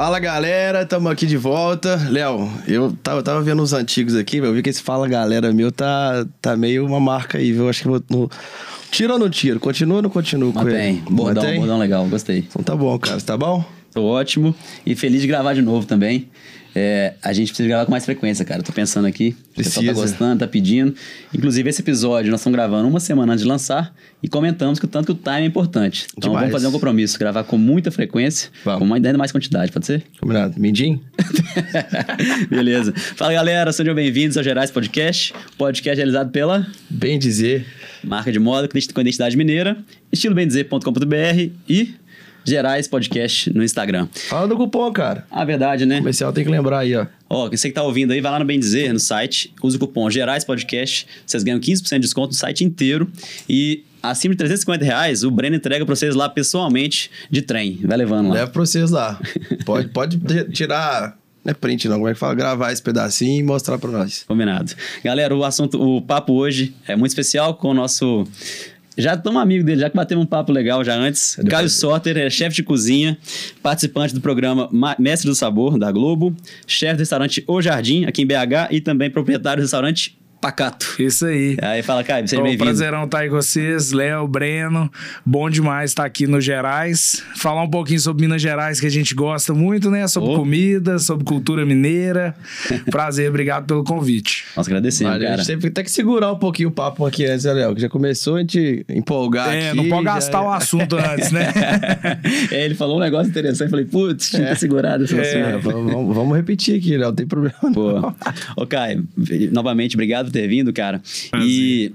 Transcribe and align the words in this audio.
Fala 0.00 0.18
galera, 0.18 0.82
estamos 0.82 1.12
aqui 1.12 1.24
de 1.26 1.36
volta. 1.36 1.94
Léo, 2.08 2.50
eu 2.66 2.90
tava, 3.02 3.22
tava 3.22 3.42
vendo 3.42 3.62
os 3.62 3.72
antigos 3.72 4.16
aqui, 4.16 4.38
eu 4.38 4.52
vi 4.52 4.62
que 4.62 4.68
esse 4.68 4.82
Fala 4.82 5.06
Galera 5.06 5.52
meu 5.52 5.70
tá, 5.70 6.26
tá 6.40 6.56
meio 6.56 6.84
uma 6.84 6.98
marca 6.98 7.38
aí, 7.38 7.52
viu? 7.52 7.68
Acho 7.68 7.82
que 7.82 7.88
vou. 7.88 8.02
No... 8.08 8.30
Tira 8.90 9.12
ou 9.14 9.18
não 9.18 9.30
tiro? 9.30 9.60
Continua 9.60 9.96
ou 9.96 10.02
não 10.02 10.10
continuo 10.10 10.52
com 10.52 10.68
ele? 10.68 11.00
Bordão, 11.08 11.42
Mantém? 11.42 11.58
bordão 11.58 11.78
legal, 11.78 12.06
gostei. 12.06 12.38
Então 12.38 12.62
tá 12.62 12.74
bom, 12.74 12.98
cara. 12.98 13.18
Você 13.18 13.26
tá 13.26 13.36
bom? 13.36 13.64
Tô 13.92 14.04
ótimo 14.04 14.54
e 14.86 14.94
feliz 14.94 15.20
de 15.20 15.26
gravar 15.26 15.54
de 15.54 15.62
novo 15.62 15.86
também. 15.86 16.28
É, 16.74 17.14
a 17.22 17.32
gente 17.32 17.48
precisa 17.48 17.68
gravar 17.68 17.84
com 17.84 17.90
mais 17.90 18.04
frequência, 18.04 18.44
cara. 18.44 18.62
Tô 18.62 18.72
pensando 18.72 19.06
aqui. 19.06 19.36
O 19.52 19.56
pessoal 19.56 19.84
tá 19.84 19.92
Precisa. 19.92 19.92
gostando, 19.92 20.38
tá 20.38 20.46
pedindo. 20.46 20.94
Inclusive, 21.34 21.68
esse 21.68 21.82
episódio 21.82 22.30
nós 22.30 22.40
estamos 22.40 22.56
gravando 22.56 22.88
uma 22.88 23.00
semana 23.00 23.32
antes 23.32 23.42
de 23.42 23.48
lançar 23.48 23.94
e 24.22 24.28
comentamos 24.28 24.78
que 24.78 24.84
o 24.84 24.88
tanto 24.88 25.06
que 25.06 25.12
o 25.12 25.14
time 25.14 25.42
é 25.42 25.44
importante. 25.44 26.06
Então 26.16 26.30
Demais. 26.30 26.42
vamos 26.42 26.52
fazer 26.52 26.66
um 26.68 26.72
compromisso, 26.72 27.18
gravar 27.18 27.44
com 27.44 27.58
muita 27.58 27.90
frequência, 27.90 28.50
Vamos. 28.64 28.78
com 28.78 28.84
uma 28.84 28.96
ainda 28.96 29.16
mais 29.18 29.32
quantidade, 29.32 29.72
pode 29.72 29.86
ser? 29.86 30.04
Combinado. 30.20 30.58
Mindinho? 30.60 31.00
Beleza. 32.48 32.92
Fala 33.16 33.32
galera, 33.32 33.72
sejam 33.72 33.94
bem-vindos 33.94 34.36
ao 34.36 34.44
Gerais 34.44 34.70
Podcast, 34.70 35.34
podcast 35.58 35.96
realizado 35.96 36.30
pela 36.30 36.66
Bem 36.88 37.18
dizer. 37.18 37.66
marca 38.04 38.30
de 38.30 38.38
moda 38.38 38.68
com 38.68 39.00
identidade 39.00 39.36
mineira, 39.36 39.76
estilobendizer.com.br 40.12 41.50
e 41.68 41.94
Gerais 42.44 42.88
Podcast 42.88 43.52
no 43.52 43.62
Instagram. 43.62 44.08
Fala 44.28 44.48
do 44.48 44.56
cupom, 44.56 44.92
cara. 44.92 45.26
A 45.30 45.44
verdade, 45.44 45.86
né? 45.86 45.96
O 45.96 45.98
comercial 45.98 46.32
tem 46.32 46.44
que 46.44 46.50
lembrar 46.50 46.80
aí, 46.80 46.94
ó. 46.96 47.06
Ó, 47.28 47.48
você 47.48 47.68
que 47.68 47.74
tá 47.74 47.82
ouvindo 47.82 48.12
aí, 48.12 48.20
vai 48.20 48.32
lá 48.32 48.38
no 48.38 48.44
Bem 48.44 48.58
Dizer, 48.58 48.92
no 48.92 48.98
site, 48.98 49.54
usa 49.62 49.76
o 49.76 49.80
cupom 49.80 50.10
Gerais 50.10 50.44
Podcast, 50.44 51.06
vocês 51.24 51.42
ganham 51.42 51.60
15% 51.60 51.94
de 51.94 51.98
desconto 52.00 52.28
no 52.28 52.34
site 52.34 52.64
inteiro 52.64 53.10
e 53.48 53.84
acima 54.02 54.34
de 54.34 54.38
350 54.38 54.84
reais, 54.84 55.22
o 55.22 55.30
Breno 55.30 55.56
entrega 55.56 55.84
pra 55.84 55.94
vocês 55.94 56.14
lá 56.14 56.28
pessoalmente 56.28 57.10
de 57.30 57.42
trem. 57.42 57.78
Vai 57.84 57.96
levando 57.98 58.28
lá. 58.28 58.34
Leva 58.34 58.50
pra 58.50 58.60
vocês 58.60 58.90
lá. 58.90 59.20
Pode, 59.64 59.88
pode 59.88 60.18
tirar. 60.50 61.16
Não 61.44 61.50
é 61.52 61.54
print, 61.54 61.88
não. 61.88 61.96
Como 61.96 62.08
é 62.08 62.12
que 62.12 62.18
fala? 62.18 62.34
Gravar 62.34 62.72
esse 62.72 62.82
pedacinho 62.82 63.40
e 63.40 63.42
mostrar 63.42 63.78
pra 63.78 63.90
nós. 63.90 64.24
Combinado. 64.26 64.72
Galera, 65.02 65.34
o 65.34 65.44
assunto, 65.44 65.80
o 65.80 66.02
papo 66.02 66.32
hoje 66.34 66.74
é 66.86 66.94
muito 66.96 67.10
especial 67.10 67.54
com 67.54 67.68
o 67.68 67.74
nosso. 67.74 68.26
Já 69.00 69.14
estamos 69.14 69.40
amigo 69.42 69.64
dele, 69.64 69.80
já 69.80 69.90
que 69.90 69.96
batemos 69.96 70.24
um 70.24 70.26
papo 70.26 70.52
legal 70.52 70.84
já 70.84 70.94
antes. 70.96 71.34
Depois 71.36 71.50
Caio. 71.52 71.68
Soter 71.70 72.16
é 72.18 72.28
chefe 72.30 72.56
de 72.56 72.62
cozinha, 72.62 73.18
participante 73.62 74.14
do 74.14 74.20
programa 74.20 74.68
Ma- 74.70 74.96
Mestre 74.98 75.28
do 75.28 75.34
Sabor, 75.34 75.78
da 75.78 75.90
Globo, 75.90 76.34
chefe 76.66 76.94
do 76.96 76.98
restaurante 77.00 77.42
O 77.46 77.60
Jardim, 77.62 78.04
aqui 78.04 78.22
em 78.22 78.26
BH, 78.26 78.68
e 78.70 78.80
também 78.80 79.10
proprietário 79.10 79.60
do 79.62 79.64
restaurante 79.64 80.16
Pacato. 80.40 80.94
Isso 80.98 81.26
aí. 81.26 81.56
Aí 81.60 81.82
fala, 81.82 82.02
Caio, 82.02 82.26
seja 82.26 82.40
bem-vindo. 82.42 82.64
prazerão 82.64 83.04
estar 83.04 83.18
aí 83.18 83.28
com 83.28 83.36
vocês, 83.36 83.92
Léo, 83.92 84.26
Breno. 84.26 84.90
Bom 85.24 85.50
demais 85.50 85.90
estar 85.90 86.04
aqui 86.06 86.26
no 86.26 86.40
Gerais. 86.40 87.22
Falar 87.36 87.62
um 87.62 87.68
pouquinho 87.68 88.00
sobre 88.00 88.22
Minas 88.22 88.40
Gerais, 88.40 88.80
que 88.80 88.86
a 88.86 88.90
gente 88.90 89.14
gosta 89.14 89.52
muito, 89.52 89.90
né? 89.90 90.08
Sobre 90.08 90.30
Oh. 90.30 90.36
comida, 90.36 90.98
sobre 90.98 91.24
cultura 91.24 91.66
mineira. 91.66 92.34
Prazer, 92.90 93.28
obrigado 93.28 93.66
pelo 93.66 93.84
convite. 93.84 94.44
Nós 94.56 94.66
agradecemos, 94.66 95.12
Vale, 95.12 95.26
a 95.26 95.30
cara. 95.30 95.42
gente 95.42 95.46
teve 95.48 95.68
até 95.68 95.82
que 95.82 95.90
segurar 95.90 96.32
um 96.32 96.38
pouquinho 96.38 96.70
o 96.70 96.72
papo 96.72 97.04
aqui 97.04 97.26
antes, 97.26 97.44
né, 97.44 97.52
Léo? 97.52 97.74
Que 97.74 97.82
já 97.82 97.88
começou 97.90 98.36
a 98.36 98.40
gente 98.40 98.84
empolgar 98.88 99.52
é, 99.54 99.68
aqui. 99.68 99.76
não 99.76 99.88
pode 99.90 100.04
já- 100.04 100.14
gastar 100.14 100.42
o 100.42 100.50
assunto 100.50 100.96
antes, 100.96 101.30
né? 101.32 101.48
É, 102.50 102.64
ele 102.64 102.74
falou 102.74 102.96
um 102.96 103.00
negócio 103.00 103.28
interessante, 103.28 103.64
eu 103.66 103.70
falei, 103.70 103.84
putz, 103.84 104.30
tinha 104.30 104.42
que 104.42 104.48
ter 104.50 104.56
segurado 104.58 105.04
esse 105.04 105.14
É. 105.18 105.18
É, 105.18 105.50
assunto. 105.50 105.62
vamos, 105.70 105.92
vamos- 105.92 106.14
vamos 106.16 106.36
repetir 106.36 106.78
aqui, 106.78 106.96
Léo. 106.96 107.08
Não 107.08 107.14
tem 107.14 107.26
problema. 107.26 107.54
não. 107.62 107.72
Pô. 107.72 108.12
Ô, 108.56 108.66
Caio, 108.66 109.06
novamente, 109.52 109.94
obrigado 109.96 110.29
por 110.30 110.32
ter 110.32 110.48
vindo, 110.48 110.72
cara. 110.72 111.02
E 111.42 111.92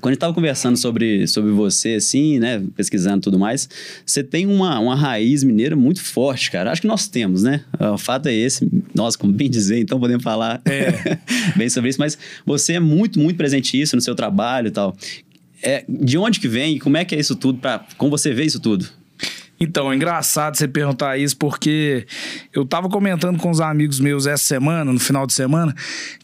quando 0.00 0.12
a 0.12 0.14
gente 0.14 0.20
tava 0.20 0.34
conversando 0.34 0.76
sobre, 0.76 1.26
sobre 1.26 1.50
você, 1.50 1.94
assim, 1.94 2.38
né, 2.38 2.62
pesquisando 2.76 3.18
e 3.18 3.20
tudo 3.20 3.38
mais, 3.38 3.68
você 4.04 4.22
tem 4.22 4.46
uma, 4.46 4.78
uma 4.78 4.94
raiz 4.94 5.42
mineira 5.42 5.74
muito 5.74 6.02
forte, 6.02 6.50
cara. 6.50 6.70
Acho 6.70 6.82
que 6.82 6.86
nós 6.86 7.08
temos, 7.08 7.42
né? 7.42 7.62
O 7.78 7.98
fato 7.98 8.26
é 8.26 8.34
esse, 8.34 8.68
nós, 8.94 9.16
como 9.16 9.32
bem 9.32 9.50
dizer, 9.50 9.78
então 9.78 9.98
podemos 9.98 10.22
falar 10.22 10.60
bem 11.56 11.68
sobre 11.68 11.90
isso, 11.90 11.98
mas 11.98 12.18
você 12.44 12.74
é 12.74 12.80
muito, 12.80 13.18
muito 13.18 13.36
presente 13.36 13.80
isso 13.80 13.96
no 13.96 14.02
seu 14.02 14.14
trabalho 14.14 14.68
e 14.68 14.70
tal. 14.70 14.96
É, 15.62 15.84
de 15.88 16.16
onde 16.16 16.40
que 16.40 16.48
vem 16.48 16.76
e 16.76 16.80
como 16.80 16.96
é 16.96 17.04
que 17.04 17.14
é 17.14 17.20
isso 17.20 17.36
tudo, 17.36 17.58
pra, 17.58 17.84
como 17.98 18.10
você 18.10 18.32
vê 18.32 18.44
isso 18.44 18.60
tudo? 18.60 18.88
Então, 19.62 19.92
é 19.92 19.94
engraçado 19.94 20.56
você 20.56 20.66
perguntar 20.66 21.18
isso, 21.18 21.36
porque 21.36 22.06
eu 22.50 22.64
tava 22.64 22.88
comentando 22.88 23.38
com 23.38 23.50
os 23.50 23.60
amigos 23.60 24.00
meus 24.00 24.26
essa 24.26 24.42
semana, 24.42 24.90
no 24.90 24.98
final 24.98 25.26
de 25.26 25.34
semana, 25.34 25.74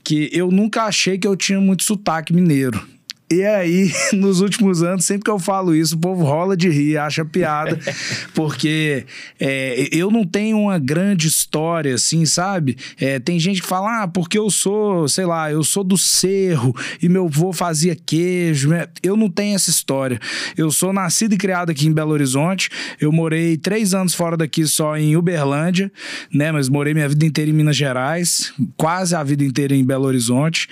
que 0.03 0.31
eu 0.33 0.51
nunca 0.51 0.85
achei 0.85 1.19
que 1.19 1.29
eu 1.29 1.37
tinha 1.37 1.61
muito 1.61 1.85
sotaque 1.85 2.33
mineiro. 2.33 2.96
E 3.29 3.43
aí, 3.43 3.93
nos 4.15 4.41
últimos 4.41 4.85
anos, 4.85 5.05
sempre 5.05 5.25
que 5.25 5.31
eu 5.31 5.39
falo 5.39 5.75
isso, 5.75 5.97
o 5.97 5.99
povo 5.99 6.25
rola 6.25 6.57
de 6.57 6.69
rir, 6.69 6.97
acha 6.97 7.25
piada, 7.25 7.77
porque 8.35 9.05
é, 9.41 9.89
eu 9.91 10.13
não 10.13 10.25
tenho 10.25 10.57
uma 10.59 10.79
grande 10.79 11.27
história, 11.27 11.97
assim, 11.97 12.25
sabe? 12.25 12.77
É, 13.01 13.19
tem 13.19 13.41
gente 13.41 13.61
que 13.61 13.67
fala, 13.67 14.03
ah, 14.03 14.09
porque 14.09 14.39
eu 14.39 14.49
sou, 14.49 15.09
sei 15.09 15.27
lá, 15.27 15.51
eu 15.51 15.65
sou 15.65 15.83
do 15.83 15.99
cerro 15.99 16.75
e 17.03 17.09
meu 17.09 17.27
avô 17.27 17.53
fazia 17.53 17.97
queijo. 17.97 18.69
né? 18.69 18.87
Eu 19.03 19.17
não 19.17 19.29
tenho 19.29 19.57
essa 19.57 19.71
história. 19.71 20.21
Eu 20.57 20.71
sou 20.71 20.93
nascido 20.93 21.35
e 21.35 21.37
criado 21.37 21.71
aqui 21.71 21.89
em 21.89 21.93
Belo 21.93 22.13
Horizonte. 22.13 22.71
Eu 23.01 23.11
morei 23.11 23.57
três 23.57 23.93
anos 23.93 24.15
fora 24.15 24.37
daqui 24.37 24.65
só 24.67 24.97
em 24.97 25.17
Uberlândia, 25.17 25.91
né? 26.33 26.53
Mas 26.53 26.69
morei 26.69 26.95
minha 26.95 27.09
vida 27.09 27.27
inteira 27.27 27.51
em 27.51 27.55
Minas 27.55 27.77
Gerais, 27.77 28.53
quase 28.77 29.17
a 29.17 29.23
vida 29.25 29.45
inteira 29.45 29.75
em 29.75 29.85
Belo 29.85 30.05
Horizonte. 30.05 30.69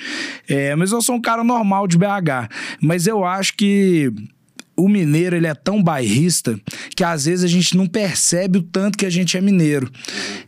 É, 0.48 0.76
mas 0.76 0.92
eu 0.92 1.02
sou 1.02 1.16
um 1.16 1.20
cara 1.20 1.42
normal 1.42 1.88
de 1.88 1.98
BH. 1.98 2.43
Mas 2.80 3.06
eu 3.06 3.24
acho 3.24 3.54
que 3.54 4.12
o 4.76 4.88
mineiro 4.88 5.36
ele 5.36 5.46
é 5.46 5.54
tão 5.54 5.82
bairrista 5.82 6.58
que 6.96 7.04
às 7.04 7.24
vezes 7.26 7.44
a 7.44 7.48
gente 7.48 7.76
não 7.76 7.86
percebe 7.86 8.58
o 8.58 8.62
tanto 8.62 8.98
que 8.98 9.06
a 9.06 9.10
gente 9.10 9.36
é 9.36 9.40
mineiro. 9.40 9.90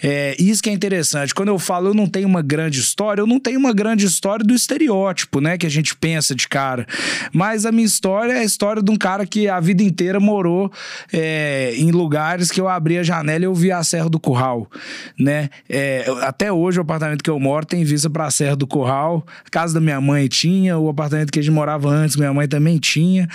É, 0.03 0.37
isso 0.39 0.63
que 0.63 0.71
é 0.71 0.73
interessante. 0.73 1.35
Quando 1.35 1.49
eu 1.49 1.59
falo 1.59 1.89
eu 1.89 1.95
não 1.95 2.07
tenho 2.07 2.27
uma 2.27 2.43
grande 2.43 2.81
história, 2.81 3.21
eu 3.21 3.27
não 3.27 3.39
tenho 3.39 3.59
uma 3.59 3.73
grande 3.73 4.07
história 4.07 4.45
do 4.45 4.55
estereótipo, 4.55 5.41
né? 5.41 5.57
Que 5.57 5.67
a 5.67 5.71
gente 5.71 5.95
pensa 5.97 6.35
de 6.35 6.49
cara. 6.49 6.87
Mas 7.33 7.65
a 7.65 7.73
minha 7.73 7.87
história 7.87 8.33
é 8.33 8.39
a 8.39 8.45
história 8.45 8.83
de 8.83 8.91
um 8.91 8.97
cara 8.97 9.27
que 9.27 9.49
a 9.49 9.61
vida 9.61 9.83
inteira 9.83 10.19
morou 10.19 10.73
é, 11.13 11.75
em 11.77 11.91
lugares 11.91 12.51
que 12.51 12.61
eu 12.61 12.69
abri 12.69 12.99
a 12.99 13.03
janela 13.03 13.45
e 13.45 13.47
eu 13.47 13.55
via 13.55 13.79
a 13.79 13.85
Serra 13.85 14.09
do 14.09 14.19
Curral, 14.19 14.71
né? 15.19 15.51
É, 15.69 16.05
até 16.23 16.53
hoje 16.53 16.79
o 16.79 16.83
apartamento 16.83 17.23
que 17.23 17.31
eu 17.31 17.39
moro 17.39 17.67
tem 17.67 17.85
vista 17.85 18.11
para 18.11 18.27
a 18.27 18.31
Serra 18.31 18.57
do 18.57 18.67
Curral. 18.67 19.25
A 19.45 19.51
casa 19.51 19.75
da 19.75 19.81
minha 19.81 20.01
mãe 20.01 20.27
tinha, 20.29 20.79
o 20.79 20.89
apartamento 20.89 21.31
que 21.31 21.39
a 21.39 21.43
gente 21.43 21.55
morava 21.55 21.89
antes, 21.89 22.17
minha 22.17 22.33
mãe 22.33 22.49
também 22.49 22.79
tinha. 22.79 23.29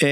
É, 0.00 0.11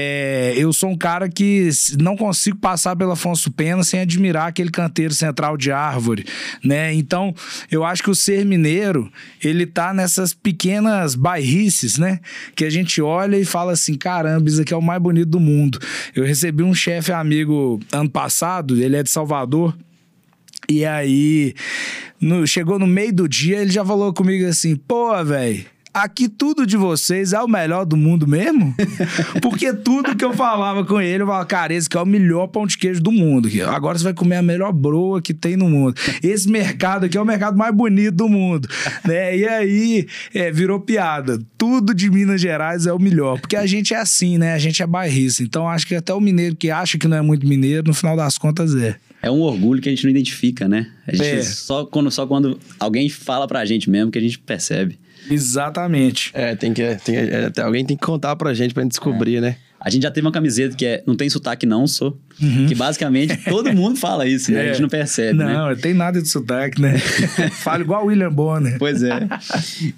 eu 0.57 0.71
sou 0.73 0.89
um 0.89 0.97
cara 0.97 1.27
que 1.29 1.69
não 1.99 2.15
consigo 2.15 2.57
passar 2.57 2.95
pela 2.95 3.13
Afonso 3.13 3.51
Pena 3.51 3.83
sem 3.83 3.99
admirar 3.99 4.47
aquele 4.47 4.69
canteiro 4.69 5.13
central 5.13 5.57
de 5.57 5.71
árvore, 5.71 6.25
né? 6.63 6.93
Então, 6.93 7.33
eu 7.69 7.83
acho 7.83 8.03
que 8.03 8.09
o 8.09 8.15
ser 8.15 8.45
mineiro, 8.45 9.11
ele 9.43 9.65
tá 9.65 9.93
nessas 9.93 10.33
pequenas 10.33 11.15
bairrices, 11.15 11.97
né? 11.97 12.19
Que 12.55 12.65
a 12.65 12.69
gente 12.69 13.01
olha 13.01 13.37
e 13.37 13.45
fala 13.45 13.71
assim, 13.73 13.95
caramba, 13.95 14.47
isso 14.49 14.61
aqui 14.61 14.73
é 14.73 14.77
o 14.77 14.81
mais 14.81 15.01
bonito 15.01 15.29
do 15.29 15.39
mundo. 15.39 15.79
Eu 16.15 16.23
recebi 16.25 16.63
um 16.63 16.73
chefe 16.73 17.11
amigo 17.11 17.79
ano 17.91 18.09
passado, 18.09 18.81
ele 18.81 18.95
é 18.95 19.03
de 19.03 19.09
Salvador, 19.09 19.75
e 20.69 20.85
aí, 20.85 21.53
no- 22.19 22.45
chegou 22.47 22.77
no 22.79 22.87
meio 22.87 23.11
do 23.13 23.27
dia, 23.27 23.57
ele 23.61 23.71
já 23.71 23.83
falou 23.83 24.13
comigo 24.13 24.45
assim: 24.45 24.75
pô, 24.75 25.23
velho. 25.23 25.65
Aqui 25.93 26.29
tudo 26.29 26.65
de 26.65 26.77
vocês 26.77 27.33
é 27.33 27.41
o 27.41 27.47
melhor 27.47 27.85
do 27.85 27.97
mundo 27.97 28.25
mesmo? 28.25 28.73
Porque 29.41 29.73
tudo 29.73 30.15
que 30.15 30.23
eu 30.23 30.33
falava 30.33 30.85
com 30.85 31.01
ele, 31.01 31.23
eu 31.23 31.27
falava, 31.27 31.45
cara, 31.45 31.73
esse 31.73 31.87
aqui 31.87 31.97
é 31.97 32.01
o 32.01 32.05
melhor 32.05 32.47
pão 32.47 32.65
de 32.65 32.77
queijo 32.77 33.01
do 33.01 33.11
mundo. 33.11 33.49
Agora 33.67 33.97
você 33.97 34.05
vai 34.05 34.13
comer 34.13 34.37
a 34.37 34.41
melhor 34.41 34.71
broa 34.71 35.21
que 35.21 35.33
tem 35.33 35.57
no 35.57 35.69
mundo. 35.69 35.95
Esse 36.23 36.49
mercado 36.49 37.05
aqui 37.05 37.17
é 37.17 37.21
o 37.21 37.25
mercado 37.25 37.57
mais 37.57 37.75
bonito 37.75 38.15
do 38.15 38.29
mundo. 38.29 38.69
Né? 39.05 39.37
E 39.37 39.47
aí, 39.47 40.07
é, 40.33 40.49
virou 40.51 40.79
piada. 40.79 41.41
Tudo 41.57 41.93
de 41.93 42.09
Minas 42.09 42.39
Gerais 42.39 42.85
é 42.85 42.93
o 42.93 42.99
melhor. 42.99 43.39
Porque 43.41 43.57
a 43.57 43.65
gente 43.65 43.93
é 43.93 43.97
assim, 43.97 44.37
né? 44.37 44.53
A 44.53 44.59
gente 44.59 44.81
é 44.81 44.87
bairrista. 44.87 45.43
Então 45.43 45.67
acho 45.67 45.85
que 45.85 45.95
até 45.95 46.13
o 46.13 46.21
mineiro 46.21 46.55
que 46.55 46.71
acha 46.71 46.97
que 46.97 47.07
não 47.07 47.17
é 47.17 47.21
muito 47.21 47.45
mineiro, 47.45 47.87
no 47.87 47.93
final 47.93 48.15
das 48.15 48.37
contas 48.37 48.73
é. 48.75 48.95
É 49.21 49.29
um 49.29 49.41
orgulho 49.41 49.79
que 49.81 49.87
a 49.87 49.91
gente 49.91 50.03
não 50.03 50.09
identifica, 50.09 50.67
né? 50.67 50.87
A 51.05 51.15
gente 51.15 51.27
É. 51.27 51.43
só, 51.43 51.85
quando, 51.85 52.09
só 52.09 52.25
quando 52.25 52.59
alguém 52.79 53.07
fala 53.07 53.47
pra 53.47 53.63
gente 53.65 53.87
mesmo 53.89 54.09
que 54.09 54.17
a 54.17 54.21
gente 54.21 54.39
percebe. 54.39 54.97
Exatamente. 55.29 56.31
É, 56.33 56.55
tem 56.55 56.73
que, 56.73 56.95
tem, 57.03 57.15
é, 57.15 57.45
até 57.45 57.61
alguém 57.61 57.85
tem 57.85 57.95
que 57.97 58.05
contar 58.05 58.35
pra 58.35 58.53
gente 58.53 58.73
pra 58.73 58.83
gente 58.83 58.91
descobrir, 58.91 59.41
né? 59.41 59.55
A 59.79 59.89
gente 59.89 60.03
já 60.03 60.11
teve 60.11 60.25
uma 60.27 60.31
camiseta 60.31 60.75
que 60.75 60.85
é 60.85 61.03
Não 61.07 61.15
tem 61.15 61.27
sotaque, 61.29 61.65
não 61.65 61.87
sou. 61.87 62.15
Que 62.67 62.75
basicamente 62.75 63.35
todo 63.49 63.73
mundo 63.73 63.97
fala 63.97 64.27
isso, 64.27 64.51
né? 64.51 64.61
A 64.61 64.67
gente 64.67 64.81
não 64.81 64.89
percebe, 64.89 65.39
né? 65.39 65.53
Não, 65.53 65.75
tem 65.75 65.93
nada 65.93 66.21
de 66.21 66.27
sotaque, 66.29 66.79
né? 66.81 66.97
Fala 67.51 67.81
igual 67.81 68.03
o 68.03 68.07
William 68.07 68.31
Bonner. 68.31 68.77
Pois 68.77 69.01
é. 69.01 69.27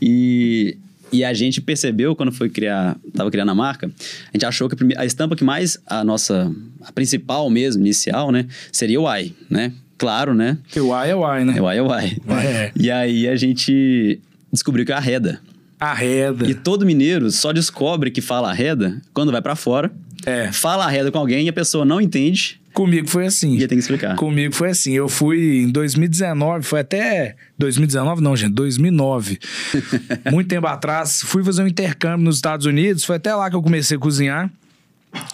E 0.02 0.78
E 1.12 1.24
a 1.24 1.34
gente 1.34 1.62
percebeu 1.62 2.16
quando 2.16 2.32
foi 2.32 2.50
criar, 2.50 2.98
tava 3.14 3.30
criando 3.30 3.52
a 3.52 3.56
marca, 3.56 3.88
a 3.88 4.32
gente 4.38 4.46
achou 4.46 4.68
que 4.68 4.74
a, 4.76 4.78
prime- 4.78 4.96
a 4.98 5.06
estampa 5.06 5.36
que 5.36 5.44
mais 5.44 5.78
a 5.86 6.04
nossa, 6.04 6.52
a 6.82 6.92
principal 6.92 7.50
mesmo, 7.50 7.82
inicial, 7.82 8.32
né, 8.32 8.48
seria 8.72 9.00
o 9.00 9.08
Y, 9.18 9.34
né? 9.50 9.72
Claro, 9.98 10.34
né? 10.34 10.58
Porque 10.64 10.80
o 10.80 10.88
Y 10.94 11.10
é 11.12 11.16
o 11.16 11.24
Y, 11.40 11.46
né? 11.46 11.54
É 11.58 11.62
o 11.62 11.72
Y, 11.72 11.78
é 11.78 11.82
o 11.82 12.00
Y. 12.00 12.22
É. 12.46 12.72
E 12.76 12.90
aí 12.92 13.28
a 13.28 13.36
gente 13.36 14.20
descobriu 14.54 14.86
que 14.86 14.92
é 14.92 14.96
arreda. 14.96 15.42
Arreda. 15.80 16.50
E 16.50 16.54
todo 16.54 16.86
mineiro 16.86 17.30
só 17.32 17.52
descobre 17.52 18.10
que 18.12 18.22
fala 18.22 18.50
arreda 18.50 19.02
quando 19.14 19.32
vai 19.32 19.42
pra 19.42 19.56
fora, 19.56 19.92
É. 20.26 20.52
fala 20.52 20.86
arreda 20.86 21.12
com 21.12 21.18
alguém 21.18 21.46
e 21.46 21.50
a 21.50 21.54
pessoa 21.54 21.84
não 21.84 22.00
entende 22.00 22.62
Comigo 22.74 23.08
foi 23.08 23.26
assim. 23.28 23.56
e 23.56 23.68
tem 23.68 23.78
que 23.78 23.84
explicar. 23.84 24.16
Comigo 24.16 24.56
foi 24.56 24.70
assim, 24.70 24.94
eu 24.94 25.08
fui 25.10 25.60
em 25.64 25.70
2019, 25.70 26.64
foi 26.66 26.80
até 26.80 27.36
2019 27.60 28.22
não, 28.22 28.36
gente, 28.36 28.54
2009. 28.54 29.38
Muito 30.32 30.48
tempo 30.48 30.66
atrás, 30.68 31.22
fui 31.22 31.44
fazer 31.44 31.62
um 31.64 31.68
intercâmbio 31.68 32.24
nos 32.26 32.38
Estados 32.38 32.66
Unidos, 32.66 33.04
foi 33.04 33.18
até 33.18 33.36
lá 33.36 33.50
que 33.50 33.56
eu 33.56 33.62
comecei 33.62 33.98
a 33.98 34.00
cozinhar. 34.00 34.50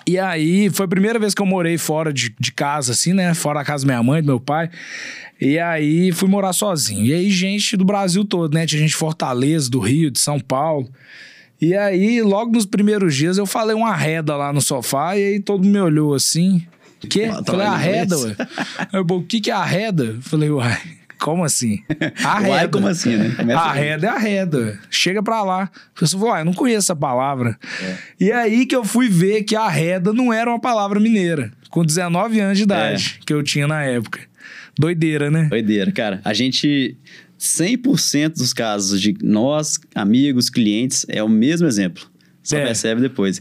E 0.06 0.20
aí, 0.20 0.70
foi 0.70 0.86
a 0.86 0.90
primeira 0.90 1.18
vez 1.18 1.34
que 1.34 1.42
eu 1.42 1.46
morei 1.46 1.78
fora 1.78 2.12
de, 2.12 2.36
de 2.38 2.52
casa, 2.52 2.92
assim, 2.92 3.14
né? 3.14 3.34
Fora 3.34 3.60
da 3.60 3.66
casa 3.66 3.86
da 3.86 3.94
minha 3.94 4.04
mãe, 4.04 4.22
do 4.22 4.26
meu 4.26 4.40
pai. 4.40 4.70
E 5.42 5.58
aí, 5.58 6.12
fui 6.12 6.28
morar 6.28 6.52
sozinho. 6.54 7.06
E 7.06 7.14
aí, 7.14 7.30
gente 7.32 7.78
do 7.78 7.86
Brasil 7.86 8.26
todo, 8.26 8.54
né? 8.54 8.66
Tinha 8.66 8.80
gente 8.82 8.90
de 8.92 8.96
Fortaleza, 8.96 9.70
do 9.70 9.80
Rio, 9.80 10.12
de 10.12 10.20
São 10.20 10.40
Paulo. 10.40 10.90
E 11.62 11.76
aí, 11.76 12.22
logo 12.22 12.52
nos 12.52 12.66
primeiros 12.66 13.16
dias, 13.16 13.38
eu 13.38 13.46
falei 13.46 13.76
uma 13.76 13.90
arreda 13.90 14.36
lá 14.36 14.52
no 14.54 14.62
sofá, 14.62 15.18
e 15.18 15.24
aí 15.24 15.40
todo 15.40 15.64
mundo 15.64 15.74
me 15.74 15.80
olhou 15.82 16.14
assim. 16.14 16.66
Que? 17.10 17.24
Ah, 17.26 17.42
tá 17.42 17.54
Falei, 17.54 17.68
arreda, 17.68 18.16
inglês. 18.16 18.38
ué. 18.40 18.48
Aí 18.78 18.88
eu, 18.94 19.06
"Pô, 19.06 19.16
o 19.18 19.24
que 19.24 19.40
que 19.40 19.50
é 19.50 19.54
arreda? 19.54 20.18
Falei, 20.22 20.50
uai, 20.50 20.78
como 21.18 21.44
assim? 21.46 21.82
Arreda. 22.24 22.50
Uai, 22.54 22.68
como 22.68 22.88
assim, 22.88 23.16
né? 23.16 23.34
Começa 23.38 23.60
arreda 23.62 24.08
é 24.08 24.10
arreda. 24.10 24.80
Chega 24.90 25.24
pra 25.24 25.42
lá. 25.44 25.64
A 25.96 26.00
pessoa 26.00 26.20
falou, 26.20 26.34
uai, 26.34 26.42
eu 26.42 26.46
não 26.46 26.54
conheço 26.54 26.80
essa 26.92 26.96
palavra. 26.96 27.58
É. 27.82 27.96
E 28.20 28.32
aí 28.34 28.66
que 28.66 28.76
eu 28.76 28.84
fui 28.84 29.08
ver 29.08 29.44
que 29.44 29.56
arreda 29.56 30.12
não 30.12 30.32
era 30.34 30.50
uma 30.50 30.60
palavra 30.60 31.00
mineira. 31.00 31.52
Com 31.70 31.86
19 31.86 32.40
anos 32.42 32.58
de 32.58 32.64
idade, 32.64 33.18
É. 33.22 33.26
que 33.26 33.34
eu 33.34 33.42
tinha 33.44 33.68
na 33.68 33.84
época. 33.84 34.20
Doideira, 34.80 35.30
né? 35.30 35.48
Doideira, 35.50 35.92
cara. 35.92 36.22
A 36.24 36.34
gente, 36.34 36.96
100% 37.38 38.36
dos 38.36 38.54
casos 38.54 39.00
de 39.02 39.16
nós, 39.22 39.80
amigos, 39.94 40.50
clientes, 40.50 41.06
é 41.10 41.22
o 41.22 41.30
mesmo 41.30 41.68
exemplo. 41.68 42.04
Só 42.42 42.58
É. 42.58 42.64
percebe 42.66 43.02
depois. 43.02 43.40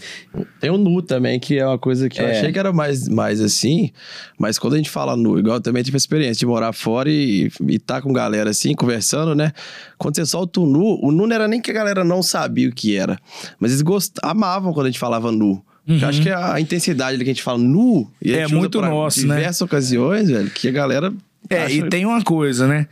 Tem 0.61 0.69
o 0.71 0.77
nu 0.77 1.01
também, 1.01 1.39
que 1.39 1.57
é 1.57 1.65
uma 1.65 1.79
coisa 1.79 2.09
que 2.09 2.21
eu 2.21 2.27
É. 2.27 2.37
achei 2.39 2.53
que 2.53 2.59
era 2.59 2.73
mais, 2.73 3.09
mais 3.09 3.41
assim, 3.41 3.91
mas 4.39 4.59
quando 4.59 4.75
a 4.75 4.77
gente 4.77 4.91
fala 4.91 5.17
nu, 5.17 5.39
igual 5.39 5.57
eu 5.57 5.61
também 5.63 5.83
tive 5.83 5.97
a 5.97 5.99
experiência 5.99 6.41
de 6.41 6.45
morar 6.47 6.73
fora 6.73 7.09
e, 7.09 7.49
e 7.69 7.79
tá 7.79 8.03
com 8.03 8.13
galera 8.13 8.51
assim, 8.51 8.75
conversando, 8.75 9.35
né? 9.35 9.53
Quando 9.97 10.17
você 10.17 10.27
solta 10.27 10.61
o 10.61 10.67
nu, 10.67 10.99
o 11.01 11.13
nu 11.13 11.27
não 11.27 11.35
era 11.35 11.47
nem 11.49 11.61
que 11.63 11.71
a 11.71 11.75
galera 11.75 12.03
não 12.05 12.23
sabia 12.23 12.69
o 12.69 12.73
que 12.73 12.97
era, 12.97 13.17
mas 13.59 13.71
eles 13.71 13.83
gost... 13.83 14.13
amavam 14.23 14.73
quando 14.75 14.87
a 14.87 14.91
gente 14.91 14.99
falava 15.01 15.31
nu. 15.33 15.63
Porque 15.87 16.05
Eu 16.05 16.09
acho 16.09 16.21
que 16.21 16.29
a, 16.29 16.53
a 16.55 16.61
intensidade 16.61 17.17
que 17.17 17.23
a 17.23 17.27
gente 17.33 17.43
fala 17.43 17.57
nu, 17.57 18.11
e 18.21 18.35
a 18.35 18.39
Uhum. 18.39 18.43
É 18.43 18.49
muito 18.49 18.79
nosso, 18.83 19.27
né? 19.27 19.37
diversas 19.37 19.63
ocasiões, 19.63 20.29
velho, 20.29 20.51
que 20.51 20.69
a 20.69 20.73
galera. 20.73 21.11
É, 21.51 21.65
acha- 21.65 21.75
e 21.75 21.89
tem 21.89 22.05
uma 22.07 22.23
coisa, 22.23 22.67
né? 22.67 22.87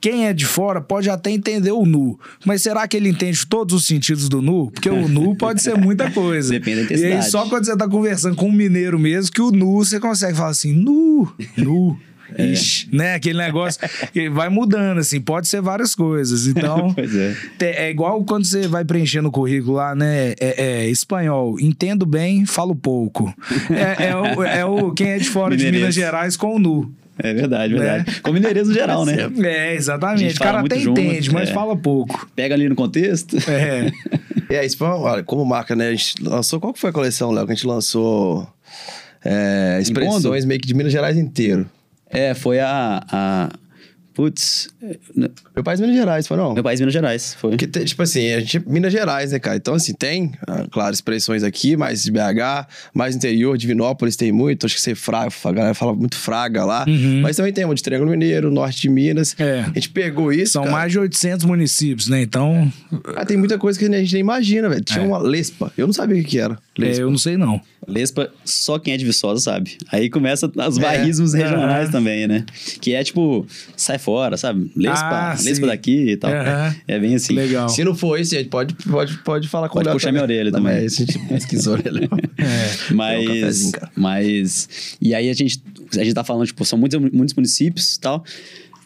Quem 0.00 0.26
é 0.26 0.34
de 0.34 0.44
fora 0.44 0.82
pode 0.82 1.08
até 1.08 1.30
entender 1.30 1.72
o 1.72 1.86
nu, 1.86 2.20
mas 2.44 2.60
será 2.60 2.86
que 2.86 2.94
ele 2.94 3.08
entende 3.08 3.46
todos 3.46 3.74
os 3.74 3.86
sentidos 3.86 4.28
do 4.28 4.42
nu? 4.42 4.70
Porque 4.70 4.90
o 4.90 5.08
nu 5.08 5.34
pode 5.38 5.62
ser 5.62 5.78
muita 5.78 6.10
coisa. 6.10 6.50
Depende 6.50 6.76
da 6.76 6.82
E 6.82 6.84
intensidade. 6.84 7.14
aí, 7.14 7.22
só 7.30 7.48
quando 7.48 7.64
você 7.64 7.74
tá 7.74 7.88
conversando 7.88 8.36
com 8.36 8.48
um 8.48 8.52
mineiro 8.52 8.98
mesmo, 8.98 9.32
que 9.32 9.40
o 9.40 9.50
nu 9.50 9.76
você 9.82 9.98
consegue 9.98 10.36
falar 10.36 10.50
assim, 10.50 10.72
nu, 10.74 11.32
nu. 11.56 11.98
É. 12.36 12.46
Ixi, 12.46 12.88
né? 12.90 13.14
Aquele 13.14 13.38
negócio 13.38 13.80
que 14.12 14.28
vai 14.30 14.48
mudando, 14.48 14.98
assim, 14.98 15.20
pode 15.20 15.46
ser 15.46 15.60
várias 15.60 15.94
coisas. 15.94 16.46
Então, 16.48 16.92
é. 17.60 17.86
é 17.86 17.90
igual 17.90 18.24
quando 18.24 18.44
você 18.46 18.66
vai 18.66 18.82
preenchendo 18.84 19.28
o 19.28 19.30
currículo 19.30 19.76
lá, 19.76 19.94
né? 19.94 20.30
É, 20.40 20.54
é 20.84 20.88
espanhol, 20.90 21.60
entendo 21.60 22.04
bem, 22.06 22.44
falo 22.46 22.74
pouco. 22.74 23.32
É, 23.70 24.06
é 24.08 24.16
o, 24.16 24.42
é 24.42 24.64
o 24.64 24.90
quem 24.92 25.10
é 25.10 25.18
de 25.18 25.28
fora 25.28 25.54
de. 25.56 25.70
Minas 25.70 25.94
Gerais 25.94 26.34
com 26.36 26.56
o 26.56 26.58
nu. 26.58 26.92
É 27.18 27.32
verdade, 27.32 27.74
Né? 27.74 27.80
verdade. 27.80 28.20
Com 28.20 28.32
mineirês 28.32 28.68
no 28.68 28.74
geral, 28.74 29.04
né? 29.04 29.16
É, 29.42 29.74
exatamente. 29.74 30.36
O 30.36 30.38
cara 30.38 30.60
até 30.60 30.78
junto, 30.78 31.00
entende, 31.00 31.32
mas 31.32 31.48
é. 31.48 31.52
fala 31.52 31.76
pouco. 31.76 32.28
Pega 32.34 32.54
ali 32.54 32.68
no 32.68 32.74
contexto. 32.74 33.36
É. 33.48 33.90
É, 34.50 34.64
isso 34.64 34.76
foi, 34.76 34.86
olha, 34.88 35.22
como 35.22 35.44
marca, 35.44 35.74
né? 35.74 35.88
A 35.88 35.90
gente 35.90 36.22
lançou. 36.22 36.60
Qual 36.60 36.72
que 36.72 36.78
foi 36.78 36.90
a 36.90 36.92
coleção, 36.92 37.30
Léo? 37.30 37.46
Que 37.46 37.52
a 37.52 37.54
gente 37.54 37.66
lançou 37.66 38.46
é, 39.24 39.78
expressões 39.80 40.44
meio 40.44 40.60
que 40.60 40.66
de 40.66 40.74
Minas 40.74 40.92
Gerais 40.92 41.16
inteiro. 41.16 41.68
É, 42.10 42.34
foi 42.34 42.60
a. 42.60 43.02
a... 43.10 43.48
Putz, 44.14 44.68
Meu 45.54 45.64
país 45.64 45.80
é 45.80 45.82
Minas 45.82 45.96
Gerais, 45.96 46.26
foi 46.26 46.36
não? 46.36 46.54
meu 46.54 46.62
país, 46.62 46.78
Minas 46.80 46.92
Gerais. 46.92 47.34
Foi. 47.34 47.50
Porque, 47.56 47.66
tipo 47.66 48.00
assim, 48.02 48.32
a 48.32 48.40
gente 48.40 48.58
é 48.58 48.62
Minas 48.64 48.92
Gerais, 48.92 49.32
né, 49.32 49.38
cara? 49.40 49.56
Então, 49.56 49.74
assim, 49.74 49.92
tem, 49.92 50.32
ah, 50.46 50.64
claro, 50.70 50.94
expressões 50.94 51.42
aqui, 51.42 51.76
mais 51.76 52.02
de 52.04 52.12
BH, 52.12 52.66
mais 52.94 53.16
interior, 53.16 53.58
Divinópolis 53.58 54.14
tem 54.14 54.30
muito. 54.30 54.66
Acho 54.66 54.76
que 54.76 54.80
você 54.80 54.94
fraga, 54.94 55.32
a 55.44 55.52
galera 55.52 55.74
fala 55.74 55.94
muito 55.94 56.16
fraga 56.16 56.64
lá. 56.64 56.86
Mas 57.22 57.36
também 57.36 57.52
tem 57.52 57.64
uma 57.64 57.74
de 57.74 57.82
Triângulo 57.82 58.10
Mineiro, 58.10 58.50
norte 58.50 58.82
de 58.82 58.88
Minas. 58.88 59.34
Uhum. 59.38 59.44
É. 59.44 59.60
A 59.62 59.72
gente 59.74 59.90
pegou 59.90 60.32
isso. 60.32 60.52
São 60.52 60.62
cara. 60.62 60.76
mais 60.76 60.92
de 60.92 60.98
800 60.98 61.44
municípios, 61.44 62.08
né? 62.08 62.22
Então, 62.22 62.70
Ah, 63.16 63.24
tem 63.24 63.36
muita 63.36 63.58
coisa 63.58 63.76
que 63.78 63.84
a 63.84 63.88
gente 63.98 64.12
nem 64.12 64.20
imagina, 64.20 64.68
velho. 64.68 64.84
Tinha 64.84 65.04
uma 65.04 65.18
lespa. 65.18 65.72
Eu 65.76 65.86
não 65.86 65.92
sabia 65.92 66.20
o 66.20 66.24
que 66.24 66.30
que 66.30 66.38
era. 66.38 66.54
é, 66.78 66.80
Lespa. 66.80 67.02
eu 67.02 67.10
não 67.10 67.18
sei 67.18 67.36
não. 67.36 67.60
Lespa, 67.86 68.30
só 68.44 68.78
quem 68.78 68.94
é 68.94 68.96
de 68.96 69.04
Viçosa 69.04 69.40
sabe. 69.40 69.76
Aí 69.92 70.08
começa 70.08 70.46
os 70.68 70.78
É. 70.78 70.80
bairrismos 70.80 71.34
regionais 71.34 71.90
também, 71.90 72.26
né? 72.26 72.44
Que 72.80 72.94
é 72.94 73.04
tipo, 73.04 73.46
sai 73.76 73.98
fora, 73.98 74.36
sabe? 74.36 74.70
Lespa, 74.76 75.06
Ah, 75.06 75.30
lespa 75.32 75.54
sim. 75.54 75.66
daqui 75.66 76.10
e 76.12 76.16
tal. 76.16 76.30
Aham. 76.30 76.74
É 76.88 76.98
bem 76.98 77.14
assim. 77.14 77.34
Legal. 77.34 77.68
Se 77.68 77.84
não 77.84 77.94
for 77.94 78.18
esse, 78.18 78.34
a 78.36 78.38
gente 78.38 78.50
pode, 78.50 78.74
pode, 78.74 79.18
pode 79.18 79.48
falar 79.48 79.68
com 79.68 79.74
Pode 79.74 79.86
o 79.86 79.90
Léo 79.90 79.96
puxar 79.96 80.12
minha 80.12 80.22
orelha 80.22 80.50
Não, 80.50 80.58
também. 80.58 80.76
É, 80.78 80.84
esse 80.84 81.02
a 81.02 81.06
gente 81.06 81.18
pesquisou, 81.28 81.76
né, 81.76 81.84
Léo? 81.90 82.08
É. 82.38 82.92
um 82.92 82.96
Mas, 82.96 83.26
cafezinho, 83.26 83.72
cara. 83.72 83.92
mas. 83.96 84.68
E 85.00 85.14
aí 85.14 85.30
a 85.30 85.32
gente, 85.32 85.62
a 85.96 86.04
gente 86.04 86.14
tá 86.14 86.22
falando, 86.24 86.46
tipo, 86.46 86.64
são 86.64 86.78
muitos, 86.78 87.00
muitos 87.12 87.34
municípios 87.34 87.94
e 87.94 88.00
tal. 88.00 88.24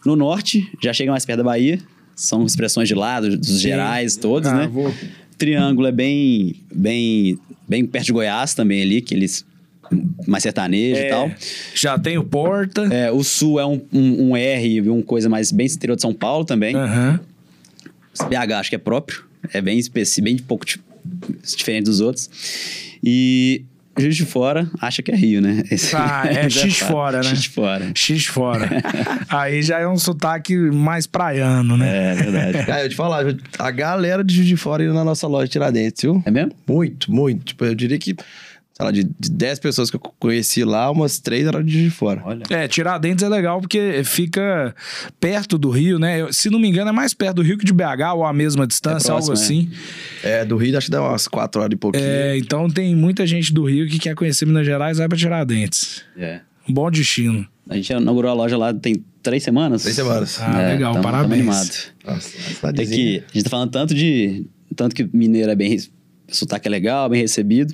No 0.05 0.15
norte, 0.15 0.65
já 0.81 0.93
chega 0.93 1.11
mais 1.11 1.25
perto 1.25 1.39
da 1.39 1.43
Bahia. 1.43 1.79
São 2.15 2.45
expressões 2.45 2.87
de 2.87 2.95
lá, 2.95 3.19
dos 3.19 3.37
dos 3.37 3.59
gerais 3.61 4.15
todos, 4.17 4.49
Ah, 4.49 4.55
né? 4.55 4.67
vou- 4.67 4.93
Triângulo 5.39 5.87
é 5.87 5.91
bem, 5.91 6.55
bem, 6.71 7.39
bem 7.67 7.85
perto 7.85 8.05
de 8.05 8.11
Goiás 8.11 8.53
também 8.53 8.81
ali, 8.83 9.01
que 9.01 9.15
eles. 9.15 9.45
Mais 10.27 10.43
sertanejo 10.43 11.01
e 11.01 11.05
É, 11.05 11.09
tal. 11.09 11.31
Já 11.73 11.97
tem 11.97 12.15
o 12.19 12.23
Porta. 12.23 12.83
É, 12.93 13.11
o 13.11 13.23
sul 13.23 13.59
é 13.59 13.65
um, 13.65 13.81
um, 13.91 14.29
um 14.29 14.37
R, 14.37 14.81
uma 14.81 15.01
coisa 15.01 15.27
mais 15.27 15.51
bem 15.51 15.65
interior 15.65 15.95
de 15.95 16.03
São 16.03 16.13
Paulo 16.13 16.45
também. 16.45 16.75
Aham. 16.75 17.19
BH 18.29 18.51
acho 18.59 18.69
que 18.69 18.75
é 18.75 18.79
próprio. 18.79 19.23
É 19.51 19.59
bem 19.61 19.79
específico, 19.79 20.25
bem 20.25 20.37
pouco 20.37 20.63
diferente 21.43 21.85
dos 21.85 22.01
outros. 22.01 22.29
E 23.03 23.63
Juiz 23.99 24.15
de 24.15 24.25
Fora 24.25 24.69
acha 24.81 25.01
que 25.03 25.11
é 25.11 25.15
Rio, 25.15 25.41
né? 25.41 25.63
Esse- 25.71 25.95
Ah, 25.95 26.23
é 26.29 26.49
X 26.49 26.77
fora, 26.79 27.17
né? 27.17 27.23
X 27.29 27.41
de 27.43 27.49
Fora. 27.49 27.91
X 27.95 28.25
fora. 28.25 28.69
Aí 29.29 29.61
já 29.61 29.79
é 29.79 29.87
um 29.87 29.97
sotaque 29.97 30.55
mais 30.55 31.05
praiano, 31.07 31.75
né? 31.77 32.11
É 32.11 32.15
verdade. 32.15 32.65
Cara, 32.65 32.83
eu 32.85 32.89
te 32.89 32.95
falar, 32.95 33.25
a 33.57 33.71
galera 33.71 34.23
de 34.23 34.33
Juiz 34.33 34.47
de 34.47 34.57
Fora 34.57 34.83
indo 34.83 34.93
na 34.93 35.03
nossa 35.03 35.27
loja 35.27 35.45
de 35.45 35.51
Tiradentes, 35.51 36.01
viu? 36.03 36.21
É 36.25 36.31
mesmo? 36.31 36.51
Muito, 36.67 37.11
muito. 37.11 37.45
Tipo, 37.45 37.65
eu 37.65 37.75
diria 37.75 37.97
que, 37.97 38.15
sei 38.79 38.85
lá, 38.85 38.91
de, 38.91 39.03
de 39.03 39.29
10 39.31 39.59
pessoas 39.59 39.89
que 39.89 39.97
eu 39.97 39.99
conheci 39.99 40.63
lá, 40.63 40.89
umas 40.89 41.19
3 41.19 41.47
eram 41.47 41.61
de 41.61 41.89
Fora. 41.89 42.21
Olha. 42.23 42.43
É, 42.49 42.65
Tiradentes 42.67 43.23
é 43.23 43.27
legal 43.29 43.59
porque 43.59 44.01
fica 44.05 44.73
perto 45.19 45.57
do 45.57 45.69
Rio, 45.69 45.99
né? 45.99 46.21
Eu- 46.21 46.31
se 46.31 46.49
não 46.49 46.57
me 46.57 46.69
engano, 46.69 46.89
é 46.89 46.93
mais 46.93 47.13
perto 47.13 47.37
do 47.37 47.41
Rio 47.41 47.57
que 47.57 47.65
de 47.65 47.73
BH, 47.73 48.13
ou 48.15 48.23
a 48.25 48.31
mesma 48.31 48.65
distância, 48.65 49.09
É 49.09 49.11
algo 49.11 49.25
próximo, 49.25 49.33
é. 49.53 49.59
assim. 49.59 49.71
É, 50.23 50.45
do 50.45 50.55
Rio 50.55 50.77
acho 50.77 50.85
que 50.87 50.91
dá 50.91 51.01
umas 51.01 51.27
4 51.27 51.61
horas 51.61 51.73
e 51.73 51.77
pouquinho. 51.77 52.03
É, 52.05 52.37
então 52.37 52.69
tem 52.69 52.95
muita 52.95 53.27
gente 53.27 53.53
do 53.53 53.65
Rio 53.65 53.85
que 53.89 53.99
quer 53.99 54.15
conhecer 54.15 54.45
Minas 54.45 54.65
Gerais, 54.65 54.97
vai 54.97 55.09
pra 55.09 55.17
Tiradentes. 55.17 56.03
É. 56.17 56.39
Um 56.67 56.73
bom 56.73 56.89
destino. 56.89 57.45
A 57.69 57.75
gente 57.75 57.91
inaugurou 57.91 58.31
a 58.31 58.33
loja 58.33 58.57
lá 58.57 58.73
tem 58.73 59.03
três 59.21 59.43
semanas. 59.43 59.81
Três 59.83 59.95
semanas. 59.95 60.39
Ah, 60.41 60.57
legal, 60.69 60.93
tamo- 60.93 61.03
tamo 61.03 61.03
parabéns. 61.03 61.33
animado. 61.41 61.69
Nossa, 62.05 62.29
É 62.67 62.85
que 62.85 63.23
a 63.27 63.33
gente 63.33 63.43
tá 63.43 63.49
falando 63.49 63.71
tanto 63.71 63.93
de. 63.93 64.45
Tanto 64.75 64.95
que 64.95 65.07
mineiro 65.13 65.51
é 65.51 65.55
bem. 65.55 65.77
Sotaque 66.31 66.67
é 66.67 66.71
legal, 66.71 67.09
bem 67.09 67.21
recebido. 67.21 67.73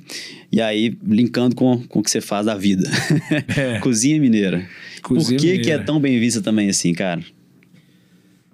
E 0.50 0.60
aí, 0.60 0.96
linkando 1.06 1.54
com, 1.54 1.82
com 1.88 2.00
o 2.00 2.02
que 2.02 2.10
você 2.10 2.20
faz 2.20 2.46
da 2.46 2.54
vida. 2.54 2.88
É. 3.56 3.78
Cozinha 3.78 4.20
mineira. 4.20 4.66
Cozinha 5.02 5.38
Por 5.38 5.42
que, 5.42 5.52
que 5.52 5.70
é 5.70 5.74
mineira. 5.74 5.84
tão 5.84 6.00
bem 6.00 6.18
vista 6.18 6.40
também 6.40 6.68
assim, 6.68 6.92
cara? 6.92 7.22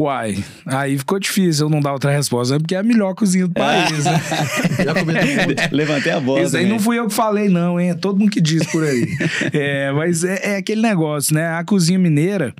Uai, 0.02 0.42
aí 0.66 0.98
ficou 0.98 1.18
difícil 1.18 1.66
eu 1.66 1.70
não 1.70 1.80
dar 1.80 1.92
outra 1.92 2.10
resposta, 2.10 2.56
é 2.56 2.58
porque 2.58 2.74
é 2.74 2.78
a 2.78 2.82
melhor 2.82 3.14
cozinha 3.14 3.46
do 3.46 3.54
país, 3.54 4.04
né? 4.04 4.20
Já 4.84 4.94
comentou 4.94 5.44
muito. 5.44 5.62
Levantei 5.70 6.12
a 6.12 6.18
bola. 6.18 6.42
Isso 6.42 6.56
aí 6.56 6.66
não 6.66 6.80
fui 6.80 6.98
eu 6.98 7.06
que 7.06 7.14
falei, 7.14 7.48
não, 7.48 7.78
hein? 7.78 7.90
É 7.90 7.94
todo 7.94 8.18
mundo 8.18 8.30
que 8.30 8.40
diz 8.40 8.66
por 8.66 8.82
aí. 8.82 9.06
é, 9.52 9.92
mas 9.92 10.24
é, 10.24 10.54
é 10.54 10.56
aquele 10.56 10.82
negócio, 10.82 11.34
né? 11.34 11.46
A 11.46 11.62
cozinha 11.62 12.00
mineira, 12.00 12.52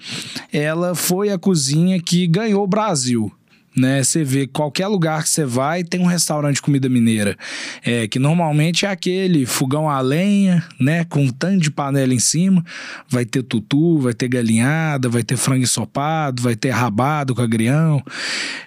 ela 0.52 0.94
foi 0.94 1.30
a 1.30 1.38
cozinha 1.38 2.00
que 2.00 2.28
ganhou 2.28 2.62
o 2.62 2.66
Brasil. 2.66 3.32
Né? 3.76 4.02
Você 4.02 4.25
vê 4.25 4.47
qualquer 4.47 4.87
lugar 4.87 5.23
que 5.23 5.29
você 5.29 5.45
vai 5.45 5.83
tem 5.83 6.00
um 6.00 6.07
restaurante 6.07 6.57
de 6.57 6.62
comida 6.62 6.88
mineira, 6.88 7.37
é, 7.85 8.07
que 8.07 8.19
normalmente 8.19 8.87
é 8.87 8.91
aquele 8.91 9.47
fogão 9.47 9.88
a 9.88 10.00
lenha, 10.00 10.64
né? 10.79 11.05
Com 11.05 11.25
um 11.25 11.29
tanto 11.31 11.62
de 11.62 11.71
panela 11.71 12.14
em 12.14 12.19
cima, 12.19 12.64
vai 13.09 13.25
ter 13.25 13.43
tutu, 13.43 13.99
vai 13.99 14.14
ter 14.14 14.29
galinhada, 14.29 15.09
vai 15.09 15.23
ter 15.23 15.37
frango 15.37 15.62
ensopado, 15.62 16.43
vai 16.43 16.55
ter 16.55 16.71
rabado 16.71 17.35
com 17.35 17.43
agrião, 17.43 18.02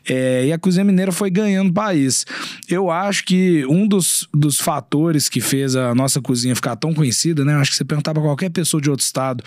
é, 0.08 0.46
e 0.48 0.54
a 0.54 0.58
cozinha 0.58 0.84
mineira 0.84 1.12
foi 1.12 1.30
ganhando 1.30 1.74
país. 1.74 2.26
Eu 2.70 2.90
acho 2.90 3.26
que 3.26 3.66
um 3.68 3.88
dos, 3.88 4.28
dos 4.34 4.60
fatores 4.60 5.30
que 5.30 5.42
fez 5.42 5.76
a 5.76 5.94
nossa 5.94 6.22
cozinha 6.22 6.56
ficar 6.56 6.76
tão 6.76 6.94
conhecida, 6.94 7.44
né? 7.46 7.54
Eu 7.54 7.60
acho 7.60 7.72
que 7.72 7.78
você 7.78 7.86
perguntar 7.86 8.14
pra 8.14 8.22
qualquer 8.22 8.50
pessoa 8.50 8.82
de 8.82 8.90
outro 8.90 9.06
estado 9.06 9.44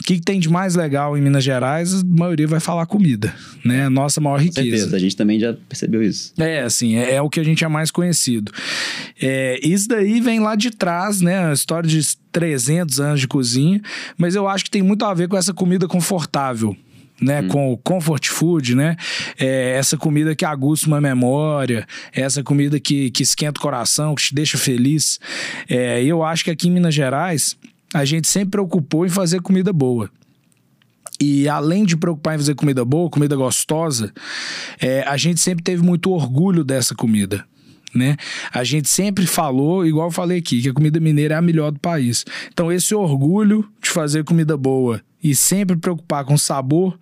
o 0.00 0.04
que, 0.04 0.16
que 0.16 0.20
tem 0.20 0.38
de 0.38 0.48
mais 0.48 0.74
legal 0.74 1.16
em 1.16 1.20
Minas 1.20 1.42
Gerais, 1.42 1.94
a 1.94 2.02
maioria 2.04 2.46
vai 2.46 2.60
falar 2.60 2.86
comida, 2.86 3.34
né? 3.64 3.88
Nossa 3.88 4.20
maior 4.20 4.40
riqueza. 4.40 4.85
A 4.92 4.98
gente 4.98 5.16
também 5.16 5.38
já 5.38 5.52
percebeu 5.52 6.02
isso. 6.02 6.32
É, 6.38 6.62
assim, 6.62 6.96
é, 6.96 7.14
é 7.14 7.22
o 7.22 7.30
que 7.30 7.40
a 7.40 7.44
gente 7.44 7.64
é 7.64 7.68
mais 7.68 7.90
conhecido. 7.90 8.52
É, 9.20 9.58
isso 9.62 9.88
daí 9.88 10.20
vem 10.20 10.40
lá 10.40 10.54
de 10.54 10.70
trás, 10.70 11.20
né? 11.20 11.50
A 11.50 11.52
história 11.52 11.88
de 11.88 12.00
300 12.32 13.00
anos 13.00 13.20
de 13.20 13.28
cozinha, 13.28 13.80
mas 14.16 14.34
eu 14.34 14.48
acho 14.48 14.64
que 14.64 14.70
tem 14.70 14.82
muito 14.82 15.04
a 15.04 15.14
ver 15.14 15.28
com 15.28 15.36
essa 15.36 15.54
comida 15.54 15.86
confortável. 15.86 16.76
Né, 17.18 17.40
hum. 17.40 17.48
com 17.48 17.72
o 17.72 17.78
comfort 17.78 18.28
food, 18.28 18.74
né? 18.74 18.94
É 19.38 19.70
essa 19.78 19.96
comida 19.96 20.34
que 20.34 20.44
aguça 20.44 20.86
uma 20.86 21.00
memória, 21.00 21.86
essa 22.12 22.42
comida 22.42 22.78
que, 22.78 23.10
que 23.10 23.22
esquenta 23.22 23.58
o 23.58 23.62
coração, 23.62 24.14
que 24.14 24.22
te 24.22 24.34
deixa 24.34 24.58
feliz. 24.58 25.18
É, 25.66 26.04
eu 26.04 26.22
acho 26.22 26.44
que 26.44 26.50
aqui 26.50 26.68
em 26.68 26.72
Minas 26.72 26.94
Gerais, 26.94 27.56
a 27.94 28.04
gente 28.04 28.28
sempre 28.28 28.50
preocupou 28.50 29.06
em 29.06 29.08
fazer 29.08 29.40
comida 29.40 29.72
boa. 29.72 30.10
E 31.20 31.48
além 31.48 31.84
de 31.84 31.96
preocupar 31.96 32.34
em 32.34 32.38
fazer 32.38 32.54
comida 32.54 32.84
boa, 32.84 33.10
comida 33.10 33.34
gostosa, 33.36 34.12
é, 34.80 35.02
a 35.02 35.16
gente 35.16 35.40
sempre 35.40 35.64
teve 35.64 35.82
muito 35.82 36.10
orgulho 36.10 36.62
dessa 36.62 36.94
comida. 36.94 37.44
Né? 37.94 38.16
A 38.52 38.62
gente 38.62 38.88
sempre 38.88 39.26
falou, 39.26 39.86
igual 39.86 40.08
eu 40.08 40.12
falei 40.12 40.38
aqui, 40.38 40.60
que 40.60 40.68
a 40.68 40.74
comida 40.74 41.00
mineira 41.00 41.34
é 41.34 41.38
a 41.38 41.42
melhor 41.42 41.70
do 41.72 41.80
país. 41.80 42.24
Então, 42.52 42.70
esse 42.70 42.94
orgulho 42.94 43.66
de 43.82 43.88
fazer 43.88 44.24
comida 44.24 44.56
boa 44.56 45.00
e 45.30 45.34
sempre 45.34 45.76
preocupar 45.76 46.24
com 46.24 46.38
sabor, 46.38 46.96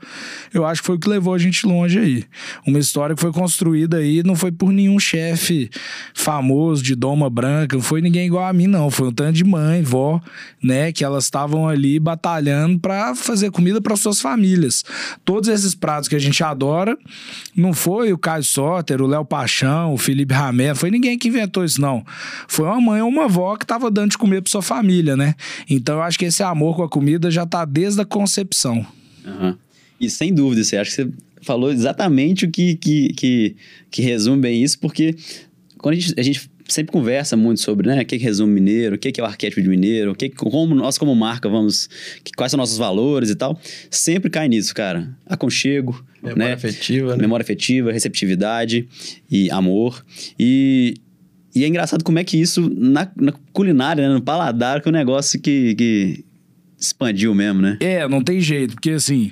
eu 0.52 0.64
acho 0.64 0.80
que 0.80 0.86
foi 0.86 0.96
o 0.96 0.98
que 0.98 1.08
levou 1.08 1.34
a 1.34 1.38
gente 1.38 1.66
longe 1.66 1.98
aí. 1.98 2.24
Uma 2.66 2.78
história 2.78 3.14
que 3.14 3.20
foi 3.20 3.32
construída 3.32 3.98
aí 3.98 4.22
não 4.22 4.34
foi 4.34 4.50
por 4.50 4.72
nenhum 4.72 4.98
chefe 4.98 5.70
famoso 6.14 6.82
de 6.82 6.94
doma 6.94 7.28
branca, 7.28 7.76
não 7.76 7.82
foi 7.82 8.00
ninguém 8.00 8.26
igual 8.26 8.46
a 8.46 8.52
mim 8.52 8.66
não, 8.66 8.90
foi 8.90 9.08
um 9.08 9.12
tanto 9.12 9.34
de 9.34 9.44
mãe, 9.44 9.82
vó, 9.82 10.22
né, 10.62 10.90
que 10.90 11.04
elas 11.04 11.24
estavam 11.24 11.68
ali 11.68 12.00
batalhando 12.00 12.78
para 12.78 13.14
fazer 13.14 13.50
comida 13.50 13.78
para 13.78 13.94
suas 13.94 14.22
famílias. 14.22 14.84
Todos 15.22 15.50
esses 15.50 15.74
pratos 15.74 16.08
que 16.08 16.16
a 16.16 16.18
gente 16.18 16.42
adora, 16.42 16.96
não 17.54 17.74
foi 17.74 18.10
o 18.10 18.18
Caio 18.18 18.42
Soter, 18.42 19.02
o 19.02 19.06
Léo 19.06 19.24
Paixão, 19.24 19.92
o 19.92 19.98
Felipe 19.98 20.32
Ramé, 20.32 20.74
foi 20.74 20.90
ninguém 20.90 21.18
que 21.18 21.28
inventou 21.28 21.62
isso 21.62 21.78
não. 21.78 22.02
Foi 22.48 22.64
uma 22.64 22.80
mãe 22.80 23.02
ou 23.02 23.08
uma 23.08 23.24
avó 23.24 23.54
que 23.56 23.64
estava 23.64 23.90
dando 23.90 24.12
de 24.12 24.18
comer 24.18 24.40
para 24.40 24.50
sua 24.50 24.62
família, 24.62 25.14
né? 25.14 25.34
Então 25.68 25.96
eu 25.96 26.02
acho 26.02 26.18
que 26.18 26.24
esse 26.24 26.42
amor 26.42 26.76
com 26.76 26.82
a 26.82 26.88
comida 26.88 27.30
já 27.30 27.44
tá 27.44 27.64
desde 27.64 28.00
a 28.00 28.04
concepção. 28.14 28.86
Uhum. 29.26 29.56
E 30.00 30.08
sem 30.08 30.32
dúvida, 30.32 30.62
você 30.62 30.76
acha 30.76 30.90
que 30.90 30.96
você 30.96 31.10
falou 31.42 31.72
exatamente 31.72 32.44
o 32.44 32.50
que, 32.50 32.76
que, 32.76 33.12
que, 33.12 33.56
que 33.90 34.02
resume 34.02 34.40
bem 34.40 34.62
isso, 34.62 34.78
porque 34.78 35.16
quando 35.78 35.96
a 35.96 35.98
gente, 35.98 36.14
a 36.20 36.22
gente 36.22 36.50
sempre 36.68 36.92
conversa 36.92 37.36
muito 37.36 37.60
sobre 37.60 37.88
né, 37.88 38.00
o 38.00 38.06
que, 38.06 38.16
que 38.16 38.24
resume 38.24 38.52
mineiro, 38.52 38.94
o 38.94 38.98
que, 38.98 39.10
que 39.10 39.20
é 39.20 39.24
o 39.24 39.26
arquétipo 39.26 39.60
de 39.60 39.68
mineiro, 39.68 40.12
o 40.12 40.14
que, 40.14 40.30
como 40.30 40.76
nós 40.76 40.96
como 40.96 41.12
marca 41.14 41.48
vamos, 41.48 41.88
que, 42.22 42.30
quais 42.32 42.52
são 42.52 42.56
nossos 42.56 42.78
valores 42.78 43.30
e 43.30 43.34
tal, 43.34 43.60
sempre 43.90 44.30
cai 44.30 44.48
nisso, 44.48 44.72
cara. 44.72 45.08
Aconchego, 45.26 46.04
memória 46.22 46.46
né? 46.46 46.52
afetiva, 46.52 47.16
né? 47.16 47.20
memória 47.20 47.42
afetiva, 47.42 47.90
receptividade 47.90 48.88
e 49.28 49.50
amor. 49.50 50.04
E, 50.38 50.94
e 51.52 51.64
é 51.64 51.66
engraçado 51.66 52.04
como 52.04 52.20
é 52.20 52.24
que 52.24 52.40
isso 52.40 52.70
na, 52.70 53.10
na 53.16 53.32
culinária, 53.52 54.08
né, 54.08 54.14
no 54.14 54.22
paladar, 54.22 54.80
que 54.80 54.88
é 54.88 54.90
um 54.90 54.94
negócio 54.94 55.40
que, 55.40 55.74
que 55.74 56.24
expandiu 56.78 57.34
mesmo, 57.34 57.62
né? 57.62 57.76
É, 57.80 58.06
não 58.08 58.22
tem 58.22 58.40
jeito, 58.40 58.74
porque 58.74 58.90
assim, 58.90 59.30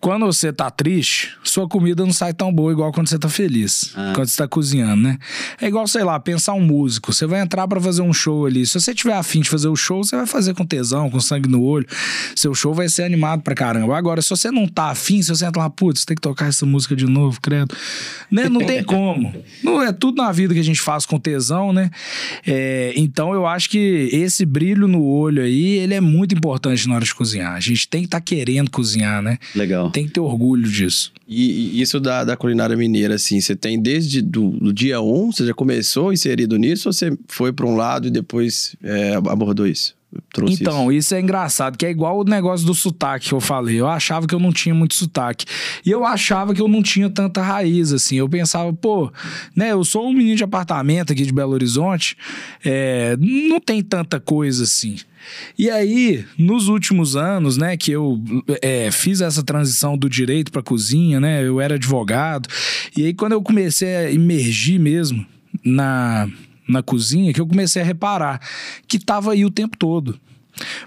quando 0.00 0.26
você 0.26 0.52
tá 0.52 0.70
triste, 0.70 1.36
sua 1.42 1.68
comida 1.68 2.04
não 2.04 2.12
sai 2.12 2.32
tão 2.32 2.52
boa 2.52 2.72
igual 2.72 2.92
quando 2.92 3.08
você 3.08 3.18
tá 3.18 3.28
feliz, 3.28 3.92
ah. 3.96 4.12
quando 4.14 4.28
você 4.28 4.36
tá 4.36 4.46
cozinhando, 4.46 5.02
né? 5.02 5.18
É 5.60 5.66
igual, 5.66 5.86
sei 5.86 6.04
lá, 6.04 6.18
pensar 6.20 6.54
um 6.54 6.60
músico, 6.60 7.12
você 7.12 7.26
vai 7.26 7.40
entrar 7.40 7.66
para 7.66 7.80
fazer 7.80 8.02
um 8.02 8.12
show 8.12 8.46
ali, 8.46 8.66
se 8.66 8.78
você 8.78 8.94
tiver 8.94 9.14
afim 9.14 9.40
de 9.40 9.48
fazer 9.48 9.68
o 9.68 9.76
show, 9.76 10.04
você 10.04 10.16
vai 10.16 10.26
fazer 10.26 10.54
com 10.54 10.64
tesão, 10.64 11.10
com 11.10 11.18
sangue 11.18 11.48
no 11.48 11.62
olho, 11.62 11.86
seu 12.34 12.54
show 12.54 12.74
vai 12.74 12.88
ser 12.88 13.04
animado 13.04 13.42
pra 13.42 13.54
caramba. 13.54 13.96
Agora, 13.96 14.20
se 14.22 14.30
você 14.30 14.50
não 14.50 14.68
tá 14.68 14.90
afim, 14.90 15.22
se 15.22 15.30
você 15.30 15.46
entra 15.46 15.62
lá, 15.62 15.70
putz, 15.70 16.04
tem 16.04 16.14
que 16.14 16.22
tocar 16.22 16.46
essa 16.48 16.66
música 16.66 16.94
de 16.94 17.06
novo, 17.06 17.40
credo, 17.40 17.74
né? 18.30 18.48
Não 18.48 18.60
tem 18.60 18.82
como. 18.84 19.34
Não 19.62 19.82
é 19.82 19.92
tudo 19.92 20.22
na 20.22 20.30
vida 20.30 20.54
que 20.54 20.60
a 20.60 20.64
gente 20.64 20.80
faz 20.80 21.06
com 21.06 21.18
tesão, 21.18 21.72
né? 21.72 21.90
É, 22.46 22.92
então 22.96 23.32
eu 23.32 23.46
acho 23.46 23.70
que 23.70 24.08
esse 24.12 24.44
brilho 24.44 24.86
no 24.86 25.02
olho 25.02 25.42
aí, 25.42 25.78
ele 25.78 25.94
é 25.94 26.00
muito 26.00 26.34
importante 26.34 26.65
importante 26.66 26.88
na 26.88 26.94
hora 26.96 27.04
de 27.04 27.14
cozinhar. 27.14 27.54
A 27.54 27.60
gente 27.60 27.88
tem 27.88 28.02
que 28.02 28.06
estar 28.06 28.18
tá 28.18 28.24
querendo 28.24 28.70
cozinhar, 28.70 29.22
né? 29.22 29.38
Legal. 29.54 29.90
Tem 29.90 30.06
que 30.06 30.12
ter 30.12 30.20
orgulho 30.20 30.68
disso. 30.68 31.12
E, 31.28 31.78
e 31.78 31.80
isso 31.80 32.00
da, 32.00 32.24
da, 32.24 32.36
culinária 32.36 32.76
mineira, 32.76 33.14
assim, 33.14 33.40
você 33.40 33.54
tem 33.54 33.80
desde 33.80 34.20
do, 34.20 34.50
do, 34.50 34.72
dia 34.72 35.00
1, 35.00 35.24
um, 35.24 35.32
você 35.32 35.46
já 35.46 35.54
começou 35.54 36.12
inserido 36.12 36.56
nisso 36.56 36.88
ou 36.88 36.92
você 36.92 37.16
foi 37.28 37.52
para 37.52 37.66
um 37.66 37.76
lado 37.76 38.08
e 38.08 38.10
depois 38.10 38.76
é, 38.82 39.14
abordou 39.14 39.66
isso? 39.66 39.94
Trouxe 40.32 40.62
então, 40.62 40.90
isso. 40.90 40.98
isso. 40.98 41.14
é 41.14 41.20
engraçado, 41.20 41.76
que 41.76 41.84
é 41.84 41.90
igual 41.90 42.20
o 42.20 42.24
negócio 42.24 42.64
do 42.64 42.74
sotaque 42.74 43.28
que 43.28 43.34
eu 43.34 43.40
falei. 43.40 43.78
Eu 43.78 43.88
achava 43.88 44.26
que 44.26 44.34
eu 44.34 44.38
não 44.38 44.52
tinha 44.52 44.74
muito 44.74 44.94
sotaque. 44.94 45.44
E 45.84 45.90
eu 45.90 46.04
achava 46.04 46.54
que 46.54 46.62
eu 46.62 46.68
não 46.68 46.82
tinha 46.82 47.10
tanta 47.10 47.42
raiz, 47.42 47.92
assim. 47.92 48.16
Eu 48.16 48.28
pensava, 48.28 48.72
pô, 48.72 49.12
né, 49.54 49.72
eu 49.72 49.84
sou 49.84 50.08
um 50.08 50.12
menino 50.12 50.36
de 50.36 50.44
apartamento 50.44 51.12
aqui 51.12 51.24
de 51.24 51.32
Belo 51.32 51.52
Horizonte, 51.52 52.16
é, 52.64 53.16
não 53.18 53.60
tem 53.60 53.82
tanta 53.82 54.18
coisa 54.18 54.62
assim. 54.62 54.96
E 55.58 55.70
aí, 55.70 56.24
nos 56.38 56.68
últimos 56.68 57.16
anos, 57.16 57.56
né, 57.56 57.76
que 57.76 57.92
eu 57.92 58.20
é, 58.62 58.90
fiz 58.90 59.20
essa 59.20 59.42
transição 59.42 59.96
do 59.96 60.08
direito 60.08 60.52
para 60.52 60.62
cozinha, 60.62 61.20
né, 61.20 61.46
eu 61.46 61.60
era 61.60 61.74
advogado. 61.74 62.48
E 62.96 63.06
aí, 63.06 63.14
quando 63.14 63.32
eu 63.32 63.42
comecei 63.42 63.96
a 63.96 64.12
emergir 64.12 64.78
mesmo 64.78 65.26
na, 65.64 66.28
na 66.68 66.82
cozinha, 66.82 67.32
que 67.32 67.40
eu 67.40 67.46
comecei 67.46 67.82
a 67.82 67.84
reparar 67.84 68.40
que 68.86 68.98
tava 68.98 69.32
aí 69.32 69.44
o 69.44 69.50
tempo 69.50 69.76
todo. 69.76 70.18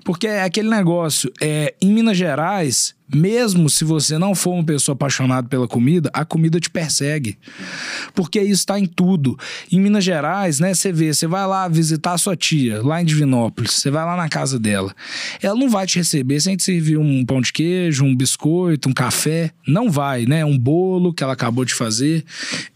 Porque 0.03 0.27
é 0.27 0.43
aquele 0.43 0.69
negócio, 0.69 1.31
é, 1.41 1.73
em 1.81 1.91
Minas 1.91 2.17
Gerais, 2.17 2.95
mesmo 3.13 3.69
se 3.69 3.83
você 3.83 4.17
não 4.17 4.35
for 4.35 4.51
uma 4.51 4.63
pessoa 4.63 4.93
apaixonada 4.93 5.47
pela 5.47 5.67
comida, 5.67 6.09
a 6.13 6.23
comida 6.23 6.59
te 6.59 6.69
persegue. 6.69 7.37
Porque 8.13 8.39
isso 8.39 8.61
está 8.61 8.79
em 8.79 8.85
tudo. 8.85 9.37
Em 9.71 9.79
Minas 9.79 10.03
Gerais, 10.03 10.59
né, 10.59 10.73
você 10.73 10.91
vê, 10.91 11.13
você 11.13 11.25
vai 11.25 11.45
lá 11.47 11.67
visitar 11.67 12.13
a 12.13 12.17
sua 12.17 12.35
tia, 12.35 12.81
lá 12.83 13.01
em 13.01 13.05
Divinópolis, 13.05 13.73
você 13.73 13.89
vai 13.89 14.05
lá 14.05 14.15
na 14.15 14.29
casa 14.29 14.59
dela. 14.59 14.93
Ela 15.41 15.57
não 15.57 15.69
vai 15.69 15.87
te 15.87 15.97
receber 15.97 16.39
sem 16.39 16.55
te 16.55 16.63
servir 16.63 16.97
um 16.97 17.25
pão 17.25 17.41
de 17.41 17.51
queijo, 17.51 18.05
um 18.05 18.15
biscoito, 18.15 18.89
um 18.89 18.93
café. 18.93 19.51
Não 19.67 19.89
vai, 19.89 20.25
né? 20.25 20.45
Um 20.45 20.57
bolo 20.57 21.13
que 21.13 21.23
ela 21.23 21.33
acabou 21.33 21.65
de 21.65 21.73
fazer. 21.73 22.23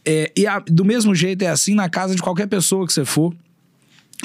É, 0.06 0.32
e 0.36 0.48
a, 0.48 0.60
do 0.60 0.84
mesmo 0.84 1.14
jeito 1.14 1.44
é 1.44 1.48
assim 1.48 1.76
na 1.76 1.90
casa 1.90 2.16
de 2.16 2.22
qualquer 2.22 2.48
pessoa 2.48 2.88
que 2.88 2.94
você 2.94 3.06
for. 3.06 3.34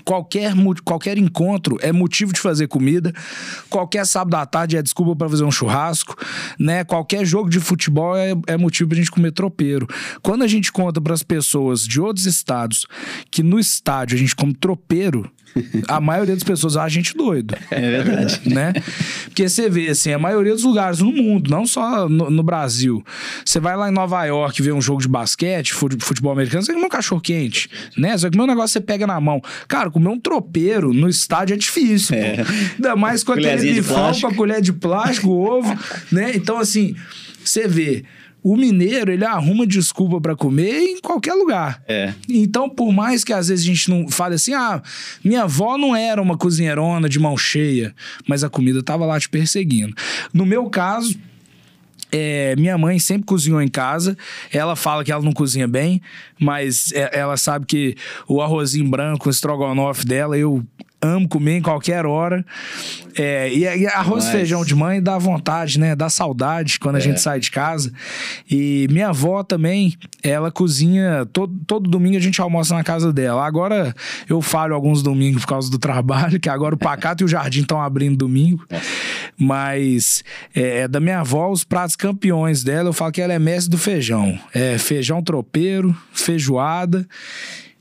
Qualquer, 0.05 0.53
qualquer 0.85 1.19
encontro 1.19 1.79
é 1.81 1.93
motivo 1.93 2.33
de 2.33 2.41
fazer 2.41 2.67
comida. 2.69 3.13
Qualquer 3.69 4.07
sábado 4.07 4.35
à 4.37 4.47
tarde 4.47 4.77
é 4.77 4.83
desculpa 4.83 5.15
para 5.15 5.29
fazer 5.29 5.45
um 5.45 5.51
churrasco, 5.51 6.17
né? 6.59 6.85
Qualquer 6.85 7.25
jogo 7.25 7.51
de 7.51 7.61
futebol 7.61 8.17
é, 8.17 8.33
é 8.47 8.57
motivo 8.57 8.89
pra 8.89 8.99
gente 8.99 9.11
comer 9.11 9.33
tropeiro. 9.33 9.87
Quando 10.23 10.43
a 10.43 10.47
gente 10.47 10.73
conta 10.73 11.01
para 11.01 11.15
as 11.15 11.23
pessoas 11.23 11.87
de 11.87 12.01
outros 12.01 12.27
estados 12.27 12.87
que 13.31 13.43
no 13.43 13.59
estádio 13.59 14.17
a 14.17 14.19
gente 14.19 14.35
come 14.35 14.55
tropeiro, 14.55 15.31
a 15.87 16.01
maioria 16.01 16.35
das 16.35 16.45
pessoas 16.45 16.77
acha 16.77 16.87
a 16.87 16.89
gente 16.89 17.17
doido. 17.17 17.55
É 17.71 17.81
verdade. 17.81 18.41
Né? 18.47 18.73
Porque 19.25 19.49
você 19.49 19.69
vê, 19.69 19.89
assim, 19.89 20.13
a 20.13 20.19
maioria 20.19 20.53
dos 20.53 20.65
lugares 20.65 21.01
no 21.01 21.13
mundo, 21.13 21.51
não 21.51 21.67
só 21.67 22.09
no, 22.09 22.31
no 22.31 22.43
Brasil. 22.43 23.05
Você 23.45 23.61
vai 23.61 23.77
lá 23.77 23.89
em 23.89 23.93
Nova 23.93 24.25
York 24.25 24.63
ver 24.63 24.73
um 24.73 24.81
jogo 24.81 25.01
de 25.01 25.09
basquete, 25.09 25.75
futebol 25.75 26.33
americano, 26.33 26.63
você 26.63 26.73
come 26.73 26.85
um 26.85 26.89
cachorro 26.89 27.21
quente, 27.21 27.69
né? 27.97 28.17
Só 28.17 28.29
que 28.29 28.37
o 28.37 28.39
meu 28.39 28.47
negócio 28.47 28.73
você 28.73 28.81
pega 28.81 29.07
na 29.07 29.21
mão. 29.21 29.41
Cara, 29.67 29.91
comer 29.91 30.09
um 30.09 30.19
tropeiro 30.19 30.93
no 30.93 31.09
estádio 31.09 31.55
é 31.55 31.57
difícil, 31.57 32.17
é. 32.17 32.45
Ainda 32.77 32.97
mais 32.97 33.23
com 33.23 33.33
aquele 33.33 33.75
bifão, 33.75 34.13
com 34.21 34.27
a 34.27 34.35
colher 34.35 34.61
de 34.61 34.73
plástico, 34.73 35.31
ovo, 35.31 35.77
né? 36.11 36.33
Então, 36.35 36.59
assim, 36.59 36.95
você 37.45 37.67
vê 37.67 38.05
o 38.43 38.57
mineiro, 38.57 39.11
ele 39.11 39.25
arruma 39.25 39.67
desculpa 39.67 40.21
para 40.21 40.37
comer 40.37 40.81
em 40.81 41.01
qualquer 41.01 41.35
lugar. 41.35 41.83
É. 41.89 42.15
Então, 42.29 42.69
por 42.69 42.93
mais 42.93 43.25
que 43.25 43.33
às 43.33 43.49
vezes 43.49 43.65
a 43.65 43.69
gente 43.69 43.91
não 43.91 44.09
fale 44.09 44.37
assim, 44.37 44.55
ah, 44.55 44.83
minha 45.25 45.43
avó 45.43 45.77
não 45.77 45.95
era 45.95 46.23
uma 46.23 46.37
cozinheirona 46.37 47.09
de 47.09 47.19
mão 47.19 47.37
cheia, 47.37 47.95
mas 48.27 48.45
a 48.45 48.49
comida 48.49 48.83
tava 48.83 49.05
lá 49.05 49.19
te 49.19 49.29
perseguindo. 49.29 49.95
No 50.33 50.47
meu 50.47 50.71
caso, 50.71 51.19
é, 52.11 52.55
minha 52.57 52.79
mãe 52.79 52.99
sempre 52.99 53.27
cozinhou 53.27 53.61
em 53.61 53.69
casa. 53.69 54.17
Ela 54.53 54.75
fala 54.77 55.05
que 55.05 55.13
ela 55.13 55.23
não 55.23 55.33
cozinha 55.33 55.69
bem, 55.69 56.01
mas 56.39 56.93
é, 56.93 57.19
ela 57.19 57.37
sabe 57.37 57.67
que 57.67 57.97
o 58.27 58.41
arrozinho 58.41 58.89
branco, 58.89 59.29
o 59.29 59.31
estrogonofe 59.31 60.07
dela, 60.07 60.39
eu 60.39 60.65
amo 61.01 61.29
comer 61.29 61.59
em 61.59 61.63
qualquer 61.63 62.05
hora. 62.07 62.45
É, 63.17 63.53
e, 63.53 63.61
e 63.63 63.87
arroz 63.87 64.27
e 64.27 64.33
feijão 64.33 64.65
de 64.65 64.75
mãe 64.75 65.03
dá 65.03 65.19
vontade, 65.19 65.79
né? 65.79 65.95
Dá 65.95 66.09
saudade 66.09 66.79
quando 66.79 66.97
a 66.97 67.01
gente 67.01 67.21
sai 67.21 67.41
de 67.41 67.51
casa. 67.51 67.93
E 68.51 68.87
minha 68.91 69.09
avó 69.09 69.43
também, 69.43 69.95
ela 70.23 70.51
cozinha 70.51 71.27
todo, 71.33 71.53
todo 71.67 71.91
domingo 71.91 72.17
a 72.17 72.21
gente 72.21 72.41
almoça 72.41 72.75
na 72.75 72.85
casa 72.85 73.13
dela. 73.13 73.47
Agora 73.47 73.95
eu 74.29 74.41
falho 74.43 74.75
alguns 74.75 75.03
domingos 75.03 75.43
por 75.43 75.49
causa 75.49 75.71
do 75.71 75.79
trabalho, 75.79 76.41
que 76.41 76.49
agora 76.49 76.75
o 76.75 76.79
Pacato 76.79 77.23
e 77.23 77.27
o 77.27 77.29
Jardim 77.29 77.63
estão 77.63 77.81
abrindo 77.81 78.17
domingo. 78.17 78.65
Mas 79.37 80.25
é, 80.55 80.81
é 80.81 80.89
da 80.89 81.01
minha 81.01 81.21
avó, 81.21 81.51
os 81.51 81.65
pratos 81.65 81.97
campeões 81.97 82.65
dela, 82.65 82.89
eu 82.89 82.93
falo 82.93 83.13
que 83.13 83.21
ela 83.21 83.33
é 83.33 83.39
mestre 83.39 83.71
do 83.71 83.79
feijão. 83.79 84.39
É 84.53 84.79
feijão 84.79 85.23
tropeiro, 85.23 85.97
feijoada. 86.13 87.07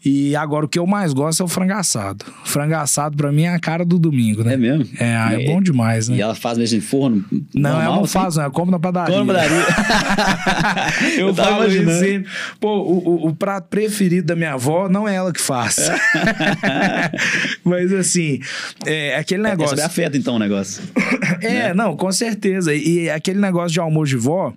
E 0.06 0.36
agora 0.36 0.66
o 0.66 0.70
que 0.70 0.80
eu 0.80 0.86
mais 0.88 1.12
gosto 1.12 1.42
é 1.42 1.46
o 1.46 1.48
frango 1.50 1.74
assado. 1.74 2.24
Frango 2.46 2.76
assado 2.76 3.18
pra 3.18 3.32
mim 3.32 3.44
é 3.44 3.50
a 3.54 3.60
cara 3.60 3.84
do 3.84 3.98
domingo, 4.00 4.44
né? 4.44 4.54
É 4.54 4.58
mesmo? 4.58 4.86
É, 5.00 5.16
ah, 5.16 5.34
é 5.34 5.46
bom 5.48 5.62
demais, 5.62 6.08
né? 6.08 6.18
E 6.18 6.22
ela 6.22 6.36
faz 6.36 6.58
mesmo 6.58 6.78
em 6.78 6.82
forno? 6.82 7.26
Não, 7.54 7.72
normal, 7.72 7.82
ela 7.82 7.96
não 7.98 8.04
assim? 8.04 8.14
faz, 8.14 8.36
não. 8.38 8.44
Eu 8.46 8.52
como 8.52 8.72
na 8.72 8.80
padaria. 8.80 9.18
Como 9.18 9.34
na 9.34 9.40
padaria. 9.40 11.18
eu 11.20 11.28
Eu 11.30 11.36
falo 11.36 11.66
isso 11.66 11.78
imaginando. 11.82 12.00
sempre. 12.00 12.32
Pô, 12.60 12.78
o, 12.78 12.98
o- 13.26 13.28
o 13.30 13.36
prato 13.36 13.68
preferido 13.70 14.28
da 14.28 14.36
minha 14.36 14.54
avó 14.54 14.88
não 14.88 15.08
é 15.08 15.16
ela 15.16 15.34
que 15.34 15.42
faz. 15.42 15.78
Mas 17.64 17.92
assim, 17.94 18.40
é 18.86 19.18
aquele 19.18 19.42
É 19.46 19.50
negócio. 19.50 19.70
sobre 19.72 19.84
afeto, 19.84 20.18
então, 20.18 20.36
o 20.36 20.40
negócio. 20.40 20.82
É, 21.42 21.74
não, 21.74 21.96
com 21.96 22.12
certeza. 22.12 22.74
E 22.74 23.10
aquele 23.10 23.40
negócio 23.40 23.72
de 23.72 23.80
almoço 23.80 24.10
de 24.10 24.18
vó, 24.18 24.54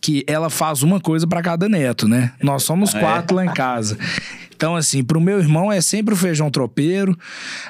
que 0.00 0.24
ela 0.26 0.48
faz 0.50 0.82
uma 0.82 1.00
coisa 1.00 1.26
pra 1.26 1.42
cada 1.42 1.68
neto, 1.68 2.06
né? 2.08 2.32
Nós 2.42 2.62
somos 2.62 2.94
Ah, 2.94 2.98
é? 2.98 3.00
quatro 3.00 3.36
lá 3.36 3.44
em 3.44 3.52
casa. 3.52 3.98
Então, 4.60 4.76
assim, 4.76 5.02
pro 5.02 5.18
meu 5.18 5.38
irmão 5.38 5.72
é 5.72 5.80
sempre 5.80 6.12
o 6.12 6.16
feijão 6.16 6.50
tropeiro. 6.50 7.16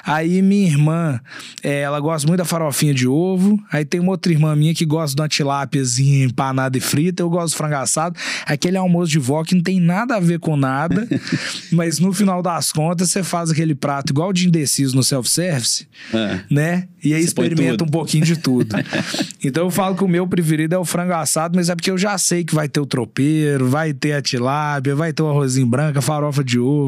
Aí 0.03 0.41
minha 0.41 0.67
irmã, 0.67 1.21
é, 1.63 1.79
ela 1.79 2.01
gosta 2.01 2.27
muito 2.27 2.39
da 2.39 2.43
farofinha 2.43 2.93
de 2.93 3.07
ovo. 3.07 3.57
Aí 3.71 3.85
tem 3.85 4.01
uma 4.01 4.11
outra 4.11 4.29
irmã 4.29 4.53
minha 4.57 4.73
que 4.75 4.85
gosta 4.85 5.15
de 5.15 5.21
uma 5.21 5.29
tilápiazinha 5.29 6.25
empanada 6.25 6.77
e 6.77 6.81
frita. 6.81 7.23
Eu 7.23 7.29
gosto 7.29 7.53
do 7.53 7.57
frango 7.57 7.75
assado. 7.75 8.19
Aquele 8.45 8.75
almoço 8.75 9.09
de 9.09 9.19
vó 9.19 9.41
que 9.41 9.55
não 9.55 9.63
tem 9.63 9.79
nada 9.79 10.17
a 10.17 10.19
ver 10.19 10.39
com 10.39 10.57
nada. 10.57 11.07
mas 11.71 11.97
no 11.97 12.11
final 12.11 12.41
das 12.41 12.73
contas, 12.73 13.09
você 13.09 13.23
faz 13.23 13.51
aquele 13.51 13.73
prato 13.73 14.11
igual 14.11 14.33
de 14.33 14.45
indeciso 14.45 14.93
no 14.93 15.01
self-service, 15.01 15.87
É. 16.13 16.41
né? 16.51 16.87
E 17.01 17.13
aí 17.13 17.21
Você 17.21 17.27
experimenta 17.27 17.85
um 17.85 17.87
pouquinho 17.87 18.25
de 18.25 18.35
tudo. 18.37 18.75
então 19.41 19.63
eu 19.63 19.71
falo 19.71 19.95
que 19.95 20.03
o 20.03 20.09
meu 20.09 20.27
preferido 20.27 20.75
é 20.75 20.77
o 20.77 20.83
frango 20.83 21.13
assado, 21.13 21.55
mas 21.55 21.69
é 21.69 21.75
porque 21.75 21.89
eu 21.89 21.97
já 21.97 22.17
sei 22.17 22.43
que 22.43 22.53
vai 22.53 22.67
ter 22.67 22.81
o 22.81 22.85
tropeiro, 22.85 23.69
vai 23.69 23.93
ter 23.93 24.11
a 24.11 24.21
tilápia, 24.21 24.93
vai 24.93 25.13
ter 25.13 25.23
o 25.23 25.29
arrozinho 25.29 25.65
branco, 25.65 25.97
a 25.97 26.01
farofa 26.01 26.43
de 26.43 26.59
ovo. 26.59 26.80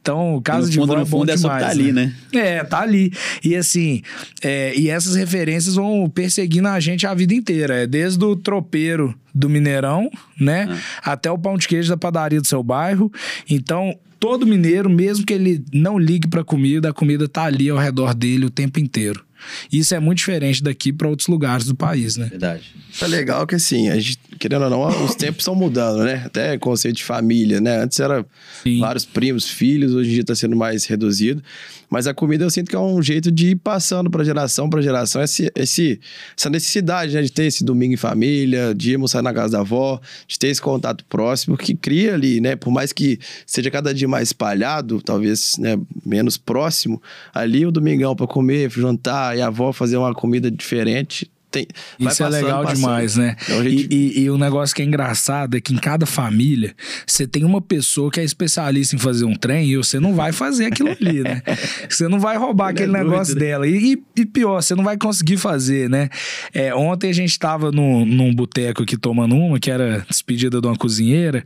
Então, 0.00 0.40
casa 0.42 0.66
no 0.66 0.70
de 0.70 0.78
fundo, 0.78 0.94
vó 0.94 1.00
é 1.00 1.04
bom 1.04 1.24
é 1.24 1.36
só 1.36 1.48
demais, 1.48 1.58
que 1.58 1.64
tá 1.64 1.70
ali, 1.70 1.92
né? 1.92 2.14
É, 2.32 2.64
tá 2.64 2.80
ali. 2.80 3.12
E 3.44 3.54
assim, 3.54 4.00
é, 4.42 4.72
e 4.74 4.88
essas 4.88 5.14
referências 5.14 5.74
vão 5.74 6.08
perseguindo 6.08 6.68
a 6.68 6.80
gente 6.80 7.06
a 7.06 7.12
vida 7.12 7.34
inteira. 7.34 7.82
É 7.82 7.86
desde 7.86 8.24
o 8.24 8.34
tropeiro 8.34 9.14
do 9.34 9.50
Mineirão, 9.50 10.10
né? 10.40 10.80
Até 11.02 11.30
o 11.30 11.38
pão 11.38 11.58
de 11.58 11.68
queijo 11.68 11.90
da 11.90 11.96
padaria 11.96 12.40
do 12.40 12.46
seu 12.46 12.62
bairro. 12.62 13.12
Então, 13.50 13.94
todo 14.18 14.46
mineiro, 14.46 14.88
mesmo 14.88 15.26
que 15.26 15.34
ele 15.34 15.62
não 15.72 15.98
ligue 15.98 16.26
pra 16.26 16.42
comida, 16.42 16.88
a 16.88 16.92
comida 16.92 17.28
tá 17.28 17.44
ali 17.44 17.68
ao 17.68 17.78
redor 17.78 18.14
dele 18.14 18.46
o 18.46 18.50
tempo 18.50 18.80
inteiro. 18.80 19.27
Isso 19.72 19.94
é 19.94 20.00
muito 20.00 20.18
diferente 20.18 20.62
daqui 20.62 20.92
pra 20.92 21.08
outros 21.08 21.28
lugares 21.28 21.66
do 21.66 21.74
país, 21.74 22.16
né? 22.16 22.26
Verdade. 22.26 22.74
É 23.00 23.06
legal 23.06 23.46
que 23.46 23.54
assim, 23.54 23.88
a 23.88 23.98
gente, 23.98 24.18
querendo 24.38 24.64
ou 24.64 24.70
não, 24.70 25.04
os 25.04 25.14
tempos 25.14 25.40
estão 25.40 25.54
mudando, 25.54 26.04
né? 26.04 26.22
Até 26.24 26.56
conceito 26.58 26.96
de 26.96 27.04
família, 27.04 27.60
né? 27.60 27.82
Antes 27.82 28.00
era 28.00 28.24
Sim. 28.62 28.80
vários 28.80 29.04
primos, 29.04 29.48
filhos, 29.48 29.94
hoje 29.94 30.10
em 30.10 30.12
dia 30.12 30.20
está 30.22 30.34
sendo 30.34 30.56
mais 30.56 30.84
reduzido. 30.84 31.42
Mas 31.90 32.06
a 32.06 32.14
comida 32.14 32.44
eu 32.44 32.50
sinto 32.50 32.68
que 32.68 32.76
é 32.76 32.78
um 32.78 33.02
jeito 33.02 33.30
de 33.30 33.50
ir 33.50 33.56
passando 33.56 34.10
para 34.10 34.24
geração 34.24 34.68
para 34.68 34.82
geração 34.82 35.22
esse, 35.22 35.50
esse, 35.54 36.00
essa 36.36 36.50
necessidade 36.50 37.14
né? 37.14 37.22
de 37.22 37.32
ter 37.32 37.44
esse 37.44 37.64
domingo 37.64 37.94
em 37.94 37.96
família, 37.96 38.74
de 38.74 38.94
almoçar 38.94 39.22
na 39.22 39.32
casa 39.32 39.52
da 39.52 39.60
avó, 39.60 40.00
de 40.26 40.38
ter 40.38 40.48
esse 40.48 40.60
contato 40.60 41.04
próximo 41.06 41.56
que 41.56 41.74
cria 41.74 42.14
ali, 42.14 42.40
né? 42.40 42.56
Por 42.56 42.70
mais 42.70 42.92
que 42.92 43.18
seja 43.46 43.70
cada 43.70 43.94
dia 43.94 44.08
mais 44.08 44.28
espalhado, 44.28 45.00
talvez 45.02 45.56
né, 45.58 45.78
menos 46.04 46.36
próximo, 46.36 47.02
ali 47.34 47.64
o 47.64 47.72
domingão 47.72 48.14
para 48.14 48.26
comer, 48.26 48.70
jantar 48.70 49.36
e 49.36 49.40
a 49.40 49.46
avó 49.46 49.72
fazer 49.72 49.96
uma 49.96 50.14
comida 50.14 50.50
diferente. 50.50 51.30
Tem, 51.50 51.66
Isso 51.98 52.00
é 52.00 52.04
passando, 52.04 52.32
legal 52.32 52.62
passando. 52.62 52.76
demais, 52.76 53.16
né? 53.16 53.36
É 53.48 53.62
jeito 53.62 53.88
de- 53.88 53.94
E, 53.96 54.18
e, 54.18 54.20
e 54.24 54.30
o 54.30 54.36
negócio 54.36 54.76
que 54.76 54.82
é 54.82 54.84
engraçado 54.84 55.56
é 55.56 55.60
que 55.60 55.72
em 55.72 55.78
cada 55.78 56.04
família 56.04 56.74
você 57.06 57.26
tem 57.26 57.42
uma 57.44 57.60
pessoa 57.60 58.10
que 58.10 58.20
é 58.20 58.24
especialista 58.24 58.94
em 58.94 58.98
fazer 58.98 59.24
um 59.24 59.34
trem 59.34 59.70
e 59.70 59.76
você 59.76 59.98
não 59.98 60.14
vai 60.14 60.30
fazer 60.32 60.66
aquilo 60.66 60.90
ali, 60.90 61.22
né? 61.22 61.42
Você 61.88 62.06
não 62.06 62.20
vai 62.20 62.36
roubar 62.36 62.68
aquele 62.70 62.94
é 62.94 63.02
negócio 63.02 63.34
doido, 63.34 63.46
dela. 63.46 63.66
E, 63.66 63.98
e- 64.16 64.26
pior, 64.26 64.60
você 64.62 64.74
não 64.74 64.84
vai 64.84 64.96
conseguir 64.98 65.36
fazer, 65.38 65.88
né? 65.88 66.08
É, 66.52 66.74
ontem 66.74 67.08
a 67.10 67.14
gente 67.14 67.38
tava 67.38 67.72
num, 67.72 68.04
num 68.04 68.34
boteco 68.34 68.82
aqui 68.82 68.96
tomando 68.96 69.34
uma, 69.34 69.58
que 69.58 69.70
era 69.70 70.04
despedida 70.08 70.60
de 70.60 70.66
uma 70.66 70.76
cozinheira, 70.76 71.42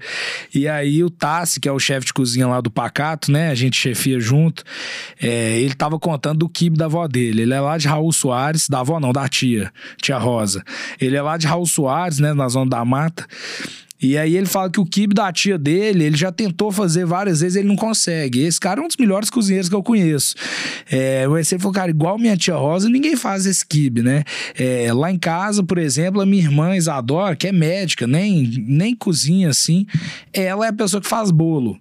e 0.55 0.67
aí 0.67 1.03
o 1.05 1.09
Tassi, 1.11 1.61
que 1.61 1.69
é 1.69 1.73
o 1.73 1.79
chefe 1.79 2.07
de 2.07 2.13
cozinha 2.13 2.47
lá 2.49 2.61
do 2.61 2.71
Pacato, 2.71 3.31
né? 3.31 3.51
A 3.51 3.55
gente 3.55 3.77
chefia 3.77 4.19
junto. 4.19 4.65
é, 5.21 5.61
ele 5.61 5.75
tava 5.75 5.99
contando 5.99 6.39
do 6.41 6.49
kibe 6.49 6.77
da 6.77 6.87
avó 6.87 7.07
dele. 7.07 7.43
Ele 7.43 7.55
é 7.55 7.61
lá 7.61 7.79
de 7.79 7.87
Raul 7.87 8.13
Soares, 8.13 8.69
da 8.69 8.81
avó 8.81 8.99
não, 8.99 9.13
da 9.13 9.29
tia, 9.29 9.71
tia 10.01 10.19
Rosa. 10.19 10.63
Ele 11.01 11.17
é 11.17 11.23
lá 11.23 11.37
de 11.37 11.47
Raul 11.47 11.67
Soares, 11.67 12.19
né? 12.19 12.33
Na 12.33 12.49
zona 12.49 12.71
da 12.71 12.85
mata. 12.85 13.27
E 14.03 14.19
aí 14.19 14.37
ele 14.37 14.47
fala 14.47 14.69
que 14.69 14.81
o 14.81 14.85
kibe 14.85 15.15
da 15.15 15.33
tia 15.33 15.57
dele, 15.57 16.03
ele 16.03 16.17
já 16.17 16.33
tentou 16.33 16.73
fazer 16.73 17.07
várias 17.07 17.41
vezes, 17.41 17.55
ele 17.55 17.69
não 17.69 17.77
consegue. 17.77 18.41
Esse 18.41 18.59
cara 18.59 18.81
é 18.81 18.85
um 18.85 18.89
dos 18.89 18.97
melhores 18.97 19.31
cozinheiros 19.31 19.69
que 19.69 19.75
eu 19.77 19.83
conheço. 19.83 20.35
É, 20.91 21.25
mas 21.29 21.53
ele 21.53 21.61
falou, 21.61 21.73
cara, 21.73 21.89
igual 21.89 22.19
minha 22.19 22.37
tia 22.37 22.57
Rosa, 22.57 22.89
ninguém 22.89 23.15
faz 23.15 23.47
esse 23.47 23.65
kibe, 23.65 24.03
né? 24.03 24.25
É, 24.59 24.93
lá 24.93 25.09
em 25.09 25.19
casa, 25.19 25.63
por 25.63 25.79
exemplo, 25.79 26.21
a 26.21 26.27
minha 26.27 26.43
irmã 26.43 26.77
Isadora, 26.77 27.37
que 27.37 27.47
é 27.47 27.53
médica, 27.53 28.05
nem, 28.05 28.65
nem 28.67 28.93
cozinha 28.93 29.51
assim, 29.51 29.87
ela 30.33 30.67
é 30.67 30.71
a 30.71 30.73
pessoa 30.73 31.01
que 31.01 31.09
faz 31.09 31.31
bolo. 31.31 31.79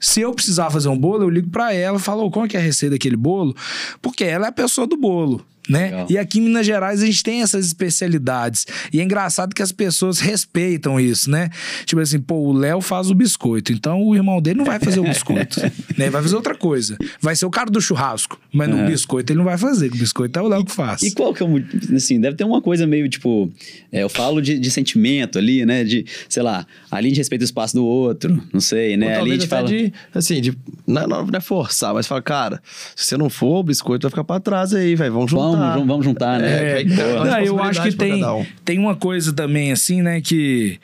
Se 0.00 0.22
eu 0.22 0.32
precisar 0.32 0.70
fazer 0.70 0.88
um 0.88 0.98
bolo, 0.98 1.24
eu 1.24 1.30
ligo 1.30 1.50
pra 1.50 1.74
ela 1.74 1.98
e 1.98 2.00
falo, 2.00 2.24
"Ô, 2.24 2.30
como 2.30 2.46
é 2.46 2.48
que 2.48 2.56
é 2.56 2.60
a 2.60 2.62
receita 2.62 2.94
daquele 2.94 3.16
bolo? 3.16 3.54
Porque 4.00 4.24
ela 4.24 4.46
é 4.46 4.48
a 4.48 4.52
pessoa 4.52 4.86
do 4.86 4.96
bolo. 4.96 5.44
Né? 5.68 5.84
Legal. 5.84 6.06
E 6.10 6.18
aqui 6.18 6.38
em 6.38 6.42
Minas 6.42 6.66
Gerais 6.66 7.02
a 7.02 7.06
gente 7.06 7.22
tem 7.22 7.42
essas 7.42 7.64
especialidades. 7.66 8.66
E 8.92 9.00
é 9.00 9.02
engraçado 9.02 9.54
que 9.54 9.62
as 9.62 9.72
pessoas 9.72 10.18
respeitam 10.20 11.00
isso, 11.00 11.30
né? 11.30 11.50
Tipo 11.86 12.00
assim, 12.02 12.20
pô, 12.20 12.34
o 12.36 12.52
Léo 12.52 12.80
faz 12.80 13.10
o 13.10 13.14
biscoito, 13.14 13.72
então 13.72 14.02
o 14.02 14.14
irmão 14.14 14.40
dele 14.42 14.58
não 14.58 14.64
vai 14.64 14.78
fazer 14.78 15.00
o 15.00 15.04
biscoito. 15.04 15.60
né? 15.96 16.10
Vai 16.10 16.22
fazer 16.22 16.36
outra 16.36 16.54
coisa. 16.54 16.96
Vai 17.20 17.34
ser 17.34 17.46
o 17.46 17.50
cara 17.50 17.70
do 17.70 17.80
churrasco, 17.80 18.38
mas 18.52 18.68
no 18.68 18.78
É. 18.80 18.86
biscoito 18.86 19.32
ele 19.32 19.38
não 19.38 19.44
vai 19.44 19.56
fazer, 19.56 19.88
o 19.92 19.96
biscoito 19.96 20.38
é 20.38 20.42
o 20.42 20.48
Léo 20.48 20.64
que 20.64 20.72
faz. 20.72 21.02
E 21.02 21.10
qual 21.12 21.32
que 21.32 21.42
é 21.42 21.46
o. 21.46 21.64
Assim, 21.96 22.20
deve 22.20 22.36
ter 22.36 22.44
uma 22.44 22.60
coisa 22.60 22.86
meio 22.86 23.08
tipo. 23.08 23.50
é, 23.90 24.02
eu 24.02 24.08
falo 24.08 24.40
de, 24.42 24.58
de 24.58 24.70
sentimento 24.70 25.38
ali, 25.38 25.64
né? 25.64 25.82
De, 25.84 26.04
sei 26.28 26.42
lá, 26.42 26.66
ali 26.90 27.06
a 27.06 27.08
gente 27.10 27.18
respeita 27.18 27.42
o 27.42 27.46
espaço 27.46 27.74
do 27.74 27.84
outro, 27.84 28.42
não 28.52 28.60
sei, 28.60 28.96
né? 28.96 29.16
Ou 29.16 29.22
Ali 29.22 29.30
a 29.32 29.34
gente 29.34 29.46
fala. 29.48 29.66
de, 29.68 29.92
assim, 30.14 30.40
de, 30.40 30.52
não, 30.86 31.06
não 31.06 31.24
não 31.26 31.38
é 31.38 31.40
forçar, 31.40 31.94
mas 31.94 32.06
fala, 32.06 32.20
cara, 32.20 32.62
se 32.94 33.04
você 33.06 33.16
não 33.16 33.30
for, 33.30 33.60
o 33.60 33.62
biscoito 33.62 34.02
vai 34.02 34.10
ficar 34.10 34.24
pra 34.24 34.38
trás 34.40 34.74
aí, 34.74 34.94
velho, 34.94 35.12
vamos 35.12 35.30
juntar. 35.30 35.53
Vamos, 35.56 35.74
vamos, 35.74 35.88
vamos 35.88 36.04
juntar, 36.04 36.38
né? 36.38 36.82
É, 36.82 36.84
Não, 36.84 37.38
eu 37.40 37.62
acho 37.62 37.82
que 37.82 37.92
tem, 37.92 38.24
um. 38.24 38.46
tem 38.64 38.78
uma 38.78 38.94
coisa 38.94 39.32
também, 39.32 39.72
assim, 39.72 40.02
né, 40.02 40.20
que 40.20 40.78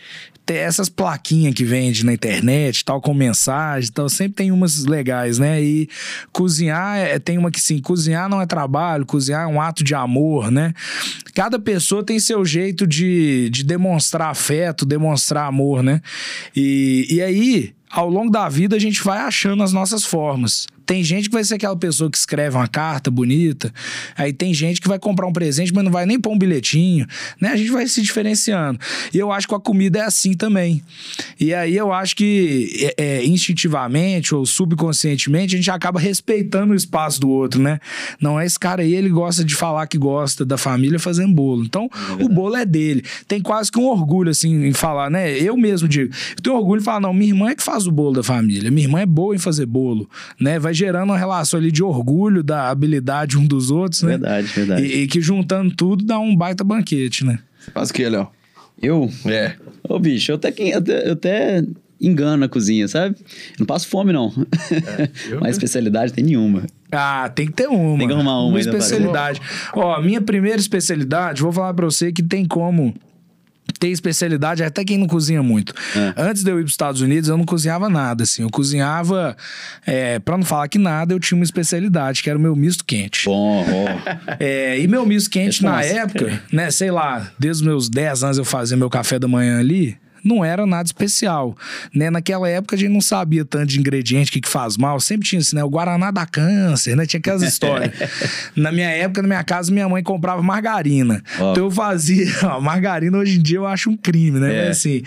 tem 0.50 0.58
essas 0.58 0.88
plaquinhas 0.88 1.54
que 1.54 1.64
vende 1.64 2.04
na 2.04 2.12
internet, 2.12 2.84
tal, 2.84 3.00
com 3.00 3.14
mensagem, 3.14 3.88
tal, 3.92 4.08
sempre 4.08 4.32
tem 4.32 4.50
umas 4.50 4.84
legais, 4.84 5.38
né? 5.38 5.62
E 5.62 5.88
cozinhar, 6.32 6.98
é, 6.98 7.20
tem 7.20 7.38
uma 7.38 7.52
que 7.52 7.60
sim, 7.60 7.78
cozinhar 7.78 8.28
não 8.28 8.40
é 8.40 8.46
trabalho, 8.46 9.06
cozinhar 9.06 9.44
é 9.44 9.46
um 9.46 9.60
ato 9.60 9.84
de 9.84 9.94
amor, 9.94 10.50
né? 10.50 10.74
Cada 11.36 11.56
pessoa 11.56 12.02
tem 12.02 12.18
seu 12.18 12.44
jeito 12.44 12.84
de, 12.84 13.48
de 13.50 13.62
demonstrar 13.62 14.30
afeto, 14.30 14.84
demonstrar 14.84 15.46
amor, 15.46 15.84
né? 15.84 16.00
E, 16.56 17.06
e 17.08 17.22
aí, 17.22 17.72
ao 17.88 18.08
longo 18.08 18.32
da 18.32 18.48
vida, 18.48 18.74
a 18.74 18.80
gente 18.80 19.04
vai 19.04 19.18
achando 19.18 19.62
as 19.62 19.72
nossas 19.72 20.04
formas. 20.04 20.66
Tem 20.90 21.04
gente 21.04 21.28
que 21.28 21.34
vai 21.34 21.44
ser 21.44 21.54
aquela 21.54 21.76
pessoa 21.76 22.10
que 22.10 22.18
escreve 22.18 22.56
uma 22.56 22.66
carta 22.66 23.12
bonita, 23.12 23.72
aí 24.16 24.32
tem 24.32 24.52
gente 24.52 24.80
que 24.80 24.88
vai 24.88 24.98
comprar 24.98 25.24
um 25.24 25.32
presente, 25.32 25.72
mas 25.72 25.84
não 25.84 25.92
vai 25.92 26.04
nem 26.04 26.18
pôr 26.18 26.32
um 26.32 26.36
bilhetinho, 26.36 27.06
né? 27.40 27.50
A 27.50 27.56
gente 27.56 27.70
vai 27.70 27.86
se 27.86 28.02
diferenciando. 28.02 28.76
E 29.14 29.16
eu 29.16 29.30
acho 29.30 29.46
que 29.46 29.54
a 29.54 29.60
comida 29.60 30.00
é 30.00 30.02
assim 30.02 30.32
também. 30.32 30.82
E 31.38 31.54
aí 31.54 31.76
eu 31.76 31.92
acho 31.92 32.16
que 32.16 32.92
é, 32.98 33.04
é, 33.04 33.24
instintivamente 33.24 34.34
ou 34.34 34.44
subconscientemente 34.44 35.54
a 35.54 35.58
gente 35.58 35.70
acaba 35.70 36.00
respeitando 36.00 36.72
o 36.72 36.76
espaço 36.76 37.20
do 37.20 37.30
outro, 37.30 37.62
né? 37.62 37.78
Não 38.20 38.40
é 38.40 38.44
esse 38.44 38.58
cara 38.58 38.82
aí, 38.82 38.92
ele 38.92 39.10
gosta 39.10 39.44
de 39.44 39.54
falar 39.54 39.86
que 39.86 39.96
gosta 39.96 40.44
da 40.44 40.58
família 40.58 40.98
fazendo 40.98 41.32
bolo. 41.32 41.62
Então, 41.62 41.88
o 42.18 42.28
bolo 42.28 42.56
é 42.56 42.66
dele. 42.66 43.04
Tem 43.28 43.40
quase 43.40 43.70
que 43.70 43.78
um 43.78 43.86
orgulho, 43.86 44.32
assim, 44.32 44.66
em 44.66 44.72
falar, 44.72 45.08
né? 45.08 45.38
Eu 45.38 45.56
mesmo 45.56 45.86
digo, 45.86 46.12
eu 46.36 46.42
tenho 46.42 46.56
orgulho 46.56 46.80
de 46.80 46.84
falar, 46.84 46.98
não, 46.98 47.14
minha 47.14 47.30
irmã 47.30 47.50
é 47.50 47.54
que 47.54 47.62
faz 47.62 47.86
o 47.86 47.92
bolo 47.92 48.14
da 48.14 48.24
família. 48.24 48.72
Minha 48.72 48.88
irmã 48.88 48.98
é 48.98 49.06
boa 49.06 49.36
em 49.36 49.38
fazer 49.38 49.66
bolo, 49.66 50.10
né? 50.36 50.58
Vai 50.58 50.79
gerando 50.80 51.10
uma 51.10 51.18
relação 51.18 51.60
ali 51.60 51.70
de 51.70 51.82
orgulho 51.82 52.42
da 52.42 52.70
habilidade 52.70 53.36
um 53.36 53.46
dos 53.46 53.70
outros, 53.70 54.02
né? 54.02 54.12
Verdade, 54.12 54.46
verdade. 54.46 54.82
E, 54.82 55.02
e 55.02 55.06
que 55.06 55.20
juntando 55.20 55.74
tudo 55.74 56.04
dá 56.04 56.18
um 56.18 56.34
baita 56.34 56.64
banquete, 56.64 57.24
né? 57.24 57.38
Faz 57.74 57.90
o 57.90 57.94
que, 57.94 58.08
Léo? 58.08 58.28
Eu? 58.80 59.10
É. 59.26 59.56
Ô, 59.86 59.98
bicho, 59.98 60.32
eu 60.32 60.36
até, 60.36 60.54
eu 60.56 60.78
até, 60.78 61.08
eu 61.08 61.12
até 61.12 61.64
engano 62.00 62.38
na 62.38 62.48
cozinha, 62.48 62.88
sabe? 62.88 63.14
Não 63.58 63.66
passo 63.66 63.86
fome, 63.88 64.10
não. 64.10 64.32
eu 65.30 65.38
Mas 65.40 65.50
especialidade 65.50 66.14
tem 66.14 66.24
nenhuma. 66.24 66.64
Ah, 66.90 67.28
tem 67.28 67.46
que 67.46 67.52
ter 67.52 67.68
uma. 67.68 67.98
Tem 67.98 68.08
que 68.08 68.14
arrumar 68.14 68.40
uma 68.40 68.48
Uma 68.48 68.60
especialidade. 68.60 69.38
Ó, 69.74 69.94
a 69.94 70.02
minha 70.02 70.22
primeira 70.22 70.58
especialidade, 70.58 71.42
vou 71.42 71.52
falar 71.52 71.74
pra 71.74 71.84
você 71.84 72.10
que 72.10 72.22
tem 72.22 72.46
como 72.46 72.94
ter 73.80 73.88
especialidade 73.88 74.62
até 74.62 74.84
quem 74.84 74.98
não 74.98 75.06
cozinha 75.06 75.42
muito. 75.42 75.74
É. 75.96 76.12
Antes 76.16 76.44
de 76.44 76.50
eu 76.50 76.58
ir 76.60 76.62
pros 76.62 76.74
Estados 76.74 77.00
Unidos, 77.00 77.30
eu 77.30 77.36
não 77.36 77.46
cozinhava 77.46 77.88
nada, 77.88 78.24
assim. 78.24 78.42
Eu 78.42 78.50
cozinhava, 78.50 79.34
é, 79.86 80.18
para 80.18 80.36
não 80.36 80.44
falar 80.44 80.68
que 80.68 80.78
nada, 80.78 81.14
eu 81.14 81.18
tinha 81.18 81.36
uma 81.36 81.44
especialidade, 81.44 82.22
que 82.22 82.28
era 82.28 82.38
o 82.38 82.42
meu 82.42 82.54
misto 82.54 82.84
quente. 82.84 83.24
Bom, 83.24 83.64
ó. 83.66 84.20
É, 84.38 84.78
e 84.78 84.86
meu 84.86 85.06
misto 85.06 85.30
quente 85.30 85.62
na 85.62 85.82
época, 85.82 86.42
né, 86.52 86.70
sei 86.70 86.90
lá, 86.90 87.30
desde 87.38 87.62
os 87.62 87.66
meus 87.66 87.88
10 87.88 88.24
anos 88.24 88.38
eu 88.38 88.44
fazia 88.44 88.76
meu 88.76 88.90
café 88.90 89.18
da 89.18 89.26
manhã 89.26 89.58
ali, 89.58 89.96
não 90.24 90.44
era 90.44 90.66
nada 90.66 90.86
especial, 90.86 91.56
né? 91.94 92.10
Naquela 92.10 92.48
época 92.48 92.76
a 92.76 92.78
gente 92.78 92.92
não 92.92 93.00
sabia 93.00 93.44
tanto 93.44 93.66
de 93.66 93.78
ingrediente, 93.78 94.30
o 94.30 94.32
que, 94.32 94.40
que 94.40 94.48
faz 94.48 94.76
mal, 94.76 95.00
sempre 95.00 95.26
tinha 95.28 95.40
assim, 95.40 95.56
né? 95.56 95.64
O 95.64 95.68
Guaraná 95.68 96.10
dá 96.10 96.26
câncer, 96.26 96.96
né? 96.96 97.06
Tinha 97.06 97.18
aquelas 97.18 97.42
histórias. 97.50 97.92
na 98.56 98.72
minha 98.72 98.88
época, 98.88 99.22
na 99.22 99.28
minha 99.28 99.44
casa, 99.44 99.72
minha 99.72 99.88
mãe 99.88 100.02
comprava 100.02 100.42
margarina. 100.42 101.22
Então 101.34 101.64
eu 101.64 101.70
fazia, 101.70 102.26
ó, 102.44 102.60
margarina 102.60 103.18
hoje 103.18 103.38
em 103.38 103.42
dia 103.42 103.58
eu 103.58 103.66
acho 103.66 103.90
um 103.90 103.96
crime, 103.96 104.38
né? 104.38 104.54
É. 104.54 104.68
Mas, 104.68 104.78
assim, 104.78 105.02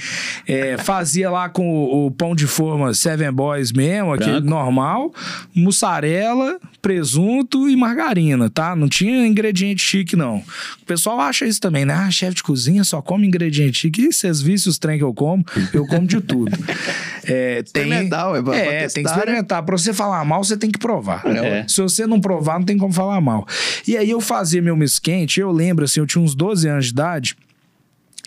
é, 0.48 0.78
fazia 0.78 1.30
lá 1.30 1.50
com 1.50 1.68
o, 1.68 2.08
o 2.08 2.12
pão 2.12 2.36
de 2.36 2.48
forma 2.48 2.94
Seven 2.94 3.32
Boys 3.32 3.72
mesmo, 3.72 4.14
aquele 4.14 4.32
Branco. 4.32 4.50
normal, 4.50 5.14
mussarela, 5.56 6.60
presunto 6.82 7.70
e 7.70 7.76
margarina, 7.76 8.50
tá? 8.50 8.76
Não 8.76 8.88
tinha 8.88 9.26
ingrediente 9.26 9.82
chique, 9.82 10.16
não. 10.16 10.38
O 10.82 10.86
pessoal 10.86 11.20
acha 11.20 11.46
isso 11.46 11.62
também, 11.62 11.86
né? 11.86 11.94
Ah, 11.94 12.12
chefe 12.12 12.36
de 12.36 12.44
cozinha 12.44 12.84
só 12.84 13.02
come 13.02 13.28
ingrediente 13.28 13.78
chique. 13.78 14.02
E 14.04 14.14
vocês 14.14 14.42
vissem 14.42 14.70
os 14.70 14.78
trem 14.78 15.00
que 15.04 15.10
eu 15.10 15.14
como? 15.14 15.44
Eu 15.74 15.86
como 15.88 16.08
de 16.08 16.22
tudo. 16.22 16.52
É, 17.26 17.64
tem, 17.72 17.90
ué, 17.90 18.06
pra- 18.10 18.42
pra 18.44 18.54
é, 18.58 18.66
tem 18.66 18.88
que 18.88 18.94
testar, 18.96 19.02
né? 19.02 19.16
experimentar. 19.16 19.64
Pra 19.64 19.78
você 19.78 19.94
falar 19.94 20.26
mal, 20.26 20.44
você 20.44 20.58
tem 20.58 20.70
que 20.70 20.78
provar. 20.78 21.26
É. 21.26 21.66
Se 21.70 21.82
você 21.82 22.06
não 22.06 22.20
provar, 22.20 22.60
não 22.60 22.66
tem 22.66 22.78
como 22.78 22.92
falar 22.92 23.22
mal. 23.22 23.48
E 23.88 23.96
aí 23.96 24.10
eu 24.10 24.20
fazia 24.20 24.62
meu 24.62 24.76
misto 24.76 25.02
quente, 25.02 25.40
eu 25.40 25.50
lembro 25.50 25.86
assim, 25.86 26.02
eu 26.02 26.06
tinha 26.06 26.22
uns 26.22 26.36
12 26.36 26.68
anos 26.68 26.88
de 26.88 26.92
idade. 26.92 27.38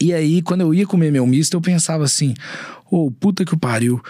E 0.00 0.14
aí, 0.14 0.40
quando 0.40 0.62
eu 0.62 0.72
ia 0.72 0.86
comer 0.86 1.12
meu 1.12 1.26
misto, 1.26 1.52
eu 1.54 1.60
pensava 1.60 2.04
assim: 2.04 2.32
ô, 2.90 3.10
puta 3.10 3.44
que 3.44 3.54
pariu, 3.54 4.00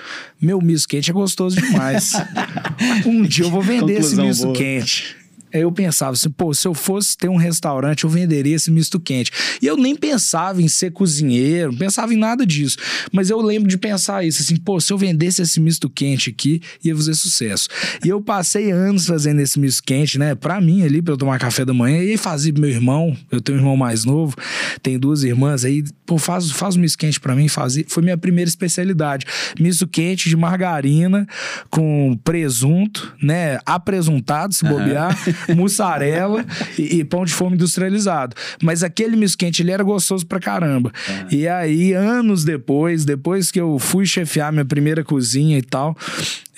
meu 0.40 0.60
misto 0.60 0.86
quente 0.88 1.10
é 1.10 1.12
gostoso 1.12 1.60
demais. 1.60 2.12
um 3.04 3.22
dia 3.24 3.44
eu 3.46 3.50
vou 3.50 3.62
vender 3.62 3.94
esse 3.94 4.10
Conclusão 4.10 4.26
misto 4.26 4.44
boa. 4.44 4.54
quente. 4.56 5.16
Aí 5.52 5.60
eu 5.60 5.72
pensava 5.72 6.12
assim, 6.12 6.30
pô, 6.30 6.52
se 6.52 6.66
eu 6.66 6.74
fosse 6.74 7.16
ter 7.16 7.28
um 7.28 7.36
restaurante, 7.36 8.04
eu 8.04 8.10
venderia 8.10 8.56
esse 8.56 8.70
misto 8.70 8.98
quente. 8.98 9.30
E 9.62 9.66
eu 9.66 9.76
nem 9.76 9.94
pensava 9.94 10.60
em 10.60 10.68
ser 10.68 10.92
cozinheiro, 10.92 11.72
não 11.72 11.78
pensava 11.78 12.12
em 12.12 12.16
nada 12.16 12.44
disso. 12.44 12.76
Mas 13.12 13.30
eu 13.30 13.40
lembro 13.40 13.68
de 13.68 13.78
pensar 13.78 14.24
isso, 14.24 14.42
assim, 14.42 14.56
pô, 14.56 14.80
se 14.80 14.92
eu 14.92 14.98
vendesse 14.98 15.42
esse 15.42 15.60
misto 15.60 15.88
quente 15.88 16.30
aqui, 16.30 16.60
ia 16.84 16.94
fazer 16.94 17.14
sucesso. 17.14 17.68
E 18.04 18.08
eu 18.08 18.20
passei 18.20 18.70
anos 18.70 19.06
fazendo 19.06 19.40
esse 19.40 19.58
misto 19.58 19.82
quente, 19.82 20.18
né, 20.18 20.34
pra 20.34 20.60
mim 20.60 20.82
ali, 20.82 21.00
pra 21.00 21.14
eu 21.14 21.18
tomar 21.18 21.38
café 21.38 21.64
da 21.64 21.72
manhã. 21.72 22.02
E 22.02 22.10
aí 22.10 22.16
fazia 22.16 22.52
pro 22.52 22.62
meu 22.62 22.70
irmão, 22.70 23.16
eu 23.30 23.40
tenho 23.40 23.58
um 23.58 23.60
irmão 23.60 23.76
mais 23.76 24.04
novo, 24.04 24.36
tem 24.82 24.98
duas 24.98 25.22
irmãs, 25.22 25.64
aí, 25.64 25.84
pô, 26.04 26.18
faz, 26.18 26.50
faz 26.50 26.76
um 26.76 26.80
misto 26.80 26.98
quente 26.98 27.20
pra 27.20 27.34
mim, 27.34 27.48
fazia. 27.48 27.84
Foi 27.88 28.02
minha 28.02 28.16
primeira 28.16 28.48
especialidade. 28.48 29.26
Misto 29.58 29.86
quente 29.86 30.28
de 30.28 30.36
margarina 30.36 31.26
com 31.70 32.18
presunto, 32.24 33.14
né, 33.22 33.58
apresuntado, 33.64 34.54
se 34.54 34.64
bobear, 34.64 35.16
mussarela 35.54 36.44
e, 36.78 36.98
e 36.98 37.04
pão 37.04 37.24
de 37.24 37.32
forma 37.32 37.54
industrializado. 37.54 38.36
Mas 38.62 38.82
aquele 38.82 39.16
misto 39.16 39.38
quente, 39.38 39.62
ele 39.62 39.70
era 39.70 39.82
gostoso 39.82 40.26
pra 40.26 40.40
caramba. 40.40 40.92
E 41.30 41.46
aí, 41.48 41.92
anos 41.92 42.44
depois, 42.44 43.04
depois 43.04 43.50
que 43.50 43.60
eu 43.60 43.78
fui 43.78 44.06
chefiar 44.06 44.52
minha 44.52 44.64
primeira 44.64 45.04
cozinha 45.04 45.58
e 45.58 45.62
tal, 45.62 45.96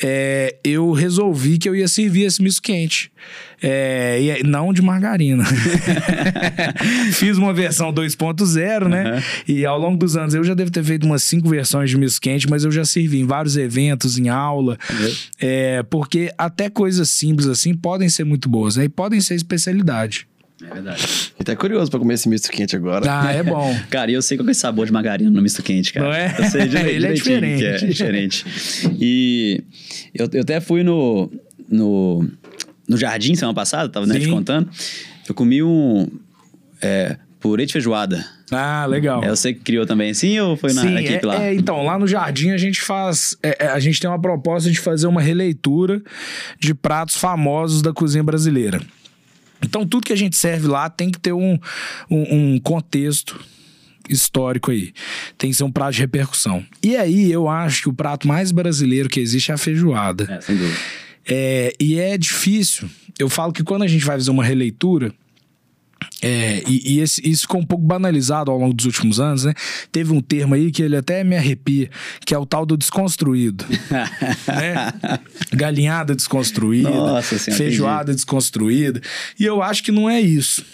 é, 0.03 0.57
eu 0.63 0.93
resolvi 0.93 1.59
que 1.59 1.69
eu 1.69 1.75
ia 1.75 1.89
servir 1.89 2.25
esse 2.25 2.43
misto 2.43 2.63
quente. 2.63 3.11
É, 3.63 4.21
e 4.41 4.43
não 4.45 4.73
de 4.73 4.81
margarina. 4.83 5.45
Fiz 7.13 7.37
uma 7.39 7.53
versão 7.53 7.93
2.0, 7.93 8.89
né? 8.89 9.23
E 9.47 9.65
ao 9.67 9.79
longo 9.79 9.97
dos 9.97 10.17
anos 10.17 10.35
eu 10.35 10.45
já 10.45 10.55
devo 10.55 10.71
ter 10.71 10.85
feito 10.85 11.05
umas 11.05 11.23
cinco 11.23 11.49
versões 11.49 11.91
de 11.91 11.97
misto 11.99 12.21
quente, 12.21 12.49
mas 12.49 12.65
eu 12.65 12.71
já 12.71 12.85
servi 12.85 13.21
em 13.21 13.27
vários 13.27 13.57
eventos, 13.57 14.19
em 14.19 14.29
aula. 14.29 14.79
É, 15.41 15.83
porque 15.85 16.31
até 16.39 16.71
coisas 16.71 17.09
simples 17.11 17.47
assim 17.49 17.75
podem 17.75 18.09
ser 18.09 18.25
muito 18.25 18.49
boas, 18.49 18.77
né? 18.77 18.85
E 18.85 18.89
podem 18.89 19.21
ser 19.21 19.35
especialidade. 19.35 20.27
É 20.61 20.75
verdade. 20.75 21.07
Eu 21.39 21.45
tô 21.45 21.57
curioso 21.57 21.89
pra 21.89 22.01
comer 22.01 22.15
esse 22.15 22.29
misto 22.29 22.51
quente 22.51 22.75
agora. 22.75 23.07
Ah, 23.09 23.33
é 23.33 23.45
bom. 23.45 23.77
Cara, 23.91 24.11
e 24.11 24.15
eu 24.15 24.23
sei 24.23 24.37
qual 24.37 24.49
é 24.49 24.51
esse 24.51 24.61
sabor 24.61 24.87
de 24.87 24.93
margarina 24.93 25.31
no 25.31 25.41
misto 25.41 25.63
quente, 25.63 25.93
cara. 25.93 26.07
Não 26.07 26.13
é? 26.13 26.35
Eu 26.37 26.45
sei 26.51 26.67
dire- 26.67 26.91
Ele 26.91 27.07
é 27.07 27.09
que 27.11 27.15
diferente. 27.15 27.65
É, 27.65 27.77
diferente. 27.77 28.45
E 29.01 29.63
eu, 30.13 30.29
eu 30.33 30.41
até 30.41 30.61
fui 30.61 30.83
no, 30.83 31.31
no, 31.71 32.29
no 32.89 32.97
jardim 32.97 33.35
semana 33.35 33.55
passada, 33.55 33.89
tava 33.89 34.07
né, 34.07 34.19
te 34.19 34.29
contando. 34.29 34.71
Eu 35.29 35.35
comi 35.35 35.63
um 35.63 36.09
é, 36.81 37.17
purê 37.39 37.67
de 37.67 37.73
feijoada. 37.73 38.25
Ah, 38.51 38.87
legal. 38.87 39.23
É 39.23 39.29
você 39.29 39.53
que 39.53 39.61
criou 39.61 39.85
também 39.85 40.11
assim 40.11 40.39
ou 40.41 40.57
foi 40.57 40.73
na 40.73 40.83
Sim, 40.83 40.97
equipe 40.97 41.25
é, 41.25 41.27
lá? 41.27 41.45
é, 41.45 41.55
então, 41.55 41.85
lá 41.85 41.99
no 41.99 42.07
Jardim 42.07 42.51
a 42.51 42.57
gente 42.57 42.81
faz. 42.81 43.37
é, 43.43 43.67
é, 43.67 43.69
a 43.69 43.79
gente 43.79 44.01
tem 44.01 44.09
uma 44.09 44.21
proposta 44.21 44.71
de 44.71 44.81
fazer 44.81 45.07
uma 45.07 45.21
releitura 45.21 46.03
de 46.59 46.73
pratos 46.75 47.17
famosos 47.17 47.83
da 47.83 47.93
cozinha 47.93 48.25
brasileira. 48.25 48.81
Então, 49.63 49.87
tudo 49.87 50.07
que 50.07 50.13
a 50.13 50.17
gente 50.17 50.37
serve 50.37 50.69
lá 50.69 50.89
tem 50.89 51.11
que 51.11 51.19
ter 51.19 51.33
um, 51.33 51.59
um, 52.09 52.55
um 52.55 52.61
contexto 52.61 53.39
histórico 54.09 54.71
aí. 54.71 54.93
Tem 55.37 55.51
que 55.51 55.57
ser 55.57 55.65
um 55.65 55.73
prato 55.73 55.95
de 55.95 56.01
repercussão. 56.01 56.65
E 56.83 56.97
aí, 56.97 57.31
eu 57.31 57.49
acho 57.49 57.83
que 57.83 57.89
o 57.89 57.93
prato 57.93 58.27
mais 58.27 58.53
brasileiro 58.53 59.09
que 59.09 59.21
existe 59.21 59.51
é 59.51 59.55
a 59.55 59.59
feijoada. 59.59 60.27
É, 60.31 60.41
sem 60.41 60.57
dúvida. 60.57 60.79
É, 61.29 61.73
e 61.79 61.99
é 61.99 62.17
difícil. 62.17 62.89
Eu 63.19 63.29
falo 63.29 63.53
que 63.53 63.63
quando 63.63 63.83
a 63.83 63.87
gente 63.87 64.05
vai 64.05 64.17
fazer 64.17 64.31
uma 64.31 64.45
releitura, 64.45 65.13
é, 66.23 66.63
e, 66.67 66.95
e 66.95 67.01
esse- 67.01 67.21
isso 67.29 67.43
ficou 67.43 67.61
um 67.61 67.65
pouco 67.67 67.85
banalizado 67.85 68.51
ao 68.51 68.59
longo 68.59 68.73
dos 68.75 68.87
últimos 68.87 69.21
anos, 69.21 69.45
né? 69.45 69.53
Teve 69.93 70.13
um 70.13 70.21
termo 70.21 70.55
aí 70.55 70.71
que 70.71 70.83
ele 70.83 70.97
até 70.97 71.23
me 71.25 71.37
arrepia, 71.37 71.91
que 72.25 72.33
é 72.35 72.39
o 72.39 72.47
tal 72.47 72.65
do 72.65 72.77
desconstruído. 72.77 73.65
né? 74.47 74.93
Galinhada 75.53 76.15
desconstruída, 76.15 76.91
Nossa 76.91 77.39
Senhora, 77.39 77.63
feijoada 77.63 78.15
desconstruída. 78.15 79.01
E 79.39 79.45
eu 79.45 79.61
acho 79.63 79.83
que 79.83 79.93
não 79.93 80.09
é 80.09 80.21
isso. 80.21 80.65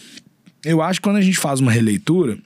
Eu 0.65 0.81
acho 0.81 1.01
que 1.01 1.05
quando 1.05 1.17
a 1.17 1.23
gente 1.23 1.39
faz 1.39 1.61
uma 1.61 1.73
releitura, 1.73 2.39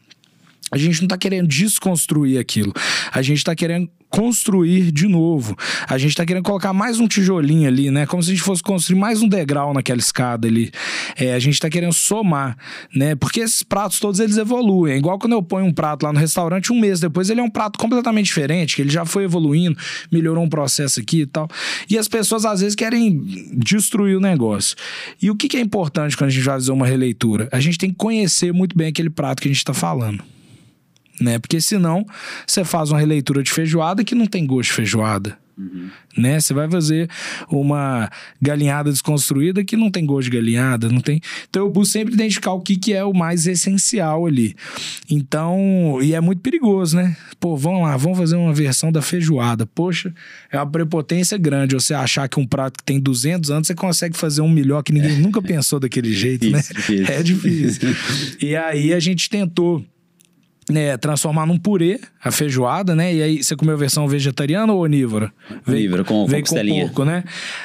a 0.70 0.76
gente 0.78 1.00
não 1.00 1.08
tá 1.08 1.16
querendo 1.18 1.46
desconstruir 1.48 2.38
aquilo. 2.38 2.72
A 3.12 3.22
gente 3.22 3.42
tá 3.44 3.54
querendo 3.54 3.88
construir 4.10 4.90
de 4.90 5.06
novo. 5.06 5.56
A 5.86 5.98
gente 5.98 6.14
tá 6.14 6.24
querendo 6.24 6.44
colocar 6.44 6.72
mais 6.72 6.98
um 6.98 7.06
tijolinho 7.06 7.68
ali, 7.68 7.90
né? 7.90 8.06
Como 8.06 8.22
se 8.22 8.30
a 8.30 8.34
gente 8.34 8.42
fosse 8.42 8.62
construir 8.62 8.98
mais 8.98 9.22
um 9.22 9.28
degrau 9.28 9.74
naquela 9.74 10.00
escada 10.00 10.48
ali. 10.48 10.70
É, 11.16 11.34
a 11.34 11.38
gente 11.38 11.60
tá 11.60 11.68
querendo 11.68 11.92
somar, 11.92 12.56
né? 12.94 13.14
Porque 13.14 13.40
esses 13.40 13.62
pratos 13.62 13.98
todos 14.00 14.20
eles 14.20 14.36
evoluem. 14.36 14.94
É 14.94 14.96
igual 14.96 15.18
quando 15.18 15.32
eu 15.32 15.42
ponho 15.42 15.66
um 15.66 15.72
prato 15.72 16.04
lá 16.04 16.12
no 16.12 16.18
restaurante, 16.18 16.72
um 16.72 16.80
mês 16.80 17.00
depois 17.00 17.30
ele 17.30 17.40
é 17.40 17.42
um 17.42 17.50
prato 17.50 17.78
completamente 17.78 18.26
diferente, 18.26 18.76
que 18.76 18.82
ele 18.82 18.90
já 18.90 19.04
foi 19.04 19.24
evoluindo, 19.24 19.76
melhorou 20.10 20.44
um 20.44 20.48
processo 20.48 21.00
aqui 21.00 21.22
e 21.22 21.26
tal. 21.26 21.48
E 21.88 21.98
as 21.98 22.08
pessoas 22.08 22.44
às 22.44 22.60
vezes 22.60 22.74
querem 22.74 23.22
destruir 23.54 24.16
o 24.16 24.20
negócio. 24.20 24.76
E 25.20 25.30
o 25.30 25.36
que, 25.36 25.48
que 25.48 25.56
é 25.56 25.60
importante 25.60 26.16
quando 26.16 26.28
a 26.28 26.32
gente 26.32 26.44
vai 26.44 26.54
fazer 26.54 26.72
uma 26.72 26.86
releitura? 26.86 27.48
A 27.52 27.60
gente 27.60 27.78
tem 27.78 27.90
que 27.90 27.96
conhecer 27.96 28.52
muito 28.52 28.76
bem 28.76 28.88
aquele 28.88 29.10
prato 29.10 29.42
que 29.42 29.48
a 29.48 29.52
gente 29.52 29.64
tá 29.64 29.74
falando 29.74 30.22
né? 31.20 31.38
Porque 31.38 31.60
senão 31.60 32.06
você 32.46 32.64
faz 32.64 32.90
uma 32.90 33.00
releitura 33.00 33.42
de 33.42 33.50
feijoada 33.50 34.04
que 34.04 34.14
não 34.14 34.26
tem 34.26 34.46
gosto 34.46 34.70
de 34.70 34.74
feijoada. 34.74 35.38
Né? 36.16 36.38
Você 36.38 36.54
vai 36.54 36.70
fazer 36.70 37.10
uma 37.50 38.08
galinhada 38.40 38.90
desconstruída 38.90 39.64
que 39.64 39.76
não 39.76 39.90
tem 39.90 40.06
gosto 40.06 40.30
de 40.30 40.36
galinhada, 40.36 40.88
não 40.88 41.00
tem. 41.00 41.20
Então 41.50 41.62
eu 41.62 41.70
busco 41.70 41.92
sempre 41.92 42.14
identificar 42.14 42.52
o 42.52 42.60
que, 42.60 42.76
que 42.76 42.92
é 42.92 43.04
o 43.04 43.12
mais 43.12 43.46
essencial 43.46 44.24
ali. 44.26 44.54
Então, 45.10 45.98
e 46.00 46.14
é 46.14 46.20
muito 46.20 46.40
perigoso, 46.42 46.96
né? 46.96 47.16
Pô, 47.40 47.56
vamos 47.56 47.82
lá, 47.82 47.96
vamos 47.96 48.18
fazer 48.18 48.36
uma 48.36 48.54
versão 48.54 48.92
da 48.92 49.02
feijoada. 49.02 49.66
Poxa, 49.66 50.14
é 50.50 50.56
uma 50.56 50.70
prepotência 50.70 51.36
grande 51.36 51.74
você 51.74 51.92
achar 51.92 52.28
que 52.28 52.38
um 52.38 52.46
prato 52.46 52.78
que 52.78 52.84
tem 52.84 53.00
200 53.00 53.50
anos 53.50 53.66
você 53.66 53.74
consegue 53.74 54.16
fazer 54.16 54.40
um 54.40 54.48
melhor 54.48 54.82
que 54.82 54.92
ninguém 54.92 55.18
nunca 55.18 55.42
pensou 55.42 55.80
daquele 55.80 56.12
jeito, 56.12 56.48
né? 56.50 56.60
Difícil. 56.60 57.06
É 57.06 57.22
difícil. 57.22 57.88
e 58.40 58.54
aí 58.54 58.92
a 58.92 59.00
gente 59.00 59.28
tentou 59.28 59.84
né, 60.68 60.96
transformar 60.96 61.46
num 61.46 61.56
purê 61.58 62.00
a 62.22 62.30
feijoada, 62.30 62.94
né? 62.94 63.14
E 63.14 63.22
aí 63.22 63.42
você 63.42 63.56
comeu 63.56 63.74
a 63.74 63.78
versão 63.78 64.06
vegetariana 64.06 64.72
ou 64.72 64.82
onívora? 64.82 65.32
Onívora, 65.66 66.04
com- 66.04 66.22
com 66.24 66.26
vem 66.26 66.40
costelinha. 66.40 66.84
porco, 66.86 67.04
né? 67.04 67.24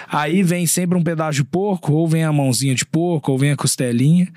Aí 0.09 0.41
vem 0.43 0.65
sempre 0.65 0.97
um 0.97 1.03
pedaço 1.03 1.33
de 1.37 1.43
porco, 1.43 1.93
ou 1.93 2.07
vem 2.07 2.23
a 2.23 2.31
mãozinha 2.31 2.73
de 2.75 2.85
porco, 2.85 3.31
ou 3.31 3.37
vem 3.37 3.51
a 3.51 3.55
costelinha. 3.55 4.27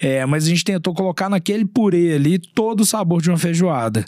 É, 0.00 0.24
mas 0.26 0.44
a 0.44 0.48
gente 0.48 0.64
tentou 0.64 0.92
colocar 0.94 1.28
naquele 1.30 1.64
purê 1.64 2.14
ali 2.14 2.38
todo 2.38 2.80
o 2.80 2.86
sabor 2.86 3.22
de 3.22 3.30
uma 3.30 3.38
feijoada. 3.38 4.04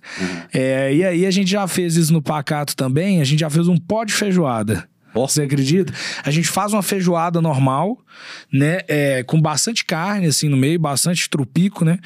É, 0.52 0.94
e 0.94 1.04
aí 1.04 1.26
a 1.26 1.30
gente 1.30 1.50
já 1.50 1.66
fez 1.66 1.96
isso 1.96 2.12
no 2.12 2.20
pacato 2.22 2.76
também, 2.76 3.20
a 3.20 3.24
gente 3.24 3.40
já 3.40 3.48
fez 3.50 3.66
um 3.68 3.76
pó 3.76 4.04
de 4.04 4.12
feijoada. 4.12 4.88
Você 5.14 5.42
acredita? 5.42 5.92
A 6.24 6.30
gente 6.30 6.48
faz 6.48 6.72
uma 6.72 6.82
feijoada 6.82 7.40
normal, 7.40 7.98
né? 8.52 8.80
É, 8.88 9.22
com 9.22 9.40
bastante 9.40 9.84
carne, 9.84 10.26
assim, 10.26 10.48
no 10.48 10.56
meio, 10.56 10.78
bastante 10.78 11.28
trupico, 11.28 11.84
né? 11.84 11.98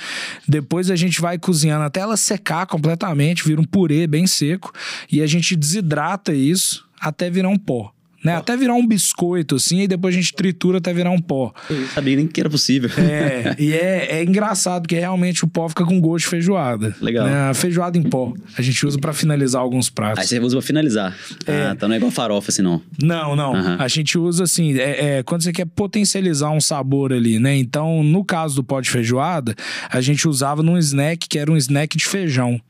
Depois 0.46 0.90
a 0.90 0.96
gente 0.96 1.20
vai 1.20 1.38
cozinhando 1.38 1.84
até 1.84 2.00
ela 2.00 2.16
secar 2.16 2.66
completamente, 2.66 3.44
vira 3.44 3.60
um 3.60 3.64
purê 3.64 4.06
bem 4.06 4.26
seco. 4.26 4.72
E 5.10 5.22
a 5.22 5.26
gente 5.26 5.54
desidrata 5.54 6.32
isso 6.32 6.86
até 7.00 7.30
virar 7.30 7.48
um 7.48 7.58
pó. 7.58 7.95
Né? 8.26 8.34
Até 8.34 8.56
virar 8.56 8.74
um 8.74 8.84
biscoito, 8.84 9.54
assim, 9.54 9.82
e 9.82 9.86
depois 9.86 10.12
a 10.12 10.18
gente 10.18 10.34
tritura 10.34 10.78
até 10.78 10.92
virar 10.92 11.10
um 11.12 11.20
pó. 11.20 11.54
Eu 11.70 11.76
não 11.76 11.86
sabia 11.86 12.16
nem 12.16 12.26
que 12.26 12.40
era 12.40 12.50
possível. 12.50 12.90
É, 12.98 13.54
e 13.62 13.72
é, 13.72 14.18
é 14.18 14.24
engraçado 14.24 14.82
porque 14.82 14.98
realmente 14.98 15.44
o 15.44 15.48
pó 15.48 15.68
fica 15.68 15.84
com 15.84 16.00
gosto 16.00 16.24
de 16.24 16.30
feijoada. 16.30 16.96
Legal. 17.00 17.24
Né? 17.24 17.54
Feijoada 17.54 17.96
em 17.96 18.02
pó. 18.02 18.34
A 18.58 18.62
gente 18.62 18.84
usa 18.84 18.98
pra 18.98 19.12
finalizar 19.12 19.62
alguns 19.62 19.88
pratos. 19.88 20.18
Aí 20.18 20.26
você 20.26 20.40
usa 20.40 20.56
pra 20.56 20.66
finalizar. 20.66 21.16
É. 21.46 21.68
Ah, 21.68 21.72
então 21.76 21.88
não 21.88 21.94
é 21.94 21.98
igual 21.98 22.10
farofa 22.10 22.50
assim, 22.50 22.62
não. 22.62 22.82
Não, 23.00 23.36
não. 23.36 23.54
Aham. 23.54 23.76
A 23.78 23.86
gente 23.86 24.18
usa 24.18 24.42
assim, 24.42 24.76
é, 24.76 25.18
é, 25.18 25.22
quando 25.22 25.42
você 25.42 25.52
quer 25.52 25.66
potencializar 25.66 26.50
um 26.50 26.60
sabor 26.60 27.12
ali, 27.12 27.38
né? 27.38 27.56
Então, 27.56 28.02
no 28.02 28.24
caso 28.24 28.56
do 28.56 28.64
pó 28.64 28.80
de 28.80 28.90
feijoada, 28.90 29.54
a 29.88 30.00
gente 30.00 30.26
usava 30.26 30.64
num 30.64 30.76
snack 30.78 31.28
que 31.28 31.38
era 31.38 31.52
um 31.52 31.56
snack 31.56 31.96
de 31.96 32.06
feijão. 32.06 32.60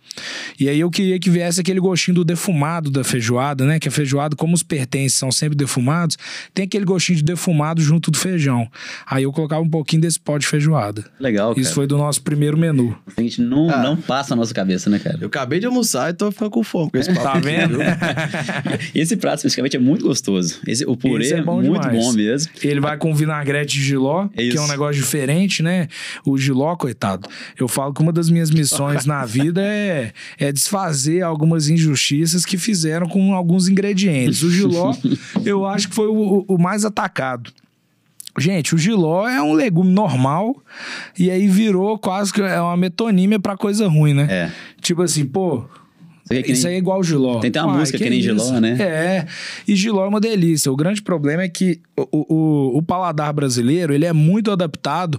E 0.58 0.68
aí 0.68 0.80
eu 0.80 0.90
queria 0.90 1.18
que 1.18 1.30
viesse 1.30 1.60
aquele 1.60 1.80
gostinho 1.80 2.16
do 2.16 2.24
defumado 2.24 2.90
da 2.90 3.04
feijoada, 3.04 3.64
né? 3.64 3.78
Que 3.78 3.88
a 3.88 3.90
feijoada, 3.90 4.34
como 4.36 4.54
os 4.54 4.62
pertences 4.62 5.18
são 5.18 5.30
sempre 5.30 5.45
defumados, 5.54 6.16
tem 6.52 6.64
aquele 6.64 6.84
gostinho 6.84 7.16
de 7.18 7.24
defumado 7.24 7.80
junto 7.82 8.10
do 8.10 8.18
feijão. 8.18 8.68
Aí 9.06 9.22
eu 9.24 9.32
colocava 9.32 9.62
um 9.62 9.68
pouquinho 9.70 10.02
desse 10.02 10.18
pó 10.18 10.38
de 10.38 10.46
feijoada. 10.46 11.04
Legal, 11.20 11.50
cara. 11.50 11.60
Isso 11.60 11.74
foi 11.74 11.86
do 11.86 11.96
nosso 11.96 12.22
primeiro 12.22 12.56
menu. 12.56 12.96
A 13.16 13.20
gente 13.22 13.40
não, 13.40 13.70
Ah. 13.70 13.82
não 13.82 13.96
passa 13.96 14.34
a 14.34 14.36
nossa 14.36 14.52
cabeça, 14.54 14.88
né, 14.90 14.98
cara? 14.98 15.18
Eu 15.20 15.28
acabei 15.28 15.58
de 15.60 15.66
almoçar 15.66 16.10
e 16.10 16.14
tô 16.14 16.30
ficando 16.32 16.50
com 16.50 16.62
fome 16.64 16.90
com 16.90 16.98
esse 16.98 17.12
papo. 17.14 17.26
Tá 17.26 17.38
vendo? 17.38 17.78
Esse 18.94 19.16
prato, 19.16 19.38
especificamente, 19.38 19.76
é 19.76 19.80
muito 19.80 20.04
gostoso. 20.06 20.60
Esse, 20.66 20.84
o 20.86 20.96
purê 20.96 21.24
Esse 21.24 21.34
é, 21.34 21.38
é 21.38 21.42
bom 21.42 21.60
muito 21.62 21.80
demais. 21.80 22.04
bom 22.04 22.12
mesmo. 22.12 22.50
Ele 22.62 22.80
vai 22.80 22.96
com 22.96 23.14
vinagrete 23.14 23.74
de 23.78 23.82
giló, 23.84 24.28
É 24.34 24.48
que 24.48 24.56
é 24.56 24.60
um 24.60 24.64
isso. 24.64 24.68
negócio 24.68 24.94
diferente, 25.02 25.62
né? 25.62 25.88
O 26.24 26.38
giló, 26.38 26.74
coitado. 26.76 27.28
Eu 27.58 27.68
falo 27.68 27.92
que 27.92 28.00
uma 28.02 28.12
das 28.12 28.30
minhas 28.30 28.50
missões 28.50 29.04
na 29.04 29.24
vida 29.24 29.60
é, 29.62 30.12
é 30.38 30.52
desfazer 30.52 31.22
algumas 31.22 31.68
injustiças 31.68 32.44
que 32.44 32.56
fizeram 32.56 33.08
com 33.08 33.34
alguns 33.34 33.68
ingredientes. 33.68 34.42
O 34.42 34.50
giló, 34.50 34.94
eu 35.44 35.66
acho 35.66 35.88
que 35.88 35.94
foi 35.94 36.06
o, 36.06 36.44
o 36.48 36.58
mais 36.58 36.84
atacado. 36.84 37.52
Gente, 38.38 38.74
o 38.74 38.78
giló 38.78 39.26
é 39.26 39.40
um 39.40 39.52
legume 39.54 39.90
normal 39.90 40.54
e 41.18 41.30
aí 41.30 41.46
virou 41.48 41.98
quase 41.98 42.32
que 42.32 42.42
é 42.42 42.60
uma 42.60 42.76
metonímia 42.76 43.40
pra 43.40 43.56
coisa 43.56 43.88
ruim, 43.88 44.12
né? 44.12 44.26
É. 44.28 44.52
Tipo 44.82 45.02
assim, 45.02 45.24
pô, 45.24 45.64
Isso 46.24 46.32
aí 46.32 46.38
é 46.38 46.42
que 46.42 46.52
isso 46.52 46.68
aí 46.68 46.74
é 46.74 46.78
igual 46.78 47.02
giló. 47.02 47.40
Tem 47.40 47.48
até 47.48 47.62
uma 47.62 47.70
Uai, 47.72 47.80
música 47.80 47.96
que 47.96 48.10
nem 48.10 48.18
isso? 48.18 48.28
Giló, 48.28 48.60
né? 48.60 48.76
É, 48.78 49.26
e 49.66 49.74
giló 49.74 50.04
é 50.04 50.08
uma 50.08 50.20
delícia. 50.20 50.70
O 50.70 50.76
grande 50.76 51.00
problema 51.00 51.44
é 51.44 51.48
que 51.48 51.80
o, 51.96 52.34
o, 52.34 52.78
o 52.78 52.82
paladar 52.82 53.32
brasileiro, 53.32 53.94
ele 53.94 54.04
é 54.04 54.12
muito 54.12 54.50
adaptado 54.50 55.18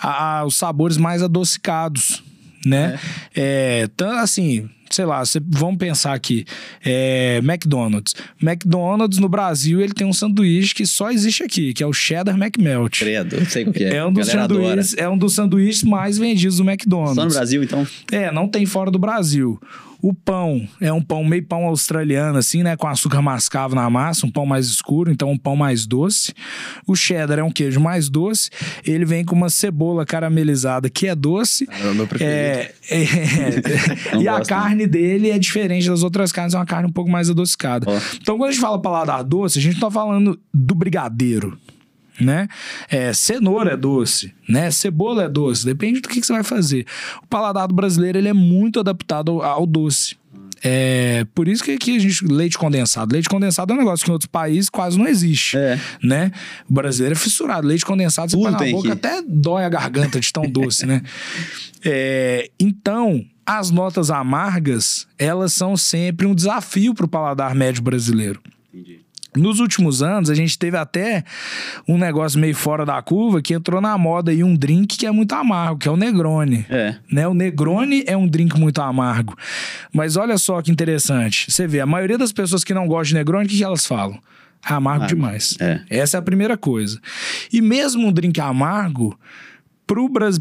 aos 0.00 0.56
sabores 0.56 0.96
mais 0.96 1.22
adocicados, 1.22 2.22
né? 2.64 2.98
É, 3.34 3.88
tanto 3.96 4.16
assim... 4.16 4.68
Sei 4.96 5.04
lá, 5.04 5.22
cê- 5.26 5.42
vamos 5.46 5.76
pensar 5.76 6.14
aqui. 6.14 6.46
É, 6.82 7.36
McDonald's. 7.44 8.14
McDonald's 8.40 9.18
no 9.18 9.28
Brasil 9.28 9.82
ele 9.82 9.92
tem 9.92 10.06
um 10.06 10.12
sanduíche 10.12 10.74
que 10.74 10.86
só 10.86 11.10
existe 11.10 11.42
aqui, 11.42 11.74
que 11.74 11.82
é 11.82 11.86
o 11.86 11.92
Cheddar 11.92 12.34
McMelt. 12.34 12.98
Credo, 12.98 13.44
sei 13.44 13.64
o 13.64 13.72
que 13.74 13.84
é. 13.84 13.96
É 13.96 14.04
um, 14.06 14.10
dos 14.10 14.26
sanduíches, 14.26 14.94
é 14.96 15.06
um 15.06 15.18
dos 15.18 15.34
sanduíches 15.34 15.82
mais 15.82 16.16
vendidos 16.16 16.56
do 16.56 16.64
McDonald's. 16.64 17.14
Só 17.16 17.24
no 17.26 17.30
Brasil, 17.30 17.62
então? 17.62 17.86
É, 18.10 18.32
não 18.32 18.48
tem 18.48 18.64
fora 18.64 18.90
do 18.90 18.98
Brasil. 18.98 19.60
O 20.02 20.12
pão 20.12 20.68
é 20.80 20.92
um 20.92 21.00
pão 21.00 21.24
meio 21.24 21.42
pão 21.42 21.64
australiano, 21.64 22.38
assim, 22.38 22.62
né? 22.62 22.76
Com 22.76 22.86
açúcar 22.86 23.22
mascavo 23.22 23.74
na 23.74 23.88
massa, 23.88 24.26
um 24.26 24.30
pão 24.30 24.44
mais 24.46 24.66
escuro, 24.66 25.10
então 25.10 25.30
um 25.30 25.38
pão 25.38 25.56
mais 25.56 25.86
doce. 25.86 26.34
O 26.86 26.94
cheddar 26.94 27.38
é 27.38 27.42
um 27.42 27.50
queijo 27.50 27.80
mais 27.80 28.08
doce. 28.08 28.50
Ele 28.84 29.04
vem 29.04 29.24
com 29.24 29.34
uma 29.34 29.48
cebola 29.48 30.04
caramelizada 30.04 30.90
que 30.90 31.08
é 31.08 31.14
doce. 31.14 31.66
É 31.82 31.88
o 31.88 31.94
meu 31.94 32.06
preferido. 32.06 32.36
É, 32.36 32.72
é, 32.90 33.04
Não 34.14 34.22
e 34.22 34.28
a 34.28 34.32
gosto, 34.38 34.48
carne 34.86 34.88
dele 34.88 35.30
é 35.30 35.38
diferente 35.38 35.88
das 35.88 36.02
outras 36.02 36.32
carnes, 36.32 36.54
é 36.54 36.58
uma 36.58 36.66
carne 36.66 36.88
um 36.88 36.92
pouco 36.92 37.10
mais 37.10 37.28
adocicada. 37.28 37.86
Ó. 37.88 38.00
Então, 38.20 38.38
quando 38.38 38.48
a 38.48 38.52
gente 38.52 38.60
fala 38.60 38.80
paladar 38.80 39.24
doce, 39.24 39.58
a 39.58 39.62
gente 39.62 39.78
tá 39.78 39.90
falando 39.90 40.38
do 40.54 40.74
brigadeiro. 40.74 41.58
Né? 42.18 42.48
É, 42.88 43.12
cenoura 43.12 43.72
é 43.72 43.76
doce, 43.76 44.32
né? 44.48 44.70
Cebola 44.70 45.24
é 45.24 45.28
doce, 45.28 45.66
depende 45.66 46.00
do 46.00 46.08
que, 46.08 46.18
que 46.18 46.26
você 46.26 46.32
vai 46.32 46.42
fazer. 46.42 46.86
O 47.22 47.26
paladar 47.26 47.68
brasileiro 47.70 48.16
ele 48.16 48.28
é 48.28 48.32
muito 48.32 48.80
adaptado 48.80 49.32
ao, 49.32 49.42
ao 49.42 49.66
doce. 49.66 50.16
É, 50.62 51.26
por 51.34 51.48
isso 51.48 51.62
que 51.62 51.72
aqui 51.72 51.96
a 51.96 51.98
gente. 51.98 52.24
Leite 52.24 52.58
condensado. 52.58 53.12
Leite 53.12 53.28
condensado 53.28 53.72
é 53.72 53.76
um 53.76 53.78
negócio 53.78 54.04
que 54.04 54.10
em 54.10 54.12
outros 54.12 54.28
países 54.30 54.68
quase 54.68 54.98
não 54.98 55.06
existe. 55.06 55.56
É. 55.56 55.78
Né? 56.02 56.32
O 56.68 56.74
brasileiro 56.74 57.14
é 57.14 57.18
fissurado. 57.18 57.66
Leite 57.66 57.84
condensado, 57.84 58.30
você 58.30 58.36
Tudo 58.36 58.56
põe 58.56 58.70
na 58.70 58.76
boca, 58.76 58.92
aqui. 58.92 59.06
até 59.06 59.22
dói 59.26 59.64
a 59.64 59.68
garganta 59.68 60.18
de 60.18 60.32
tão 60.32 60.44
doce, 60.44 60.86
né? 60.86 61.02
É, 61.84 62.50
então, 62.58 63.24
as 63.44 63.70
notas 63.70 64.10
amargas, 64.10 65.06
elas 65.18 65.52
são 65.52 65.76
sempre 65.76 66.26
um 66.26 66.34
desafio 66.34 66.94
para 66.94 67.06
o 67.06 67.08
paladar 67.08 67.54
médio 67.54 67.82
brasileiro. 67.82 68.40
Entendi. 68.72 69.05
Nos 69.36 69.60
últimos 69.60 70.02
anos, 70.02 70.30
a 70.30 70.34
gente 70.34 70.58
teve 70.58 70.76
até 70.76 71.24
um 71.86 71.98
negócio 71.98 72.38
meio 72.38 72.54
fora 72.54 72.84
da 72.84 73.00
curva 73.02 73.40
que 73.42 73.54
entrou 73.54 73.80
na 73.80 73.96
moda 73.96 74.30
aí 74.30 74.42
um 74.42 74.54
drink 74.54 74.96
que 74.96 75.06
é 75.06 75.10
muito 75.10 75.34
amargo, 75.34 75.78
que 75.78 75.88
é 75.88 75.90
o 75.90 75.96
Negroni. 75.96 76.66
É. 76.68 76.96
Né? 77.10 77.28
O 77.28 77.34
Negroni 77.34 78.04
é 78.06 78.16
um 78.16 78.26
drink 78.26 78.58
muito 78.58 78.80
amargo. 78.80 79.36
Mas 79.92 80.16
olha 80.16 80.38
só 80.38 80.60
que 80.62 80.70
interessante. 80.70 81.50
Você 81.50 81.66
vê, 81.66 81.80
a 81.80 81.86
maioria 81.86 82.18
das 82.18 82.32
pessoas 82.32 82.64
que 82.64 82.74
não 82.74 82.86
gostam 82.86 83.04
de 83.04 83.14
Negroni, 83.14 83.46
o 83.46 83.48
que, 83.48 83.56
que 83.58 83.64
elas 83.64 83.86
falam? 83.86 84.18
É 84.68 84.72
amargo 84.72 85.04
Amargo. 85.04 85.14
demais. 85.14 85.56
É. 85.60 85.80
Essa 85.88 86.16
é 86.16 86.18
a 86.18 86.22
primeira 86.22 86.56
coisa. 86.56 87.00
E 87.52 87.60
mesmo 87.60 88.06
um 88.06 88.12
drink 88.12 88.40
amargo, 88.40 89.16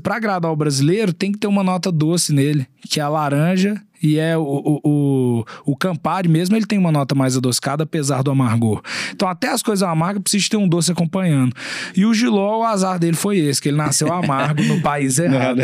pra 0.01 0.15
agradar 0.15 0.51
o 0.51 0.55
brasileiro, 0.55 1.13
tem 1.13 1.31
que 1.31 1.38
ter 1.38 1.47
uma 1.47 1.63
nota 1.63 1.91
doce 1.91 2.34
nele, 2.34 2.67
que 2.89 2.99
é 2.99 3.03
a 3.03 3.10
laranja 3.10 3.79
e 4.06 4.20
é 4.20 4.38
o, 4.38 4.41
o, 4.41 4.80
o, 4.84 5.46
o 5.65 5.76
Campari 5.76 6.30
mesmo, 6.30 6.56
ele 6.56 6.65
tem 6.65 6.78
uma 6.78 6.91
nota 6.91 7.15
mais 7.15 7.36
adocicada, 7.36 7.84
apesar 7.84 8.22
do 8.22 8.30
amargor. 8.30 8.82
Então, 9.12 9.28
até 9.28 9.50
as 9.50 9.63
coisas 9.63 9.82
amargas 9.82 10.22
precisam 10.22 10.50
ter 10.50 10.58
um 10.58 10.68
doce 10.68 10.91
acompanhando. 10.91 11.54
E 11.96 12.06
o 12.06 12.13
Giló, 12.13 12.60
o 12.60 12.63
azar 12.63 13.00
dele 13.00 13.15
foi 13.15 13.39
esse, 13.39 13.60
que 13.60 13.70
ele 13.70 13.78
nasceu 13.78 14.13
amargo 14.13 14.62
no 14.63 14.80
país 14.82 15.18
errado. 15.20 15.62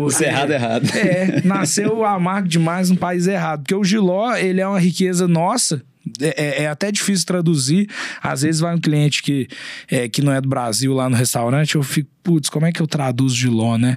O 0.00 0.08
cerrado 0.10 0.52
errado. 0.52 0.88
É, 0.94 1.42
nasceu 1.44 2.04
amargo 2.04 2.46
demais 2.46 2.90
no 2.90 2.96
país 2.96 3.26
errado. 3.26 3.60
Porque 3.62 3.74
o 3.74 3.82
Giló, 3.82 4.34
ele 4.36 4.60
é 4.60 4.66
uma 4.66 4.78
riqueza 4.78 5.26
nossa. 5.26 5.82
É, 6.20 6.44
é- 6.60 6.62
é 6.62 6.66
até 6.66 6.90
difícil 6.90 7.26
traduzir. 7.26 7.88
Às 8.22 8.42
vezes 8.42 8.60
vai 8.60 8.74
um 8.74 8.80
cliente 8.80 9.22
que, 9.22 9.46
é, 9.90 10.08
que 10.08 10.22
não 10.22 10.32
é 10.32 10.40
do 10.40 10.48
Brasil 10.48 10.94
lá 10.94 11.08
no 11.10 11.16
restaurante, 11.16 11.74
eu 11.74 11.82
fico, 11.82 12.08
putz, 12.22 12.48
como 12.48 12.64
é 12.66 12.72
que 12.72 12.80
eu 12.80 12.86
traduzo 12.86 13.36
Giló, 13.36 13.76
né? 13.76 13.96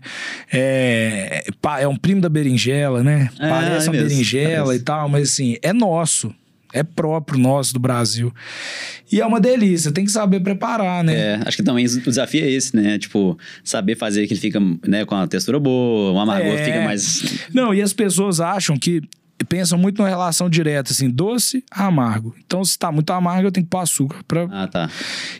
É, 0.51 1.45
é 1.79 1.87
um 1.87 1.95
primo 1.95 2.21
da 2.21 2.29
berinjela, 2.29 3.03
né? 3.03 3.29
É, 3.39 3.49
Parece 3.49 3.87
é 3.87 3.89
uma 3.91 3.93
mesmo, 3.97 4.09
berinjela 4.09 4.75
e 4.75 4.79
tal, 4.79 5.07
mas 5.09 5.29
assim, 5.31 5.57
é 5.61 5.71
nosso. 5.73 6.33
É 6.75 6.81
próprio 6.81 7.37
nosso 7.39 7.71
do 7.71 7.79
Brasil. 7.79 8.33
E 9.11 9.21
é 9.21 9.25
uma 9.25 9.39
delícia, 9.39 9.91
tem 9.91 10.05
que 10.05 10.11
saber 10.11 10.39
preparar, 10.39 11.03
né? 11.03 11.13
É, 11.15 11.39
acho 11.45 11.55
que 11.57 11.61
também 11.63 11.85
o 11.85 12.01
desafio 12.01 12.43
é 12.43 12.49
esse, 12.49 12.75
né? 12.75 12.97
Tipo, 12.97 13.37
saber 13.63 13.95
fazer 13.95 14.25
que 14.25 14.33
ele 14.33 14.41
fica 14.41 14.59
né, 14.87 15.05
com 15.05 15.13
a 15.13 15.27
textura 15.27 15.59
boa, 15.59 16.13
o 16.13 16.19
amargor 16.19 16.51
É. 16.53 16.65
fica 16.65 16.81
mais. 16.83 17.45
Não, 17.53 17.75
e 17.75 17.81
as 17.81 17.93
pessoas 17.93 18.39
acham 18.39 18.75
que 18.75 19.03
pensam 19.43 19.77
muito 19.77 19.97
numa 19.97 20.09
relação 20.09 20.49
direta, 20.49 20.91
assim, 20.91 21.09
doce 21.09 21.63
a 21.71 21.85
amargo. 21.85 22.35
Então, 22.45 22.63
se 22.63 22.77
tá 22.77 22.91
muito 22.91 23.11
amargo, 23.11 23.47
eu 23.47 23.51
tenho 23.51 23.65
que 23.65 23.69
pôr 23.69 23.79
açúcar. 23.79 24.23
Pra... 24.27 24.47
Ah, 24.51 24.67
tá. 24.67 24.89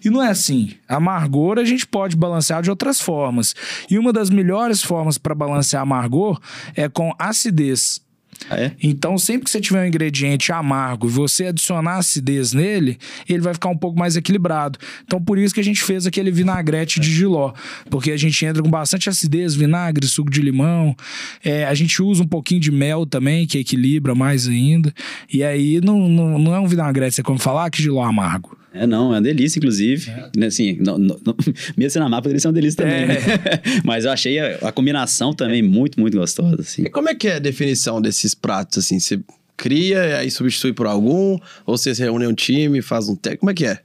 E 0.03 0.09
não 0.09 0.21
é 0.21 0.29
assim. 0.29 0.71
Amargor 0.87 1.57
a 1.57 1.65
gente 1.65 1.87
pode 1.87 2.15
balancear 2.15 2.61
de 2.61 2.69
outras 2.69 2.99
formas. 2.99 3.55
E 3.89 3.97
uma 3.97 4.11
das 4.11 4.29
melhores 4.29 4.83
formas 4.83 5.17
para 5.17 5.33
balancear 5.33 5.81
amargor 5.81 6.39
é 6.75 6.89
com 6.89 7.13
acidez. 7.17 8.02
Ah, 8.49 8.59
é? 8.59 8.71
Então, 8.81 9.17
sempre 9.17 9.45
que 9.45 9.51
você 9.51 9.61
tiver 9.61 9.83
um 9.83 9.87
ingrediente 9.87 10.51
amargo 10.51 11.07
e 11.07 11.09
você 11.09 11.47
adicionar 11.47 11.97
acidez 11.97 12.53
nele, 12.53 12.97
ele 13.27 13.41
vai 13.41 13.53
ficar 13.53 13.69
um 13.69 13.77
pouco 13.77 13.97
mais 13.97 14.15
equilibrado. 14.15 14.79
Então, 15.03 15.21
por 15.21 15.37
isso 15.37 15.53
que 15.53 15.59
a 15.59 15.63
gente 15.63 15.83
fez 15.83 16.05
aquele 16.05 16.31
vinagrete 16.31 16.99
de 16.99 17.11
giló. 17.11 17.53
Porque 17.89 18.11
a 18.11 18.17
gente 18.17 18.45
entra 18.45 18.61
com 18.61 18.69
bastante 18.69 19.09
acidez, 19.09 19.55
vinagre, 19.55 20.07
suco 20.07 20.29
de 20.29 20.41
limão. 20.41 20.95
É, 21.43 21.65
a 21.65 21.73
gente 21.73 22.01
usa 22.01 22.23
um 22.23 22.27
pouquinho 22.27 22.61
de 22.61 22.71
mel 22.71 23.05
também, 23.05 23.45
que 23.45 23.57
equilibra 23.57 24.15
mais 24.15 24.47
ainda. 24.47 24.93
E 25.31 25.43
aí, 25.43 25.79
não, 25.81 26.07
não, 26.09 26.39
não 26.39 26.55
é 26.55 26.59
um 26.59 26.67
vinagrete, 26.67 27.15
você 27.15 27.23
como 27.23 27.39
falar 27.39 27.69
que 27.69 27.81
giló 27.81 28.03
amargo. 28.03 28.57
É, 28.73 28.87
não, 28.87 29.05
é 29.13 29.17
uma 29.17 29.21
delícia, 29.21 29.59
inclusive. 29.59 30.11
Né, 30.35 30.47
Assim, 30.47 30.77
não, 30.79 30.97
não, 30.97 31.19
não- 31.25 31.35
mesmo 31.77 31.91
sendo 31.91 32.05
amargo, 32.05 32.23
poderia 32.23 32.39
ser 32.39 32.47
uma 32.47 32.53
delícia 32.53 32.77
também, 32.83 33.03
É. 33.03 33.07
né? 33.07 33.19
Mas 33.85 34.05
eu 34.05 34.11
achei 34.11 34.39
a, 34.39 34.55
a 34.69 34.71
combinação 34.71 35.33
também 35.33 35.61
muito, 35.61 35.99
muito 35.99 36.17
gostosa, 36.17 36.61
assim. 36.61 36.83
E 36.83 36.89
como 36.89 37.07
é 37.09 37.15
que 37.15 37.27
é 37.27 37.35
a 37.35 37.39
definição 37.39 38.01
desses 38.01 38.33
pratos, 38.33 38.79
assim? 38.79 38.99
Você 38.99 39.19
cria 39.55 40.05
e 40.07 40.13
aí 40.15 40.31
substitui 40.31 40.73
por 40.73 40.87
algum? 40.87 41.37
Ou 41.65 41.77
você 41.77 41.93
reúne 41.93 42.25
um 42.25 42.33
time, 42.33 42.81
faz 42.81 43.07
um 43.07 43.15
técnico? 43.15 43.41
Como 43.41 43.51
é 43.51 43.53
que 43.53 43.65
é? 43.65 43.79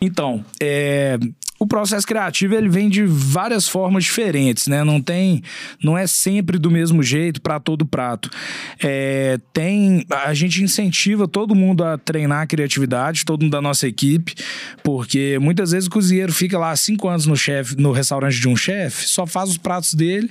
Então, 0.00 0.44
é, 0.60 1.18
o 1.58 1.66
processo 1.66 2.06
criativo 2.06 2.54
ele 2.54 2.68
vem 2.68 2.88
de 2.88 3.04
várias 3.04 3.68
formas 3.68 4.04
diferentes, 4.04 4.66
né? 4.66 4.84
Não 4.84 5.00
tem, 5.00 5.42
não 5.82 5.96
é 5.96 6.06
sempre 6.06 6.58
do 6.58 6.70
mesmo 6.70 7.02
jeito 7.02 7.40
para 7.40 7.58
todo 7.58 7.86
prato. 7.86 8.28
É, 8.82 9.38
tem, 9.52 10.04
a 10.10 10.34
gente 10.34 10.62
incentiva 10.62 11.26
todo 11.26 11.54
mundo 11.54 11.82
a 11.82 11.96
treinar 11.96 12.42
a 12.42 12.46
criatividade, 12.46 13.24
todo 13.24 13.42
mundo 13.42 13.52
da 13.52 13.62
nossa 13.62 13.86
equipe, 13.88 14.34
porque 14.82 15.38
muitas 15.40 15.70
vezes 15.70 15.86
o 15.86 15.90
cozinheiro 15.90 16.32
fica 16.32 16.58
lá 16.58 16.74
cinco 16.76 17.08
anos 17.08 17.26
no 17.26 17.36
chefe, 17.36 17.76
no 17.76 17.92
restaurante 17.92 18.38
de 18.38 18.48
um 18.48 18.56
chefe, 18.56 19.08
só 19.08 19.26
faz 19.26 19.50
os 19.50 19.58
pratos 19.58 19.94
dele. 19.94 20.30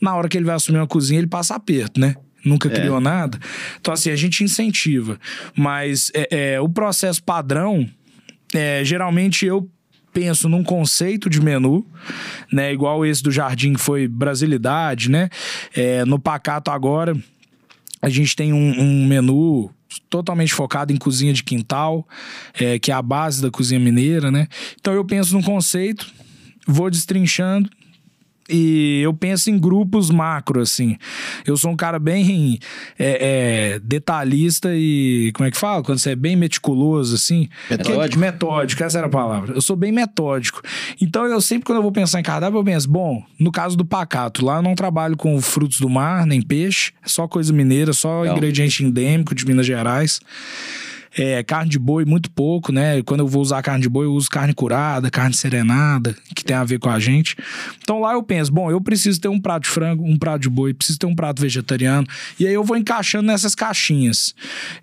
Na 0.00 0.14
hora 0.14 0.28
que 0.28 0.36
ele 0.36 0.44
vai 0.44 0.54
assumir 0.54 0.78
uma 0.78 0.86
cozinha, 0.86 1.18
ele 1.18 1.26
passa 1.26 1.54
aperto, 1.54 2.00
né? 2.00 2.14
Nunca 2.44 2.70
criou 2.70 3.00
nada. 3.00 3.38
Então, 3.80 3.92
assim, 3.92 4.10
a 4.10 4.16
gente 4.16 4.44
incentiva. 4.44 5.18
Mas 5.56 6.10
é, 6.14 6.54
é, 6.54 6.60
o 6.60 6.68
processo 6.68 7.22
padrão 7.22 7.88
é, 8.54 8.82
geralmente 8.84 9.44
eu 9.44 9.68
penso 10.12 10.48
num 10.48 10.62
conceito 10.62 11.28
de 11.28 11.40
menu, 11.40 11.86
né? 12.52 12.72
Igual 12.72 13.04
esse 13.04 13.22
do 13.22 13.30
Jardim 13.30 13.74
que 13.74 13.80
foi 13.80 14.08
brasilidade, 14.08 15.10
né? 15.10 15.28
É, 15.74 16.04
no 16.04 16.18
Pacato 16.18 16.70
agora 16.70 17.16
a 18.00 18.08
gente 18.08 18.36
tem 18.36 18.52
um, 18.52 18.80
um 18.80 19.06
menu 19.06 19.70
totalmente 20.08 20.52
focado 20.52 20.92
em 20.92 20.96
cozinha 20.96 21.32
de 21.32 21.42
quintal, 21.42 22.06
é, 22.54 22.78
que 22.78 22.90
é 22.90 22.94
a 22.94 23.02
base 23.02 23.42
da 23.42 23.50
cozinha 23.50 23.80
mineira, 23.80 24.30
né? 24.30 24.46
Então 24.80 24.92
eu 24.94 25.04
penso 25.04 25.34
num 25.34 25.42
conceito, 25.42 26.06
vou 26.66 26.90
destrinchando 26.90 27.70
e 28.48 29.00
eu 29.02 29.12
penso 29.12 29.50
em 29.50 29.58
grupos 29.58 30.10
macro, 30.10 30.60
assim. 30.60 30.96
Eu 31.44 31.56
sou 31.56 31.70
um 31.70 31.76
cara 31.76 31.98
bem 31.98 32.58
é, 32.98 33.74
é, 33.74 33.78
detalhista 33.80 34.70
e. 34.74 35.30
Como 35.34 35.46
é 35.46 35.50
que 35.50 35.56
fala? 35.56 35.82
Quando 35.82 35.98
você 35.98 36.10
é 36.10 36.16
bem 36.16 36.34
meticuloso, 36.34 37.14
assim. 37.14 37.48
Metódico. 37.70 38.18
Metódico, 38.18 38.82
essa 38.82 38.98
era 38.98 39.06
a 39.06 39.10
palavra. 39.10 39.54
Eu 39.54 39.60
sou 39.60 39.76
bem 39.76 39.92
metódico. 39.92 40.62
Então, 41.00 41.26
eu 41.26 41.40
sempre, 41.40 41.66
quando 41.66 41.78
eu 41.78 41.82
vou 41.82 41.92
pensar 41.92 42.20
em 42.20 42.22
cardápio, 42.22 42.58
eu 42.58 42.64
penso, 42.64 42.88
bom, 42.88 43.22
no 43.38 43.52
caso 43.52 43.76
do 43.76 43.84
pacato, 43.84 44.44
lá 44.44 44.56
eu 44.56 44.62
não 44.62 44.74
trabalho 44.74 45.16
com 45.16 45.40
frutos 45.40 45.78
do 45.78 45.88
mar, 45.88 46.26
nem 46.26 46.40
peixe, 46.40 46.92
é 47.04 47.08
só 47.08 47.28
coisa 47.28 47.52
mineira, 47.52 47.92
só 47.92 48.24
não. 48.24 48.32
ingrediente 48.32 48.84
endêmico 48.84 49.34
de 49.34 49.44
Minas 49.46 49.66
Gerais. 49.66 50.20
É, 51.18 51.42
carne 51.42 51.68
de 51.68 51.80
boi, 51.80 52.04
muito 52.04 52.30
pouco, 52.30 52.70
né? 52.70 53.02
Quando 53.02 53.20
eu 53.20 53.26
vou 53.26 53.42
usar 53.42 53.60
carne 53.60 53.82
de 53.82 53.88
boi, 53.88 54.06
eu 54.06 54.12
uso 54.12 54.30
carne 54.30 54.54
curada, 54.54 55.10
carne 55.10 55.34
serenada, 55.34 56.16
que 56.32 56.44
tem 56.44 56.54
a 56.54 56.62
ver 56.62 56.78
com 56.78 56.88
a 56.88 57.00
gente. 57.00 57.36
Então 57.82 58.00
lá 58.00 58.12
eu 58.12 58.22
penso, 58.22 58.52
bom, 58.52 58.70
eu 58.70 58.80
preciso 58.80 59.20
ter 59.20 59.26
um 59.26 59.40
prato 59.40 59.64
de 59.64 59.70
frango, 59.70 60.04
um 60.04 60.16
prato 60.16 60.42
de 60.42 60.48
boi, 60.48 60.72
preciso 60.72 60.96
ter 60.96 61.06
um 61.06 61.16
prato 61.16 61.42
vegetariano. 61.42 62.06
E 62.38 62.46
aí 62.46 62.54
eu 62.54 62.62
vou 62.62 62.76
encaixando 62.76 63.26
nessas 63.26 63.56
caixinhas. 63.56 64.32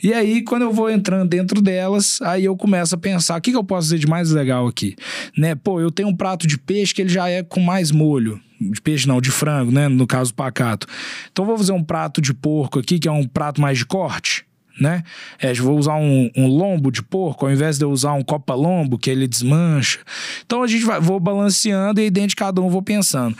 E 0.04 0.14
aí, 0.14 0.42
quando 0.44 0.64
eu 0.64 0.74
vou 0.74 0.90
entrando 0.90 1.30
dentro 1.30 1.62
delas, 1.62 2.22
aí 2.22 2.44
eu 2.44 2.58
começo 2.58 2.94
a 2.96 2.98
pensar, 2.98 3.38
o 3.38 3.42
que, 3.42 3.52
que 3.52 3.58
eu 3.58 3.64
posso 3.64 3.88
fazer 3.88 4.00
de 4.00 4.08
mais 4.08 4.32
legal 4.32 4.68
aqui? 4.68 4.94
Né? 5.38 5.56
Pô, 5.56 5.80
eu 5.80 5.90
tenho 5.90 6.10
um 6.10 6.16
prato 6.16 6.46
de 6.46 6.58
peixe 6.58 6.94
que 6.94 7.02
ele 7.02 7.10
já 7.10 7.30
é 7.30 7.44
com 7.44 7.62
mais 7.62 7.92
molho 7.92 8.42
de 8.60 8.82
peixe 8.82 9.06
não, 9.06 9.20
de 9.20 9.32
frango, 9.32 9.70
né? 9.70 9.90
No 9.90 10.08
caso 10.08 10.34
pacato. 10.34 10.88
Então 11.30 11.46
vou 11.46 11.58
fazer 11.58 11.74
um 11.74 11.84
prato 11.84 12.22
de 12.22 12.34
porco 12.34 12.80
aqui, 12.80 12.98
que 12.98 13.08
é 13.08 13.12
um 13.12 13.28
prato 13.28 13.60
mais 13.60 13.78
de 13.78 13.86
corte 13.86 14.46
né? 14.80 15.04
É, 15.40 15.54
vou 15.54 15.78
usar 15.78 15.96
um, 15.96 16.30
um, 16.36 16.48
lombo 16.48 16.92
de 16.92 17.02
porco 17.02 17.46
ao 17.46 17.52
invés 17.52 17.78
de 17.78 17.86
eu 17.86 17.92
usar 17.92 18.14
um 18.14 18.24
copa-lombo, 18.24 18.98
que 18.98 19.10
ele 19.10 19.28
desmancha. 19.28 20.00
Então 20.46 20.64
a 20.64 20.68
gente 20.68 20.86
vai, 20.86 21.00
vou 21.00 21.20
balanceando 21.20 22.02
e 22.02 22.10
dentro 22.10 22.30
de 22.30 22.36
cada 22.36 22.62
um 22.62 22.70
vou 22.70 22.82
pensando. 22.82 23.38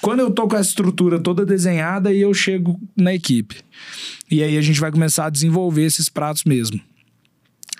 Quando 0.00 0.20
eu 0.20 0.30
tô 0.30 0.48
com 0.48 0.56
a 0.56 0.60
estrutura 0.60 1.20
toda 1.20 1.46
desenhada, 1.46 2.10
aí 2.10 2.20
eu 2.20 2.34
chego 2.34 2.80
na 2.96 3.14
equipe. 3.14 3.56
E 4.30 4.42
aí 4.42 4.56
a 4.56 4.60
gente 4.60 4.80
vai 4.80 4.90
começar 4.90 5.26
a 5.26 5.30
desenvolver 5.30 5.84
esses 5.84 6.08
pratos 6.08 6.44
mesmo. 6.44 6.80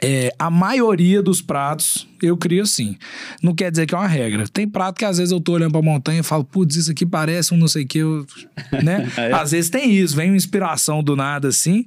É, 0.02 0.34
a 0.36 0.50
maioria 0.50 1.22
dos 1.22 1.40
pratos 1.40 2.08
eu 2.20 2.36
crio 2.36 2.62
assim. 2.62 2.96
Não 3.42 3.54
quer 3.54 3.70
dizer 3.70 3.86
que 3.86 3.94
é 3.94 3.98
uma 3.98 4.06
regra. 4.06 4.46
Tem 4.48 4.68
prato 4.68 4.98
que 4.98 5.04
às 5.04 5.18
vezes 5.18 5.32
eu 5.32 5.40
tô 5.40 5.52
olhando 5.52 5.72
pra 5.72 5.82
montanha 5.82 6.20
e 6.20 6.22
falo, 6.22 6.44
putz, 6.44 6.76
isso 6.76 6.90
aqui 6.90 7.06
parece 7.06 7.54
um 7.54 7.56
não 7.56 7.68
sei 7.68 7.84
o 7.84 7.86
que. 7.86 7.98
Eu... 7.98 8.26
Né? 8.82 9.08
é. 9.16 9.32
Às 9.32 9.52
vezes 9.52 9.70
tem 9.70 9.92
isso, 9.92 10.16
vem 10.16 10.30
uma 10.30 10.36
inspiração 10.36 11.02
do 11.02 11.14
nada 11.14 11.48
assim. 11.48 11.84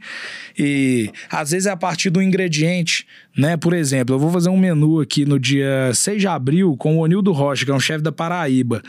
E 0.58 1.10
às 1.30 1.52
vezes 1.52 1.68
é 1.68 1.72
a 1.72 1.78
partir 1.78 2.10
do 2.10 2.22
ingrediente. 2.22 3.06
Né? 3.38 3.58
Por 3.58 3.74
exemplo, 3.74 4.16
eu 4.16 4.20
vou 4.20 4.32
fazer 4.32 4.50
um 4.50 4.58
menu 4.58 5.02
aqui 5.02 5.26
no 5.26 5.38
dia 5.38 5.92
6 5.94 6.22
de 6.22 6.28
abril 6.28 6.76
com 6.78 6.98
o 6.98 7.02
Onildo 7.02 7.34
Rocha, 7.34 7.66
que 7.66 7.72
é 7.72 7.74
um 7.74 7.80
chefe 7.80 8.02
da 8.02 8.12
Paraíba. 8.12 8.82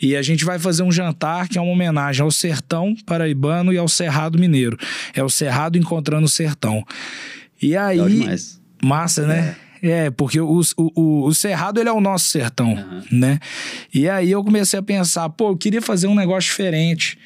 E 0.00 0.14
a 0.16 0.20
gente 0.20 0.44
vai 0.44 0.58
fazer 0.58 0.82
um 0.82 0.92
jantar 0.92 1.48
que 1.48 1.58
é 1.58 1.60
uma 1.60 1.72
homenagem 1.72 2.22
ao 2.22 2.30
sertão 2.30 2.94
paraibano 3.06 3.72
e 3.72 3.78
ao 3.78 3.88
cerrado 3.88 4.38
mineiro. 4.38 4.78
É 5.14 5.22
o 5.22 5.30
cerrado 5.30 5.78
encontrando 5.78 6.26
o 6.26 6.28
sertão. 6.28 6.84
E 7.60 7.76
aí. 7.76 7.98
Massa, 8.82 9.26
né? 9.26 9.56
É. 9.82 10.06
é 10.06 10.10
porque 10.10 10.40
o, 10.40 10.60
o, 10.76 11.26
o, 11.26 11.34
Cerrado 11.34 11.80
ele 11.80 11.88
é 11.88 11.92
o 11.92 12.00
nosso 12.00 12.26
sertão, 12.26 12.74
uhum. 12.74 13.02
né? 13.10 13.38
E 13.92 14.08
aí 14.08 14.30
eu 14.30 14.42
comecei 14.42 14.78
a 14.78 14.82
pensar, 14.82 15.28
pô, 15.30 15.50
eu 15.50 15.56
queria 15.56 15.82
fazer 15.82 16.06
um 16.06 16.14
negócio 16.14 16.50
diferente. 16.50 17.18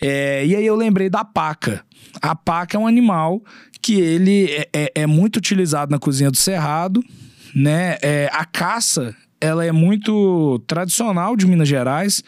É, 0.00 0.44
e 0.44 0.54
aí 0.54 0.66
eu 0.66 0.76
lembrei 0.76 1.08
da 1.08 1.24
paca. 1.24 1.84
A 2.20 2.34
paca 2.34 2.76
é 2.76 2.80
um 2.80 2.86
animal 2.86 3.42
que 3.80 4.00
ele 4.00 4.50
é, 4.50 4.68
é, 4.72 4.92
é 5.02 5.06
muito 5.06 5.36
utilizado 5.36 5.90
na 5.90 5.98
cozinha 5.98 6.30
do 6.30 6.36
Cerrado, 6.36 7.04
né? 7.54 7.98
É, 8.02 8.30
a 8.32 8.44
caça 8.44 9.14
ela 9.44 9.64
é 9.64 9.72
muito 9.72 10.58
tradicional 10.66 11.36
de 11.36 11.46
Minas 11.46 11.68
Gerais, 11.68 12.22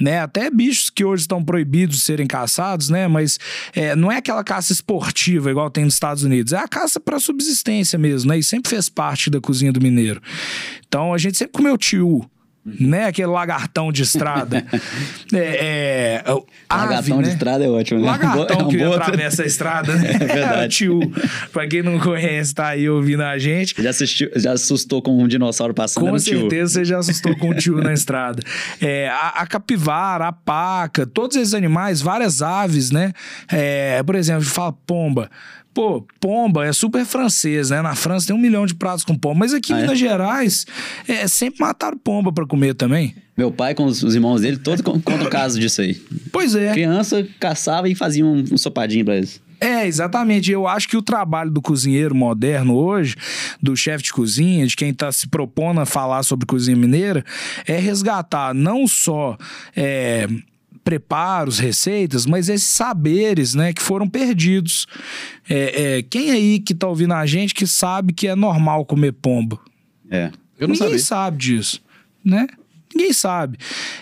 né? 0.00 0.20
Até 0.20 0.50
bichos 0.50 0.88
que 0.88 1.04
hoje 1.04 1.22
estão 1.22 1.44
proibidos 1.44 1.96
de 1.96 2.02
serem 2.02 2.26
caçados, 2.26 2.88
né? 2.88 3.06
Mas 3.06 3.38
é, 3.74 3.94
não 3.94 4.10
é 4.10 4.16
aquela 4.16 4.42
caça 4.42 4.72
esportiva 4.72 5.50
igual 5.50 5.70
tem 5.70 5.84
nos 5.84 5.94
Estados 5.94 6.22
Unidos, 6.22 6.52
é 6.52 6.58
a 6.58 6.66
caça 6.66 6.98
para 6.98 7.20
subsistência 7.20 7.98
mesmo, 7.98 8.30
né? 8.30 8.38
E 8.38 8.42
sempre 8.42 8.70
fez 8.70 8.88
parte 8.88 9.28
da 9.28 9.40
cozinha 9.40 9.72
do 9.72 9.80
mineiro. 9.80 10.20
Então 10.88 11.12
a 11.12 11.18
gente 11.18 11.36
sempre 11.36 11.52
comeu 11.52 11.76
tio, 11.76 12.24
né? 12.66 13.06
Aquele 13.06 13.28
lagartão 13.28 13.92
de 13.92 14.02
estrada. 14.02 14.66
é, 15.32 16.22
é, 16.24 16.24
lagartão 16.68 16.96
ave, 16.98 17.12
de 17.12 17.28
né? 17.28 17.28
estrada 17.28 17.64
é 17.64 17.68
ótimo, 17.68 18.00
né? 18.00 18.06
Lagartão 18.06 18.60
é 18.60 18.62
um 18.64 18.68
que 18.68 18.78
boa... 18.78 18.96
atravessa 18.96 19.44
a 19.44 19.46
estrada, 19.46 19.94
né? 19.96 20.10
É 20.14 20.18
verdade. 20.18 20.68
tio, 20.76 21.00
pra 21.52 21.66
quem 21.66 21.82
não 21.82 21.98
conhece, 21.98 22.54
tá 22.54 22.68
aí 22.68 22.88
ouvindo 22.88 23.22
a 23.22 23.38
gente. 23.38 23.80
Já, 23.80 23.90
assistiu, 23.90 24.30
já 24.34 24.52
assustou 24.52 25.00
com 25.00 25.22
um 25.22 25.28
dinossauro 25.28 25.72
passando 25.72 26.10
Com 26.10 26.18
certeza 26.18 26.74
você 26.74 26.84
já 26.84 26.98
assustou 26.98 27.36
com 27.36 27.50
um 27.50 27.54
tio 27.54 27.80
na 27.80 27.92
estrada. 27.92 28.42
É, 28.80 29.08
a, 29.08 29.28
a, 29.28 29.46
capivara, 29.46 30.26
a 30.26 30.32
paca, 30.32 31.06
todos 31.06 31.36
esses 31.36 31.54
animais, 31.54 32.02
várias 32.02 32.42
aves, 32.42 32.90
né? 32.90 33.12
É, 33.50 34.02
por 34.02 34.16
exemplo, 34.16 34.44
fala 34.44 34.72
pomba. 34.72 35.30
Pô, 35.76 36.02
pomba 36.18 36.64
é 36.64 36.72
super 36.72 37.04
francês, 37.04 37.68
né? 37.68 37.82
Na 37.82 37.94
França 37.94 38.28
tem 38.28 38.34
um 38.34 38.38
milhão 38.38 38.64
de 38.64 38.74
pratos 38.74 39.04
com 39.04 39.14
pomba. 39.14 39.40
Mas 39.40 39.52
aqui 39.52 39.74
ah, 39.74 39.76
em 39.76 39.78
é? 39.80 39.82
Minas 39.82 39.98
Gerais, 39.98 40.66
é, 41.06 41.28
sempre 41.28 41.60
mataram 41.60 41.98
pomba 41.98 42.32
para 42.32 42.46
comer 42.46 42.72
também. 42.72 43.14
Meu 43.36 43.52
pai 43.52 43.74
com 43.74 43.84
os, 43.84 44.02
os 44.02 44.14
irmãos 44.14 44.40
dele, 44.40 44.56
todos 44.56 44.80
contam 44.80 45.26
o 45.26 45.28
caso 45.28 45.60
disso 45.60 45.82
aí. 45.82 45.94
Pois 46.32 46.54
é. 46.54 46.72
Criança 46.72 47.28
caçava 47.38 47.90
e 47.90 47.94
fazia 47.94 48.24
um, 48.24 48.42
um 48.50 48.56
sopadinho 48.56 49.04
pra 49.04 49.18
eles. 49.18 49.38
É, 49.60 49.86
exatamente. 49.86 50.50
Eu 50.50 50.66
acho 50.66 50.88
que 50.88 50.96
o 50.96 51.02
trabalho 51.02 51.50
do 51.50 51.60
cozinheiro 51.60 52.14
moderno 52.14 52.74
hoje, 52.74 53.14
do 53.62 53.76
chefe 53.76 54.04
de 54.04 54.14
cozinha, 54.14 54.66
de 54.66 54.74
quem 54.74 54.92
está 54.92 55.12
se 55.12 55.28
propondo 55.28 55.78
a 55.78 55.84
falar 55.84 56.22
sobre 56.22 56.46
cozinha 56.46 56.74
mineira, 56.74 57.22
é 57.66 57.76
resgatar 57.76 58.54
não 58.54 58.86
só. 58.86 59.36
É, 59.76 60.26
preparos, 60.86 61.58
receitas, 61.58 62.24
mas 62.26 62.48
esses 62.48 62.68
saberes, 62.68 63.56
né, 63.56 63.72
que 63.72 63.82
foram 63.82 64.08
perdidos. 64.08 64.86
É, 65.50 65.96
é, 65.96 66.02
quem 66.02 66.30
aí 66.30 66.60
que 66.60 66.72
tá 66.72 66.86
ouvindo 66.86 67.12
a 67.12 67.26
gente 67.26 67.52
que 67.52 67.66
sabe 67.66 68.12
que 68.12 68.28
é 68.28 68.36
normal 68.36 68.86
comer 68.86 69.10
pombo? 69.10 69.60
É. 70.08 70.30
Eu 70.56 70.68
não 70.68 70.74
Ninguém 70.74 70.90
sabia. 70.90 70.98
sabe 71.00 71.38
disso, 71.38 71.82
né? 72.24 72.46
Ninguém 72.94 73.12
sabe. 73.12 73.58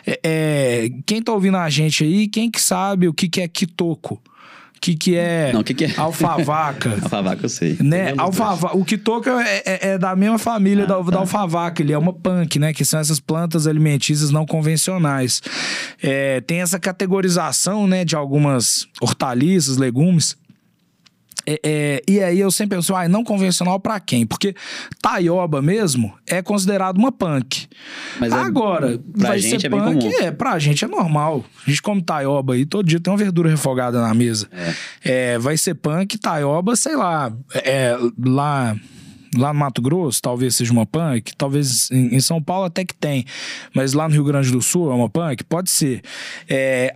É, 0.06 0.20
é, 0.22 0.90
quem 1.06 1.22
tá 1.22 1.32
ouvindo 1.32 1.56
a 1.56 1.70
gente 1.70 2.04
aí, 2.04 2.28
quem 2.28 2.50
que 2.50 2.60
sabe 2.60 3.08
o 3.08 3.14
que, 3.14 3.30
que 3.30 3.40
é 3.40 3.48
quitoco? 3.48 4.22
Que, 4.84 4.94
que 4.94 5.16
é, 5.16 5.50
Não, 5.50 5.62
que 5.62 5.72
que 5.72 5.86
é? 5.86 5.94
alfavaca. 5.96 6.90
alfavaca 7.02 7.46
eu 7.46 7.48
sei. 7.48 7.78
Né? 7.80 8.12
Alfava... 8.18 8.76
O 8.76 8.84
que 8.84 8.98
toca 8.98 9.30
é, 9.42 9.62
é, 9.64 9.88
é, 9.88 9.98
da 9.98 10.14
mesma 10.14 10.38
família 10.38 10.84
ah, 10.84 10.86
da, 10.86 11.02
tá. 11.02 11.10
da 11.12 11.18
alfavaca, 11.20 11.80
ele 11.80 11.94
é 11.94 11.96
uma 11.96 12.12
punk, 12.12 12.58
né? 12.58 12.74
Que 12.74 12.84
são 12.84 13.00
essas 13.00 13.18
plantas 13.18 13.66
alimentícias 13.66 14.30
não 14.30 14.44
convencionais. 14.44 15.40
É, 16.02 16.42
tem 16.42 16.60
essa 16.60 16.78
categorização, 16.78 17.86
né, 17.86 18.04
de 18.04 18.14
algumas 18.14 18.86
hortaliças, 19.00 19.78
legumes 19.78 20.36
é, 21.46 21.60
é, 21.62 22.02
e 22.08 22.20
aí 22.20 22.40
eu 22.40 22.50
sempre 22.50 22.76
penso, 22.76 22.94
ah, 22.94 23.08
não 23.08 23.22
convencional 23.22 23.78
para 23.78 24.00
quem? 24.00 24.26
Porque 24.26 24.54
taioba 25.00 25.60
mesmo 25.60 26.12
é 26.26 26.42
considerado 26.42 26.96
uma 26.98 27.12
punk. 27.12 27.66
Mas 28.18 28.32
é 28.32 28.36
Agora, 28.36 28.94
é, 28.94 28.98
vai 29.14 29.40
ser 29.40 29.64
é 29.64 29.68
punk, 29.68 30.06
é, 30.16 30.30
pra 30.30 30.58
gente 30.58 30.84
é 30.84 30.88
normal. 30.88 31.44
A 31.66 31.70
gente 31.70 31.82
come 31.82 32.02
taioba 32.02 32.54
aí, 32.54 32.64
todo 32.64 32.86
dia 32.86 33.00
tem 33.00 33.12
uma 33.12 33.18
verdura 33.18 33.50
refogada 33.50 34.00
na 34.00 34.14
mesa. 34.14 34.48
É. 35.04 35.34
é 35.34 35.38
vai 35.38 35.56
ser 35.56 35.74
punk, 35.74 36.18
taioba, 36.18 36.76
sei 36.76 36.96
lá, 36.96 37.32
é, 37.54 37.96
lá 38.24 38.76
lá 39.36 39.52
no 39.52 39.58
Mato 39.58 39.82
Grosso 39.82 40.22
talvez 40.22 40.54
seja 40.54 40.72
uma 40.72 40.86
punk, 40.86 41.34
talvez 41.36 41.90
em, 41.90 42.20
São 42.20 42.40
Paulo 42.40 42.66
até 42.66 42.84
que 42.84 42.94
tem, 42.94 43.24
mas 43.74 43.92
lá 43.92 44.08
no 44.08 44.14
Rio 44.14 44.22
Grande 44.22 44.52
do 44.52 44.62
Sul 44.62 44.92
é 44.92 44.94
uma 44.94 45.08
punk, 45.08 45.42
pode 45.42 45.70
ser. 45.70 46.02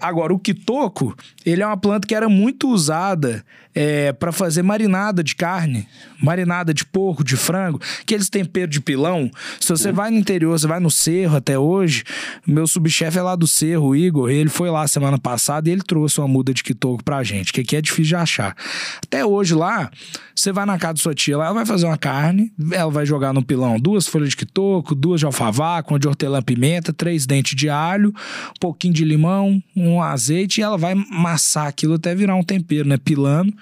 Agora, 0.01 0.33
o 0.33 0.39
quitoco, 0.39 1.17
ele 1.45 1.63
é 1.63 1.67
uma 1.67 1.77
planta 1.77 2.07
que 2.07 2.15
era 2.15 2.29
muito 2.29 2.69
usada 2.69 3.45
é, 3.81 4.13
para 4.13 4.33
fazer 4.33 4.61
marinada 4.61 5.23
de 5.23 5.37
carne, 5.37 5.87
marinada 6.21 6.75
de 6.75 6.85
porco, 6.85 7.23
de 7.23 7.37
frango, 7.37 7.81
aqueles 8.01 8.29
temperos 8.29 8.71
de 8.71 8.81
pilão. 8.81 9.31
Se 9.61 9.69
você 9.69 9.93
vai 9.93 10.11
no 10.11 10.17
interior, 10.17 10.59
você 10.59 10.67
vai 10.67 10.81
no 10.81 10.91
Cerro 10.91 11.37
até 11.37 11.57
hoje, 11.57 12.03
meu 12.45 12.67
subchefe 12.67 13.17
é 13.17 13.23
lá 13.23 13.37
do 13.37 13.47
Cerro, 13.47 13.91
o 13.91 13.97
Igor, 13.97 14.31
ele 14.31 14.51
foi 14.51 14.69
lá 14.69 14.89
semana 14.89 15.17
passada 15.17 15.69
e 15.69 15.73
ele 15.73 15.83
trouxe 15.83 16.21
uma 16.21 16.27
muda 16.27 16.53
de 16.53 16.65
quitoco 16.65 17.05
pra 17.05 17.23
gente, 17.23 17.53
que 17.53 17.61
aqui 17.61 17.77
é 17.77 17.81
difícil 17.81 18.05
de 18.07 18.17
achar. 18.17 18.57
Até 19.01 19.25
hoje 19.25 19.55
lá, 19.55 19.89
você 20.35 20.51
vai 20.51 20.67
na 20.67 20.77
casa 20.77 20.95
da 20.95 21.01
sua 21.01 21.15
tia, 21.15 21.35
ela 21.35 21.53
vai 21.53 21.65
fazer 21.65 21.87
uma 21.87 21.97
carne, 21.97 22.53
ela 22.73 22.91
vai 22.91 23.07
jogar 23.07 23.33
no 23.33 23.45
pilão 23.45 23.79
duas 23.79 24.09
folhas 24.09 24.31
de 24.31 24.37
quitoco, 24.37 24.93
duas 24.93 25.21
de 25.21 25.27
alfavaca, 25.27 25.93
uma 25.93 26.01
de 26.01 26.09
hortelã-pimenta, 26.09 26.93
três 26.93 27.27
dentes 27.27 27.55
de 27.55 27.69
alho, 27.69 28.09
um 28.11 28.59
pouquinho 28.61 28.95
de 28.95 29.05
limão, 29.05 29.63
um 29.77 30.03
azeite 30.03 30.61
e 30.61 30.65
ela 30.65 30.77
vai 30.77 30.95
amassar 30.95 31.69
aquilo 31.69 31.95
até 31.95 32.13
virar 32.13 32.35
um 32.35 32.43
tempero, 32.43 32.89
né? 32.89 32.97
Pilando. 32.97 33.53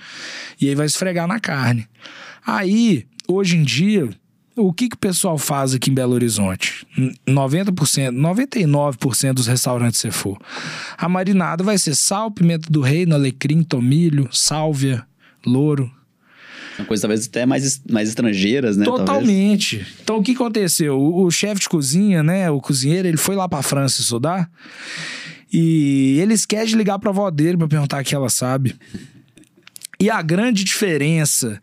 E 0.60 0.68
aí 0.68 0.74
vai 0.74 0.86
esfregar 0.86 1.26
na 1.26 1.40
carne. 1.40 1.86
Aí, 2.46 3.06
hoje 3.28 3.56
em 3.56 3.62
dia, 3.62 4.08
o 4.56 4.72
que, 4.72 4.88
que 4.88 4.96
o 4.96 4.98
pessoal 4.98 5.36
faz 5.36 5.74
aqui 5.74 5.90
em 5.90 5.94
Belo 5.94 6.14
Horizonte? 6.14 6.86
90%, 7.28 8.10
99% 8.10 9.32
dos 9.34 9.46
restaurantes 9.46 10.00
que 10.00 10.08
você 10.08 10.10
for. 10.10 10.38
A 10.96 11.08
marinada 11.08 11.62
vai 11.62 11.76
ser 11.76 11.94
sal, 11.94 12.30
pimenta 12.30 12.70
do 12.70 12.80
reino, 12.80 13.14
alecrim, 13.14 13.62
tomilho, 13.62 14.28
sálvia, 14.32 15.04
louro. 15.44 15.90
Uma 16.78 16.86
coisa 16.86 17.02
talvez 17.02 17.26
até 17.26 17.46
mais, 17.46 17.82
mais 17.90 18.08
estrangeiras, 18.08 18.76
né? 18.76 18.84
Totalmente. 18.84 19.78
Talvez. 19.78 20.00
Então 20.02 20.16
o 20.18 20.22
que 20.22 20.32
aconteceu? 20.32 20.98
O, 20.98 21.24
o 21.24 21.30
chefe 21.30 21.62
de 21.62 21.68
cozinha, 21.68 22.22
né? 22.22 22.50
O 22.50 22.60
cozinheiro, 22.60 23.08
ele 23.08 23.16
foi 23.16 23.34
lá 23.34 23.48
pra 23.48 23.62
França 23.62 24.00
estudar. 24.00 24.50
E 25.52 26.18
ele 26.20 26.34
esquece 26.34 26.68
de 26.68 26.76
ligar 26.76 26.98
pra 26.98 27.10
avó 27.10 27.30
dele 27.30 27.56
pra 27.56 27.68
perguntar 27.68 28.02
o 28.02 28.04
que 28.04 28.14
ela 28.14 28.28
sabe. 28.28 28.74
E 29.98 30.10
a 30.10 30.20
grande 30.20 30.62
diferença 30.64 31.60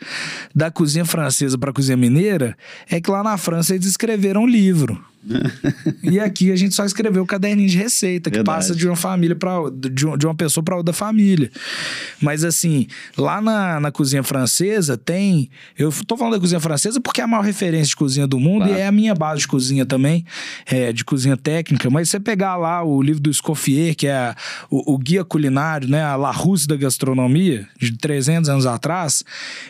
da 0.54 0.72
cozinha 0.72 1.06
francesa 1.06 1.58
para 1.58 1.70
a 1.70 1.74
cozinha 1.74 1.98
mineira 1.98 2.58
é 2.90 3.00
que 3.00 3.12
lá 3.12 3.24
na 3.24 3.38
França 3.38 3.76
eles 3.76 3.88
escreveram 3.88 4.44
um 4.44 4.48
livro. 4.48 5.04
e 6.04 6.20
aqui 6.20 6.52
a 6.52 6.56
gente 6.56 6.76
só 6.76 6.86
escreveu 6.86 7.24
o 7.24 7.26
caderninho 7.26 7.70
de 7.70 7.78
receita, 7.78 8.30
que 8.30 8.38
Verdade. 8.38 8.58
passa 8.58 8.76
de 8.76 8.88
uma 8.88 8.96
família 8.96 9.36
para 9.36 9.54
de, 9.72 10.26
uma 10.26 10.36
pessoa 10.36 10.64
para 10.64 10.76
outra 10.76 10.94
família. 10.94 11.50
Mas 12.22 12.44
assim, 12.44 12.88
lá 13.18 13.42
na, 13.42 13.80
na 13.80 13.92
cozinha 13.92 14.24
francesa 14.24 14.98
tem. 14.98 15.50
Eu 15.78 15.92
tô 16.06 16.18
falando 16.18 16.34
da 16.34 16.40
cozinha 16.40 16.60
francesa 16.60 17.00
porque 17.00 17.22
é 17.22 17.24
a 17.24 17.28
maior 17.28 17.44
referência 17.44 17.88
de 17.88 17.96
cozinha 17.96 18.28
do 18.28 18.40
mundo 18.40 18.66
claro. 18.66 18.74
e 18.74 18.82
é 18.82 18.88
a 18.88 18.92
minha 18.92 19.16
base 19.16 19.42
de 19.42 19.48
cozinha 19.48 19.86
também, 19.86 20.26
é, 20.66 20.92
de 20.92 21.06
cozinha 21.06 21.38
técnica. 21.38 21.90
Mas 21.90 22.10
você 22.10 22.20
pegar 22.20 22.56
lá 22.56 22.84
o 22.84 23.02
livro 23.02 23.22
do 23.22 23.30
Escoffier, 23.30 23.96
que 23.96 24.08
é 24.08 24.36
o, 24.70 24.94
o, 24.94 24.98
guia 24.98 25.24
culinário, 25.24 25.88
né, 25.88 26.04
a 26.04 26.16
La 26.16 26.32
Rousse 26.32 26.68
da 26.68 26.76
gastronomia, 26.76 27.68
de 27.80 27.92
300 28.24 28.50
anos 28.50 28.66
atrás, 28.66 29.24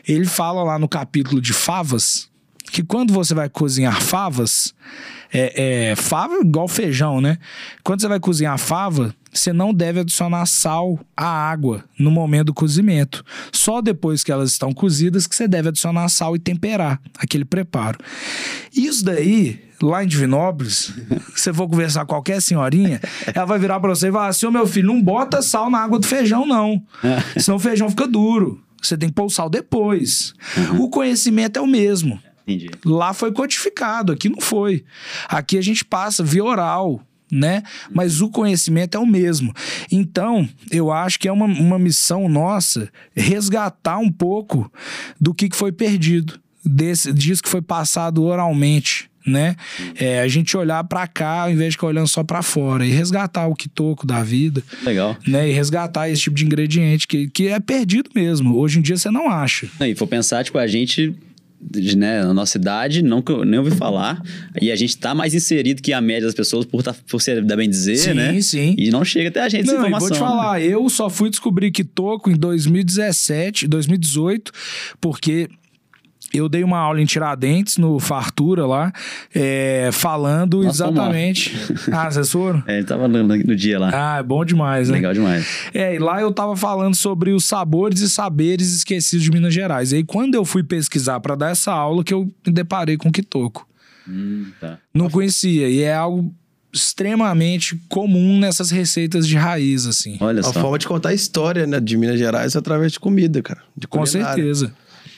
ele 0.08 0.26
fala 0.26 0.64
lá 0.64 0.78
no 0.78 0.88
capítulo 0.88 1.41
de 1.41 1.54
favas 1.54 2.32
que 2.72 2.82
quando 2.82 3.14
você 3.14 3.36
vai 3.36 3.49
cozinhar 3.49 4.01
favas, 4.01 4.74
é, 5.32 5.91
é, 5.91 5.95
fava 5.95 6.39
igual 6.41 6.68
feijão, 6.68 7.22
né? 7.22 7.38
Quando 7.84 8.01
você 8.01 8.08
vai 8.08 8.20
cozinhar 8.20 8.58
fava, 8.58 9.14
você 9.32 9.54
não 9.54 9.74
deve 9.74 9.99
adicionar 9.99 10.45
sal 10.47 10.99
à 11.16 11.26
água 11.26 11.84
no 11.99 12.10
momento 12.10 12.47
do 12.47 12.54
cozimento. 12.54 13.24
Só 13.51 13.80
depois 13.80 14.24
que 14.24 14.32
elas 14.32 14.51
estão 14.51 14.72
cozidas 14.74 15.28
que 15.28 15.36
você 15.36 15.47
deve 15.47 15.70
adicionar 15.70 16.10
sal 16.10 16.36
e 16.36 16.39
temperar 16.39 16.99
aquele 17.20 17.45
preparo. 17.45 17.99
Isso 18.76 19.06
daí, 19.06 19.64
lá 19.84 20.04
em 20.04 20.08
Divinópolis, 20.08 20.94
você 21.36 21.54
for 21.54 21.68
conversar 21.68 22.02
com 22.02 22.14
qualquer 22.14 22.42
senhorinha, 22.42 23.02
ela 23.34 23.46
vai 23.46 23.60
virar 23.60 23.80
para 23.80 23.90
você 23.90 24.10
e 24.10 24.12
falar 24.12 24.28
assim: 24.28 24.50
meu 24.50 24.66
filho, 24.66 24.88
não 24.88 25.02
bota 25.02 25.42
sal 25.42 25.70
na 25.70 25.80
água 25.80 26.00
do 26.00 26.08
feijão, 26.08 26.46
não. 26.46 26.82
Senão 27.38 27.58
o 27.58 27.60
feijão 27.60 27.90
fica 27.90 28.08
duro. 28.08 28.64
Você 28.82 28.98
tem 28.98 29.10
que 29.10 29.16
pôr 29.16 29.26
o 29.26 29.30
sal 29.30 29.50
depois. 29.50 30.34
Uhum. 30.58 30.84
O 30.84 30.90
conhecimento 30.90 31.58
é 31.58 31.62
o 31.62 31.68
mesmo. 31.68 32.20
Entendi. 32.46 32.70
Lá 32.86 33.14
foi 33.14 33.32
codificado, 33.32 34.12
aqui 34.12 34.28
não 34.28 34.42
foi. 34.42 34.84
Aqui 35.30 35.58
a 35.58 35.62
gente 35.62 35.86
passa 35.86 36.22
via 36.22 36.44
oral, 36.44 37.02
né? 37.32 37.64
Mas 37.90 38.20
o 38.20 38.30
conhecimento 38.30 38.98
é 38.98 39.00
o 39.00 39.08
mesmo. 39.08 39.54
Então, 39.90 40.48
eu 40.70 40.92
acho 40.92 41.18
que 41.18 41.28
é 41.28 41.32
uma, 41.32 41.46
uma 41.46 41.80
missão 41.80 42.28
nossa 42.28 42.90
resgatar 43.16 43.98
um 43.98 44.12
pouco 44.12 44.70
do 45.20 45.34
que, 45.34 45.48
que 45.48 45.56
foi 45.56 45.72
perdido, 45.72 46.38
desse, 46.66 47.14
disso 47.14 47.42
que 47.42 47.50
foi 47.50 47.62
passado 47.62 48.24
oralmente. 48.24 49.10
Né? 49.26 49.56
É, 49.96 50.20
a 50.22 50.28
gente 50.28 50.56
olhar 50.58 50.84
para 50.84 51.08
cá 51.08 51.44
ao 51.44 51.52
invés 51.52 51.70
de 51.70 51.78
ficar 51.78 51.88
olhando 51.88 52.08
só 52.08 52.24
para 52.24 52.42
fora 52.42 52.86
e 52.86 52.90
resgatar 52.90 53.48
o 53.48 53.56
que 53.56 53.70
toco 53.70 54.06
da 54.06 54.24
vida. 54.24 54.62
Legal. 54.84 55.18
Né? 55.26 55.50
E 55.50 55.54
resgatar 55.54 56.10
esse 56.10 56.24
tipo 56.24 56.36
de 56.36 56.46
ingrediente 56.46 57.08
que, 57.08 57.30
que 57.30 57.48
é 57.48 57.60
perdido 57.60 58.10
mesmo. 58.14 58.58
Hoje 58.58 58.80
em 58.80 58.82
dia 58.82 58.98
você 58.98 59.10
não 59.10 59.30
acha. 59.30 59.68
E 59.82 59.96
for 59.96 60.08
pensar, 60.08 60.44
tipo, 60.44 60.58
a 60.58 60.68
gente 60.68 61.16
né, 61.96 62.24
na 62.24 62.34
nossa 62.34 62.58
idade, 62.58 63.02
não, 63.02 63.24
nem 63.46 63.60
ouvi 63.60 63.72
falar. 63.72 64.22
E 64.62 64.72
a 64.72 64.76
gente 64.76 64.98
tá 64.98 65.16
mais 65.16 65.34
inserido 65.34 65.82
que 65.82 65.94
a 65.94 66.02
média 66.02 66.26
das 66.26 66.36
pessoas 66.36 66.66
por, 66.66 66.84
tá, 66.84 66.94
por 67.08 67.22
ser, 67.22 67.44
da 67.44 67.56
bem 67.56 67.70
dizer, 67.70 67.98
sim, 67.98 68.14
né? 68.14 68.34
Sim, 68.34 68.42
sim. 68.42 68.76
E 68.78 68.90
não 68.90 69.06
chega 69.06 69.30
até 69.30 69.42
a 69.42 69.50
gente 69.50 69.66
não, 69.66 69.76
essa 69.76 69.88
informação. 69.88 70.08
vou 70.10 70.18
te 70.18 70.20
falar, 70.20 70.62
eu 70.62 70.90
só 70.90 71.10
fui 71.10 71.30
descobrir 71.30 71.72
que 71.72 71.84
toco 71.84 72.30
em 72.30 72.36
2017, 72.36 73.68
2018, 73.68 74.52
porque 75.00 75.50
eu 76.34 76.50
dei 76.50 76.64
uma 76.64 76.80
aula 76.80 77.02
em 77.02 77.06
Tiradentes, 77.06 77.78
no 77.78 78.00
Fartura 78.00 78.66
lá, 78.66 78.92
é, 79.34 79.90
falando 79.92 80.64
Nossa, 80.64 80.86
exatamente. 80.86 81.54
Ah, 81.92 82.10
vocês 82.10 82.32
foram? 82.32 82.64
É, 82.66 82.78
ele 82.78 82.86
tava 82.86 83.08
no, 83.08 83.24
no, 83.24 83.56
dia 83.56 83.78
lá. 83.80 83.92
Ah, 83.94 84.18
é 84.20 84.24
bom 84.24 84.44
demais, 84.44 84.90
né? 84.90 84.96
Legal 84.96 85.14
demais. 85.14 85.48
É, 85.74 85.96
e 85.96 86.00
lá 86.00 86.22
eu 86.22 86.32
tava 86.32 86.56
falando 86.56 86.96
sobre 86.96 87.32
os 87.32 87.46
sabores 87.46 88.02
e 88.02 88.10
saberes 88.10 88.74
esquecidos 88.74 89.24
de 89.24 89.32
Minas 89.32 89.54
Gerais. 89.54 89.92
E 89.92 89.98
aí, 89.98 90.04
quando 90.04 90.36
eu 90.36 90.44
fui 90.44 90.64
pesquisar 90.64 91.20
para 91.20 91.36
dar 91.36 91.52
essa 91.52 91.72
aula, 91.72 92.04
que 92.04 92.14
eu 92.14 92.32
me 92.46 92.54
deparei 92.54 92.98
com 92.98 93.10
o 93.10 93.12
quitoco. 93.12 93.68
Hum, 94.08 94.48
tá. 94.60 94.80
Não 94.94 95.10
conhecia. 95.10 95.70
E 95.70 95.82
é 95.82 95.94
algo 95.94 96.34
extremamente 96.74 97.80
comum 97.88 98.40
nessas 98.40 98.72
receitas 98.72 99.28
de 99.28 99.38
raiz, 99.38 99.86
assim. 99.86 100.18
Olha 100.20 100.42
só. 100.42 100.50
A 100.50 100.54
forma 100.54 100.80
de 100.80 100.88
contar 100.88 101.10
a 101.10 101.14
história 101.14 101.68
né, 101.68 101.80
de 101.80 101.96
Minas 101.96 102.18
Gerais 102.18 102.56
é 102.56 102.58
através 102.58 102.94
de 102.94 103.00
comida, 103.00 103.42
cara. 103.42 103.62
De 103.78 103.88
Com 103.88 104.06
certeza. 104.06 104.74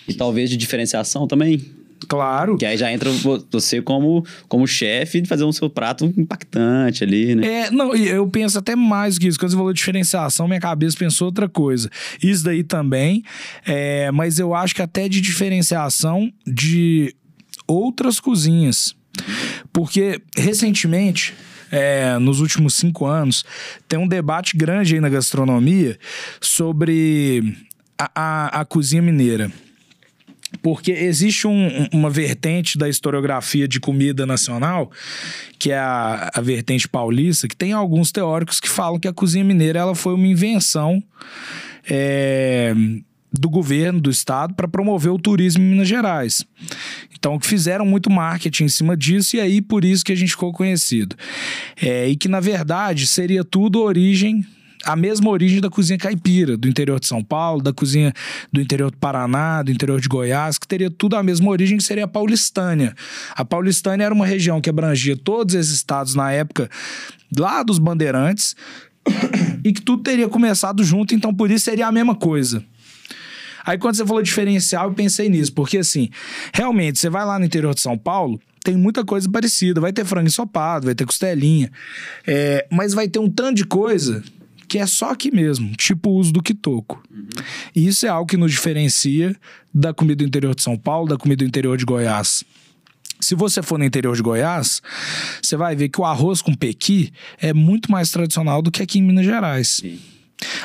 E 0.07 0.13
talvez 0.13 0.49
de 0.49 0.57
diferenciação 0.57 1.27
também. 1.27 1.61
Claro. 2.07 2.57
Que 2.57 2.65
aí 2.65 2.77
já 2.77 2.91
entra 2.91 3.09
você 3.51 3.81
como, 3.81 4.25
como 4.47 4.67
chefe 4.67 5.21
de 5.21 5.27
fazer 5.27 5.43
um 5.43 5.51
seu 5.51 5.69
prato 5.69 6.05
impactante 6.17 7.03
ali, 7.03 7.35
né? 7.35 7.47
É, 7.47 7.71
não, 7.71 7.95
eu 7.95 8.27
penso 8.27 8.59
até 8.59 8.75
mais 8.75 9.17
que 9.17 9.27
isso. 9.27 9.39
Quando 9.39 9.51
você 9.51 9.57
falou 9.57 9.73
de 9.73 9.77
diferenciação, 9.77 10.47
minha 10.47 10.59
cabeça 10.59 10.97
pensou 10.97 11.27
outra 11.27 11.49
coisa. 11.49 11.89
Isso 12.21 12.43
daí 12.43 12.63
também, 12.63 13.23
é, 13.65 14.11
mas 14.11 14.39
eu 14.39 14.53
acho 14.53 14.75
que 14.75 14.81
até 14.81 15.07
de 15.09 15.21
diferenciação 15.21 16.31
de 16.45 17.15
outras 17.67 18.19
cozinhas. 18.19 18.95
Porque, 19.71 20.21
recentemente, 20.37 21.33
é, 21.71 22.17
nos 22.19 22.41
últimos 22.41 22.75
cinco 22.75 23.05
anos, 23.05 23.43
tem 23.87 23.97
um 23.97 24.07
debate 24.07 24.55
grande 24.57 24.95
aí 24.95 25.01
na 25.01 25.09
gastronomia 25.09 25.97
sobre 26.39 27.55
a, 27.97 28.11
a, 28.15 28.61
a 28.61 28.65
cozinha 28.65 29.01
mineira. 29.01 29.51
Porque 30.65 30.91
existe 30.91 31.45
um, 31.45 31.87
uma 31.93 32.09
vertente 32.09 32.75
da 32.75 32.89
historiografia 32.89 33.67
de 33.67 33.79
comida 33.79 34.25
nacional, 34.25 34.89
que 35.59 35.71
é 35.71 35.77
a, 35.77 36.31
a, 36.33 36.41
vertente 36.41 36.87
paulista, 36.87 37.47
que 37.47 37.55
tem 37.55 37.71
alguns 37.71 38.11
teóricos 38.11 38.59
que 38.59 38.67
falam 38.67 38.99
que 38.99 39.07
a 39.07 39.13
cozinha 39.13 39.43
mineira 39.43 39.77
ela 39.77 39.93
foi 39.93 40.15
uma 40.15 40.25
invenção 40.25 41.03
é, 41.87 42.73
do 43.31 43.47
governo, 43.47 44.01
do 44.01 44.09
estado, 44.09 44.55
para 44.55 44.67
promover 44.67 45.11
o 45.11 45.19
turismo 45.19 45.61
em 45.61 45.67
Minas 45.67 45.87
Gerais. 45.87 46.43
Então, 47.13 47.37
que 47.37 47.45
fizeram 47.45 47.85
muito 47.85 48.09
marketing 48.09 48.63
em 48.63 48.69
cima 48.69 48.97
disso, 48.97 49.35
e 49.35 49.39
aí 49.39 49.61
por 49.61 49.85
isso 49.85 50.03
que 50.03 50.13
a 50.13 50.17
gente 50.17 50.31
ficou 50.31 50.51
conhecido. 50.51 51.15
É, 51.79 52.09
e 52.09 52.15
que, 52.15 52.27
na 52.27 52.39
verdade, 52.39 53.05
seria 53.05 53.43
tudo 53.43 53.83
origem 53.83 54.43
a 54.85 54.95
mesma 54.95 55.31
origem 55.31 55.59
da 55.59 55.69
cozinha 55.69 55.97
caipira, 55.97 56.55
do 56.55 56.67
interior 56.67 56.99
de 56.99 57.07
São 57.07 57.23
Paulo, 57.23 57.61
da 57.61 57.73
cozinha 57.73 58.13
do 58.53 58.61
interior 58.61 58.91
do 58.91 58.97
Paraná, 58.97 59.63
do 59.63 59.71
interior 59.71 59.99
de 59.99 60.07
Goiás, 60.07 60.59
que 60.59 60.67
teria 60.67 60.91
tudo 60.91 61.15
a 61.15 61.23
mesma 61.23 61.49
origem, 61.49 61.77
que 61.77 61.83
seria 61.83 62.05
a 62.05 62.07
paulistânia. 62.07 62.95
A 63.35 63.43
paulistânia 63.43 64.05
era 64.05 64.13
uma 64.13 64.27
região 64.27 64.61
que 64.61 64.69
abrangia 64.69 65.17
todos 65.17 65.55
esses 65.55 65.73
estados 65.73 66.13
na 66.13 66.31
época 66.31 66.69
lá 67.35 67.63
dos 67.63 67.79
bandeirantes 67.79 68.55
e 69.65 69.73
que 69.73 69.81
tudo 69.81 70.03
teria 70.03 70.29
começado 70.29 70.83
junto, 70.83 71.15
então 71.15 71.33
por 71.33 71.49
isso 71.49 71.65
seria 71.65 71.87
a 71.87 71.91
mesma 71.91 72.13
coisa. 72.13 72.63
Aí 73.65 73.79
quando 73.79 73.95
você 73.95 74.05
falou 74.05 74.21
diferencial, 74.21 74.89
eu 74.89 74.93
pensei 74.93 75.27
nisso, 75.27 75.51
porque 75.51 75.79
assim, 75.79 76.09
realmente, 76.53 76.99
você 76.99 77.09
vai 77.09 77.25
lá 77.25 77.39
no 77.39 77.45
interior 77.45 77.73
de 77.73 77.81
São 77.81 77.97
Paulo, 77.97 78.39
tem 78.63 78.77
muita 78.77 79.03
coisa 79.03 79.29
parecida. 79.29 79.79
Vai 79.79 79.93
ter 79.93 80.03
frango 80.05 80.27
ensopado, 80.27 80.85
vai 80.85 80.95
ter 80.95 81.05
costelinha. 81.05 81.71
É, 82.25 82.67
mas 82.71 82.93
vai 82.93 83.07
ter 83.07 83.19
um 83.19 83.29
tanto 83.29 83.57
de 83.57 83.65
coisa 83.65 84.23
que 84.67 84.77
é 84.77 84.85
só 84.85 85.11
aqui 85.11 85.33
mesmo, 85.33 85.75
tipo 85.75 86.09
o 86.09 86.15
uso 86.15 86.31
do 86.31 86.41
quitoco. 86.41 87.03
Uhum. 87.09 87.27
E 87.75 87.87
isso 87.87 88.05
é 88.05 88.09
algo 88.09 88.27
que 88.27 88.37
nos 88.37 88.51
diferencia 88.51 89.35
da 89.73 89.93
comida 89.93 90.23
do 90.23 90.27
interior 90.27 90.55
de 90.55 90.61
São 90.61 90.77
Paulo, 90.77 91.07
da 91.07 91.17
comida 91.17 91.43
do 91.43 91.47
interior 91.47 91.77
de 91.77 91.85
Goiás. 91.85 92.43
Se 93.19 93.33
você 93.33 93.61
for 93.61 93.77
no 93.77 93.85
interior 93.85 94.15
de 94.15 94.21
Goiás, 94.21 94.81
você 95.41 95.55
vai 95.55 95.75
ver 95.75 95.89
que 95.89 95.99
o 95.99 96.05
arroz 96.05 96.41
com 96.41 96.53
pequi 96.53 97.11
é 97.39 97.53
muito 97.53 97.91
mais 97.91 98.11
tradicional 98.11 98.61
do 98.61 98.69
que 98.71 98.83
aqui 98.83 98.99
em 98.99 99.01
Minas 99.01 99.25
Gerais. 99.25 99.67
Sim. 99.81 99.99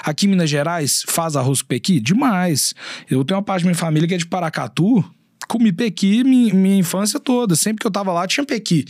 Aqui 0.02 0.26
em 0.26 0.30
Minas 0.30 0.50
Gerais, 0.50 1.04
faz 1.06 1.36
arroz 1.36 1.62
com 1.62 1.68
pequi? 1.68 2.00
Demais. 2.00 2.74
Eu 3.08 3.24
tenho 3.24 3.38
uma 3.38 3.44
parte 3.44 3.62
da 3.62 3.66
minha 3.66 3.78
família 3.78 4.08
que 4.08 4.14
é 4.14 4.18
de 4.18 4.26
Paracatu, 4.26 5.04
comi 5.50 5.72
pequi 5.72 6.22
minha, 6.22 6.54
minha 6.54 6.76
infância 6.76 7.18
toda. 7.18 7.56
Sempre 7.56 7.80
que 7.80 7.86
eu 7.86 7.90
tava 7.90 8.12
lá, 8.12 8.24
tinha 8.26 8.46
pequi. 8.46 8.84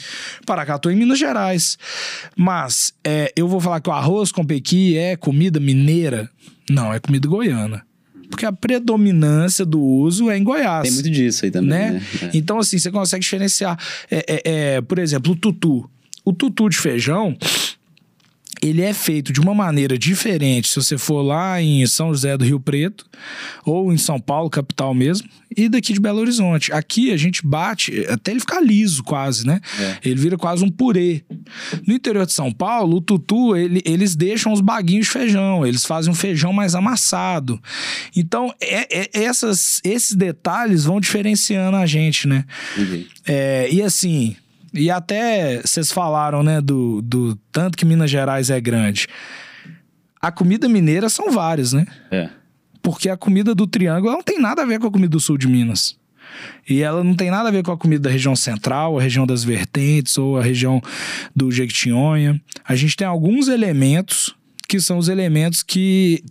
Paracatu 0.45 0.91
em 0.91 0.97
Minas 0.97 1.19
Gerais. 1.19 1.79
Mas 2.37 2.93
é, 3.03 3.33
eu 3.35 3.49
vou 3.49 3.61
falar 3.61 3.81
que 3.81 3.89
o 3.89 3.93
arroz 3.93 4.31
com 4.31 4.45
pequi 4.45 4.97
é 4.99 5.17
comida 5.17 5.59
mineira? 5.59 6.29
Não, 6.69 6.93
é 6.93 7.01
comida 7.01 7.27
goiana. 7.27 7.83
Porque 8.29 8.45
a 8.45 8.53
predominância 8.53 9.65
do 9.65 9.81
uso 9.81 10.31
é 10.31 10.39
em 10.39 10.45
Goiás. 10.45 10.83
Tem 10.83 10.93
muito 10.93 11.11
disso 11.11 11.45
aí 11.45 11.51
também. 11.51 11.71
Né? 11.71 11.91
né? 11.91 12.03
É. 12.23 12.31
Então, 12.35 12.59
assim, 12.61 12.79
você 12.79 12.91
consegue 12.91 13.23
diferenciar. 13.23 13.77
É, 14.09 14.19
é, 14.19 14.43
é, 14.45 14.81
por 14.81 14.99
exemplo, 14.99 15.33
o 15.33 15.37
tutu. 15.37 15.91
O 16.25 16.33
tutu 16.33 16.69
de 16.69 16.79
feijão, 16.79 17.37
ele 18.63 18.83
é 18.83 18.93
feito 18.93 19.33
de 19.33 19.41
uma 19.41 19.55
maneira 19.55 19.97
diferente 19.99 20.69
se 20.69 20.77
você 20.77 20.99
for 20.99 21.23
lá 21.23 21.61
em 21.63 21.87
São 21.87 22.09
José 22.09 22.37
do 22.37 22.45
Rio 22.45 22.61
Preto 22.61 23.07
ou 23.65 23.93
em 23.93 23.97
São 23.99 24.21
Paulo, 24.21 24.51
capital 24.51 24.95
mesmo, 24.95 25.29
e 25.57 25.69
daqui 25.69 25.93
de 25.93 26.01
Belo 26.01 26.21
Horizonte. 26.21 26.73
Aqui 26.73 27.13
a 27.13 27.17
gente 27.17 27.45
bate 27.47 28.07
até 28.09 28.31
ele 28.31 28.41
ficar 28.41 28.61
liso 28.61 29.03
quase, 29.03 29.47
né? 29.47 29.61
É. 29.79 29.99
Ele 30.11 30.21
vira 30.21 30.37
quase 30.37 30.65
um 30.65 30.71
purê. 30.71 31.25
No 31.87 31.95
interior 31.95 32.25
de 32.27 32.33
São 32.33 32.53
Paulo, 32.53 32.99
o 32.99 33.01
tutu, 33.01 33.57
ele- 33.57 33.83
eles 33.85 34.15
deixam 34.15 34.53
os 34.53 34.61
baguinhos 34.61 35.07
de 35.07 35.13
feijão, 35.13 35.67
eles 35.67 35.85
fazem 35.85 36.11
um 36.13 36.15
feijão 36.15 36.53
mais 36.53 36.75
amassado. 36.75 37.61
Então, 38.15 38.55
é- 38.61 39.01
é- 39.03 39.11
essas, 39.25 39.81
esses 39.85 40.15
detalhes 40.15 40.85
vão 40.85 41.01
diferenciando 41.01 41.77
a 41.77 41.87
gente, 41.87 42.29
né? 42.29 42.45
É, 43.27 43.69
e 43.73 43.83
assim, 43.83 44.37
e 44.73 44.91
até 44.91 45.61
vocês 45.62 45.91
falaram, 45.91 46.43
né, 46.43 46.61
do, 46.61 47.03
do 47.03 47.37
tanto 47.53 47.77
que 47.77 47.85
Minas 47.85 48.11
Gerais 48.11 48.51
é 48.51 48.61
grande. 48.61 49.07
A 50.21 50.31
comida 50.31 50.68
mineira 50.68 51.09
são 51.09 51.31
várias, 51.31 51.73
né? 51.73 51.87
É. 52.11 52.29
Porque 52.83 53.09
a 53.09 53.16
comida 53.16 53.55
do 53.55 53.66
Triângulo 53.66 54.12
não 54.12 54.23
tem 54.23 54.39
nada 54.39 54.62
a 54.62 54.66
ver 54.66 54.79
com 54.79 54.87
a 54.87 54.91
comida 54.91 55.11
do 55.11 55.21
sul 55.21 55.37
de 55.37 55.49
Minas. 55.49 55.99
E 56.68 56.83
ela 56.83 57.03
não 57.03 57.14
tem 57.14 57.31
nada 57.31 57.49
a 57.49 57.53
ver 57.53 57.62
com 57.62 57.73
a 57.73 57.77
comida 57.77 58.05
da 58.05 58.11
região 58.11 58.37
central, 58.37 58.99
a 58.99 59.03
região 59.03 59.27
das 59.27 59.43
vertentes 59.43 60.16
ou 60.16 60.39
a 60.39 60.43
região 60.43 60.81
do 61.35 61.51
Jequitinhonha. 61.51 62.41
A 62.64 62.77
gente 62.77 62.97
tem 62.97 63.07
alguns 63.07 63.49
elementos 63.49 64.35
que 64.68 64.81
são 64.81 64.99
os 64.99 65.09
elementos 65.09 65.62
que 65.62 66.23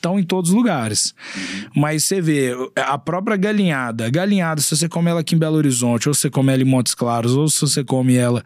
estão 0.00 0.18
em 0.18 0.22
todos 0.22 0.50
os 0.50 0.56
lugares. 0.56 1.14
Mas 1.76 2.04
você 2.04 2.20
vê, 2.20 2.52
a 2.74 2.96
própria 2.96 3.36
galinhada. 3.36 4.08
Galinhada, 4.08 4.60
se 4.60 4.74
você 4.74 4.88
come 4.88 5.10
ela 5.10 5.20
aqui 5.20 5.34
em 5.34 5.38
Belo 5.38 5.56
Horizonte, 5.56 6.08
ou 6.08 6.14
você 6.14 6.30
come 6.30 6.52
ela 6.52 6.62
em 6.62 6.64
Montes 6.64 6.94
Claros, 6.94 7.34
ou 7.34 7.48
se 7.48 7.60
você 7.60 7.84
come 7.84 8.16
ela 8.16 8.42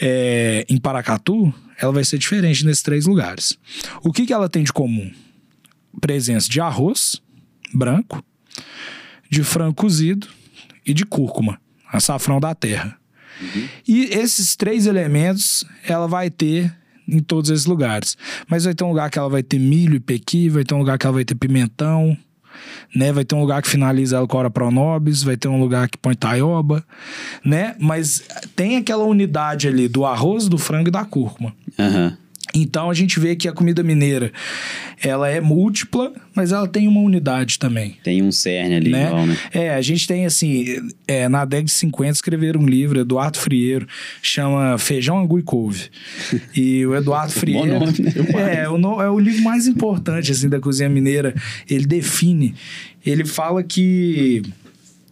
é, 0.00 0.64
em 0.68 0.78
Paracatu, 0.78 1.52
ela 1.78 1.92
vai 1.92 2.04
ser 2.04 2.18
diferente 2.18 2.64
nesses 2.64 2.82
três 2.82 3.06
lugares. 3.06 3.56
O 4.02 4.12
que, 4.12 4.26
que 4.26 4.32
ela 4.32 4.48
tem 4.48 4.64
de 4.64 4.72
comum? 4.72 5.12
Presença 6.00 6.48
de 6.48 6.60
arroz 6.60 7.20
branco, 7.72 8.24
de 9.28 9.44
frango 9.44 9.74
cozido 9.74 10.26
e 10.86 10.94
de 10.94 11.04
cúrcuma, 11.04 11.60
açafrão 11.92 12.40
da 12.40 12.54
terra. 12.54 12.96
E 13.86 14.04
esses 14.04 14.56
três 14.56 14.86
elementos 14.86 15.64
ela 15.86 16.08
vai 16.08 16.30
ter 16.30 16.74
em 17.08 17.20
todos 17.20 17.50
esses 17.50 17.66
lugares. 17.66 18.16
Mas 18.48 18.64
vai 18.64 18.74
ter 18.74 18.84
um 18.84 18.88
lugar 18.88 19.10
que 19.10 19.18
ela 19.18 19.28
vai 19.28 19.42
ter 19.42 19.58
milho 19.58 19.96
e 19.96 20.00
pequi, 20.00 20.48
vai 20.48 20.64
ter 20.64 20.74
um 20.74 20.78
lugar 20.78 20.98
que 20.98 21.06
ela 21.06 21.14
vai 21.14 21.24
ter 21.24 21.34
pimentão, 21.34 22.16
né? 22.94 23.12
Vai 23.12 23.24
ter 23.24 23.34
um 23.34 23.40
lugar 23.40 23.62
que 23.62 23.68
finaliza 23.68 24.16
ela 24.16 24.26
com 24.26 24.36
ora 24.36 24.50
pronobis, 24.50 25.22
vai 25.22 25.36
ter 25.36 25.48
um 25.48 25.60
lugar 25.60 25.88
que 25.88 25.96
põe 25.96 26.14
taioba, 26.14 26.84
né? 27.44 27.74
Mas 27.78 28.22
tem 28.54 28.76
aquela 28.76 29.04
unidade 29.04 29.68
ali 29.68 29.88
do 29.88 30.04
arroz, 30.04 30.48
do 30.48 30.58
frango 30.58 30.88
e 30.88 30.92
da 30.92 31.04
cúrcuma. 31.04 31.54
Aham. 31.78 32.16
Então 32.62 32.90
a 32.90 32.94
gente 32.94 33.18
vê 33.20 33.34
que 33.36 33.48
a 33.48 33.52
comida 33.52 33.82
mineira 33.82 34.32
ela 35.02 35.28
é 35.28 35.40
múltipla, 35.40 36.12
mas 36.34 36.50
ela 36.52 36.66
tem 36.66 36.88
uma 36.88 37.00
unidade 37.00 37.58
também. 37.58 37.96
Tem 38.02 38.22
um 38.22 38.32
cerne 38.32 38.74
ali 38.76 38.90
Né? 38.90 39.06
igual, 39.06 39.26
né? 39.26 39.36
É, 39.52 39.70
a 39.74 39.80
gente 39.80 40.06
tem 40.06 40.26
assim, 40.26 40.64
é, 41.06 41.28
na 41.28 41.44
década 41.44 41.66
de 41.66 41.72
50 41.72 42.10
escreveram 42.12 42.60
um 42.60 42.66
livro, 42.66 42.98
Eduardo 43.00 43.38
Frieiro, 43.38 43.86
chama 44.22 44.76
Feijão, 44.78 45.18
Angu 45.18 45.38
e 45.38 45.42
Couve. 45.42 45.88
E 46.54 46.84
o 46.86 46.94
Eduardo 46.96 47.32
Frieiro. 47.38 47.78
nome, 47.80 47.92
né? 48.00 48.12
é, 48.64 48.68
o 48.68 48.76
no- 48.76 49.00
é 49.00 49.08
o 49.10 49.18
livro 49.18 49.42
mais 49.42 49.66
importante 49.66 50.32
assim, 50.32 50.48
da 50.48 50.58
cozinha 50.58 50.88
mineira. 50.88 51.34
Ele 51.70 51.86
define, 51.86 52.54
ele 53.06 53.24
fala 53.24 53.62
que 53.62 54.42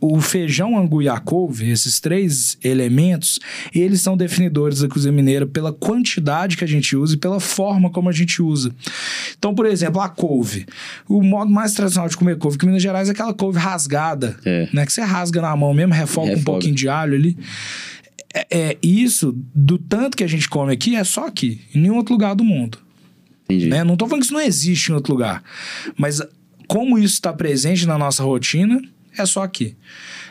o 0.00 0.20
feijão, 0.20 0.78
angu 0.78 1.00
e 1.02 1.08
a 1.08 1.18
couve, 1.18 1.70
esses 1.70 1.98
três 2.00 2.58
elementos, 2.62 3.38
eles 3.74 4.00
são 4.02 4.16
definidores 4.16 4.80
da 4.80 4.88
cozinha 4.88 5.12
mineira 5.12 5.46
pela 5.46 5.72
quantidade 5.72 6.56
que 6.56 6.64
a 6.64 6.68
gente 6.68 6.94
usa 6.94 7.14
e 7.14 7.18
pela 7.18 7.40
forma 7.40 7.88
como 7.90 8.08
a 8.08 8.12
gente 8.12 8.42
usa. 8.42 8.74
Então, 9.38 9.54
por 9.54 9.64
exemplo, 9.66 10.00
a 10.00 10.08
couve. 10.08 10.66
O 11.08 11.22
modo 11.22 11.50
mais 11.50 11.72
tradicional 11.72 12.08
de 12.08 12.16
comer 12.16 12.36
couve 12.36 12.56
aqui 12.56 12.66
em 12.66 12.68
Minas 12.68 12.82
Gerais 12.82 13.08
é 13.08 13.12
aquela 13.12 13.32
couve 13.32 13.58
rasgada, 13.58 14.36
É. 14.44 14.68
né? 14.72 14.84
Que 14.84 14.92
você 14.92 15.00
rasga 15.00 15.40
na 15.40 15.56
mão 15.56 15.72
mesmo, 15.72 15.94
refoga 15.94 16.26
um 16.26 16.30
Refoga. 16.30 16.44
pouquinho 16.44 16.74
de 16.74 16.88
alho 16.88 17.14
ali. 17.14 17.36
É, 18.34 18.46
é, 18.50 18.78
isso, 18.82 19.34
do 19.54 19.78
tanto 19.78 20.14
que 20.16 20.22
a 20.24 20.26
gente 20.28 20.46
come 20.48 20.72
aqui, 20.72 20.94
é 20.94 21.04
só 21.04 21.26
aqui, 21.26 21.62
em 21.74 21.80
nenhum 21.80 21.96
outro 21.96 22.12
lugar 22.12 22.34
do 22.34 22.44
mundo 22.44 22.78
Entendi. 23.44 23.68
né? 23.68 23.82
Não 23.82 23.96
tô 23.96 24.06
falando 24.06 24.20
que 24.20 24.26
isso 24.26 24.34
não 24.34 24.40
existe 24.42 24.90
em 24.90 24.94
outro 24.94 25.12
lugar. 25.14 25.42
Mas 25.96 26.20
como 26.68 26.98
isso 26.98 27.14
está 27.14 27.32
presente 27.32 27.86
na 27.86 27.96
nossa 27.96 28.22
rotina, 28.22 28.78
é 29.16 29.26
só 29.26 29.42
aqui. 29.42 29.76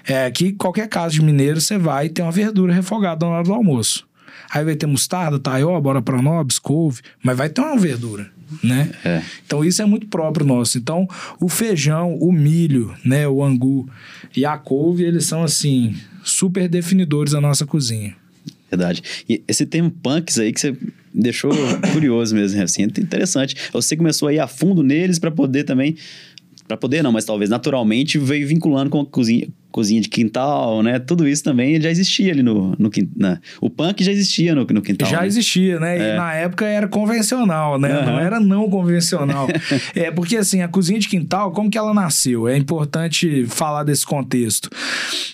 É 0.08 0.26
aqui, 0.26 0.52
qualquer 0.52 0.88
casa 0.88 1.14
de 1.14 1.22
mineiro, 1.22 1.60
você 1.60 1.78
vai 1.78 2.10
ter 2.10 2.22
uma 2.22 2.32
verdura 2.32 2.74
refogada 2.74 3.26
na 3.26 3.32
hora 3.34 3.44
do 3.44 3.54
almoço. 3.54 4.08
Aí 4.52 4.64
vai 4.64 4.76
ter 4.76 4.86
mostarda, 4.86 5.40
taioba, 5.40 5.82
bora 5.82 6.02
pra 6.02 6.22
nobis, 6.22 6.60
couve, 6.60 7.02
mas 7.24 7.38
vai 7.38 7.50
ter 7.50 7.62
uma 7.62 7.78
verdura, 7.78 8.30
né? 8.64 8.92
É. 9.04 9.22
Então 9.46 9.64
isso 9.66 9.82
é 9.82 9.86
muito 9.86 10.08
próprio 10.08 10.46
nosso. 10.46 10.78
Então 10.78 11.08
o 11.40 11.50
feijão, 11.50 12.16
o 12.16 12.32
milho, 12.32 12.94
né, 13.04 13.28
o 13.28 13.44
angu 13.44 13.90
e 14.36 14.46
a 14.46 14.58
couve, 14.58 15.04
eles 15.04 15.26
são 15.26 15.44
assim 15.44 15.96
super 16.24 16.68
definidores 16.70 17.34
da 17.34 17.42
nossa 17.42 17.66
cozinha. 17.66 18.16
Verdade. 18.70 19.02
E 19.28 19.42
esse 19.48 19.66
termo 19.66 19.90
punks 19.90 20.38
aí 20.38 20.52
que 20.52 20.60
você 20.60 20.76
deixou 21.14 21.52
curioso 21.94 22.36
mesmo, 22.36 22.62
assim, 22.62 22.84
é 22.84 22.86
interessante. 22.86 23.56
Você 23.72 23.96
começou 23.96 24.28
a 24.28 24.34
ir 24.34 24.40
a 24.40 24.48
fundo 24.48 24.84
neles 24.84 25.18
para 25.18 25.32
poder 25.32 25.64
também 25.64 25.96
para 26.68 26.78
poder 26.78 27.04
não, 27.04 27.12
mas 27.12 27.26
talvez 27.26 27.50
naturalmente 27.50 28.18
veio 28.18 28.48
vinculando 28.48 28.90
com 28.90 29.02
a 29.02 29.06
cozinha, 29.06 29.48
cozinha 29.72 30.02
de 30.02 30.10
quintal, 30.10 30.82
né? 30.82 30.98
Tudo 30.98 31.28
isso 31.28 31.44
também 31.44 31.80
já 31.80 31.92
existia 31.92 32.32
ali 32.32 32.42
no, 32.42 32.76
no 32.80 32.90
na, 33.16 33.40
o 33.62 33.70
punk 33.70 34.04
já 34.04 34.12
existia 34.12 34.56
no, 34.56 34.66
no 34.66 34.82
quintal. 34.82 35.08
Já 35.08 35.22
né? 35.22 35.28
existia, 35.28 35.80
né? 35.80 35.98
E 35.98 36.18
na 36.18 36.34
época 36.34 36.66
era 36.66 36.88
convencional, 36.88 37.78
né? 37.78 37.90
Não 37.90 38.14
Aham. 38.14 38.20
era 38.20 38.40
não 38.40 38.70
convencional. 38.70 39.48
é 39.94 40.10
porque 40.10 40.38
assim, 40.38 40.62
a 40.62 40.68
cozinha 40.68 41.00
de 41.00 41.08
quintal, 41.08 41.52
como 41.52 41.70
que 41.70 41.78
ela 41.78 41.94
nasceu? 41.94 42.48
É 42.48 42.58
importante 42.58 43.46
falar 43.46 43.84
desse 43.84 44.06
contexto. 44.06 44.70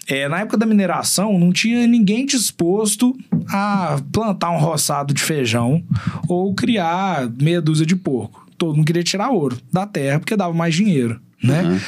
É, 0.08 0.28
na 0.28 0.40
época 0.42 0.58
da 0.58 0.66
mineração, 0.66 1.40
não 1.40 1.54
tinha 1.54 1.88
ninguém 1.88 2.26
disposto 2.26 3.16
a 3.48 4.02
plantar 4.12 4.52
um 4.52 4.60
roçado 4.60 5.14
de 5.14 5.22
feijão 5.22 5.82
ou 6.28 6.54
criar 6.54 7.30
meia 7.40 7.62
dúzia 7.62 7.86
de 7.86 7.96
porco. 7.96 8.41
Todo 8.62 8.76
mundo 8.76 8.86
queria 8.86 9.02
tirar 9.02 9.32
ouro 9.32 9.58
da 9.74 9.88
terra 9.88 10.20
porque 10.20 10.36
dava 10.36 10.54
mais 10.54 10.76
dinheiro, 10.76 11.20
né? 11.44 11.64
Uhum. 11.64 11.80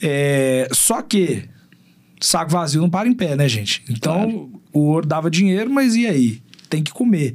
É, 0.00 0.66
só 0.72 1.02
que 1.02 1.42
saco 2.18 2.50
vazio 2.50 2.80
não 2.80 2.88
para 2.88 3.06
em 3.06 3.12
pé, 3.12 3.36
né, 3.36 3.46
gente? 3.46 3.84
Então, 3.90 4.48
o 4.72 4.80
ouro 4.86 5.06
dava 5.06 5.30
dinheiro, 5.30 5.70
mas 5.70 5.94
e 5.94 6.06
aí? 6.06 6.42
Tem 6.70 6.82
que 6.82 6.90
comer. 6.90 7.34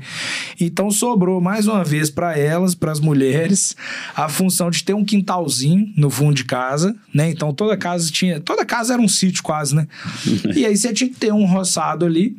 Então 0.60 0.90
sobrou 0.90 1.40
mais 1.40 1.68
uma 1.68 1.84
vez 1.84 2.10
para 2.10 2.36
elas, 2.36 2.74
para 2.74 2.92
as 2.92 3.00
mulheres, 3.00 3.76
a 4.16 4.28
função 4.28 4.72
de 4.72 4.84
ter 4.84 4.96
um 4.96 5.06
quintalzinho 5.06 5.94
no 5.96 6.10
fundo 6.10 6.34
de 6.34 6.46
casa, 6.46 6.96
né? 7.14 7.30
Então 7.30 7.54
toda 7.54 7.78
casa 7.78 8.12
tinha, 8.12 8.40
toda 8.40 8.66
casa 8.66 8.94
era 8.94 9.02
um 9.04 9.08
sítio 9.08 9.44
quase, 9.44 9.76
né? 9.76 9.88
e 10.56 10.66
aí 10.66 10.76
você 10.76 10.92
tinha 10.92 11.12
que 11.12 11.16
ter 11.16 11.32
um 11.32 11.46
roçado 11.46 12.08
ali, 12.08 12.36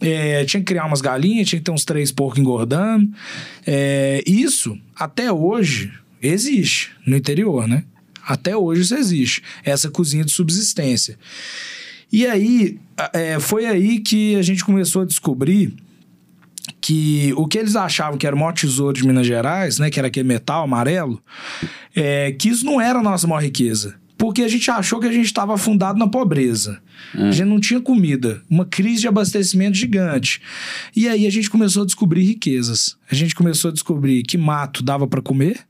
é, 0.00 0.42
tinha 0.46 0.62
que 0.62 0.66
criar 0.66 0.86
umas 0.86 1.02
galinhas, 1.02 1.46
tinha 1.46 1.60
que 1.60 1.66
ter 1.66 1.70
uns 1.70 1.84
três 1.84 2.10
porcos 2.10 2.38
engordando. 2.38 3.12
É, 3.66 4.24
isso, 4.26 4.78
até 4.96 5.30
hoje, 5.30 5.92
existe 6.22 6.92
no 7.06 7.16
interior, 7.16 7.68
né? 7.68 7.84
Até 8.26 8.56
hoje 8.56 8.82
isso 8.82 8.94
existe. 8.94 9.42
Essa 9.64 9.90
cozinha 9.90 10.24
de 10.24 10.32
subsistência. 10.32 11.18
E 12.10 12.26
aí, 12.26 12.78
é, 13.12 13.38
foi 13.38 13.66
aí 13.66 14.00
que 14.00 14.36
a 14.36 14.42
gente 14.42 14.64
começou 14.64 15.02
a 15.02 15.04
descobrir 15.04 15.74
que 16.80 17.32
o 17.36 17.46
que 17.46 17.58
eles 17.58 17.76
achavam 17.76 18.18
que 18.18 18.26
era 18.26 18.34
o 18.34 18.38
maior 18.38 18.52
tesouro 18.52 18.96
de 18.96 19.06
Minas 19.06 19.26
Gerais, 19.26 19.78
né? 19.78 19.90
Que 19.90 19.98
era 19.98 20.08
aquele 20.08 20.26
metal 20.26 20.64
amarelo, 20.64 21.22
é, 21.94 22.32
que 22.32 22.48
isso 22.48 22.64
não 22.64 22.80
era 22.80 22.98
a 22.98 23.02
nossa 23.02 23.26
maior 23.26 23.42
riqueza. 23.42 23.96
Porque 24.18 24.42
a 24.42 24.48
gente 24.48 24.70
achou 24.70 24.98
que 24.98 25.06
a 25.06 25.12
gente 25.12 25.26
estava 25.26 25.54
afundado 25.54 25.98
na 25.98 26.08
pobreza. 26.08 26.80
A 27.14 27.30
gente 27.30 27.44
não 27.48 27.60
tinha 27.60 27.80
comida. 27.80 28.42
Uma 28.48 28.64
crise 28.64 29.02
de 29.02 29.08
abastecimento 29.08 29.76
gigante. 29.76 30.40
E 30.94 31.06
aí 31.06 31.26
a 31.26 31.30
gente 31.30 31.50
começou 31.50 31.82
a 31.82 31.86
descobrir 31.86 32.22
riquezas. 32.24 32.96
A 33.10 33.14
gente 33.14 33.34
começou 33.34 33.70
a 33.70 33.72
descobrir 33.74 34.22
que 34.22 34.38
mato 34.38 34.82
dava 34.82 35.06
para 35.06 35.20
comer, 35.20 35.60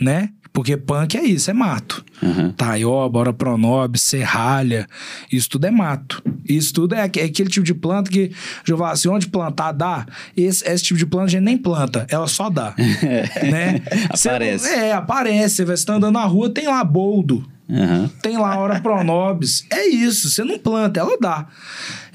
né? 0.00 0.30
Porque 0.50 0.76
punk 0.76 1.16
é 1.16 1.22
isso, 1.22 1.50
é 1.50 1.54
mato. 1.54 2.04
Uhum. 2.22 2.50
Taioba, 2.52 3.18
ora 3.20 3.32
pronobe, 3.32 3.98
serralha, 3.98 4.88
isso 5.30 5.48
tudo 5.50 5.66
é 5.66 5.70
mato. 5.70 6.22
Isso 6.48 6.72
tudo 6.72 6.94
é, 6.94 7.00
é 7.00 7.02
aquele 7.02 7.50
tipo 7.50 7.64
de 7.64 7.74
planta 7.74 8.10
que, 8.10 8.32
falo 8.66 8.84
assim, 8.86 9.08
onde 9.08 9.28
plantar 9.28 9.72
dá, 9.72 10.06
esse, 10.36 10.66
esse 10.66 10.82
tipo 10.84 10.98
de 10.98 11.06
planta 11.06 11.26
a 11.26 11.30
gente 11.30 11.42
nem 11.44 11.56
planta, 11.58 12.06
ela 12.10 12.26
só 12.26 12.48
dá. 12.48 12.74
né? 13.52 13.82
Cê- 14.16 14.30
Aparece. 14.30 14.68
é, 14.68 14.92
aparece. 14.92 15.54
Você 15.56 15.64
vai 15.66 15.74
estar 15.74 15.94
andando 15.94 16.14
na 16.14 16.24
rua, 16.24 16.48
tem 16.50 16.66
lá 16.66 16.82
boldo. 16.82 17.46
Aham. 17.70 18.10
Tem 18.22 18.38
lá 18.38 18.54
a 18.54 18.58
hora 18.58 18.80
pronobis. 18.80 19.64
É 19.70 19.86
isso, 19.86 20.30
você 20.30 20.42
não 20.42 20.58
planta, 20.58 21.00
ela 21.00 21.18
dá. 21.20 21.46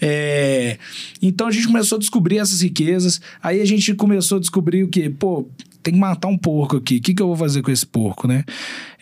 É, 0.01 0.77
Então 1.21 1.47
a 1.47 1.51
gente 1.51 1.67
começou 1.67 1.97
a 1.97 1.99
descobrir 1.99 2.39
essas 2.39 2.61
riquezas. 2.61 3.21
Aí 3.41 3.61
a 3.61 3.65
gente 3.65 3.93
começou 3.93 4.37
a 4.37 4.41
descobrir 4.41 4.83
o 4.83 4.87
que, 4.87 5.09
pô, 5.09 5.47
tem 5.83 5.93
que 5.93 5.99
matar 5.99 6.27
um 6.27 6.37
porco 6.37 6.77
aqui. 6.77 6.97
O 6.97 7.01
que, 7.01 7.13
que 7.13 7.21
eu 7.21 7.27
vou 7.27 7.35
fazer 7.35 7.61
com 7.61 7.69
esse 7.69 7.85
porco, 7.85 8.27
né? 8.27 8.43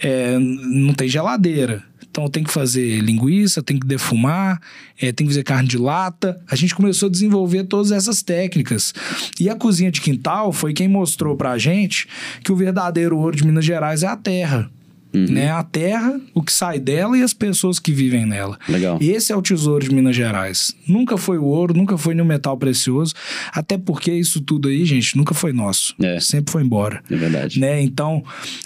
É, 0.02 0.38
não 0.40 0.94
tem 0.94 1.08
geladeira. 1.08 1.84
Então 2.10 2.28
tem 2.28 2.44
que 2.44 2.52
fazer 2.52 3.00
linguiça, 3.00 3.64
tem 3.64 3.80
que 3.80 3.88
defumar, 3.88 4.60
é, 5.00 5.14
tem 5.14 5.26
que 5.26 5.32
fazer 5.32 5.44
carne 5.44 5.70
de 5.70 5.78
lata. 5.78 6.42
A 6.50 6.58
gente 6.58 6.76
começou 6.76 7.08
a 7.08 7.12
desenvolver 7.12 7.64
todas 7.64 7.94
essas 7.94 8.22
técnicas. 8.22 8.94
E 9.40 9.50
a 9.50 9.56
cozinha 9.56 9.90
de 9.90 10.02
quintal 10.02 10.52
foi 10.52 10.74
quem 10.74 10.90
mostrou 10.90 11.38
pra 11.38 11.58
gente 11.58 12.10
que 12.44 12.52
o 12.52 12.56
verdadeiro 12.56 13.18
ouro 13.18 13.38
de 13.38 13.46
Minas 13.46 13.64
Gerais 13.64 14.04
é 14.04 14.08
a 14.08 14.18
terra. 14.18 14.70
Uhum. 15.14 15.26
Né? 15.26 15.52
A 15.52 15.64
terra, 15.64 16.20
o 16.34 16.42
que 16.42 16.54
sai 16.54 16.80
dela 16.80 17.18
e 17.18 17.24
as 17.24 17.34
pessoas 17.34 17.80
que 17.80 17.92
vivem 17.92 18.26
nela. 18.26 18.58
Legal. 18.68 18.98
Esse 19.02 19.32
é 19.32 19.36
o 19.36 19.42
tesouro 19.42 19.84
de 19.84 19.94
Minas 19.94 20.16
Gerais. 20.16 20.76
Nunca 20.88 21.18
foi 21.18 21.38
o 21.38 21.46
ouro, 21.46 21.74
nunca 21.74 21.98
foi 21.98 22.14
nenhum 22.14 22.28
metal 22.28 22.58
precioso, 22.58 23.14
até 23.52 23.78
porque 23.78 24.12
isso 24.12 24.42
tudo 24.42 24.70
aí, 24.70 24.86
gente, 24.86 25.18
nunca 25.18 25.34
foi 25.34 25.52
nosso. 25.52 25.96
É. 26.02 26.20
Sempre 26.20 26.52
foi 26.52 26.64
embora. 26.64 27.04
É 27.10 27.16
verdade. 27.16 27.60
Né? 27.60 27.82
Então, 27.82 28.24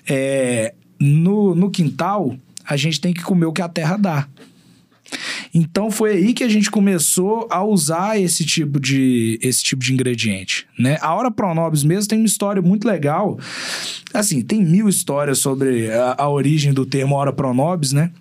é, 0.07 0.73
no, 0.99 1.55
no 1.55 1.71
quintal, 1.71 2.35
a 2.63 2.77
gente 2.77 3.01
tem 3.01 3.13
que 3.13 3.23
comer 3.23 3.45
o 3.45 3.53
que 3.53 3.61
a 3.61 3.69
terra 3.69 3.97
dá. 3.97 4.27
Então 5.57 5.89
foi 5.89 6.11
aí 6.11 6.33
que 6.33 6.43
a 6.43 6.49
gente 6.49 6.69
começou 6.69 7.47
a 7.49 7.63
usar 7.63 8.19
esse 8.19 8.43
tipo 8.43 8.77
de, 8.77 9.39
esse 9.41 9.63
tipo 9.63 9.81
de 9.81 9.93
ingrediente, 9.93 10.67
né? 10.77 10.97
A 11.01 11.15
Hora 11.15 11.31
Pronobis 11.31 11.81
mesmo 11.85 12.09
tem 12.09 12.19
uma 12.19 12.25
história 12.25 12.61
muito 12.61 12.85
legal. 12.85 13.39
Assim, 14.13 14.41
tem 14.41 14.61
mil 14.61 14.89
histórias 14.89 15.39
sobre 15.39 15.89
a, 15.89 16.15
a 16.17 16.29
origem 16.29 16.73
do 16.73 16.85
termo 16.85 17.15
Hora 17.15 17.31
Pronobis, 17.31 17.93
né? 17.93 18.11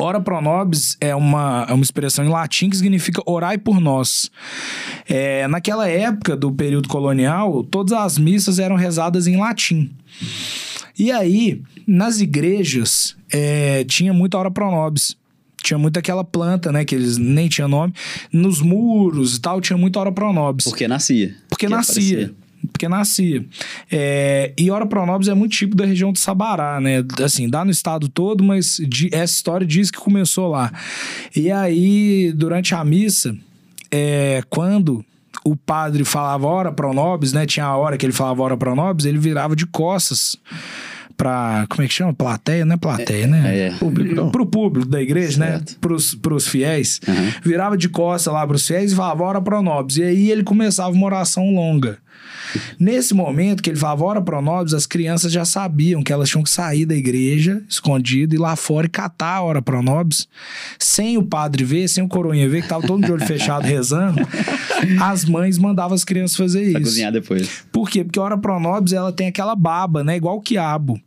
Ora 0.00 0.20
pro 0.20 0.40
nobis 0.40 0.96
é 1.00 1.12
uma, 1.12 1.66
é 1.68 1.72
uma 1.72 1.82
expressão 1.82 2.24
em 2.24 2.28
latim 2.28 2.70
que 2.70 2.76
significa 2.76 3.20
orai 3.26 3.58
por 3.58 3.80
nós. 3.80 4.30
É, 5.08 5.48
naquela 5.48 5.88
época 5.88 6.36
do 6.36 6.52
período 6.52 6.88
colonial, 6.88 7.64
todas 7.64 7.92
as 7.92 8.16
missas 8.16 8.60
eram 8.60 8.76
rezadas 8.76 9.26
em 9.26 9.36
latim. 9.36 9.90
E 10.96 11.10
aí, 11.10 11.62
nas 11.84 12.20
igrejas, 12.20 13.16
é, 13.32 13.82
tinha 13.84 14.12
muita 14.12 14.38
hora 14.38 14.52
pro 14.52 14.70
nobis. 14.70 15.17
Tinha 15.62 15.78
muito 15.78 15.98
aquela 15.98 16.22
planta, 16.24 16.70
né? 16.70 16.84
Que 16.84 16.94
eles 16.94 17.16
nem 17.18 17.48
tinham 17.48 17.68
nome. 17.68 17.92
Nos 18.32 18.60
muros 18.62 19.36
e 19.36 19.40
tal, 19.40 19.60
tinha 19.60 19.76
muita 19.76 19.98
hora 20.00 20.12
pro 20.12 20.32
nobis. 20.32 20.64
Porque 20.66 20.86
nascia. 20.88 21.34
Porque 21.48 21.66
Que 21.66 21.72
nascia. 21.72 21.92
aparecia. 22.22 22.34
Porque 22.72 22.88
nascia. 22.88 23.46
É, 23.90 24.52
e 24.58 24.68
Ora 24.70 24.84
Pronobis 24.84 25.28
é 25.28 25.34
muito 25.34 25.52
tipo 25.52 25.76
da 25.76 25.84
região 25.86 26.12
do 26.12 26.18
Sabará, 26.18 26.80
né? 26.80 27.04
Assim, 27.24 27.48
dá 27.48 27.64
no 27.64 27.70
estado 27.70 28.08
todo, 28.08 28.42
mas 28.42 28.80
di- 28.88 29.10
essa 29.12 29.32
história 29.34 29.64
diz 29.66 29.90
que 29.92 29.98
começou 29.98 30.48
lá. 30.48 30.72
E 31.36 31.52
aí, 31.52 32.32
durante 32.34 32.74
a 32.74 32.84
missa, 32.84 33.34
é, 33.92 34.42
quando 34.50 35.04
o 35.44 35.54
padre 35.54 36.04
falava 36.04 36.48
Ora 36.48 36.72
Pronobis, 36.72 37.32
né? 37.32 37.46
Tinha 37.46 37.66
a 37.66 37.76
hora 37.76 37.96
que 37.96 38.04
ele 38.04 38.12
falava 38.12 38.42
Ora 38.42 38.56
Pronobis, 38.56 39.06
ele 39.06 39.18
virava 39.18 39.54
de 39.54 39.64
costas 39.64 40.36
pra. 41.18 41.66
Como 41.68 41.82
é 41.82 41.88
que 41.88 41.92
chama? 41.92 42.14
Plateia, 42.14 42.64
não 42.64 42.74
é 42.74 42.78
plateia, 42.78 43.26
né? 43.26 43.58
É. 43.58 43.70
Público, 43.72 44.14
não. 44.14 44.30
Pro 44.30 44.46
público 44.46 44.88
da 44.88 45.02
igreja, 45.02 45.38
né? 45.38 45.50
Certo. 45.50 45.78
Pros, 45.80 46.14
pros 46.14 46.46
fiéis. 46.48 47.00
Uhum. 47.06 47.32
Virava 47.44 47.76
de 47.76 47.88
costa 47.88 48.30
lá 48.30 48.46
pros 48.46 48.66
fiéis 48.66 48.92
e 48.92 48.94
falava 48.94 49.24
ora 49.24 49.42
pronobis. 49.42 49.98
E 49.98 50.04
aí 50.04 50.30
ele 50.30 50.44
começava 50.44 50.90
uma 50.90 51.06
oração 51.06 51.52
longa. 51.52 51.98
Nesse 52.78 53.12
momento 53.12 53.62
que 53.62 53.68
ele 53.70 53.78
falava 53.78 54.04
ora 54.04 54.22
pronobis, 54.22 54.72
as 54.72 54.86
crianças 54.86 55.30
já 55.30 55.44
sabiam 55.44 56.02
que 56.02 56.12
elas 56.12 56.28
tinham 56.30 56.42
que 56.42 56.50
sair 56.50 56.86
da 56.86 56.94
igreja, 56.94 57.62
escondido, 57.68 58.34
ir 58.34 58.38
lá 58.38 58.56
fora 58.56 58.86
e 58.86 58.90
catar 58.90 59.36
a 59.36 59.42
hora 59.42 59.60
pronobis, 59.60 60.26
sem 60.78 61.18
o 61.18 61.22
padre 61.22 61.64
ver, 61.64 61.88
sem 61.88 62.02
o 62.02 62.08
coroinha 62.08 62.48
ver, 62.48 62.62
que 62.62 62.68
tava 62.68 62.82
todo 62.82 62.92
mundo 62.96 63.06
de 63.06 63.12
olho 63.12 63.24
fechado 63.26 63.64
rezando. 63.66 64.20
As 65.00 65.24
mães 65.24 65.58
mandavam 65.58 65.94
as 65.94 66.04
crianças 66.04 66.36
fazer 66.36 66.70
Pra 66.72 66.80
isso. 66.80 66.90
cozinhar 66.90 67.12
depois. 67.12 67.64
Por 67.70 67.90
quê? 67.90 68.02
Porque 68.04 68.18
a 68.18 68.22
hora 68.22 68.38
pronobis 68.38 68.92
ela 68.92 69.12
tem 69.12 69.28
aquela 69.28 69.54
baba, 69.54 70.02
né? 70.02 70.16
Igual 70.16 70.36
o 70.38 70.40
quiabo. 70.40 70.98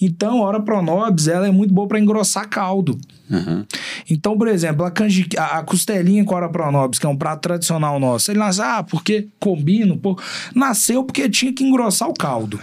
Então, 0.00 0.38
a 0.42 0.46
hora 0.46 0.60
pronobis 0.60 1.28
ela 1.28 1.46
é 1.46 1.50
muito 1.50 1.72
boa 1.72 1.88
para 1.88 1.98
engrossar 1.98 2.48
caldo. 2.48 2.98
Aham. 3.30 3.64
Então, 4.10 4.36
por 4.36 4.48
exemplo, 4.48 4.84
a, 4.84 4.90
canji, 4.90 5.28
a, 5.38 5.58
a 5.58 5.62
costelinha 5.62 6.24
com 6.24 6.34
hora 6.34 6.48
pronobis, 6.48 6.98
que 6.98 7.06
é 7.06 7.08
um 7.08 7.16
prato 7.16 7.40
tradicional 7.42 8.00
nosso, 8.00 8.30
ele 8.30 8.40
nasceu, 8.40 8.64
ah, 8.64 8.82
porque 8.82 9.28
combina 9.38 9.94
um 9.94 9.98
pouco. 9.98 10.20
Nasceu 10.60 11.02
porque 11.02 11.26
tinha 11.26 11.50
que 11.54 11.64
engrossar 11.64 12.06
o 12.06 12.12
caldo. 12.12 12.60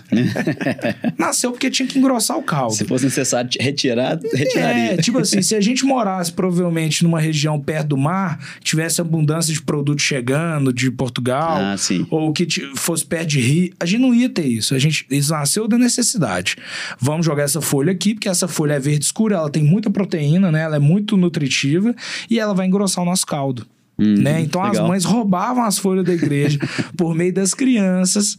nasceu 1.17 1.51
porque 1.51 1.67
tinha 1.71 1.87
que 1.87 1.97
engrossar 1.97 2.37
o 2.37 2.43
caldo. 2.43 2.75
Se 2.75 2.85
fosse 2.85 3.05
necessário 3.05 3.49
retirar, 3.59 4.19
retiraria. 4.33 4.93
É, 4.93 4.97
tipo 5.01 5.17
assim, 5.17 5.41
se 5.41 5.55
a 5.55 5.59
gente 5.59 5.83
morasse 5.83 6.31
provavelmente 6.31 7.03
numa 7.03 7.19
região 7.19 7.59
perto 7.59 7.87
do 7.87 7.97
mar, 7.97 8.39
tivesse 8.61 9.01
abundância 9.01 9.51
de 9.51 9.59
produtos 9.63 10.05
chegando 10.05 10.71
de 10.71 10.91
Portugal, 10.91 11.57
Ah, 11.57 11.75
ou 12.11 12.31
que 12.31 12.47
fosse 12.75 13.03
perto 13.03 13.29
de 13.29 13.39
rio, 13.39 13.73
a 13.79 13.85
gente 13.87 14.01
não 14.01 14.13
ia 14.13 14.29
ter 14.29 14.45
isso. 14.45 14.75
A 14.75 14.79
gente, 14.79 15.03
isso 15.09 15.31
nasceu 15.31 15.67
da 15.67 15.79
necessidade. 15.79 16.55
Vamos 16.99 17.25
jogar 17.25 17.43
essa 17.43 17.61
folha 17.61 17.91
aqui, 17.91 18.13
porque 18.13 18.29
essa 18.29 18.47
folha 18.47 18.73
é 18.73 18.79
verde 18.79 19.05
escura, 19.05 19.37
ela 19.37 19.49
tem 19.49 19.63
muita 19.63 19.89
proteína, 19.89 20.51
né? 20.51 20.61
Ela 20.61 20.75
é 20.75 20.79
muito 20.79 21.17
nutritiva 21.17 21.95
e 22.29 22.39
ela 22.39 22.53
vai 22.53 22.67
engrossar 22.67 23.03
o 23.03 23.07
nosso 23.07 23.25
caldo. 23.25 23.65
Hum, 23.99 24.15
né? 24.21 24.41
Então 24.41 24.61
as 24.63 24.73
legal. 24.73 24.87
mães 24.87 25.03
roubavam 25.03 25.63
as 25.63 25.79
folhas 25.79 26.05
da 26.05 26.13
igreja 26.13 26.59
por 26.95 27.15
meio 27.15 27.33
das 27.33 27.53
crianças 27.53 28.37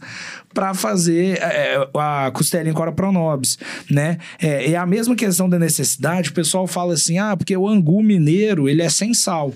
para 0.53 0.73
fazer 0.73 1.37
é, 1.41 1.87
a 1.93 2.31
costelinha 2.31 2.73
com 2.73 2.89
pronobis, 2.93 3.57
né? 3.89 4.17
É, 4.41 4.71
é 4.71 4.75
a 4.77 4.85
mesma 4.85 5.15
questão 5.15 5.49
da 5.49 5.59
necessidade. 5.59 6.29
O 6.29 6.33
pessoal 6.33 6.65
fala 6.65 6.93
assim, 6.93 7.17
ah, 7.17 7.35
porque 7.35 7.55
o 7.55 7.67
angu 7.67 8.01
mineiro 8.01 8.69
ele 8.69 8.81
é 8.81 8.89
sem 8.89 9.13
sal. 9.13 9.53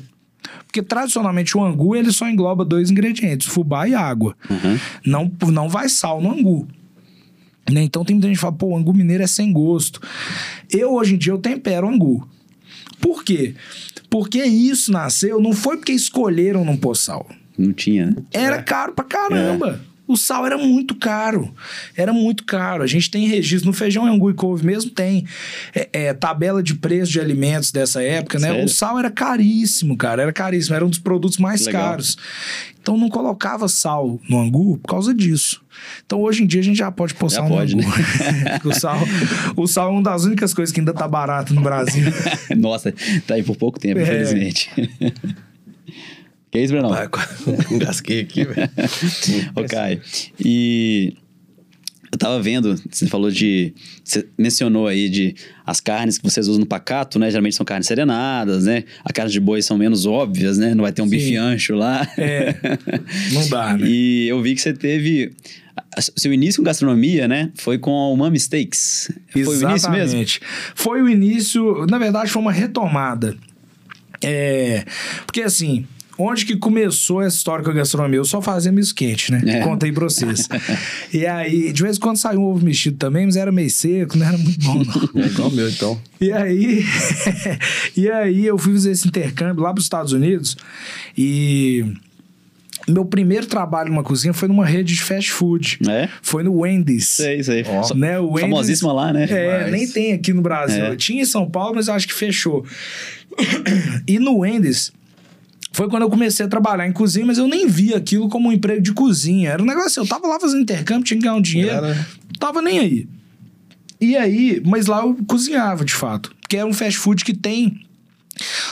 Porque 0.65 0.81
tradicionalmente 0.81 1.57
o 1.57 1.63
angu 1.63 1.95
ele 1.95 2.11
só 2.11 2.27
engloba 2.27 2.65
dois 2.65 2.91
ingredientes, 2.91 3.47
fubá 3.47 3.87
e 3.87 3.95
água. 3.95 4.35
Uhum. 4.49 4.79
Não, 5.05 5.31
não 5.51 5.69
vai 5.69 5.87
sal 5.87 6.21
no 6.21 6.31
angu. 6.31 6.67
Né? 7.71 7.81
Então 7.83 8.03
tem 8.03 8.15
muita 8.15 8.27
gente 8.27 8.35
que 8.35 8.41
fala, 8.41 8.53
pô, 8.53 8.67
o 8.67 8.77
angu 8.77 8.93
mineiro 8.93 9.23
é 9.23 9.27
sem 9.27 9.53
gosto. 9.53 10.01
Eu, 10.69 10.93
hoje 10.93 11.15
em 11.15 11.17
dia, 11.17 11.31
eu 11.31 11.37
tempero 11.37 11.87
angu. 11.87 12.27
Por 12.99 13.23
quê? 13.23 13.55
Porque 14.13 14.43
isso 14.43 14.91
nasceu, 14.91 15.41
não 15.41 15.53
foi 15.53 15.75
porque 15.77 15.91
escolheram 15.91 16.63
pôr 16.77 16.95
sal. 16.95 17.27
Não 17.57 17.73
tinha, 17.73 18.05
né? 18.05 18.15
Era 18.31 18.61
caro 18.61 18.93
pra 18.93 19.03
caramba. 19.03 19.81
O 20.05 20.17
sal 20.17 20.45
era 20.45 20.57
muito 20.57 20.95
caro. 20.95 21.53
Era 21.95 22.11
muito 22.11 22.43
caro. 22.43 22.83
A 22.83 22.87
gente 22.87 23.09
tem 23.09 23.25
registro. 23.27 23.67
No 23.67 23.73
feijão, 23.73 24.05
angu 24.05 24.29
e 24.29 24.33
couve 24.33 24.65
mesmo 24.65 24.91
tem 24.91 25.25
é, 25.73 25.89
é, 25.93 26.13
tabela 26.13 26.61
de 26.61 26.75
preço 26.75 27.09
de 27.11 27.21
alimentos 27.21 27.71
dessa 27.71 28.03
época, 28.03 28.37
né? 28.37 28.49
Sério? 28.49 28.65
O 28.65 28.67
sal 28.67 28.99
era 28.99 29.09
caríssimo, 29.09 29.95
cara. 29.95 30.21
Era 30.23 30.33
caríssimo. 30.33 30.75
Era 30.75 30.85
um 30.85 30.89
dos 30.89 30.99
produtos 30.99 31.37
mais 31.37 31.65
Legal. 31.65 31.81
caros. 31.91 32.17
Então 32.81 32.97
não 32.97 33.07
colocava 33.07 33.69
sal 33.69 34.19
no 34.29 34.41
angu 34.41 34.77
por 34.79 34.89
causa 34.89 35.13
disso. 35.13 35.63
Então 36.05 36.19
hoje 36.19 36.43
em 36.43 36.47
dia 36.47 36.59
a 36.59 36.63
gente 36.65 36.77
já 36.77 36.91
pode 36.91 37.13
pôr 37.13 37.29
Já 37.29 37.37
sal 37.37 37.47
pode, 37.47 37.73
no 37.73 37.81
né? 37.81 37.87
angu. 38.61 38.69
o, 38.69 38.73
sal, 38.73 38.97
o 39.55 39.67
sal 39.67 39.87
é 39.87 39.91
uma 39.93 40.03
das 40.03 40.25
únicas 40.25 40.53
coisas 40.53 40.73
que 40.73 40.81
ainda 40.81 40.93
tá 40.93 41.07
barato 41.07 41.53
no 41.53 41.61
Brasil. 41.61 42.03
Nossa, 42.57 42.93
tá 43.25 43.35
aí 43.35 43.43
por 43.43 43.55
pouco 43.55 43.79
tempo, 43.79 43.99
É. 44.01 44.03
infelizmente. 44.03 44.69
que 46.53 46.59
isso, 46.63 46.71
Brenão? 46.73 46.89
Vai, 46.91 47.07
Engasguei 47.71 48.21
aqui, 48.21 48.45
velho. 48.45 48.69
Ô, 49.55 49.63
Caio, 49.63 50.01
e 50.39 51.15
eu 52.11 52.17
tava 52.17 52.39
vendo, 52.41 52.79
você 52.91 53.07
falou 53.07 53.31
de. 53.31 53.73
Você 54.03 54.27
mencionou 54.37 54.85
aí 54.87 55.09
de 55.09 55.33
as 55.65 55.79
carnes 55.79 56.19
que 56.19 56.23
vocês 56.23 56.47
usam 56.47 56.59
no 56.59 56.65
pacato, 56.67 57.17
né? 57.17 57.31
Geralmente 57.31 57.55
são 57.55 57.65
carnes 57.65 57.87
serenadas, 57.87 58.65
né? 58.65 58.83
A 59.03 59.11
carne 59.11 59.31
de 59.31 59.39
boi 59.39 59.63
são 59.63 59.77
menos 59.79 60.05
óbvias, 60.05 60.57
né? 60.59 60.75
Não 60.75 60.83
vai 60.83 60.91
ter 60.91 61.01
um 61.01 61.05
Sim. 61.05 61.11
bife 61.17 61.35
ancho 61.37 61.73
lá. 61.73 62.07
É, 62.17 62.53
não 63.31 63.47
dá, 63.49 63.75
né? 63.75 63.87
E 63.89 64.27
eu 64.27 64.39
vi 64.43 64.53
que 64.53 64.61
você 64.61 64.73
teve. 64.73 65.31
a- 65.97 66.01
Seu 66.01 66.31
início 66.31 66.61
com 66.61 66.65
gastronomia, 66.65 67.27
né? 67.27 67.51
Foi 67.55 67.79
com 67.79 67.89
o 67.91 68.15
Mami 68.15 68.39
Steaks. 68.39 69.09
Foi 69.31 69.41
o 69.41 69.45
início 69.45 69.67
mesmo? 69.69 69.95
Exatamente. 69.95 70.39
Foi 70.75 71.01
o 71.01 71.09
início, 71.09 71.87
na 71.89 71.97
verdade, 71.97 72.29
foi 72.29 72.41
uma 72.43 72.51
retomada. 72.51 73.35
É, 74.21 74.85
porque 75.25 75.41
assim, 75.41 75.85
onde 76.17 76.45
que 76.45 76.55
começou 76.55 77.21
essa 77.21 77.35
história 77.35 77.63
com 77.63 77.71
a 77.71 77.73
gastronomia? 77.73 78.19
Eu 78.19 78.25
só 78.25 78.41
fazia 78.41 78.71
misto 78.71 78.95
quente, 78.95 79.31
né? 79.31 79.41
É. 79.45 79.59
Contei 79.61 79.91
pra 79.91 80.03
vocês. 80.05 80.47
e 81.13 81.25
aí, 81.25 81.71
de 81.73 81.81
vez 81.83 81.97
em 81.97 81.99
quando 81.99 82.17
saiu 82.17 82.41
um 82.41 82.45
ovo 82.45 82.63
mexido 82.63 82.97
também, 82.97 83.25
mas 83.25 83.35
era 83.35 83.51
meio 83.51 83.69
seco, 83.69 84.17
não 84.17 84.27
era 84.27 84.37
muito 84.37 84.59
bom, 84.65 84.83
não. 84.83 85.09
É 85.23 85.27
igual 85.27 85.51
meu, 85.51 85.69
então. 85.69 85.99
E 86.19 86.31
aí, 86.31 86.85
e 87.97 88.09
aí 88.09 88.45
eu 88.45 88.57
fui 88.57 88.73
fazer 88.73 88.91
esse 88.91 89.07
intercâmbio 89.07 89.63
lá 89.63 89.71
para 89.73 89.79
os 89.79 89.85
Estados 89.85 90.13
Unidos 90.13 90.55
e 91.17 91.85
meu 92.87 93.05
primeiro 93.05 93.45
trabalho 93.45 93.89
numa 93.89 94.03
cozinha 94.03 94.33
foi 94.33 94.47
numa 94.47 94.65
rede 94.65 94.93
de 94.93 95.01
fast 95.01 95.31
food. 95.31 95.79
É? 95.89 96.09
Foi 96.21 96.43
no 96.43 96.59
Wendy's. 96.59 97.07
Sei, 97.07 97.41
sei. 97.43 97.63
Só- 97.83 97.95
Né, 97.95 98.19
o 98.19 98.27
Wendy's- 98.27 98.41
Famosíssima 98.41 98.93
lá, 98.93 99.13
né? 99.13 99.25
É, 99.29 99.61
Mas- 99.63 99.71
nem 99.71 99.87
tem 99.87 100.13
aqui 100.13 100.33
no 100.33 100.41
Brasil. 100.41 100.83
É. 100.85 100.95
Tinha 100.95 101.21
em 101.21 101.25
São 101.25 101.49
Paulo, 101.49 101.75
mas 101.75 101.87
acho 101.89 102.07
que 102.07 102.13
fechou. 102.13 102.65
e 104.07 104.19
no 104.19 104.39
Wendy's 104.39 104.91
foi 105.73 105.89
quando 105.89 106.03
eu 106.03 106.09
comecei 106.09 106.45
a 106.45 106.49
trabalhar 106.49 106.87
em 106.87 106.93
cozinha, 106.93 107.25
mas 107.25 107.37
eu 107.37 107.47
nem 107.47 107.67
via 107.67 107.97
aquilo 107.97 108.29
como 108.29 108.47
um 108.47 108.51
emprego 108.51 108.81
de 108.81 108.93
cozinha. 108.93 109.49
Era 109.49 109.61
um 109.61 109.65
negócio 109.65 109.87
assim, 109.87 109.99
eu 109.99 110.07
tava 110.07 110.27
lá 110.27 110.39
fazendo 110.39 110.61
intercâmbio, 110.61 111.03
tinha 111.03 111.17
que 111.17 111.23
ganhar 111.23 111.35
um 111.35 111.41
dinheiro, 111.41 111.87
tava 112.39 112.61
nem 112.61 112.79
aí. 112.79 113.07
E 113.99 114.15
aí, 114.15 114.61
mas 114.65 114.85
lá 114.85 115.01
eu 115.01 115.17
cozinhava 115.27 115.83
de 115.83 115.93
fato, 115.93 116.33
porque 116.39 116.55
era 116.55 116.65
um 116.65 116.73
fast 116.73 116.97
food 116.99 117.25
que 117.25 117.33
tem 117.33 117.83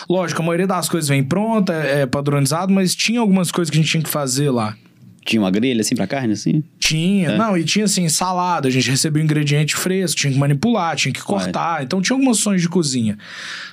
Lógico, 0.10 0.42
a 0.42 0.46
maioria 0.46 0.68
das 0.68 0.90
coisas 0.90 1.08
vem 1.08 1.24
pronta, 1.24 1.74
é 1.74 2.06
padronizado, 2.06 2.74
mas 2.74 2.96
tinha 2.96 3.20
algumas 3.20 3.52
coisas 3.52 3.70
que 3.70 3.78
a 3.78 3.82
gente 3.82 3.92
tinha 3.92 4.04
que 4.04 4.10
fazer 4.10 4.50
lá. 4.50 4.76
Tinha 5.24 5.40
uma 5.42 5.52
grelha 5.52 5.82
assim 5.82 5.96
pra 5.96 6.08
carne, 6.08 6.34
assim? 6.34 6.64
Tinha, 6.80 7.30
É. 7.32 7.38
não, 7.38 7.56
e 7.56 7.64
tinha 7.64 7.86
assim, 7.86 8.10
salada, 8.10 8.68
a 8.68 8.72
gente 8.72 8.90
recebia 8.90 9.22
o 9.22 9.24
ingrediente 9.24 9.76
fresco, 9.76 10.20
tinha 10.20 10.34
que 10.34 10.40
manipular, 10.40 10.96
tinha 10.96 11.14
que 11.14 11.22
cortar, 11.22 11.84
então 11.84 12.02
tinha 12.02 12.16
algumas 12.16 12.40
ações 12.40 12.60
de 12.62 12.68
cozinha. 12.68 13.18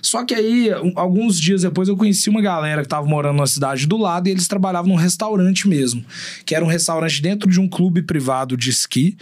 Só 0.02 0.24
que 0.24 0.34
aí, 0.34 0.70
um- 0.82 0.92
alguns 0.94 1.40
dias 1.40 1.62
depois, 1.62 1.88
eu 1.88 1.96
conheci 1.96 2.28
uma 2.28 2.42
galera 2.42 2.82
que 2.82 2.88
tava 2.88 3.06
morando 3.06 3.36
numa 3.36 3.46
cidade 3.46 3.86
do 3.86 3.96
lado 3.96 4.28
e 4.28 4.30
eles 4.30 4.46
trabalhavam 4.46 4.88
num 4.90 4.94
restaurante 4.94 5.66
mesmo, 5.66 6.04
que 6.44 6.54
era 6.54 6.62
um 6.64 6.68
restaurante 6.68 7.22
dentro 7.22 7.50
de 7.50 7.58
um 7.58 7.66
clube 7.68 8.02
privado 8.02 8.54
de 8.56 8.68
esqui, 8.68 9.16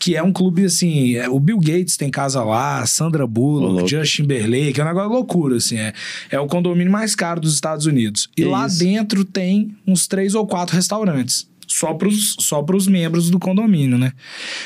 que 0.00 0.14
é 0.16 0.22
um 0.22 0.32
clube 0.32 0.64
assim, 0.64 1.14
é, 1.16 1.28
o 1.28 1.38
Bill 1.40 1.58
Gates 1.58 1.96
tem 1.96 2.10
casa 2.10 2.42
lá, 2.42 2.84
Sandra 2.86 3.26
Bullock, 3.26 3.72
louco. 3.74 3.88
Justin 3.88 4.22
Timberlake, 4.22 4.80
é 4.80 4.84
um 4.84 4.86
negócio 4.86 5.10
loucura, 5.10 5.56
assim, 5.56 5.76
é, 5.76 5.92
é 6.30 6.38
o 6.38 6.46
condomínio 6.46 6.92
mais 6.92 7.14
caro 7.14 7.40
dos 7.40 7.54
Estados 7.54 7.86
Unidos. 7.86 8.28
E 8.36 8.42
Que 8.42 8.48
lá 8.48 8.66
isso? 8.66 8.78
dentro 8.78 9.24
tem 9.24 9.74
uns 9.86 10.06
três 10.06 10.34
ou 10.34 10.46
quatro 10.46 10.74
restaurantes. 10.76 11.46
Só 11.68 11.92
pros, 11.94 12.36
só 12.40 12.62
pros 12.62 12.86
membros 12.88 13.30
do 13.30 13.38
condomínio, 13.38 13.98
né? 13.98 14.12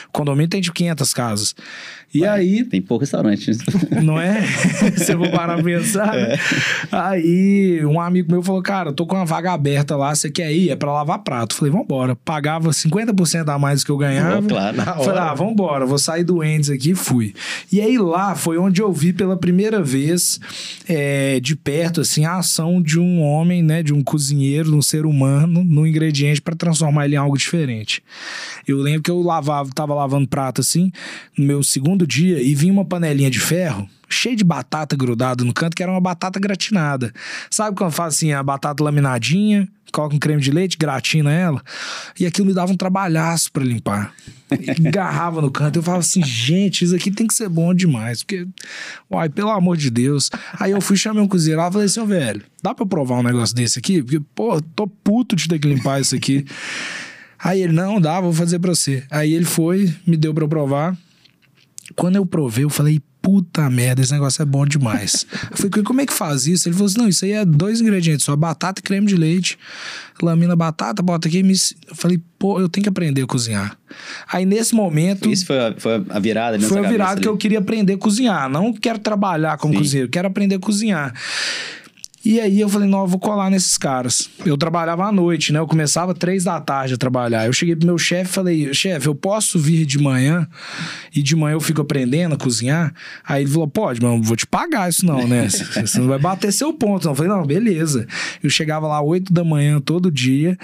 O 0.08 0.12
condomínio 0.12 0.48
tem 0.48 0.60
de 0.60 0.72
500 0.72 1.12
casas. 1.12 1.54
E 2.14 2.26
aí, 2.26 2.62
Tem 2.64 2.80
pouco 2.82 3.00
restaurante. 3.02 3.50
não 4.04 4.20
é? 4.20 4.42
Se 4.98 5.12
eu 5.12 5.18
vou 5.18 5.30
parar 5.30 5.54
pra 5.54 5.64
pensar. 5.64 6.12
né? 6.12 6.38
Aí, 6.90 7.84
um 7.86 7.98
amigo 7.98 8.30
meu 8.30 8.42
falou: 8.42 8.62
Cara, 8.62 8.90
eu 8.90 8.92
tô 8.92 9.06
com 9.06 9.16
uma 9.16 9.24
vaga 9.24 9.50
aberta 9.52 9.96
lá, 9.96 10.14
você 10.14 10.30
quer 10.30 10.52
ir? 10.52 10.68
É 10.68 10.76
pra 10.76 10.92
lavar 10.92 11.20
prato. 11.20 11.54
Falei: 11.54 11.72
Vambora. 11.72 12.14
Pagava 12.14 12.68
50% 12.68 13.48
a 13.48 13.58
mais 13.58 13.80
do 13.80 13.86
que 13.86 13.90
eu 13.92 13.96
ganhava. 13.96 14.46
Claro. 14.46 14.76
Na 14.76 14.84
Falei: 14.84 15.08
hora. 15.08 15.22
Ah, 15.22 15.34
vambora, 15.34 15.86
vou 15.86 15.98
sair 15.98 16.22
do 16.22 16.44
Endes 16.44 16.68
aqui 16.68 16.90
e 16.90 16.94
fui. 16.94 17.32
E 17.72 17.80
aí 17.80 17.96
lá 17.96 18.34
foi 18.34 18.58
onde 18.58 18.82
eu 18.82 18.92
vi 18.92 19.14
pela 19.14 19.34
primeira 19.36 19.82
vez, 19.82 20.38
é, 20.86 21.40
de 21.40 21.56
perto, 21.56 22.02
assim, 22.02 22.26
a 22.26 22.36
ação 22.36 22.82
de 22.82 23.00
um 23.00 23.22
homem, 23.22 23.62
né, 23.62 23.82
de 23.82 23.94
um 23.94 24.02
cozinheiro, 24.02 24.76
um 24.76 24.82
ser 24.82 25.06
humano, 25.06 25.64
no 25.64 25.86
ingrediente 25.86 26.42
para 26.42 26.54
transformar 26.54 26.91
ele 27.00 27.14
em 27.14 27.18
algo 27.18 27.36
diferente. 27.36 28.02
Eu 28.66 28.78
lembro 28.78 29.02
que 29.02 29.10
eu 29.10 29.22
lavava, 29.22 29.70
tava 29.74 29.94
lavando 29.94 30.28
prato 30.28 30.60
assim, 30.60 30.92
no 31.36 31.44
meu 31.44 31.62
segundo 31.62 32.06
dia, 32.06 32.42
e 32.42 32.54
vinha 32.54 32.72
uma 32.72 32.84
panelinha 32.84 33.30
de 33.30 33.40
ferro. 33.40 33.88
Cheia 34.08 34.36
de 34.36 34.44
batata 34.44 34.94
grudada 34.94 35.42
no 35.42 35.54
canto, 35.54 35.74
que 35.74 35.82
era 35.82 35.90
uma 35.90 36.00
batata 36.00 36.38
gratinada. 36.38 37.12
Sabe 37.50 37.76
quando 37.76 37.92
faz 37.92 38.14
assim, 38.14 38.32
a 38.32 38.42
batata 38.42 38.84
laminadinha, 38.84 39.66
coloca 39.92 40.16
um 40.16 40.18
creme 40.18 40.40
de 40.40 40.50
leite, 40.50 40.76
gratina 40.76 41.30
ela? 41.32 41.62
E 42.18 42.26
aquilo 42.26 42.46
me 42.46 42.54
dava 42.54 42.72
um 42.72 42.76
trabalhaço 42.76 43.52
pra 43.52 43.62
limpar. 43.62 44.12
Garrava 44.90 45.40
no 45.40 45.50
canto. 45.50 45.78
Eu 45.78 45.82
falava 45.82 46.00
assim, 46.00 46.24
gente, 46.24 46.84
isso 46.84 46.94
aqui 46.94 47.10
tem 47.10 47.26
que 47.26 47.34
ser 47.34 47.48
bom 47.48 47.72
demais. 47.74 48.22
Porque, 48.22 48.46
uai, 49.10 49.28
pelo 49.28 49.50
amor 49.50 49.76
de 49.76 49.90
Deus. 49.90 50.30
Aí 50.58 50.72
eu 50.72 50.80
fui, 50.80 50.96
chamei 50.96 51.22
um 51.22 51.28
cozinheiro 51.28 51.60
lá 51.60 51.68
e 51.68 51.72
falei 51.72 51.86
assim, 51.86 52.00
ô 52.00 52.06
velho, 52.06 52.42
dá 52.62 52.74
pra 52.74 52.82
eu 52.82 52.88
provar 52.88 53.16
um 53.16 53.22
negócio 53.22 53.54
desse 53.54 53.78
aqui? 53.78 54.02
Porque, 54.02 54.20
pô, 54.34 54.60
tô 54.60 54.86
puto 54.86 55.36
de 55.36 55.46
ter 55.46 55.58
que 55.58 55.68
limpar 55.68 56.00
isso 56.00 56.14
aqui. 56.14 56.44
Aí 57.38 57.60
ele, 57.60 57.72
não, 57.72 58.00
dá, 58.00 58.20
vou 58.20 58.32
fazer 58.32 58.58
pra 58.58 58.74
você. 58.74 59.04
Aí 59.10 59.32
ele 59.32 59.44
foi, 59.44 59.92
me 60.06 60.16
deu 60.16 60.32
pra 60.32 60.44
eu 60.44 60.48
provar. 60.48 60.96
Quando 61.96 62.16
eu 62.16 62.26
provei, 62.26 62.64
eu 62.64 62.70
falei, 62.70 63.00
puta 63.20 63.70
merda, 63.70 64.02
esse 64.02 64.12
negócio 64.12 64.42
é 64.42 64.44
bom 64.44 64.66
demais. 64.66 65.26
Eu 65.50 65.56
falei, 65.56 65.84
como 65.84 66.00
é 66.00 66.06
que 66.06 66.12
faz 66.12 66.46
isso? 66.46 66.68
Ele 66.68 66.74
falou 66.74 66.86
assim, 66.86 66.98
não, 66.98 67.08
isso 67.08 67.24
aí 67.24 67.32
é 67.32 67.44
dois 67.44 67.80
ingredientes, 67.80 68.24
só 68.24 68.34
batata 68.34 68.80
e 68.80 68.82
creme 68.82 69.06
de 69.06 69.14
leite. 69.14 69.56
Lamina 70.20 70.56
batata, 70.56 71.02
bota 71.02 71.28
aqui. 71.28 71.42
Me... 71.42 71.54
Eu 71.88 71.94
falei, 71.94 72.20
pô, 72.38 72.60
eu 72.60 72.68
tenho 72.68 72.82
que 72.82 72.88
aprender 72.88 73.22
a 73.22 73.26
cozinhar. 73.26 73.76
Aí 74.30 74.44
nesse 74.44 74.74
momento... 74.74 75.30
Isso 75.30 75.46
foi 75.46 75.58
a, 75.58 75.74
foi 75.78 76.04
a 76.08 76.18
virada 76.18 76.58
Foi 76.60 76.84
a 76.84 76.88
virada 76.88 77.20
que 77.20 77.28
eu 77.28 77.32
ali. 77.32 77.40
queria 77.40 77.58
aprender 77.60 77.94
a 77.94 77.98
cozinhar. 77.98 78.48
Não 78.48 78.72
quero 78.72 78.98
trabalhar 78.98 79.56
como 79.58 79.72
Sim. 79.74 79.78
cozinheiro, 79.78 80.10
quero 80.10 80.28
aprender 80.28 80.56
a 80.56 80.58
cozinhar. 80.58 81.14
E 82.24 82.40
aí 82.40 82.60
eu 82.60 82.68
falei, 82.68 82.88
não, 82.88 83.00
eu 83.00 83.06
vou 83.06 83.18
colar 83.18 83.50
nesses 83.50 83.76
caras. 83.76 84.30
Eu 84.46 84.56
trabalhava 84.56 85.04
à 85.04 85.12
noite, 85.12 85.52
né? 85.52 85.58
Eu 85.58 85.66
começava 85.66 86.14
três 86.14 86.44
da 86.44 86.60
tarde 86.60 86.94
a 86.94 86.96
trabalhar. 86.96 87.46
Eu 87.46 87.52
cheguei 87.52 87.74
pro 87.74 87.86
meu 87.86 87.98
chefe 87.98 88.30
e 88.30 88.32
falei, 88.32 88.74
chefe, 88.74 89.08
eu 89.08 89.14
posso 89.14 89.58
vir 89.58 89.84
de 89.84 89.98
manhã 89.98 90.46
e 91.14 91.20
de 91.20 91.34
manhã 91.34 91.54
eu 91.54 91.60
fico 91.60 91.80
aprendendo 91.80 92.34
a 92.34 92.38
cozinhar? 92.38 92.94
Aí 93.26 93.42
ele 93.42 93.50
falou, 93.50 93.66
pode, 93.66 94.00
mas 94.00 94.10
eu 94.10 94.16
não 94.18 94.22
vou 94.22 94.36
te 94.36 94.46
pagar 94.46 94.88
isso 94.88 95.04
não, 95.04 95.26
né? 95.26 95.48
Você 95.84 95.98
não 95.98 96.06
vai 96.06 96.18
bater 96.18 96.52
seu 96.52 96.72
ponto. 96.72 97.04
Não. 97.04 97.12
Eu 97.12 97.16
falei, 97.16 97.32
não, 97.32 97.44
beleza. 97.44 98.06
Eu 98.42 98.48
chegava 98.48 98.86
lá 98.86 99.00
oito 99.02 99.32
da 99.32 99.42
manhã 99.42 99.80
todo 99.80 100.10
dia 100.10 100.56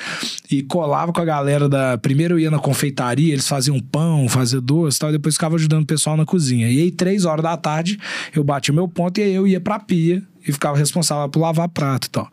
e 0.49 0.63
colava 0.63 1.13
com 1.13 1.21
a 1.21 1.25
galera 1.25 1.69
da... 1.69 1.99
Primeiro 1.99 2.35
eu 2.35 2.39
ia 2.39 2.51
na 2.53 2.61
confeitaria, 2.61 3.33
eles 3.33 3.49
faziam 3.49 3.81
pão, 3.81 4.29
faziam 4.29 4.63
doce 4.63 4.97
e 4.97 5.01
tal, 5.01 5.09
e 5.11 5.13
depois 5.13 5.35
ficava 5.35 5.57
ajudando 5.57 5.83
o 5.83 5.87
pessoal 5.87 6.17
na 6.17 6.25
cozinha. 6.25 6.71
E 6.71 6.83
aí 6.83 6.91
três 6.93 7.25
horas 7.25 7.43
da 7.43 7.57
tarde 7.57 7.99
eu 8.33 8.45
batia 8.45 8.73
meu 8.73 8.87
ponto 8.87 9.19
e 9.19 9.25
aí 9.25 9.35
eu 9.35 9.47
ia 9.47 9.61
pra 9.61 9.81
pia 9.81 10.23
e 10.49 10.53
ficava 10.53 10.77
responsável 10.77 11.29
por 11.29 11.41
lavar 11.41 11.69
prato 11.69 12.07
e 12.07 12.11
tal. 12.11 12.29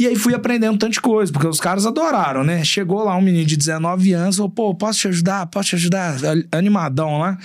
E 0.00 0.06
aí 0.06 0.16
fui 0.16 0.32
aprendendo 0.32 0.78
tanta 0.78 0.98
coisa, 0.98 1.30
porque 1.30 1.46
os 1.46 1.60
caras 1.60 1.84
adoraram, 1.84 2.42
né? 2.42 2.64
Chegou 2.64 3.04
lá 3.04 3.14
um 3.16 3.20
menino 3.20 3.44
de 3.44 3.54
19 3.54 4.14
anos, 4.14 4.36
falou, 4.36 4.50
pô, 4.50 4.74
posso 4.74 5.00
te 5.00 5.08
ajudar? 5.08 5.46
Posso 5.46 5.68
te 5.68 5.74
ajudar? 5.74 6.16
Animadão 6.52 7.18
lá. 7.18 7.36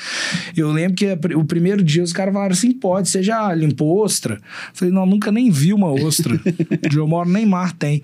Eu 0.55 0.71
lembro 0.71 0.95
que 0.95 1.05
o 1.35 1.43
primeiro 1.43 1.83
dia 1.83 2.01
os 2.01 2.13
caras 2.13 2.33
falaram 2.33 2.53
assim, 2.53 2.71
pode, 2.71 3.09
você 3.09 3.21
já 3.21 3.53
limpou 3.53 4.01
ostra? 4.01 4.39
Falei, 4.73 4.93
não, 4.93 5.05
nunca 5.05 5.33
nem 5.33 5.51
vi 5.51 5.73
uma 5.73 5.91
ostra. 5.91 6.39
De 6.89 6.97
eu 6.97 7.05
moro, 7.05 7.29
nem 7.29 7.45
mar 7.45 7.73
tem. 7.73 8.01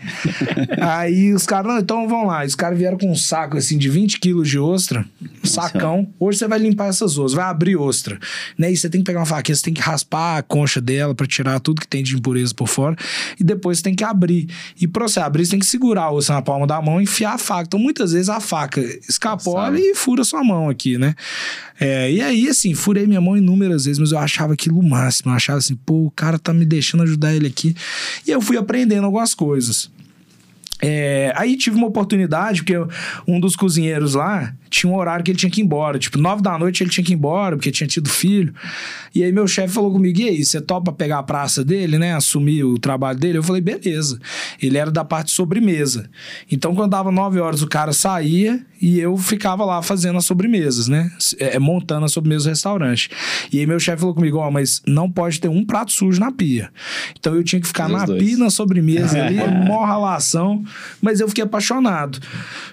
aí 0.82 1.34
os 1.34 1.46
caras, 1.46 1.72
não, 1.72 1.80
então 1.80 2.08
vamos 2.10 2.28
lá. 2.28 2.44
Os 2.44 2.56
caras 2.56 2.78
vieram 2.78 2.98
com 2.98 3.10
um 3.10 3.16
saco, 3.16 3.58
assim, 3.58 3.78
de 3.78 3.88
20 3.89 4.20
quilos 4.20 4.50
de 4.50 4.60
ostra, 4.60 5.06
um 5.22 5.48
sacão. 5.48 6.08
Hoje 6.20 6.39
você 6.39 6.48
vai 6.48 6.60
limpar 6.60 6.88
essas 6.88 7.18
ostras, 7.18 7.34
vai 7.34 7.46
abrir 7.46 7.78
ostra. 7.78 8.20
Né? 8.58 8.72
E 8.72 8.76
você 8.76 8.89
tem 8.89 9.00
que 9.00 9.06
pegar 9.06 9.20
uma 9.20 9.26
faquinha, 9.26 9.56
você 9.56 9.64
tem 9.64 9.74
que 9.74 9.82
raspar 9.82 10.38
a 10.38 10.44
concha 10.44 10.82
dela 10.82 11.16
pra 11.16 11.26
tirar 11.26 11.60
tudo 11.62 11.80
que 11.82 11.88
tem 11.88 12.01
de 12.01 12.15
impureza 12.15 12.53
por 12.53 12.67
fora. 12.67 12.95
E 13.39 13.43
depois 13.43 13.77
você 13.77 13.84
tem 13.84 13.95
que 13.95 14.03
abrir. 14.03 14.47
E 14.79 14.88
pra 14.88 15.07
você 15.07 15.19
abrir, 15.19 15.45
você 15.45 15.51
tem 15.51 15.59
que 15.59 15.65
segurar 15.65 16.03
a 16.03 16.11
ostra 16.11 16.36
na 16.36 16.41
palma 16.41 16.65
da 16.65 16.82
mão 16.82 16.99
e 16.99 17.03
enfiar 17.03 17.34
a 17.34 17.38
faca. 17.38 17.63
Então, 17.67 17.79
muitas 17.79 18.13
vezes 18.13 18.29
a 18.29 18.39
faca 18.39 18.79
escapola 19.07 19.77
e 19.79 19.93
fura 19.95 20.23
sua 20.23 20.43
mão 20.43 20.69
aqui, 20.69 20.97
né? 20.97 21.15
É, 21.79 22.11
e 22.11 22.21
aí, 22.21 22.47
assim, 22.47 22.73
furei 22.73 23.05
minha 23.07 23.21
mão 23.21 23.36
inúmeras 23.36 23.86
vezes, 23.86 23.99
mas 23.99 24.11
eu 24.11 24.19
achava 24.19 24.53
aquilo 24.53 24.79
o 24.79 24.88
máximo. 24.88 25.32
Eu 25.32 25.36
achava 25.36 25.57
assim, 25.57 25.75
pô, 25.75 26.05
o 26.05 26.11
cara 26.11 26.38
tá 26.39 26.53
me 26.53 26.65
deixando 26.65 27.03
ajudar 27.03 27.34
ele 27.34 27.47
aqui. 27.47 27.75
E 28.25 28.32
eu 28.32 28.41
fui 28.41 28.57
aprendendo 28.57 29.05
algumas 29.05 29.34
coisas. 29.34 29.89
É, 30.82 31.32
aí 31.36 31.55
tive 31.57 31.75
uma 31.75 31.88
oportunidade, 31.88 32.63
porque 32.63 32.75
um 33.27 33.39
dos 33.39 33.55
cozinheiros 33.55 34.15
lá 34.15 34.53
tinha 34.72 34.91
um 34.91 34.95
horário 34.95 35.24
que 35.24 35.30
ele 35.30 35.38
tinha 35.38 35.51
que 35.51 35.61
ir 35.61 35.65
embora. 35.65 35.99
Tipo, 35.99 36.17
nove 36.17 36.41
da 36.41 36.57
noite 36.57 36.82
ele 36.82 36.89
tinha 36.89 37.03
que 37.03 37.11
ir 37.11 37.15
embora, 37.15 37.57
porque 37.57 37.69
tinha 37.69 37.86
tido 37.86 38.09
filho. 38.09 38.53
E 39.13 39.22
aí 39.22 39.32
meu 39.32 39.45
chefe 39.45 39.74
falou 39.74 39.91
comigo: 39.91 40.19
e 40.19 40.30
aí, 40.30 40.45
você 40.45 40.61
topa 40.61 40.93
pegar 40.93 41.19
a 41.19 41.24
praça 41.24 41.63
dele, 41.63 41.99
né? 41.99 42.15
Assumir 42.15 42.63
o 42.63 42.80
trabalho 42.80 43.19
dele? 43.19 43.38
Eu 43.38 43.43
falei, 43.43 43.61
beleza. 43.61 44.17
Ele 44.61 44.78
era 44.78 44.89
da 44.89 45.03
parte 45.03 45.28
de 45.28 45.34
sobremesa. 45.34 46.09
Então, 46.49 46.74
quando 46.74 46.91
dava 46.91 47.11
nove 47.11 47.39
horas, 47.39 47.61
o 47.61 47.67
cara 47.67 47.91
saía 47.91 48.65
e 48.82 48.97
eu 48.99 49.15
ficava 49.17 49.65
lá 49.65 49.82
fazendo 49.82 50.17
as 50.17 50.26
sobremesas, 50.26 50.88
né? 50.88 51.11
É, 51.38 51.59
montando 51.59 52.05
as 52.05 52.13
sobremesas 52.13 52.45
do 52.45 52.49
restaurante. 52.49 53.09
E 53.51 53.59
aí 53.59 53.67
meu 53.67 53.80
chefe 53.80 53.99
falou 53.99 54.15
comigo: 54.15 54.38
ó, 54.38 54.49
mas 54.49 54.82
não 54.88 55.11
pode 55.11 55.39
ter 55.41 55.49
um 55.49 55.65
prato 55.65 55.91
sujo 55.91 56.19
na 56.19 56.32
pia. 56.32 56.69
Então 57.19 57.36
eu 57.36 57.43
tinha 57.43 57.61
que 57.61 57.67
ficar 57.67 57.88
Os 57.88 57.91
na 57.91 58.05
dois. 58.05 58.24
pia, 58.24 58.38
na 58.38 58.49
sobremesa 58.49 59.22
ali, 59.22 59.36
mó 59.67 59.84
ralação, 59.84 60.63
mas 61.01 61.19
eu 61.19 61.28
fiquei 61.28 61.43
apaixonado. 61.43 62.19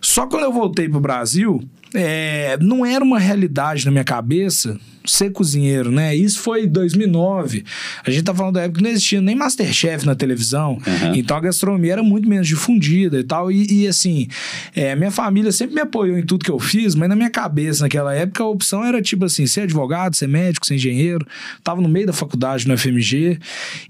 Só 0.01 0.27
quando 0.27 0.45
eu 0.45 0.53
voltei 0.53 0.89
pro 0.89 1.01
Brasil, 1.01 1.61
é, 1.95 2.59
não 2.61 2.85
era 2.85 3.05
uma 3.05 3.19
realidade 3.19 3.85
na 3.85 3.91
minha 3.91 4.05
cabeça 4.05 4.79
ser 5.09 5.31
cozinheiro, 5.31 5.91
né? 5.91 6.15
Isso 6.15 6.41
foi 6.41 6.65
em 6.65 6.69
2009. 6.69 7.65
A 8.05 8.11
gente 8.11 8.25
tá 8.25 8.35
falando 8.35 8.55
da 8.55 8.63
época 8.63 8.79
que 8.79 8.85
não 8.85 8.91
existia 8.91 9.21
nem 9.21 9.35
Masterchef 9.35 10.05
na 10.05 10.15
televisão. 10.15 10.79
Aham. 10.87 11.17
Então 11.17 11.37
a 11.37 11.41
gastronomia 11.41 11.93
era 11.95 12.03
muito 12.03 12.29
menos 12.29 12.47
difundida 12.47 13.19
e 13.19 13.25
tal. 13.25 13.51
E, 13.51 13.85
e, 13.85 13.89
assim, 13.89 14.29
é, 14.75 14.95
minha 14.95 15.11
família 15.11 15.51
sempre 15.51 15.75
me 15.75 15.81
apoiou 15.81 16.19
em 16.19 16.23
tudo 16.23 16.45
que 16.45 16.51
eu 16.51 16.59
fiz, 16.59 16.95
mas 16.95 17.09
na 17.09 17.17
minha 17.17 17.31
cabeça, 17.31 17.85
naquela 17.85 18.15
época, 18.15 18.43
a 18.43 18.47
opção 18.47 18.85
era 18.85 19.01
tipo 19.01 19.25
assim: 19.25 19.47
ser 19.47 19.63
advogado, 19.63 20.15
ser 20.15 20.29
médico, 20.29 20.67
ser 20.67 20.75
engenheiro. 20.75 21.27
Tava 21.65 21.81
no 21.81 21.89
meio 21.89 22.07
da 22.07 22.13
faculdade 22.13 22.69
no 22.69 22.77
FMG. 22.77 23.39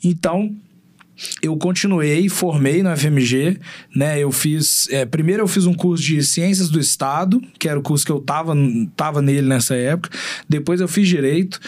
Então, 0.05 0.55
eu 1.43 1.57
continuei, 1.57 2.29
formei 2.29 2.83
no 2.83 2.97
FMG, 2.97 3.59
né? 3.95 4.19
Eu 4.19 4.31
fiz. 4.31 4.89
é, 4.91 5.05
primeiro 5.05 5.43
eu 5.43 5.49
fiz 5.49 5.67
um 5.67 5.75
curso 5.75 6.03
de 6.03 6.23
Ciências 6.23 6.69
do 6.69 6.79
Estado, 6.79 7.43
que 7.59 7.69
era 7.69 7.79
o 7.79 7.83
curso 7.83 8.05
que 8.05 8.13
eu 8.13 8.21
tava, 8.21 8.55
tava 8.97 9.21
nele 9.21 9.49
nessa 9.49 9.75
época. 9.75 10.17
Depois 10.49 10.81
eu 10.81 10.89
fiz 10.89 11.09
Direito. 11.09 11.61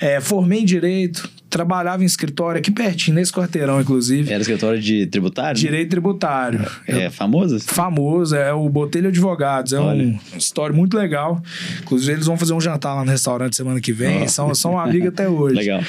é, 0.00 0.20
formei 0.20 0.60
em 0.60 0.64
Direito, 0.64 1.28
trabalhava 1.50 2.02
em 2.02 2.06
escritório 2.06 2.58
aqui 2.58 2.70
pertinho, 2.70 3.14
nesse 3.16 3.32
quarteirão, 3.32 3.80
inclusive. 3.80 4.30
Era 4.32 4.40
escritório 4.40 4.80
de 4.80 5.06
tributário? 5.06 5.58
Direito 5.60 5.90
tributário. 5.90 6.60
É 6.86 7.08
famoso? 7.10 7.58
Famoso, 7.60 8.36
é 8.36 8.52
o 8.52 8.68
Botelho 8.68 9.08
Advogados. 9.08 9.72
É 9.72 9.78
Olha. 9.78 10.04
um 10.04 10.18
história 10.36 10.74
muito 10.74 10.96
legal. 10.96 11.42
Inclusive, 11.82 12.12
eles 12.12 12.26
vão 12.26 12.36
fazer 12.36 12.52
um 12.52 12.60
jantar 12.60 12.94
lá 12.94 13.04
no 13.04 13.10
restaurante 13.10 13.56
semana 13.56 13.80
que 13.80 13.92
vem. 13.92 14.22
Ó. 14.22 14.26
São, 14.28 14.54
são 14.54 14.78
amigos 14.78 15.08
até 15.08 15.28
hoje. 15.28 15.56
Legal. 15.56 15.80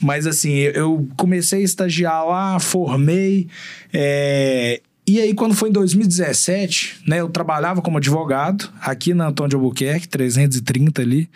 Mas 0.00 0.26
assim, 0.26 0.52
eu- 0.54 0.72
eu 0.72 1.08
comecei 1.16 1.60
a 1.60 1.64
estagiar 1.64 2.26
lá, 2.26 2.58
formei. 2.58 3.48
é, 3.92 4.80
E 5.06 5.20
aí, 5.20 5.34
quando 5.34 5.52
foi 5.54 5.68
em 5.68 5.72
2017, 5.72 7.02
né, 7.08 7.18
eu 7.20 7.28
trabalhava 7.28 7.82
como 7.82 7.98
advogado 7.98 8.70
aqui 8.80 9.12
na 9.12 9.26
Antônio 9.28 9.50
de 9.50 9.56
Albuquerque, 9.56 10.06
330 10.08 11.02
ali, 11.02 11.28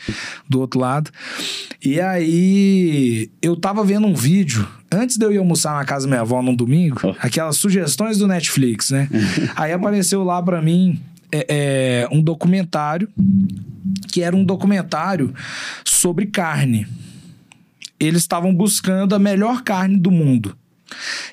do 0.48 0.60
outro 0.60 0.78
lado. 0.78 1.10
E 1.84 2.00
aí, 2.00 3.28
eu 3.42 3.56
tava 3.56 3.84
vendo 3.84 4.06
um 4.06 4.14
vídeo, 4.14 4.66
antes 4.90 5.16
de 5.16 5.24
eu 5.26 5.32
ir 5.32 5.38
almoçar 5.38 5.74
na 5.74 5.84
casa 5.84 6.06
da 6.06 6.10
minha 6.10 6.20
avó 6.20 6.40
num 6.42 6.54
domingo, 6.54 7.00
Oh. 7.02 7.14
aquelas 7.18 7.56
sugestões 7.56 8.18
do 8.18 8.28
Netflix, 8.28 8.90
né? 8.90 9.08
aí 9.56 9.72
apareceu 9.72 10.22
lá 10.22 10.40
pra 10.40 10.62
mim 10.62 11.00
é, 11.32 11.46
é, 12.04 12.08
um 12.12 12.22
documentário 12.22 13.08
que 14.08 14.22
era 14.22 14.34
um 14.36 14.44
documentário 14.44 15.34
sobre 15.84 16.26
carne. 16.26 16.86
Eles 17.98 18.22
estavam 18.22 18.54
buscando 18.54 19.14
a 19.14 19.18
melhor 19.18 19.62
carne 19.62 19.96
do 19.96 20.10
mundo. 20.12 20.56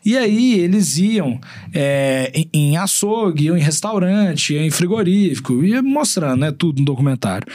E 0.05 0.17
aí 0.17 0.59
eles 0.59 0.97
iam 0.97 1.39
é, 1.73 2.31
em, 2.33 2.49
em 2.53 2.77
açougue, 2.77 3.45
iam 3.45 3.57
em 3.57 3.61
restaurante, 3.61 4.53
iam 4.53 4.63
em 4.63 4.71
frigorífico, 4.71 5.63
ia 5.63 5.81
mostrando 5.81 6.41
né, 6.41 6.51
tudo 6.51 6.79
no 6.79 6.85
documentário. 6.85 7.47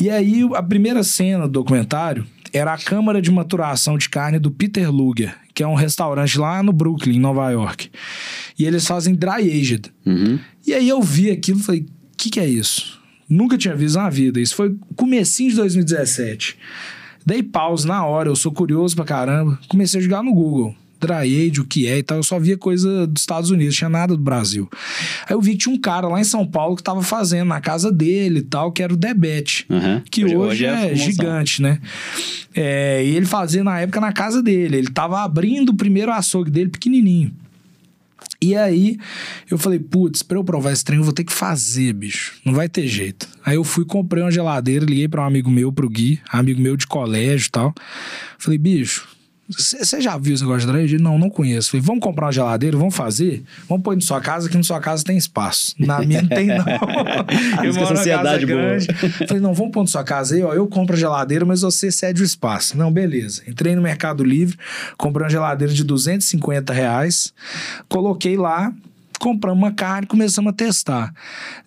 E 0.00 0.10
aí 0.10 0.42
a 0.54 0.62
primeira 0.62 1.02
cena 1.02 1.46
do 1.46 1.52
documentário 1.52 2.26
era 2.52 2.72
a 2.72 2.78
câmara 2.78 3.20
de 3.20 3.30
maturação 3.30 3.98
de 3.98 4.08
carne 4.08 4.38
do 4.38 4.50
Peter 4.50 4.90
Luger, 4.90 5.34
que 5.52 5.62
é 5.62 5.66
um 5.66 5.74
restaurante 5.74 6.38
lá 6.38 6.62
no 6.62 6.72
Brooklyn, 6.72 7.18
Nova 7.18 7.50
York. 7.50 7.90
E 8.58 8.64
eles 8.64 8.86
fazem 8.86 9.14
dry 9.14 9.50
aged. 9.50 9.92
Uhum. 10.06 10.38
E 10.66 10.72
aí 10.72 10.88
eu 10.88 11.02
vi 11.02 11.30
aquilo 11.30 11.58
e 11.58 11.62
falei, 11.62 11.80
o 11.80 12.16
que, 12.16 12.30
que 12.30 12.40
é 12.40 12.46
isso? 12.46 13.00
Nunca 13.28 13.58
tinha 13.58 13.74
visto 13.74 13.96
na 13.96 14.08
vida. 14.08 14.40
Isso 14.40 14.54
foi 14.54 14.76
comecinho 14.94 15.50
de 15.50 15.56
2017. 15.56 16.56
Dei 17.26 17.42
pause 17.42 17.86
na 17.86 18.04
hora, 18.04 18.28
eu 18.28 18.36
sou 18.36 18.52
curioso 18.52 18.94
pra 18.94 19.04
caramba. 19.04 19.58
Comecei 19.66 19.98
a 19.98 20.02
jogar 20.02 20.22
no 20.22 20.32
Google 20.32 20.76
dry 21.06 21.48
age, 21.48 21.60
o 21.60 21.64
que 21.64 21.86
é 21.86 21.98
e 21.98 22.02
tal. 22.02 22.18
Eu 22.18 22.22
só 22.22 22.38
via 22.38 22.56
coisa 22.56 23.06
dos 23.06 23.22
Estados 23.22 23.50
Unidos, 23.50 23.74
tinha 23.76 23.88
nada 23.90 24.16
do 24.16 24.22
Brasil. 24.22 24.68
Aí 25.28 25.34
eu 25.34 25.40
vi 25.40 25.52
que 25.52 25.58
tinha 25.58 25.74
um 25.74 25.80
cara 25.80 26.08
lá 26.08 26.20
em 26.20 26.24
São 26.24 26.46
Paulo 26.46 26.76
que 26.76 26.82
tava 26.82 27.02
fazendo 27.02 27.48
na 27.48 27.60
casa 27.60 27.90
dele 27.92 28.38
e 28.40 28.42
tal, 28.42 28.72
que 28.72 28.82
era 28.82 28.92
o 28.92 28.96
Debete, 28.96 29.66
Uhum. 29.68 30.00
que 30.10 30.24
hoje, 30.24 30.36
Hoje- 30.36 30.46
hoje 30.46 30.66
é 30.66 30.92
é, 30.92 30.94
gigante, 30.96 31.60
né? 31.62 31.80
É, 32.54 33.04
e 33.04 33.16
ele 33.16 33.26
fazia 33.26 33.64
na 33.64 33.80
época 33.80 34.00
na 34.00 34.12
casa 34.12 34.42
dele. 34.42 34.76
Ele 34.76 34.90
tava 34.90 35.22
abrindo 35.22 35.70
o 35.70 35.76
primeiro 35.76 36.12
açougue 36.12 36.50
dele 36.50 36.70
pequenininho. 36.70 37.32
E 38.40 38.54
aí 38.56 38.98
eu 39.50 39.56
falei, 39.56 39.78
putz, 39.78 40.22
pra 40.22 40.36
eu 40.36 40.44
provar 40.44 40.72
esse 40.72 40.84
trem 40.84 40.98
eu 40.98 41.04
vou 41.04 41.12
ter 41.14 41.24
que 41.24 41.32
fazer, 41.32 41.92
bicho. 41.94 42.34
Não 42.44 42.52
vai 42.52 42.68
ter 42.68 42.86
jeito. 42.86 43.26
Aí 43.44 43.54
eu 43.56 43.64
fui, 43.64 43.84
comprei 43.86 44.22
uma 44.22 44.30
geladeira, 44.30 44.84
liguei 44.84 45.08
pra 45.08 45.22
um 45.22 45.26
amigo 45.26 45.50
meu, 45.50 45.72
pro 45.72 45.88
Gui, 45.88 46.20
amigo 46.30 46.60
meu 46.60 46.76
de 46.76 46.86
colégio 46.86 47.46
e 47.46 47.50
tal. 47.50 47.74
Falei, 48.38 48.58
bicho, 48.58 49.08
você 49.48 50.00
já 50.00 50.16
viu 50.16 50.34
esse 50.34 50.42
negócio 50.42 50.70
de? 50.70 50.78
Ele, 50.78 51.02
Não, 51.02 51.18
não 51.18 51.28
conheço. 51.28 51.70
Falei, 51.70 51.84
vamos 51.84 52.02
comprar 52.02 52.26
uma 52.26 52.32
geladeira, 52.32 52.76
vamos 52.76 52.94
fazer? 52.94 53.42
Vamos 53.68 53.84
pôr 53.84 53.94
na 53.94 54.00
sua 54.00 54.20
casa, 54.20 54.48
que 54.48 54.56
na 54.56 54.62
sua 54.62 54.80
casa 54.80 55.04
tem 55.04 55.16
espaço. 55.16 55.74
Na 55.78 56.00
minha 56.00 56.22
não 56.22 56.28
tem, 56.28 56.46
não. 56.46 56.64
Isso 56.64 57.60
que 57.60 57.66
é 57.66 57.72
moro 57.72 57.74
numa 57.74 57.96
sociedade 57.96 58.46
casa 58.46 58.46
boa. 58.46 58.68
grande. 58.68 58.86
Falei, 59.28 59.42
não, 59.42 59.52
vamos 59.52 59.72
pôr 59.72 59.80
na 59.82 59.86
sua 59.86 60.02
casa 60.02 60.34
aí, 60.34 60.42
ó. 60.42 60.54
Eu 60.54 60.66
compro 60.66 60.96
a 60.96 60.98
geladeira, 60.98 61.44
mas 61.44 61.60
você 61.60 61.90
cede 61.90 62.22
o 62.22 62.24
espaço. 62.24 62.76
Não, 62.76 62.90
beleza. 62.90 63.42
Entrei 63.46 63.76
no 63.76 63.82
Mercado 63.82 64.24
Livre, 64.24 64.56
comprei 64.96 65.24
uma 65.24 65.30
geladeira 65.30 65.72
de 65.72 65.84
250 65.84 66.72
reais, 66.72 67.32
coloquei 67.88 68.36
lá, 68.36 68.72
compramos 69.24 69.62
uma 69.62 69.72
carne, 69.72 70.06
começamos 70.06 70.50
a 70.50 70.52
testar. 70.52 71.14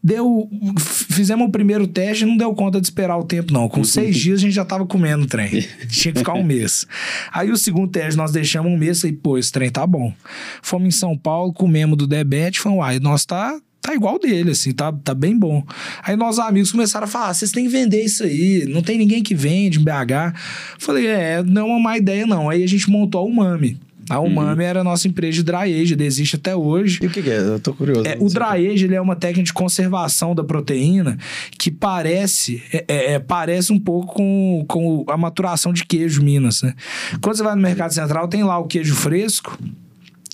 Deu. 0.03 0.47
Fizemos 0.77 1.47
o 1.47 1.51
primeiro 1.51 1.87
teste 1.87 2.23
e 2.23 2.27
não 2.27 2.37
deu 2.37 2.53
conta 2.53 2.79
de 2.79 2.85
esperar 2.85 3.17
o 3.17 3.23
tempo, 3.23 3.51
não. 3.51 3.67
Com 3.67 3.83
seis 3.83 4.15
dias 4.21 4.37
a 4.37 4.41
gente 4.43 4.53
já 4.53 4.63
tava 4.63 4.85
comendo 4.85 5.23
o 5.23 5.27
trem. 5.27 5.65
Tinha 5.89 6.13
que 6.13 6.19
ficar 6.19 6.35
um 6.35 6.43
mês. 6.43 6.85
Aí 7.33 7.51
o 7.51 7.57
segundo 7.57 7.91
teste 7.91 8.15
nós 8.15 8.31
deixamos 8.31 8.71
um 8.71 8.77
mês 8.77 9.03
e 9.03 9.11
pô, 9.11 9.39
esse 9.39 9.51
trem 9.51 9.71
tá 9.71 9.87
bom. 9.87 10.13
Fomos 10.61 10.87
em 10.87 10.91
São 10.91 11.17
Paulo, 11.17 11.51
comemos 11.51 11.97
do 11.97 12.05
Debete, 12.05 12.59
falamos, 12.59 12.83
uai, 12.83 12.99
nós 12.99 13.25
tá 13.25 13.59
tá 13.81 13.95
igual 13.95 14.19
dele, 14.19 14.51
assim, 14.51 14.73
tá, 14.73 14.91
tá 14.91 15.13
bem 15.13 15.37
bom. 15.37 15.65
Aí 16.03 16.15
nossos 16.17 16.39
amigos 16.39 16.71
começaram 16.71 17.05
a 17.05 17.07
falar: 17.07 17.33
vocês 17.33 17.51
têm 17.51 17.63
que 17.63 17.71
vender 17.71 18.03
isso 18.03 18.23
aí, 18.23 18.65
não 18.67 18.83
tem 18.83 18.97
ninguém 18.97 19.23
que 19.23 19.33
vende 19.33 19.79
em 19.79 19.83
BH. 19.83 20.37
Falei, 20.77 21.07
é, 21.07 21.41
não 21.41 21.61
é 21.61 21.65
uma 21.65 21.79
má 21.79 21.97
ideia, 21.97 22.27
não. 22.27 22.49
Aí 22.49 22.63
a 22.63 22.67
gente 22.67 22.89
montou 22.89 23.21
a 23.21 23.23
Umami. 23.23 23.79
A 24.09 24.19
Umami 24.19 24.63
era 24.63 24.81
a 24.81 24.83
nossa 24.83 25.07
empresa 25.07 25.33
de 25.33 25.43
dry 25.43 25.81
age, 25.81 25.95
existe 25.99 26.35
até 26.35 26.55
hoje. 26.55 26.99
E 27.01 27.07
o 27.07 27.09
que, 27.09 27.21
que 27.21 27.29
é? 27.29 27.39
Eu 27.39 27.59
tô 27.59 27.73
curioso. 27.73 28.07
É, 28.07 28.17
o 28.19 28.27
dry 28.27 28.67
age 28.71 28.85
ele 28.85 28.95
é 28.95 29.01
uma 29.01 29.15
técnica 29.15 29.43
de 29.43 29.53
conservação 29.53 30.33
da 30.33 30.43
proteína 30.43 31.17
que 31.57 31.69
parece 31.69 32.63
é, 32.71 32.85
é, 32.87 33.13
é, 33.13 33.19
parece 33.19 33.73
um 33.73 33.79
pouco 33.79 34.13
com, 34.13 34.65
com 34.67 35.05
a 35.09 35.17
maturação 35.17 35.73
de 35.73 35.85
queijo 35.85 36.23
Minas. 36.23 36.61
Né? 36.61 36.73
Quando 37.21 37.35
você 37.35 37.43
vai 37.43 37.55
no 37.55 37.61
mercado 37.61 37.93
central, 37.93 38.27
tem 38.27 38.43
lá 38.43 38.57
o 38.57 38.65
queijo 38.65 38.95
fresco 38.95 39.57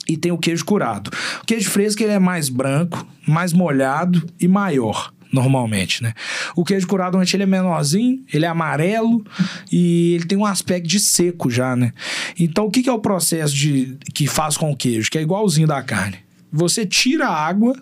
e 0.07 0.17
tem 0.17 0.31
o 0.31 0.37
queijo 0.37 0.65
curado. 0.65 1.09
O 1.41 1.45
queijo 1.45 1.69
fresco 1.69 2.03
ele 2.03 2.11
é 2.11 2.19
mais 2.19 2.49
branco, 2.49 3.05
mais 3.27 3.53
molhado 3.53 4.25
e 4.39 4.47
maior. 4.47 5.11
Normalmente, 5.33 6.03
né? 6.03 6.13
O 6.55 6.63
queijo 6.63 6.87
curado, 6.87 7.13
normalmente, 7.13 7.35
ele 7.35 7.41
é 7.41 7.47
menorzinho, 7.47 8.23
ele 8.31 8.45
é 8.45 8.47
amarelo 8.47 9.25
e 9.71 10.13
ele 10.13 10.25
tem 10.25 10.37
um 10.37 10.45
aspecto 10.45 10.87
de 10.87 10.99
seco 10.99 11.49
já, 11.49 11.75
né? 11.75 11.91
Então, 12.39 12.67
o 12.67 12.71
que, 12.71 12.83
que 12.83 12.89
é 12.89 12.93
o 12.93 12.99
processo 12.99 13.55
de, 13.55 13.97
que 14.13 14.27
faz 14.27 14.55
com 14.55 14.71
o 14.71 14.77
queijo? 14.77 15.09
Que 15.09 15.17
é 15.17 15.23
igualzinho 15.23 15.67
da 15.67 15.81
carne. 15.81 16.19
Você 16.51 16.85
tira 16.85 17.27
a 17.27 17.35
água 17.35 17.75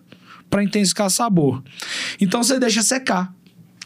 para 0.49 0.63
intensificar 0.63 1.09
sabor. 1.09 1.61
Então, 2.21 2.41
você 2.41 2.57
deixa 2.57 2.81
secar. 2.81 3.33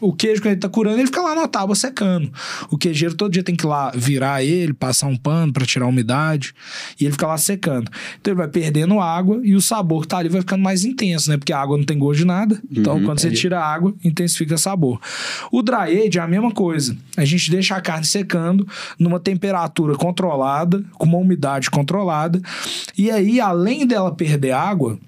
O 0.00 0.12
queijo, 0.12 0.42
quando 0.42 0.52
ele 0.52 0.60
tá 0.60 0.68
curando, 0.68 0.98
ele 0.98 1.06
fica 1.06 1.22
lá 1.22 1.34
na 1.34 1.48
tábua 1.48 1.74
secando. 1.74 2.30
O 2.70 2.76
queijeiro 2.76 3.14
todo 3.14 3.32
dia 3.32 3.42
tem 3.42 3.56
que 3.56 3.64
ir 3.64 3.68
lá 3.68 3.90
virar 3.94 4.42
ele, 4.42 4.74
passar 4.74 5.06
um 5.06 5.16
pano 5.16 5.52
para 5.52 5.64
tirar 5.64 5.86
a 5.86 5.88
umidade, 5.88 6.54
e 7.00 7.04
ele 7.04 7.12
fica 7.12 7.26
lá 7.26 7.38
secando. 7.38 7.90
Então 8.20 8.32
ele 8.32 8.38
vai 8.38 8.48
perdendo 8.48 9.00
água 9.00 9.40
e 9.42 9.54
o 9.54 9.60
sabor 9.60 10.02
que 10.02 10.08
tá 10.08 10.18
ali 10.18 10.28
vai 10.28 10.42
ficando 10.42 10.62
mais 10.62 10.84
intenso, 10.84 11.30
né? 11.30 11.38
Porque 11.38 11.52
a 11.52 11.58
água 11.58 11.78
não 11.78 11.84
tem 11.84 11.98
gosto 11.98 12.18
de 12.18 12.24
nada. 12.26 12.60
Então, 12.70 13.02
quando 13.02 13.20
você 13.20 13.30
tira 13.30 13.58
a 13.58 13.66
água, 13.66 13.94
intensifica 14.04 14.54
o 14.54 14.58
sabor. 14.58 15.00
O 15.50 15.62
dry 15.62 16.06
age 16.06 16.18
é 16.18 16.20
a 16.20 16.28
mesma 16.28 16.50
coisa. 16.50 16.96
A 17.16 17.24
gente 17.24 17.50
deixa 17.50 17.74
a 17.74 17.80
carne 17.80 18.04
secando 18.04 18.66
numa 18.98 19.18
temperatura 19.18 19.94
controlada, 19.96 20.84
com 20.92 21.06
uma 21.06 21.18
umidade 21.18 21.70
controlada. 21.70 22.40
E 22.98 23.10
aí, 23.10 23.40
além 23.40 23.86
dela 23.86 24.14
perder 24.14 24.52
água, 24.52 24.98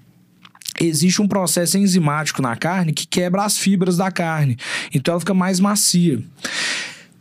existe 0.79 1.21
um 1.21 1.27
processo 1.27 1.77
enzimático 1.77 2.41
na 2.41 2.55
carne 2.55 2.93
que 2.93 3.07
quebra 3.07 3.43
as 3.43 3.57
fibras 3.57 3.97
da 3.97 4.11
carne. 4.11 4.57
Então 4.93 5.13
ela 5.13 5.19
fica 5.19 5.33
mais 5.33 5.59
macia. 5.59 6.23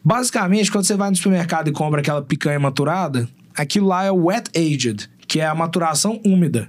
Basicamente, 0.05 0.71
quando 0.71 0.85
você 0.85 0.97
vai 0.97 1.11
no 1.11 1.17
supermercado 1.17 1.69
e 1.69 1.73
compra 1.73 2.01
aquela 2.01 2.23
picanha 2.23 2.59
maturada, 2.59 3.29
aquilo 3.55 3.87
lá 3.87 4.05
é 4.05 4.11
o 4.11 4.27
wet 4.27 4.51
aged, 4.57 5.11
que 5.27 5.41
é 5.41 5.47
a 5.47 5.55
maturação 5.55 6.21
úmida. 6.25 6.69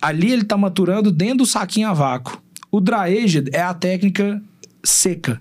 Ali 0.00 0.32
ele 0.32 0.42
está 0.42 0.56
maturando 0.56 1.12
dentro 1.12 1.38
do 1.38 1.46
saquinho 1.46 1.88
a 1.88 1.92
vácuo. 1.92 2.40
O 2.70 2.80
dry 2.80 3.24
aged 3.24 3.50
é 3.52 3.60
a 3.60 3.74
técnica 3.74 4.40
seca. 4.84 5.40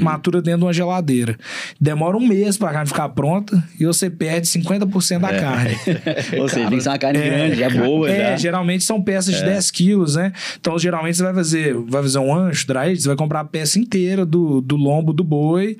Matura 0.00 0.40
dentro 0.42 0.60
de 0.60 0.64
uma 0.66 0.72
geladeira. 0.72 1.36
Demora 1.80 2.16
um 2.16 2.26
mês 2.26 2.56
pra 2.56 2.70
carne 2.72 2.86
ficar 2.88 3.08
pronta 3.10 3.62
e 3.78 3.84
você 3.84 4.08
perde 4.10 4.46
50% 4.46 5.20
da 5.20 5.38
carne. 5.38 5.76
Ou 6.38 6.48
seja, 6.48 6.68
tem 6.68 6.78
que 6.78 6.82
ser 6.84 6.90
uma 6.90 6.98
carne 6.98 7.20
grande, 7.20 7.56
já 7.56 7.70
boa, 7.70 8.10
É, 8.10 8.30
já. 8.30 8.36
geralmente 8.36 8.84
são 8.84 9.02
peças 9.02 9.34
de 9.36 9.44
10 9.44 9.70
quilos, 9.70 10.16
né? 10.16 10.32
Então, 10.60 10.78
geralmente 10.78 11.16
você 11.16 11.22
vai 11.22 11.34
fazer, 11.34 11.74
vai 11.74 12.02
fazer 12.02 12.18
um 12.18 12.34
ancho, 12.34 12.66
dry, 12.66 12.96
você 12.98 13.08
vai 13.08 13.16
comprar 13.16 13.40
a 13.40 13.44
peça 13.44 13.78
inteira 13.78 14.24
do, 14.24 14.60
do 14.60 14.76
lombo 14.76 15.12
do 15.12 15.22
boi, 15.24 15.76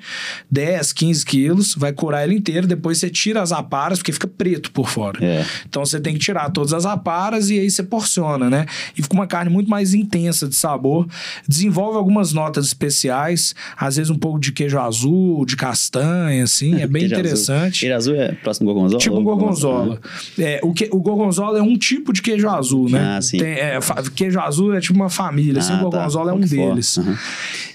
10, 0.49 0.93
15 0.93 1.25
quilos, 1.25 1.75
vai 1.75 1.91
curar 1.91 2.23
ele 2.23 2.35
inteiro, 2.35 2.67
depois 2.67 2.97
você 2.97 3.09
tira 3.09 3.41
as 3.41 3.51
aparas, 3.51 3.99
porque 3.99 4.11
fica 4.11 4.27
preto 4.27 4.71
por 4.71 4.89
fora. 4.89 5.23
É. 5.23 5.45
Então 5.67 5.83
você 5.85 5.99
tem 5.99 6.13
que 6.13 6.19
tirar 6.19 6.49
todas 6.51 6.73
as 6.73 6.85
aparas 6.85 7.49
e 7.49 7.59
aí 7.59 7.69
você 7.69 7.83
porciona, 7.83 8.49
né? 8.49 8.65
E 8.97 9.01
fica 9.01 9.13
uma 9.13 9.27
carne 9.27 9.51
muito 9.51 9.69
mais 9.69 9.93
intensa 9.93 10.47
de 10.47 10.55
sabor. 10.55 11.07
Desenvolve 11.47 11.97
algumas 11.97 12.33
notas 12.33 12.65
especiais, 12.67 13.55
às 13.79 13.95
vezes 13.95 14.09
um 14.09 14.17
pouco 14.17 14.37
de 14.39 14.51
queijo 14.51 14.77
azul, 14.77 15.45
de 15.45 15.55
castanha, 15.55 16.43
assim, 16.43 16.81
é 16.81 16.85
bem 16.87 17.07
Queijo 17.07 17.15
azul. 17.15 17.19
interessante. 17.25 17.79
Queijo 17.79 17.95
azul 17.95 18.15
é 18.15 18.31
próximo 18.33 18.67
do 18.67 18.73
gorgonzola? 18.73 18.99
Tipo 19.01 19.21
gorgonzola. 19.21 20.01
É, 20.37 20.59
o, 20.61 20.73
que, 20.73 20.89
o 20.91 20.99
gorgonzola 20.99 21.59
é 21.59 21.61
um 21.61 21.77
tipo 21.77 22.11
de 22.11 22.21
queijo 22.21 22.49
azul, 22.49 22.89
né? 22.89 23.15
Ah, 23.17 23.21
sim. 23.21 23.37
Tem, 23.37 23.47
é, 23.53 23.79
queijo 24.13 24.37
azul 24.39 24.73
é 24.75 24.81
tipo 24.81 24.95
uma 24.99 25.09
família, 25.09 25.59
assim, 25.59 25.71
Ah, 25.71 25.77
o 25.77 25.89
gorgonzola 25.89 26.31
tá. 26.31 26.31
é 26.31 26.35
um 26.35 26.41
deles. 26.41 26.97
Aham. 26.97 27.17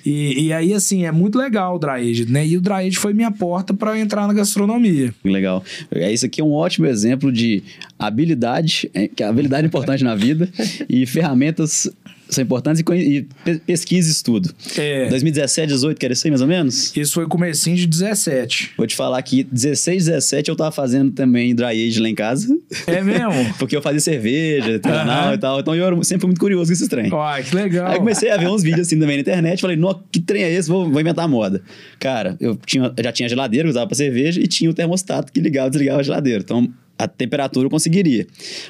E, 0.04 0.48
e 0.48 0.52
aí, 0.52 0.74
assim, 0.74 1.06
é 1.06 1.10
muito 1.10 1.38
legal 1.38 1.76
o 1.76 1.78
dry 1.78 2.10
aged, 2.10 2.30
né? 2.30 2.46
E 2.46 2.58
o 2.58 2.60
dry 2.60 2.74
aged 2.74 2.98
foi 2.98 3.14
minha 3.14 3.30
porta 3.30 3.72
para 3.72 3.98
entrar 3.98 4.26
na 4.26 4.34
gastronomia. 4.34 5.14
Legal. 5.24 5.64
É, 5.90 6.12
Isso 6.12 6.26
aqui 6.26 6.42
é 6.42 6.44
um 6.44 6.52
ótimo 6.52 6.86
exemplo 6.86 7.32
de 7.32 7.62
habilidade, 7.98 8.90
é, 8.92 9.08
que 9.08 9.22
habilidade 9.22 9.64
é 9.64 9.66
importante 9.66 10.04
na 10.04 10.14
vida, 10.14 10.48
e 10.88 11.06
ferramentas 11.06 11.90
são 12.34 12.42
importantes 12.44 12.82
e, 12.86 12.94
e 12.94 13.22
pe- 13.44 13.58
pesquisa 13.66 14.08
e 14.08 14.12
estudo. 14.12 14.50
É. 14.76 15.08
2017, 15.08 15.68
18, 15.68 15.98
que 15.98 16.04
era 16.06 16.12
isso 16.12 16.26
aí 16.26 16.30
mais 16.30 16.40
ou 16.40 16.46
menos? 16.48 16.96
Isso 16.96 17.14
foi 17.14 17.26
comecinho 17.26 17.76
de 17.76 17.86
17. 17.86 18.72
Vou 18.76 18.86
te 18.86 18.94
falar 18.96 19.20
que 19.22 19.44
16, 19.44 20.06
17 20.06 20.48
eu 20.50 20.56
tava 20.56 20.72
fazendo 20.72 21.10
também 21.12 21.54
dry 21.54 21.66
age 21.88 22.00
lá 22.00 22.08
em 22.08 22.14
casa, 22.14 22.56
É 22.86 23.02
mesmo? 23.02 23.54
porque 23.58 23.76
eu 23.76 23.82
fazia 23.82 24.00
cerveja, 24.00 24.74
artesanal 24.74 25.24
Aham. 25.26 25.34
e 25.34 25.38
tal, 25.38 25.60
então 25.60 25.74
eu 25.74 25.84
era 25.86 26.04
sempre 26.04 26.20
fui 26.22 26.28
muito 26.28 26.40
curioso 26.40 26.66
com 26.68 26.72
esses 26.72 26.88
trem. 26.88 27.12
Ó, 27.12 27.40
que 27.42 27.54
legal. 27.54 27.86
Aí 27.90 27.98
comecei 27.98 28.30
a 28.30 28.36
ver 28.36 28.48
uns 28.48 28.62
vídeos 28.62 28.86
assim 28.86 28.98
também 28.98 29.16
na 29.16 29.20
internet, 29.22 29.60
falei, 29.60 29.76
"Nó, 29.76 29.94
que 30.10 30.20
trem 30.20 30.42
é 30.42 30.50
esse? 30.52 30.68
Vou, 30.68 30.90
vou 30.90 31.00
inventar 31.00 31.28
moda. 31.28 31.62
Cara, 31.98 32.36
eu, 32.40 32.56
tinha, 32.66 32.92
eu 32.96 33.04
já 33.04 33.12
tinha 33.12 33.28
geladeira 33.28 33.68
usava 33.68 33.86
pra 33.86 33.96
cerveja 33.96 34.40
e 34.40 34.46
tinha 34.46 34.70
o 34.70 34.74
termostato 34.74 35.32
que 35.32 35.40
ligava 35.40 35.68
e 35.68 35.70
desligava 35.70 36.00
a 36.00 36.02
geladeira. 36.02 36.40
Então, 36.42 36.68
a 36.98 37.08
temperatura 37.08 37.66
eu 37.66 37.70
conseguiria. 37.70 38.26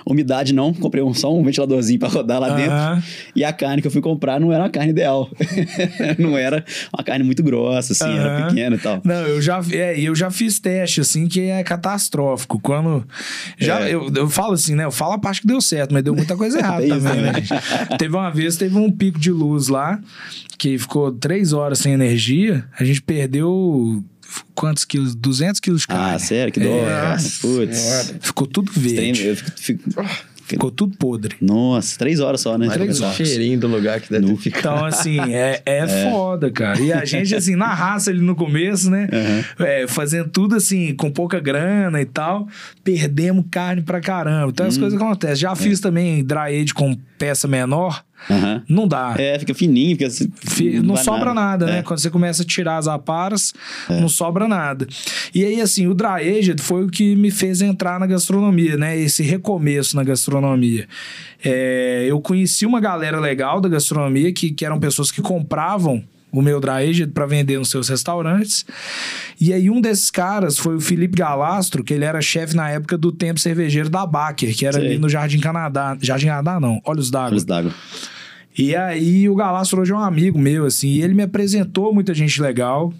Umidade 0.07 0.53
não, 0.55 0.73
comprei 0.73 1.03
um, 1.03 1.13
só 1.13 1.35
um 1.35 1.43
ventiladorzinho 1.43 1.99
para 1.99 2.09
rodar 2.09 2.41
lá 2.41 2.51
dentro. 2.57 2.73
Aham. 2.73 3.03
E 3.37 3.45
a 3.45 3.53
carne 3.53 3.83
que 3.83 3.87
eu 3.87 3.91
fui 3.93 4.01
comprar 4.01 4.41
não 4.41 4.53
era 4.53 4.63
uma 4.65 4.71
carne 4.71 4.91
ideal. 4.91 5.29
não 6.19 6.37
era 6.39 6.65
uma 6.93 7.05
carne 7.05 7.25
muito 7.25 7.43
grossa, 7.43 7.93
assim, 7.93 8.17
era 8.19 8.39
Aham. 8.39 8.49
pequena 8.49 8.77
e 8.77 8.79
tal. 8.79 9.01
Não, 9.05 9.15
eu 9.27 9.43
já, 9.43 9.61
é, 9.71 10.01
eu 10.01 10.15
já 10.15 10.31
fiz 10.31 10.59
teste, 10.59 11.01
assim, 11.01 11.27
que 11.29 11.41
é 11.43 11.63
catastrófico. 11.63 12.59
Quando. 12.61 13.07
Já, 13.59 13.81
É. 13.89 13.95
eu, 13.95 14.11
eu 14.15 14.29
falo 14.31 14.55
assim, 14.55 14.75
né? 14.75 14.85
Eu 14.85 14.93
falo 14.93 15.13
a 15.13 15.19
parte 15.19 15.43
que 15.43 15.47
deu 15.47 15.61
certo, 15.61 15.93
mas 15.93 16.03
deu 16.03 16.15
muita 16.15 16.37
coisa 16.37 16.59
errada 16.61 16.85
isso 16.85 17.01
também, 17.01 17.21
né? 17.23 17.33
também. 17.33 17.45
Teve 17.99 18.17
uma 18.17 18.31
vez, 18.31 18.57
teve 18.57 18.77
um 18.77 18.91
pico 18.91 19.19
de 19.19 19.31
luz 19.31 19.69
lá, 19.69 20.01
que 20.57 20.79
ficou 20.79 21.13
três 21.13 21.53
horas 21.53 21.79
sem 21.79 21.93
energia. 21.93 22.65
A 22.79 22.85
gente 22.85 23.03
perdeu. 23.03 24.03
Quantos 24.55 24.85
quilos? 24.85 25.15
200 25.15 25.61
quilos 25.61 25.83
de 25.83 25.87
carne. 25.89 26.15
Ah, 26.15 26.19
sério? 26.19 26.53
Que 26.53 26.61
dó. 26.61 26.67
É. 26.69 27.17
Putz. 27.41 28.15
Ficou 28.21 28.47
tudo 28.47 28.71
verde. 28.75 29.27
eu 29.29 29.37
fico- 29.37 29.53
fico- 29.57 29.91
Ficou 30.47 30.71
tudo 30.71 30.95
podre. 30.99 31.37
Nossa, 31.41 31.99
três 31.99 32.21
horas 32.21 32.43
só, 32.43 32.59
né? 32.59 32.69
Três 32.69 33.01
o 33.01 33.05
horas. 33.05 33.17
cheirinho 33.17 33.59
do 33.59 33.67
lugar 33.67 33.99
que 33.99 34.11
deve 34.11 34.37
ficado. 34.37 34.75
Então, 34.77 34.85
assim, 34.85 35.19
é, 35.33 35.63
é, 35.65 36.11
foda, 36.11 36.51
cara. 36.51 36.79
E 36.83 36.93
a 36.93 37.03
gente, 37.07 37.35
assim, 37.35 37.57
na 37.57 37.73
raça 37.73 38.11
ali 38.11 38.21
no 38.21 38.37
começo, 38.37 38.91
né? 38.91 39.09
É, 39.59 39.87
fazendo 39.89 40.29
tudo 40.29 40.55
assim, 40.55 40.95
com 40.97 41.11
pouca 41.11 41.41
grana 41.41 41.99
e 41.99 42.05
tal, 42.05 42.47
perdemos 42.85 43.47
carne 43.51 43.81
pra 43.81 44.03
caramba. 44.03 44.51
Então 44.51 44.67
Hum. 44.67 44.69
as 44.69 44.77
coisas 44.77 45.01
acontecem. 45.01 45.33
É. 45.33 45.37
Já 45.37 45.57
fiz 45.57 45.81
também 45.81 46.23
dry 46.23 46.61
age 46.61 46.75
com 46.75 46.95
peça 47.25 47.49
menor, 47.49 48.05
Aham. 48.31 48.63
não 48.69 48.87
dá. 48.87 49.15
É, 49.19 49.39
fica 49.39 49.55
fininho, 49.55 49.97
fica 49.97 50.07
assim, 50.09 50.31
Fi- 50.47 50.81
Não, 50.81 50.95
vai 50.95 51.03
sobra 51.05 51.33
nada, 51.33 51.65
né? 51.67 51.79
É. 51.79 51.83
Quando 51.83 51.99
você 52.01 52.11
começa 52.11 52.43
a 52.43 52.45
tirar 52.47 52.77
as 52.77 52.87
aparas, 52.87 53.55
não 53.89 54.09
sobra 54.11 54.47
nada. 54.47 54.87
E 55.35 55.43
aí, 55.43 55.59
assim, 55.61 55.87
o 55.87 55.95
dry 55.95 56.39
aged 56.39 56.61
foi 56.61 56.85
o 56.85 56.89
que 56.91 57.17
me 57.17 57.31
fez 57.31 57.63
entrar 57.63 57.99
na 57.99 58.07
gastronomia, 58.07 58.77
né? 58.77 58.99
Esse 58.99 59.23
recomeço 59.23 59.97
na 59.97 60.05
gastronomia. 60.05 60.87
É, 61.43 62.05
eu 62.07 62.21
conheci 62.21 62.67
uma 62.67 62.81
galera 62.81 63.19
legal 63.19 63.59
da 63.61 63.69
gastronomia 63.71 64.31
que, 64.33 64.51
que 64.51 64.65
eram 64.67 64.79
pessoas 64.79 65.11
que 65.11 65.23
compravam 65.23 66.03
o 66.41 66.43
meu 66.43 66.61
dry 66.61 66.89
aged 66.91 67.13
para 67.13 67.27
vender 67.27 67.59
nos 67.59 67.71
seus 67.71 67.89
restaurantes. 67.89 68.65
E 69.41 69.53
aí 69.53 69.71
um 69.71 69.81
desses 69.81 70.11
caras 70.11 70.59
foi 70.59 70.77
o 70.77 70.81
Felipe 70.81 71.17
Galastro, 71.17 71.85
que 71.85 71.95
ele 71.95 72.05
era 72.05 72.21
chefe 72.21 72.57
na 72.57 72.71
época 72.71 72.99
do 72.99 73.13
tempo 73.13 73.41
cervejeiro 73.41 73.89
da 73.89 74.07
Baker, 74.07 74.55
que 74.57 74.67
era 74.67 74.79
Sei. 74.79 74.87
ali 74.87 74.99
no 74.99 75.09
Jardim 75.09 75.39
Canadá. 75.39 75.97
Jardim 76.01 76.27
Canadá 76.27 76.59
não, 76.59 76.81
Olhos 76.85 77.11
d'Água. 77.11 77.31
Olhos 77.31 77.45
d'água. 77.45 77.73
E 78.57 78.77
aí 78.77 79.29
o 79.29 79.35
Galastro 79.35 79.81
hoje 79.81 79.93
é 79.93 79.97
um 79.97 79.99
amigo 79.99 80.39
meu, 80.39 80.65
assim, 80.65 80.89
e 80.89 81.03
ele 81.03 81.13
me 81.13 81.25
apresentou 81.25 81.93
muita 81.93 82.15
gente 82.15 82.41
legal. 82.41 82.93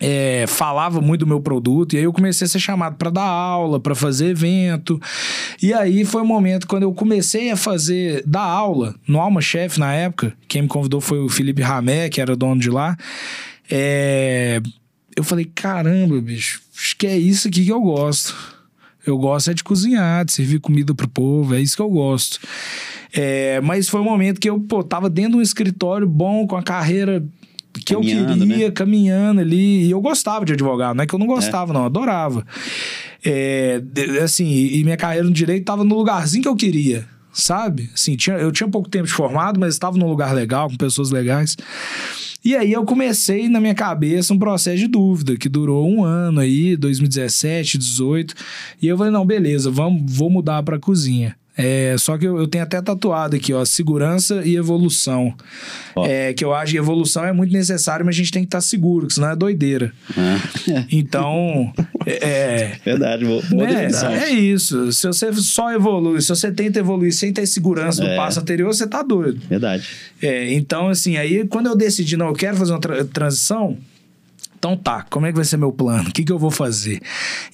É, 0.00 0.46
falava 0.48 1.00
muito 1.02 1.20
do 1.20 1.26
meu 1.26 1.40
produto, 1.40 1.92
e 1.92 1.98
aí 1.98 2.04
eu 2.04 2.12
comecei 2.12 2.46
a 2.46 2.48
ser 2.48 2.58
chamado 2.58 2.96
para 2.96 3.10
dar 3.10 3.26
aula, 3.26 3.78
para 3.78 3.94
fazer 3.94 4.30
evento. 4.30 4.98
E 5.62 5.74
aí 5.74 6.06
foi 6.06 6.22
o 6.22 6.26
momento 6.26 6.66
quando 6.66 6.84
eu 6.84 6.94
comecei 6.94 7.50
a 7.50 7.56
fazer, 7.56 8.22
dar 8.26 8.40
aula 8.40 8.94
no 9.06 9.20
Alma 9.20 9.42
Chef 9.42 9.78
na 9.78 9.92
época. 9.92 10.32
Quem 10.48 10.62
me 10.62 10.68
convidou 10.68 11.02
foi 11.02 11.18
o 11.18 11.28
Felipe 11.28 11.60
Ramé, 11.60 12.08
que 12.08 12.20
era 12.20 12.34
dono 12.34 12.58
de 12.58 12.70
lá. 12.70 12.96
É, 13.70 14.62
eu 15.14 15.22
falei: 15.22 15.44
caramba, 15.44 16.18
bicho, 16.20 16.62
acho 16.74 16.96
que 16.96 17.06
é 17.06 17.18
isso 17.18 17.48
aqui 17.48 17.64
que 17.64 17.72
eu 17.72 17.82
gosto. 17.82 18.34
Eu 19.06 19.18
gosto 19.18 19.50
é 19.50 19.54
de 19.54 19.64
cozinhar, 19.64 20.24
de 20.24 20.32
servir 20.32 20.60
comida 20.60 20.94
pro 20.94 21.08
povo, 21.08 21.54
é 21.54 21.60
isso 21.60 21.76
que 21.76 21.82
eu 21.82 21.88
gosto. 21.88 22.38
É, 23.12 23.60
mas 23.62 23.88
foi 23.88 24.00
um 24.00 24.04
momento 24.04 24.38
que 24.38 24.48
eu, 24.48 24.60
pô, 24.60 24.82
tava 24.84 25.10
dentro 25.10 25.32
de 25.32 25.38
um 25.38 25.42
escritório 25.42 26.06
bom, 26.06 26.46
com 26.46 26.56
a 26.56 26.62
carreira 26.62 27.24
que 27.84 27.94
eu 27.94 28.00
Caminhando, 28.00 28.46
queria, 28.46 28.68
né? 28.68 28.70
caminhando 28.70 29.40
ali. 29.40 29.84
E 29.86 29.90
eu 29.90 30.00
gostava 30.00 30.44
de 30.44 30.52
advogado, 30.52 30.96
não 30.96 31.04
é 31.04 31.06
que 31.06 31.14
eu 31.14 31.18
não 31.18 31.26
gostava, 31.26 31.72
não, 31.72 31.80
eu 31.80 31.86
adorava. 31.86 32.44
É, 33.24 33.82
assim, 34.22 34.46
e 34.48 34.82
minha 34.82 34.96
carreira 34.96 35.26
no 35.26 35.32
direito 35.32 35.64
tava 35.64 35.84
no 35.84 35.96
lugarzinho 35.96 36.42
que 36.42 36.48
eu 36.48 36.56
queria, 36.56 37.06
sabe? 37.32 37.90
Assim, 37.94 38.16
tinha, 38.16 38.36
eu 38.36 38.50
tinha 38.50 38.68
pouco 38.68 38.88
tempo 38.88 39.06
de 39.06 39.12
formado, 39.12 39.60
mas 39.60 39.74
estava 39.74 39.98
num 39.98 40.08
lugar 40.08 40.34
legal, 40.34 40.68
com 40.68 40.76
pessoas 40.76 41.10
legais. 41.10 41.56
E 42.42 42.56
aí 42.56 42.72
eu 42.72 42.84
comecei 42.84 43.48
na 43.48 43.60
minha 43.60 43.74
cabeça 43.74 44.32
um 44.32 44.38
processo 44.38 44.78
de 44.78 44.86
dúvida 44.86 45.36
que 45.36 45.48
durou 45.48 45.86
um 45.86 46.02
ano 46.02 46.40
aí, 46.40 46.74
2017, 46.74 47.76
18. 47.76 48.34
E 48.80 48.88
eu 48.88 48.96
falei, 48.96 49.12
não, 49.12 49.26
beleza, 49.26 49.70
vamos, 49.70 50.02
vou 50.06 50.30
mudar 50.30 50.62
para 50.62 50.78
cozinha. 50.78 51.36
É, 51.56 51.94
só 51.98 52.16
que 52.16 52.26
eu, 52.26 52.38
eu 52.38 52.46
tenho 52.46 52.64
até 52.64 52.80
tatuado 52.80 53.36
aqui, 53.36 53.52
ó, 53.52 53.64
segurança 53.64 54.40
e 54.46 54.56
evolução. 54.56 55.34
É, 56.06 56.32
que 56.32 56.44
eu 56.44 56.54
acho 56.54 56.72
que 56.72 56.78
evolução 56.78 57.24
é 57.24 57.32
muito 57.32 57.52
necessário, 57.52 58.06
mas 58.06 58.14
a 58.14 58.18
gente 58.18 58.30
tem 58.32 58.42
que 58.42 58.46
estar 58.46 58.60
seguro, 58.62 59.06
que 59.06 59.14
senão 59.14 59.30
é 59.30 59.36
doideira. 59.36 59.92
Ah, 60.16 60.38
Então, 60.90 61.72
é, 62.06 62.72
verdade, 62.84 63.24
boa, 63.24 63.42
boa 63.50 63.66
né, 63.66 63.88
é 64.22 64.30
isso. 64.30 64.90
Se 64.92 65.06
você 65.06 65.32
só 65.34 65.72
evolui, 65.72 66.20
se 66.22 66.28
você 66.28 66.50
tenta 66.50 66.78
evoluir 66.78 67.12
sem 67.12 67.32
ter 67.32 67.46
segurança 67.46 68.00
do 68.00 68.08
É. 68.08 68.16
passo 68.16 68.40
anterior, 68.40 68.72
você 68.72 68.86
tá 68.86 69.02
doido. 69.02 69.40
Verdade. 69.48 69.86
É, 70.22 70.52
então, 70.54 70.88
assim, 70.88 71.16
aí 71.16 71.46
quando 71.46 71.66
eu 71.66 71.76
decidi, 71.76 72.16
não, 72.16 72.28
eu 72.28 72.34
quero 72.34 72.56
fazer 72.56 72.72
uma 72.72 72.80
tra- 72.80 73.04
transição, 73.04 73.76
então 74.60 74.76
tá, 74.76 75.06
como 75.08 75.24
é 75.24 75.30
que 75.30 75.36
vai 75.36 75.44
ser 75.44 75.56
meu 75.56 75.72
plano? 75.72 76.10
O 76.10 76.12
que, 76.12 76.22
que 76.22 76.30
eu 76.30 76.38
vou 76.38 76.50
fazer? 76.50 77.00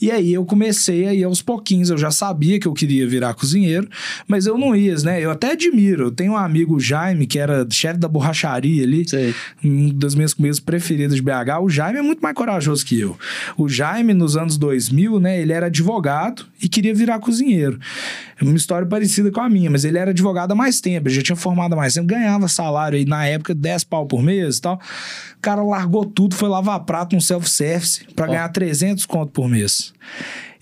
E 0.02 0.10
aí 0.10 0.34
eu 0.34 0.44
comecei 0.44 1.06
aí 1.06 1.22
aos 1.22 1.40
pouquinhos, 1.40 1.88
eu 1.88 1.96
já 1.96 2.10
sabia 2.10 2.58
que 2.58 2.66
eu 2.66 2.72
queria 2.72 3.06
virar 3.06 3.32
cozinheiro, 3.32 3.88
mas 4.26 4.44
eu 4.44 4.58
não 4.58 4.74
ia, 4.74 4.92
né? 4.96 5.22
Eu 5.22 5.30
até 5.30 5.52
admiro, 5.52 6.06
eu 6.06 6.10
tenho 6.10 6.32
um 6.32 6.36
amigo, 6.36 6.80
Jaime, 6.80 7.24
que 7.24 7.38
era 7.38 7.64
chefe 7.70 8.00
da 8.00 8.08
borracharia 8.08 8.82
ali, 8.82 9.08
Sei. 9.08 9.32
um 9.62 9.90
das 9.90 10.16
minhas 10.16 10.34
comidas 10.34 10.58
preferidas 10.58 11.14
de 11.14 11.22
BH. 11.22 11.62
O 11.62 11.70
Jaime 11.70 12.00
é 12.00 12.02
muito 12.02 12.18
mais 12.20 12.34
corajoso 12.34 12.84
que 12.84 12.98
eu. 12.98 13.16
O 13.56 13.68
Jaime, 13.68 14.12
nos 14.12 14.36
anos 14.36 14.58
2000, 14.58 15.20
né, 15.20 15.40
ele 15.40 15.52
era 15.52 15.66
advogado 15.66 16.44
e 16.60 16.68
queria 16.68 16.92
virar 16.92 17.20
cozinheiro. 17.20 17.78
É 18.40 18.42
Uma 18.42 18.56
história 18.56 18.86
parecida 18.86 19.30
com 19.30 19.40
a 19.40 19.48
minha, 19.48 19.70
mas 19.70 19.84
ele 19.84 19.96
era 19.96 20.10
advogado 20.10 20.50
há 20.50 20.54
mais 20.56 20.80
tempo, 20.80 21.06
ele 21.06 21.14
já 21.14 21.22
tinha 21.22 21.36
formado 21.36 21.74
há 21.74 21.76
mais 21.76 21.94
tempo, 21.94 22.08
ganhava 22.08 22.48
salário 22.48 22.98
aí 22.98 23.04
na 23.04 23.24
época 23.24 23.54
10 23.54 23.84
pau 23.84 24.06
por 24.06 24.20
mês 24.20 24.58
e 24.58 24.60
tal. 24.60 24.80
O 25.38 25.40
cara 25.40 25.62
largou 25.62 26.04
tudo, 26.04 26.34
foi 26.34 26.48
lavar 26.48 26.80
prato 26.80 27.14
no 27.14 27.20
self-service 27.20 28.04
pra 28.14 28.26
ganhar 28.26 28.48
300 28.48 29.06
conto 29.06 29.30
por 29.32 29.48
mês. 29.48 29.92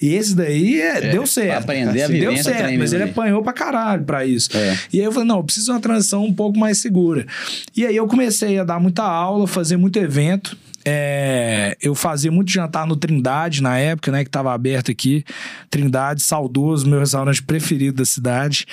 E 0.00 0.14
esse 0.14 0.34
daí 0.34 0.80
é, 0.80 1.12
deu 1.12 1.26
certo. 1.26 1.62
aprender 1.62 2.02
a 2.02 2.08
Deu 2.08 2.30
vivência 2.30 2.52
certo, 2.52 2.62
mas 2.64 2.78
mesmo 2.78 2.96
ele 2.96 3.10
apanhou 3.10 3.42
pra 3.42 3.52
caralho 3.52 4.04
pra 4.04 4.26
isso. 4.26 4.54
É. 4.54 4.76
E 4.92 4.98
aí 4.98 5.06
eu 5.06 5.12
falei, 5.12 5.26
não, 5.26 5.38
eu 5.38 5.44
preciso 5.44 5.66
de 5.66 5.72
uma 5.72 5.80
transição 5.80 6.24
um 6.24 6.34
pouco 6.34 6.58
mais 6.58 6.78
segura. 6.78 7.26
E 7.74 7.86
aí 7.86 7.96
eu 7.96 8.06
comecei 8.06 8.58
a 8.58 8.64
dar 8.64 8.78
muita 8.78 9.02
aula, 9.02 9.46
fazer 9.46 9.76
muito 9.76 9.98
evento. 9.98 10.58
É, 10.86 11.76
eu 11.80 11.94
fazia 11.94 12.30
muito 12.30 12.50
jantar 12.50 12.86
no 12.86 12.96
Trindade 12.96 13.62
na 13.62 13.78
época, 13.78 14.12
né? 14.12 14.24
Que 14.24 14.30
tava 14.30 14.52
aberto 14.52 14.90
aqui. 14.90 15.24
Trindade, 15.70 16.22
saudoso, 16.22 16.88
meu 16.88 17.00
restaurante 17.00 17.42
preferido 17.42 17.98
da 17.98 18.04
cidade. 18.04 18.66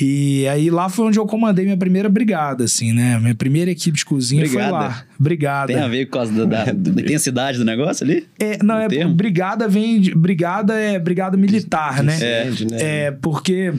E 0.00 0.46
aí 0.48 0.70
lá 0.70 0.88
foi 0.88 1.06
onde 1.06 1.18
eu 1.18 1.26
comandei 1.26 1.64
minha 1.64 1.76
primeira 1.76 2.08
brigada, 2.08 2.64
assim, 2.64 2.92
né? 2.92 3.18
Minha 3.18 3.34
primeira 3.34 3.70
equipe 3.70 3.96
de 3.96 4.04
cozinha 4.04 4.44
foi 4.46 4.56
Brigada? 4.56 4.72
lá. 4.72 5.04
Brigada. 5.18 5.72
Tem 5.72 5.82
a 5.82 5.88
ver 5.88 6.06
com 6.06 6.12
causa 6.18 6.32
da, 6.46 6.64
da, 6.64 6.72
da 6.72 7.00
intensidade 7.00 7.58
do 7.58 7.64
negócio 7.64 8.04
ali? 8.04 8.26
É, 8.38 8.62
não, 8.62 8.78
é 8.78 8.88
termo? 8.88 9.14
brigada 9.14 9.68
vem 9.68 10.00
de, 10.00 10.14
brigada 10.14 10.74
é 10.74 10.98
brigada 10.98 11.36
militar, 11.36 12.02
né? 12.02 12.16
Incêndio, 12.16 12.70
né? 12.70 12.78
É, 12.80 13.10
porque 13.12 13.72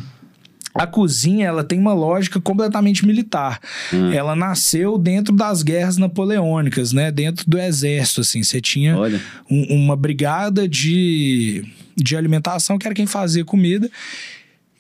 a 0.74 0.88
cozinha 0.88 1.48
ela 1.48 1.64
tem 1.64 1.78
uma 1.80 1.94
lógica 1.94 2.42
completamente 2.42 3.06
militar. 3.06 3.60
Hum. 3.94 4.12
Ela 4.12 4.36
nasceu 4.36 4.98
dentro 4.98 5.36
das 5.36 5.62
guerras 5.62 5.98
napoleônicas, 5.98 6.92
né? 6.94 7.12
Dentro 7.12 7.44
do 7.48 7.60
exército, 7.60 8.22
assim. 8.22 8.42
Você 8.44 8.60
tinha 8.60 8.98
um- 9.50 9.76
uma 9.76 9.96
brigada 9.96 10.68
de, 10.68 11.64
de 11.96 12.16
alimentação 12.18 12.78
que 12.78 12.88
era 12.88 12.96
quem 12.96 13.06
fazia 13.06 13.46
comida. 13.46 13.90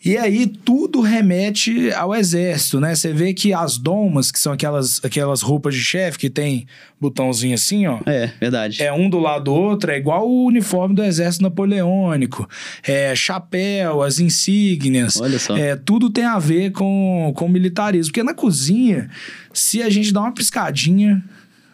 E 0.05 0.17
aí 0.17 0.45
tudo 0.45 0.99
remete 0.99 1.91
ao 1.93 2.13
exército, 2.13 2.79
né? 2.79 2.93
Você 2.93 3.13
vê 3.13 3.33
que 3.33 3.53
as 3.53 3.77
domas, 3.77 4.31
que 4.31 4.39
são 4.39 4.51
aquelas, 4.51 4.99
aquelas 5.03 5.41
roupas 5.41 5.73
de 5.73 5.81
chefe 5.81 6.19
que 6.19 6.29
tem 6.29 6.67
botãozinho 6.99 7.55
assim, 7.55 7.87
ó. 7.87 7.99
É, 8.05 8.29
verdade. 8.39 8.83
É 8.83 8.91
um 8.91 9.09
do 9.09 9.17
lado 9.17 9.45
do 9.45 9.53
outro, 9.53 9.91
é 9.91 9.97
igual 9.97 10.27
o 10.27 10.45
uniforme 10.45 10.93
do 10.93 11.03
exército 11.03 11.43
napoleônico. 11.43 12.49
É 12.83 13.15
chapéu, 13.15 14.01
as 14.01 14.19
insígnias. 14.19 15.21
Olha 15.21 15.39
só. 15.39 15.55
É, 15.55 15.75
tudo 15.77 16.09
tem 16.09 16.25
a 16.25 16.37
ver 16.37 16.71
com, 16.71 17.31
com 17.33 17.47
militarismo. 17.47 18.11
Porque 18.11 18.23
na 18.23 18.33
cozinha, 18.33 19.09
se 19.53 19.81
a 19.81 19.89
gente 19.89 20.11
dá 20.11 20.19
uma 20.19 20.33
piscadinha, 20.33 21.23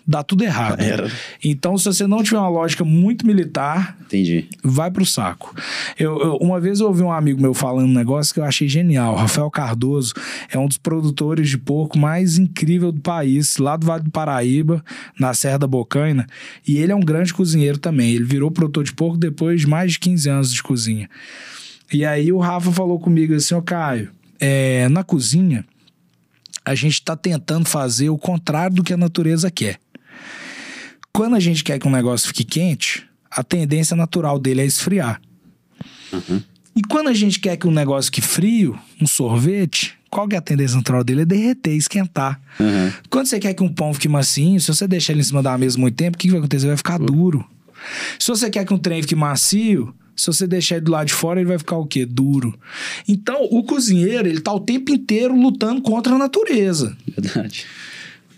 dá 0.09 0.23
tudo 0.23 0.43
errado. 0.43 0.81
Era. 0.81 1.09
Então, 1.43 1.77
se 1.77 1.85
você 1.85 2.07
não 2.07 2.23
tiver 2.23 2.39
uma 2.39 2.49
lógica 2.49 2.83
muito 2.83 3.25
militar, 3.27 3.95
Entendi. 4.01 4.47
vai 4.63 4.89
pro 4.89 5.05
saco. 5.05 5.55
Eu, 5.97 6.19
eu- 6.19 6.35
uma 6.37 6.59
vez 6.59 6.79
eu 6.79 6.87
ouvi 6.87 7.03
um 7.03 7.11
amigo 7.11 7.39
meu 7.39 7.53
falando 7.53 7.85
um 7.87 7.93
negócio 7.93 8.33
que 8.33 8.39
eu 8.39 8.43
achei 8.43 8.67
genial. 8.67 9.15
Rafael 9.15 9.49
Cardoso 9.51 10.13
é 10.51 10.57
um 10.57 10.67
dos 10.67 10.77
produtores 10.77 11.47
de 11.49 11.57
porco 11.59 11.97
mais 11.99 12.37
incrível 12.39 12.91
do 12.91 12.99
país, 13.01 13.57
lá 13.57 13.77
do 13.77 13.85
Vale 13.85 14.03
do 14.03 14.09
Paraíba, 14.11 14.83
na 15.19 15.33
Serra 15.35 15.59
da 15.59 15.67
Bocaina. 15.67 16.25
E 16.67 16.77
ele 16.77 16.91
é 16.91 16.95
um 16.95 16.99
grande 17.01 17.33
cozinheiro 17.33 17.77
também. 17.77 18.11
Ele 18.15 18.23
virou 18.25 18.49
produtor 18.49 18.83
de 18.83 18.93
porco 18.93 19.17
depois 19.17 19.61
de 19.61 19.67
mais 19.67 19.91
de 19.91 19.99
15 19.99 20.29
anos 20.29 20.53
de 20.53 20.63
cozinha. 20.63 21.07
E 21.93 22.03
aí 22.03 22.31
o 22.31 22.39
Rafa 22.39 22.71
falou 22.71 22.99
comigo 22.99 23.33
assim, 23.35 23.53
ô 23.53 23.61
Caio, 23.61 24.09
é, 24.39 24.89
na 24.89 25.03
cozinha 25.03 25.63
a 26.65 26.75
gente 26.75 27.01
tá 27.01 27.15
tentando 27.15 27.67
fazer 27.67 28.09
o 28.09 28.17
contrário 28.17 28.75
do 28.75 28.83
que 28.83 28.93
a 28.93 28.97
natureza 28.97 29.49
quer. 29.49 29.77
Quando 31.19 31.35
a 31.35 31.39
gente 31.41 31.65
quer 31.65 31.77
que 31.77 31.85
um 31.85 31.91
negócio 31.91 32.29
fique 32.29 32.45
quente, 32.45 33.05
a 33.29 33.43
tendência 33.43 33.93
natural 33.93 34.39
dele 34.39 34.61
é 34.61 34.65
esfriar. 34.65 35.19
E 36.73 36.81
quando 36.81 37.09
a 37.09 37.13
gente 37.13 37.41
quer 37.41 37.57
que 37.57 37.67
um 37.67 37.71
negócio 37.71 38.09
que 38.09 38.21
frio, 38.21 38.79
um 39.01 39.05
sorvete, 39.05 39.97
qual 40.09 40.29
que 40.29 40.35
é 40.35 40.37
a 40.37 40.41
tendência 40.41 40.77
natural 40.77 41.03
dele? 41.03 41.23
É 41.23 41.25
derreter, 41.25 41.75
esquentar. 41.75 42.39
Uhum. 42.57 42.93
Quando 43.09 43.25
você 43.25 43.37
quer 43.37 43.53
que 43.53 43.61
um 43.61 43.67
pão 43.67 43.93
fique 43.93 44.07
macio, 44.07 44.61
se 44.61 44.67
você 44.67 44.87
deixar 44.87 45.11
ele 45.11 45.19
em 45.19 45.25
cima 45.25 45.43
da 45.43 45.57
mesa 45.57 45.77
muito 45.77 45.95
tempo, 45.95 46.15
o 46.15 46.17
que, 46.17 46.29
que 46.29 46.31
vai 46.31 46.39
acontecer? 46.39 46.67
Vai 46.67 46.77
ficar 46.77 46.97
duro. 46.97 47.45
Se 48.17 48.29
você 48.29 48.49
quer 48.49 48.63
que 48.63 48.73
um 48.73 48.77
trem 48.77 49.01
fique 49.01 49.13
macio, 49.13 49.93
se 50.15 50.25
você 50.25 50.47
deixar 50.47 50.77
ele 50.77 50.85
do 50.85 50.91
lado 50.93 51.07
de 51.07 51.13
fora, 51.13 51.41
ele 51.41 51.49
vai 51.49 51.57
ficar 51.57 51.75
o 51.75 51.85
quê? 51.85 52.05
Duro. 52.05 52.57
Então, 53.05 53.45
o 53.51 53.61
cozinheiro, 53.63 54.25
ele 54.25 54.39
tá 54.39 54.53
o 54.53 54.59
tempo 54.61 54.89
inteiro 54.93 55.35
lutando 55.35 55.81
contra 55.81 56.15
a 56.15 56.17
natureza. 56.17 56.95
Verdade. 57.05 57.65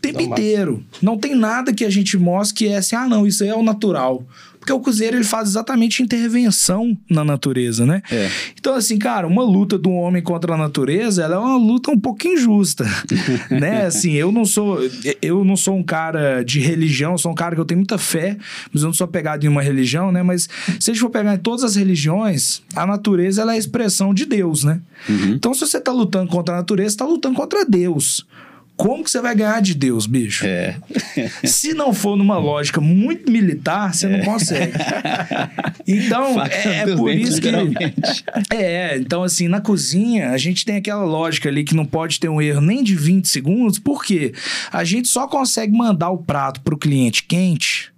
O 0.01 0.07
tempo 0.11 0.19
Não, 0.19 0.29
mas- 0.29 0.39
inteiro. 0.39 0.83
Não 0.99 1.15
tem 1.15 1.35
nada 1.35 1.71
que 1.71 1.85
a 1.85 1.89
gente 1.89 2.17
mostre 2.17 2.55
que 2.57 2.67
é 2.67 2.77
assim, 2.77 2.95
ah, 2.95 3.07
não, 3.07 3.27
isso 3.27 3.43
aí 3.43 3.49
é 3.49 3.55
o 3.55 3.61
natural. 3.61 4.25
Porque 4.57 4.71
o 4.73 4.79
cozinheiro, 4.79 5.17
ele 5.17 5.23
faz 5.23 5.49
exatamente 5.49 6.03
intervenção 6.03 6.95
na 7.09 7.23
natureza, 7.23 7.83
né? 7.83 8.03
É. 8.11 8.29
Então, 8.59 8.75
assim, 8.75 8.95
cara, 8.97 9.25
uma 9.25 9.43
luta 9.43 9.75
do 9.75 9.89
homem 9.89 10.21
contra 10.21 10.53
a 10.53 10.57
natureza, 10.57 11.23
ela 11.23 11.35
é 11.35 11.37
uma 11.39 11.57
luta 11.57 11.89
um 11.89 11.99
pouco 11.99 12.27
injusta, 12.27 12.85
né? 13.49 13.85
Assim, 13.87 14.11
eu 14.13 14.31
não 14.31 14.45
sou 14.45 14.77
eu 15.19 15.43
não 15.43 15.55
sou 15.55 15.75
um 15.75 15.81
cara 15.83 16.43
de 16.43 16.59
religião, 16.59 17.17
sou 17.17 17.31
um 17.31 17.35
cara 17.35 17.55
que 17.55 17.61
eu 17.61 17.65
tenho 17.65 17.79
muita 17.79 17.97
fé, 17.97 18.37
mas 18.71 18.83
eu 18.83 18.87
não 18.87 18.93
sou 18.93 19.07
pegado 19.07 19.43
em 19.43 19.49
uma 19.49 19.63
religião, 19.63 20.11
né? 20.11 20.21
Mas 20.21 20.47
se 20.79 20.91
a 20.91 20.93
gente 20.93 21.01
for 21.01 21.09
pegar 21.09 21.33
em 21.33 21.39
todas 21.39 21.63
as 21.63 21.75
religiões, 21.75 22.61
a 22.75 22.85
natureza 22.85 23.41
ela 23.41 23.53
é 23.53 23.55
a 23.55 23.59
expressão 23.59 24.13
de 24.13 24.25
Deus, 24.25 24.63
né? 24.63 24.79
Então, 25.09 25.55
se 25.55 25.61
você 25.61 25.79
tá 25.81 25.91
lutando 25.91 26.29
contra 26.29 26.53
a 26.53 26.57
natureza, 26.57 26.91
você 26.91 26.97
tá 26.97 27.05
lutando 27.05 27.35
contra 27.35 27.65
Deus. 27.65 28.27
Como 28.81 29.03
que 29.03 29.11
você 29.11 29.21
vai 29.21 29.35
ganhar 29.35 29.61
de 29.61 29.75
Deus, 29.75 30.07
bicho? 30.07 30.43
É. 30.45 30.75
Se 31.45 31.73
não 31.73 31.93
for 31.93 32.17
numa 32.17 32.39
lógica 32.39 32.81
muito 32.81 33.31
militar, 33.31 33.93
você 33.93 34.07
não 34.07 34.23
consegue. 34.25 34.73
Então, 35.87 36.35
Faca 36.35 36.55
é, 36.55 36.77
é 36.81 36.95
por 36.95 37.11
isso 37.11 37.41
que. 37.41 37.49
É, 38.55 38.97
então 38.97 39.23
assim, 39.23 39.47
na 39.47 39.59
cozinha, 39.59 40.29
a 40.29 40.37
gente 40.37 40.63
tem 40.63 40.77
aquela 40.77 41.03
lógica 41.03 41.49
ali 41.49 41.63
que 41.63 41.75
não 41.75 41.85
pode 41.85 42.19
ter 42.19 42.29
um 42.29 42.41
erro 42.41 42.61
nem 42.61 42.83
de 42.83 42.95
20 42.95 43.27
segundos, 43.27 43.79
porque 43.79 44.33
a 44.71 44.83
gente 44.83 45.07
só 45.07 45.27
consegue 45.27 45.75
mandar 45.75 46.11
o 46.11 46.19
prato 46.19 46.61
pro 46.61 46.77
cliente 46.77 47.23
quente 47.23 47.91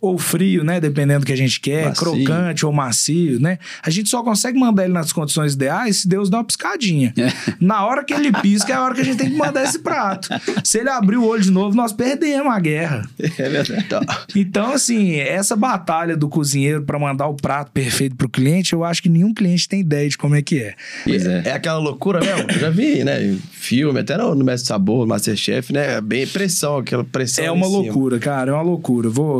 ou 0.00 0.18
frio, 0.18 0.64
né, 0.64 0.80
dependendo 0.80 1.20
do 1.20 1.26
que 1.26 1.32
a 1.32 1.36
gente 1.36 1.60
quer, 1.60 1.88
Macio. 1.88 2.04
crocante 2.04 2.66
ou 2.66 2.72
macio, 2.72 3.40
né? 3.40 3.58
A 3.82 3.90
gente 3.90 4.08
só 4.08 4.22
consegue 4.22 4.58
mandar 4.58 4.84
ele 4.84 4.92
nas 4.92 5.12
condições 5.12 5.54
ideais 5.54 5.98
se 5.98 6.08
Deus 6.08 6.28
dá 6.28 6.38
uma 6.38 6.44
piscadinha. 6.44 7.12
Na 7.60 7.84
hora 7.84 8.04
que 8.04 8.12
ele 8.12 8.32
pisca 8.32 8.72
é 8.72 8.76
a 8.76 8.82
hora 8.82 8.94
que 8.94 9.00
a 9.00 9.04
gente 9.04 9.18
tem 9.18 9.30
que 9.30 9.36
mandar 9.36 9.64
esse 9.64 9.78
prato. 9.78 10.28
Se 10.64 10.78
ele 10.78 10.88
abrir 10.88 11.16
o 11.16 11.24
olho 11.24 11.42
de 11.42 11.50
novo, 11.50 11.76
nós 11.76 11.92
perdemos 11.92 12.52
a 12.52 12.58
guerra. 12.58 13.08
É 13.38 13.48
verdade. 13.48 13.86
Então, 14.34 14.72
assim, 14.72 15.16
essa 15.16 15.56
batalha 15.56 16.16
do 16.16 16.28
cozinheiro 16.28 16.82
para 16.82 16.98
mandar 16.98 17.26
o 17.28 17.34
prato 17.34 17.70
perfeito 17.72 18.16
pro 18.16 18.28
cliente, 18.28 18.72
eu 18.72 18.84
acho 18.84 19.02
que 19.02 19.08
nenhum 19.08 19.32
cliente 19.32 19.68
tem 19.68 19.80
ideia 19.80 20.08
de 20.08 20.16
como 20.18 20.34
é 20.34 20.42
que 20.42 20.58
é. 20.58 20.74
Pois 21.04 21.26
é. 21.26 21.42
É 21.46 21.52
aquela 21.52 21.78
loucura 21.78 22.20
mesmo. 22.20 22.50
Eu 22.50 22.58
já 22.58 22.70
vi, 22.70 23.04
né? 23.04 23.22
em 23.24 23.38
Filme, 23.52 24.00
até 24.00 24.16
no, 24.16 24.34
no 24.34 24.44
Mestre 24.44 24.68
Sabor, 24.68 25.00
no 25.00 25.06
Masterchef, 25.06 25.72
né? 25.72 25.94
É 25.94 26.00
bem 26.00 26.26
pressão, 26.26 26.78
aquela 26.78 27.04
pressão. 27.04 27.44
É 27.44 27.50
uma 27.50 27.66
loucura, 27.66 28.18
cara, 28.18 28.50
é 28.50 28.54
uma 28.54 28.62
loucura. 28.62 29.08
Vou, 29.08 29.31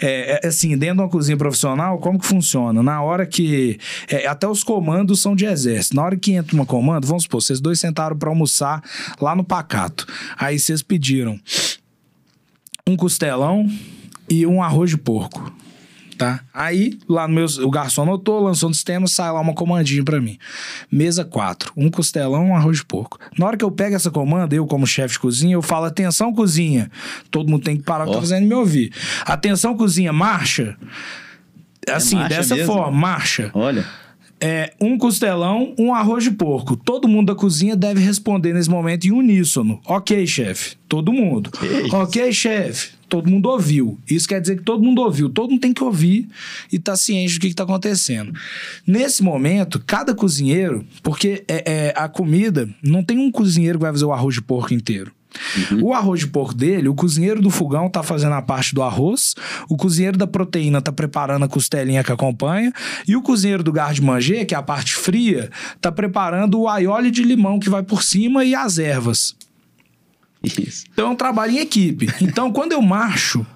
é, 0.00 0.40
é, 0.42 0.46
assim, 0.46 0.76
dentro 0.76 0.96
de 0.96 1.02
uma 1.02 1.08
cozinha 1.08 1.36
profissional, 1.36 1.98
como 1.98 2.18
que 2.18 2.26
funciona? 2.26 2.82
Na 2.82 3.02
hora 3.02 3.26
que 3.26 3.78
é, 4.08 4.26
até 4.26 4.46
os 4.46 4.62
comandos 4.62 5.20
são 5.20 5.34
de 5.34 5.44
exército. 5.44 5.96
Na 5.96 6.02
hora 6.02 6.16
que 6.16 6.32
entra 6.32 6.54
uma 6.54 6.66
comando, 6.66 7.06
vamos 7.06 7.24
supor, 7.24 7.42
vocês 7.42 7.60
dois 7.60 7.80
sentaram 7.80 8.16
para 8.16 8.28
almoçar 8.28 8.82
lá 9.20 9.34
no 9.34 9.44
pacato. 9.44 10.06
Aí 10.38 10.58
vocês 10.58 10.82
pediram 10.82 11.38
um 12.86 12.96
costelão 12.96 13.68
e 14.28 14.46
um 14.46 14.62
arroz 14.62 14.90
de 14.90 14.96
porco. 14.96 15.52
Tá? 16.20 16.38
Aí, 16.52 16.98
lá 17.08 17.26
no 17.26 17.32
meu, 17.32 17.46
o 17.46 17.70
garçom 17.70 18.02
anotou, 18.02 18.42
lançou 18.42 18.68
no 18.68 18.74
sistema, 18.74 19.06
sai 19.06 19.32
lá 19.32 19.40
uma 19.40 19.54
comandinha 19.54 20.04
pra 20.04 20.20
mim. 20.20 20.36
Mesa 20.92 21.24
4, 21.24 21.72
um 21.74 21.90
costelão, 21.90 22.48
um 22.48 22.54
arroz 22.54 22.76
de 22.76 22.84
porco. 22.84 23.18
Na 23.38 23.46
hora 23.46 23.56
que 23.56 23.64
eu 23.64 23.70
pego 23.70 23.96
essa 23.96 24.10
comanda, 24.10 24.54
eu 24.54 24.66
como 24.66 24.86
chefe 24.86 25.14
de 25.14 25.18
cozinha, 25.18 25.54
eu 25.54 25.62
falo, 25.62 25.86
atenção 25.86 26.30
cozinha. 26.30 26.90
Todo 27.30 27.48
mundo 27.48 27.64
tem 27.64 27.74
que 27.74 27.84
parar 27.84 28.04
o 28.04 28.08
que 28.08 28.12
tá 28.12 28.20
fazendo 28.20 28.44
e 28.44 28.46
me 28.46 28.54
ouvir. 28.54 28.92
Atenção 29.24 29.74
cozinha, 29.74 30.12
marcha. 30.12 30.76
Assim, 31.88 32.16
marcha 32.16 32.36
dessa 32.36 32.54
mesmo? 32.54 32.70
forma, 32.70 32.90
marcha. 32.90 33.50
Olha. 33.54 33.86
É, 34.38 34.74
um 34.78 34.98
costelão, 34.98 35.74
um 35.78 35.94
arroz 35.94 36.22
de 36.22 36.32
porco. 36.32 36.76
Todo 36.76 37.08
mundo 37.08 37.28
da 37.28 37.34
cozinha 37.34 37.74
deve 37.74 38.04
responder 38.04 38.52
nesse 38.52 38.68
momento 38.68 39.06
em 39.06 39.10
uníssono. 39.10 39.80
Ok, 39.86 40.26
chefe. 40.26 40.76
Todo 40.86 41.14
mundo. 41.14 41.50
Ok, 41.94 42.30
chefe. 42.30 42.99
Todo 43.10 43.28
mundo 43.28 43.48
ouviu. 43.48 43.98
Isso 44.08 44.28
quer 44.28 44.40
dizer 44.40 44.56
que 44.56 44.62
todo 44.62 44.82
mundo 44.82 45.02
ouviu. 45.02 45.28
Todo 45.28 45.50
mundo 45.50 45.60
tem 45.60 45.74
que 45.74 45.82
ouvir 45.82 46.28
e 46.72 46.78
tá 46.78 46.96
ciente 46.96 47.34
do 47.34 47.40
que, 47.40 47.48
que 47.48 47.54
tá 47.54 47.64
acontecendo. 47.64 48.32
Nesse 48.86 49.22
momento, 49.22 49.82
cada 49.84 50.14
cozinheiro, 50.14 50.86
porque 51.02 51.44
é, 51.48 51.88
é, 51.88 51.94
a 51.96 52.08
comida, 52.08 52.68
não 52.80 53.02
tem 53.02 53.18
um 53.18 53.30
cozinheiro 53.30 53.78
que 53.78 53.82
vai 53.82 53.92
fazer 53.92 54.04
o 54.04 54.12
arroz 54.12 54.36
de 54.36 54.40
porco 54.40 54.72
inteiro. 54.72 55.12
O 55.82 55.92
arroz 55.92 56.20
de 56.20 56.26
porco 56.26 56.54
dele, 56.54 56.88
o 56.88 56.94
cozinheiro 56.94 57.40
do 57.40 57.50
fogão 57.50 57.88
tá 57.88 58.02
fazendo 58.02 58.34
a 58.34 58.42
parte 58.42 58.74
do 58.74 58.82
arroz, 58.82 59.34
o 59.68 59.76
cozinheiro 59.76 60.16
da 60.16 60.26
proteína 60.26 60.80
tá 60.80 60.92
preparando 60.92 61.44
a 61.44 61.48
costelinha 61.48 62.04
que 62.04 62.12
acompanha, 62.12 62.72
e 63.06 63.16
o 63.16 63.22
cozinheiro 63.22 63.62
do 63.62 63.72
garde 63.72 64.02
manger, 64.02 64.46
que 64.46 64.54
é 64.54 64.58
a 64.58 64.62
parte 64.62 64.94
fria, 64.94 65.50
tá 65.80 65.90
preparando 65.90 66.60
o 66.60 66.68
aioli 66.68 67.10
de 67.10 67.22
limão 67.22 67.58
que 67.58 67.70
vai 67.70 67.82
por 67.82 68.02
cima 68.02 68.44
e 68.44 68.54
as 68.54 68.78
ervas. 68.78 69.36
Isso. 70.42 70.86
Então 70.92 71.08
é 71.08 71.10
um 71.10 71.16
trabalho 71.16 71.52
em 71.52 71.58
equipe. 71.58 72.08
Então, 72.20 72.50
quando 72.52 72.72
eu 72.72 72.80
marcho, 72.80 73.46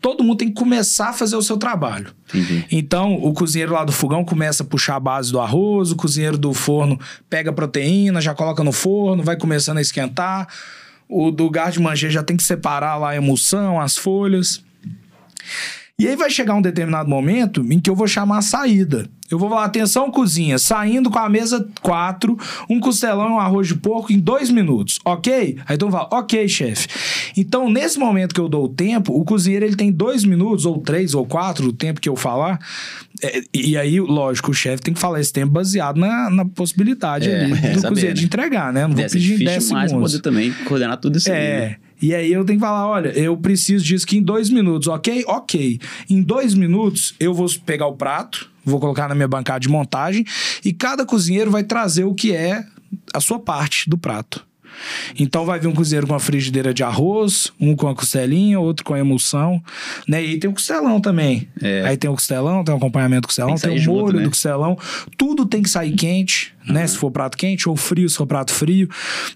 todo 0.00 0.24
mundo 0.24 0.38
tem 0.38 0.48
que 0.48 0.54
começar 0.54 1.10
a 1.10 1.12
fazer 1.12 1.36
o 1.36 1.42
seu 1.42 1.58
trabalho. 1.58 2.14
Entendi. 2.28 2.66
Então, 2.70 3.14
o 3.14 3.32
cozinheiro 3.32 3.72
lá 3.72 3.84
do 3.84 3.92
fogão 3.92 4.24
começa 4.24 4.62
a 4.62 4.66
puxar 4.66 4.96
a 4.96 5.00
base 5.00 5.30
do 5.30 5.40
arroz, 5.40 5.90
o 5.90 5.96
cozinheiro 5.96 6.38
do 6.38 6.54
forno 6.54 6.98
pega 7.28 7.50
a 7.50 7.52
proteína, 7.52 8.20
já 8.20 8.34
coloca 8.34 8.64
no 8.64 8.72
forno, 8.72 9.22
vai 9.22 9.36
começando 9.36 9.78
a 9.78 9.82
esquentar. 9.82 10.48
O 11.08 11.30
do 11.30 11.50
garde 11.50 11.78
manger 11.78 12.10
já 12.10 12.22
tem 12.22 12.36
que 12.36 12.42
separar 12.42 12.96
lá 12.96 13.10
a 13.10 13.16
emulsão, 13.16 13.78
as 13.78 13.98
folhas. 13.98 14.62
E 15.98 16.08
aí 16.08 16.16
vai 16.16 16.30
chegar 16.30 16.54
um 16.54 16.62
determinado 16.62 17.08
momento 17.08 17.64
em 17.70 17.78
que 17.78 17.88
eu 17.88 17.94
vou 17.94 18.08
chamar 18.08 18.38
a 18.38 18.42
saída. 18.42 19.08
Eu 19.30 19.38
vou 19.38 19.48
falar, 19.48 19.64
atenção, 19.64 20.10
cozinha, 20.10 20.58
saindo 20.58 21.10
com 21.10 21.18
a 21.18 21.26
mesa 21.28 21.66
4, 21.80 22.36
um 22.68 22.78
costelão 22.80 23.28
e 23.28 23.32
um 23.32 23.38
arroz 23.38 23.68
de 23.68 23.74
porco 23.76 24.12
em 24.12 24.18
dois 24.18 24.50
minutos, 24.50 24.98
ok? 25.06 25.56
Aí 25.66 25.74
então 25.76 25.90
fala, 25.90 26.06
ok, 26.12 26.46
chefe. 26.48 26.86
Então, 27.36 27.70
nesse 27.70 27.98
momento 27.98 28.34
que 28.34 28.40
eu 28.40 28.48
dou 28.48 28.64
o 28.64 28.68
tempo, 28.68 29.18
o 29.18 29.24
cozinheiro 29.24 29.64
ele 29.64 29.76
tem 29.76 29.90
dois 29.90 30.22
minutos, 30.24 30.66
ou 30.66 30.78
três, 30.80 31.14
ou 31.14 31.24
quatro, 31.24 31.68
o 31.68 31.72
tempo 31.72 31.98
que 31.98 32.08
eu 32.10 32.16
falar. 32.16 32.58
É, 33.22 33.40
e 33.54 33.74
aí, 33.78 34.00
lógico, 34.00 34.50
o 34.50 34.54
chefe 34.54 34.82
tem 34.82 34.92
que 34.92 35.00
falar 35.00 35.18
esse 35.20 35.32
tempo 35.32 35.52
baseado 35.52 35.98
na, 35.98 36.28
na 36.28 36.44
possibilidade 36.44 37.30
É, 37.30 37.44
ali 37.44 37.54
do 37.72 37.80
saber, 37.80 37.88
cozinheiro 37.88 38.14
né? 38.16 38.20
de 38.20 38.24
entregar, 38.26 38.70
né? 38.72 38.82
Não 38.82 38.88
vou 38.88 38.96
Deve 38.96 39.12
pedir 39.12 39.34
em 39.34 39.38
difícil 39.38 39.46
10 39.46 39.66
demais 39.68 39.82
pra 39.84 39.88
segundos. 39.88 40.12
poder 40.12 40.22
também 40.22 40.52
coordenar 40.66 40.96
tudo 40.98 41.16
isso. 41.16 41.30
É. 41.30 41.60
né? 41.70 41.76
E 42.02 42.12
aí 42.12 42.32
eu 42.32 42.44
tenho 42.44 42.58
que 42.58 42.64
falar, 42.64 42.88
olha, 42.88 43.08
eu 43.10 43.36
preciso 43.36 43.84
disso 43.84 44.04
aqui 44.04 44.18
em 44.18 44.22
dois 44.22 44.50
minutos, 44.50 44.88
ok? 44.88 45.24
Ok. 45.26 45.80
Em 46.10 46.20
dois 46.20 46.52
minutos 46.52 47.14
eu 47.20 47.32
vou 47.32 47.46
pegar 47.64 47.86
o 47.86 47.94
prato, 47.94 48.50
vou 48.64 48.80
colocar 48.80 49.08
na 49.08 49.14
minha 49.14 49.28
bancada 49.28 49.60
de 49.60 49.68
montagem 49.68 50.24
e 50.64 50.72
cada 50.72 51.06
cozinheiro 51.06 51.50
vai 51.50 51.62
trazer 51.62 52.04
o 52.04 52.14
que 52.14 52.32
é 52.34 52.64
a 53.14 53.20
sua 53.20 53.38
parte 53.38 53.88
do 53.88 53.96
prato. 53.96 54.44
Então 55.18 55.44
vai 55.44 55.58
vir 55.58 55.68
um 55.68 55.72
cozinheiro 55.74 56.06
com 56.06 56.14
a 56.14 56.20
frigideira 56.20 56.72
de 56.74 56.82
arroz, 56.82 57.52
um 57.60 57.74
com 57.76 57.88
a 57.88 57.94
costelinha, 57.94 58.58
outro 58.60 58.84
com 58.84 58.94
a 58.94 58.98
emulsão, 58.98 59.62
né? 60.08 60.22
E 60.24 60.30
aí 60.30 60.38
tem 60.38 60.48
o 60.50 60.52
costelão 60.52 61.00
também. 61.00 61.48
É. 61.60 61.82
Aí 61.86 61.96
tem 61.96 62.10
o 62.10 62.14
costelão, 62.14 62.64
tem 62.64 62.74
o 62.74 62.78
acompanhamento 62.78 63.22
do 63.22 63.26
costelão, 63.28 63.54
Tem 63.54 63.70
tem, 63.70 63.78
o 63.78 63.82
junto, 63.82 64.00
molho 64.00 64.16
né? 64.18 64.22
do 64.24 64.30
costelão. 64.30 64.78
Tudo 65.16 65.46
tem 65.46 65.62
que 65.62 65.68
sair 65.70 65.92
quente, 65.92 66.52
né? 66.66 66.86
Se 66.86 66.96
for 66.96 67.10
prato 67.10 67.36
quente, 67.36 67.68
ou 67.68 67.76
frio, 67.76 68.08
se 68.08 68.16
for 68.16 68.26
prato 68.26 68.52
frio. 68.52 68.88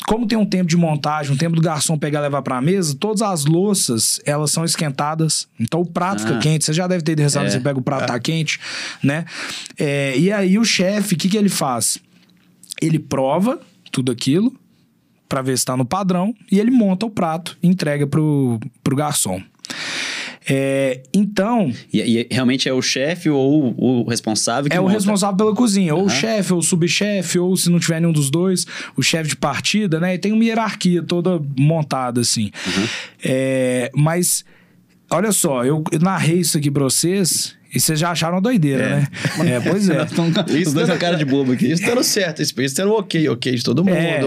Como 0.06 0.26
tem 0.26 0.38
um 0.38 0.44
tempo 0.46 0.68
de 0.68 0.76
montagem, 0.76 1.32
um 1.32 1.36
tempo 1.36 1.56
do 1.56 1.62
garçom 1.62 1.98
pegar 1.98 2.20
e 2.20 2.22
levar 2.22 2.42
pra 2.42 2.60
mesa, 2.60 2.94
todas 2.98 3.22
as 3.22 3.44
louças, 3.44 4.20
elas 4.24 4.50
são 4.50 4.64
esquentadas. 4.64 5.48
Então 5.58 5.80
o 5.80 5.86
prato 5.86 6.22
fica 6.22 6.36
Ah. 6.36 6.38
quente. 6.40 6.64
Você 6.64 6.72
já 6.72 6.86
deve 6.86 7.02
ter 7.02 7.12
ido 7.12 7.22
restaurante, 7.22 7.50
É. 7.50 7.52
você 7.54 7.60
pega 7.60 7.78
o 7.78 7.82
prato, 7.82 8.06
tá 8.06 8.18
quente, 8.18 8.58
né? 9.02 9.24
É, 9.78 10.16
e 10.18 10.30
aí 10.32 10.58
o 10.58 10.64
chefe, 10.64 11.14
o 11.14 11.18
que, 11.18 11.28
que 11.28 11.36
ele 11.36 11.48
faz? 11.48 11.98
Ele 12.80 12.98
prova 12.98 13.60
tudo 13.90 14.12
aquilo 14.12 14.54
pra 15.28 15.42
ver 15.42 15.56
se 15.58 15.64
tá 15.64 15.76
no 15.76 15.84
padrão 15.84 16.34
e 16.50 16.58
ele 16.58 16.70
monta 16.70 17.06
o 17.06 17.10
prato 17.10 17.56
e 17.62 17.68
entrega 17.68 18.06
pro, 18.06 18.58
pro 18.82 18.96
garçom. 18.96 19.40
É, 20.48 21.02
então, 21.12 21.72
E, 21.92 22.00
e 22.00 22.26
realmente 22.30 22.68
é 22.68 22.72
o 22.72 22.80
chefe 22.80 23.28
ou 23.28 23.74
o 23.76 24.08
responsável 24.08 24.70
que 24.70 24.76
é 24.76 24.78
o 24.78 24.84
monta. 24.84 24.94
responsável 24.94 25.36
pela 25.36 25.52
cozinha, 25.54 25.92
ou 25.92 26.04
o 26.04 26.08
chefe, 26.08 26.52
ou 26.52 26.60
o 26.60 26.62
subchefe, 26.62 27.36
ou 27.36 27.56
se 27.56 27.68
não 27.68 27.80
tiver 27.80 28.00
nenhum 28.00 28.12
dos 28.12 28.30
dois, 28.30 28.64
o 28.96 29.02
chefe 29.02 29.30
de 29.30 29.36
partida, 29.36 29.98
né? 29.98 30.14
E 30.14 30.18
tem 30.18 30.30
uma 30.30 30.44
hierarquia 30.44 31.02
toda 31.02 31.42
montada, 31.58 32.20
assim. 32.20 32.52
Uhum. 32.64 32.86
É, 33.24 33.90
mas, 33.92 34.44
olha 35.10 35.32
só, 35.32 35.64
eu 35.64 35.82
narrei 36.00 36.38
isso 36.38 36.56
aqui 36.56 36.70
pra 36.70 36.84
vocês 36.84 37.55
e 37.74 37.80
vocês 37.80 37.98
já 37.98 38.10
acharam 38.10 38.40
doideira, 38.40 38.82
É. 38.84 38.88
né? 38.96 39.06
É, 39.56 39.60
pois 39.60 39.88
é. 39.88 40.04
Tamo- 40.06 40.32
Os 40.66 40.72
dois 40.72 40.88
cara 40.98 41.16
de 41.16 41.24
bobo 41.24 41.52
aqui. 41.52 41.70
Isso 41.72 41.84
dando 41.84 42.02
certo, 42.02 42.42
isso, 42.42 42.54
isso 42.60 42.74
tendo 42.74 42.92
ok, 42.92 43.28
ok 43.28 43.54
de 43.54 43.62
todo 43.62 43.84
mundo. 43.84 43.96
É, 43.96 44.20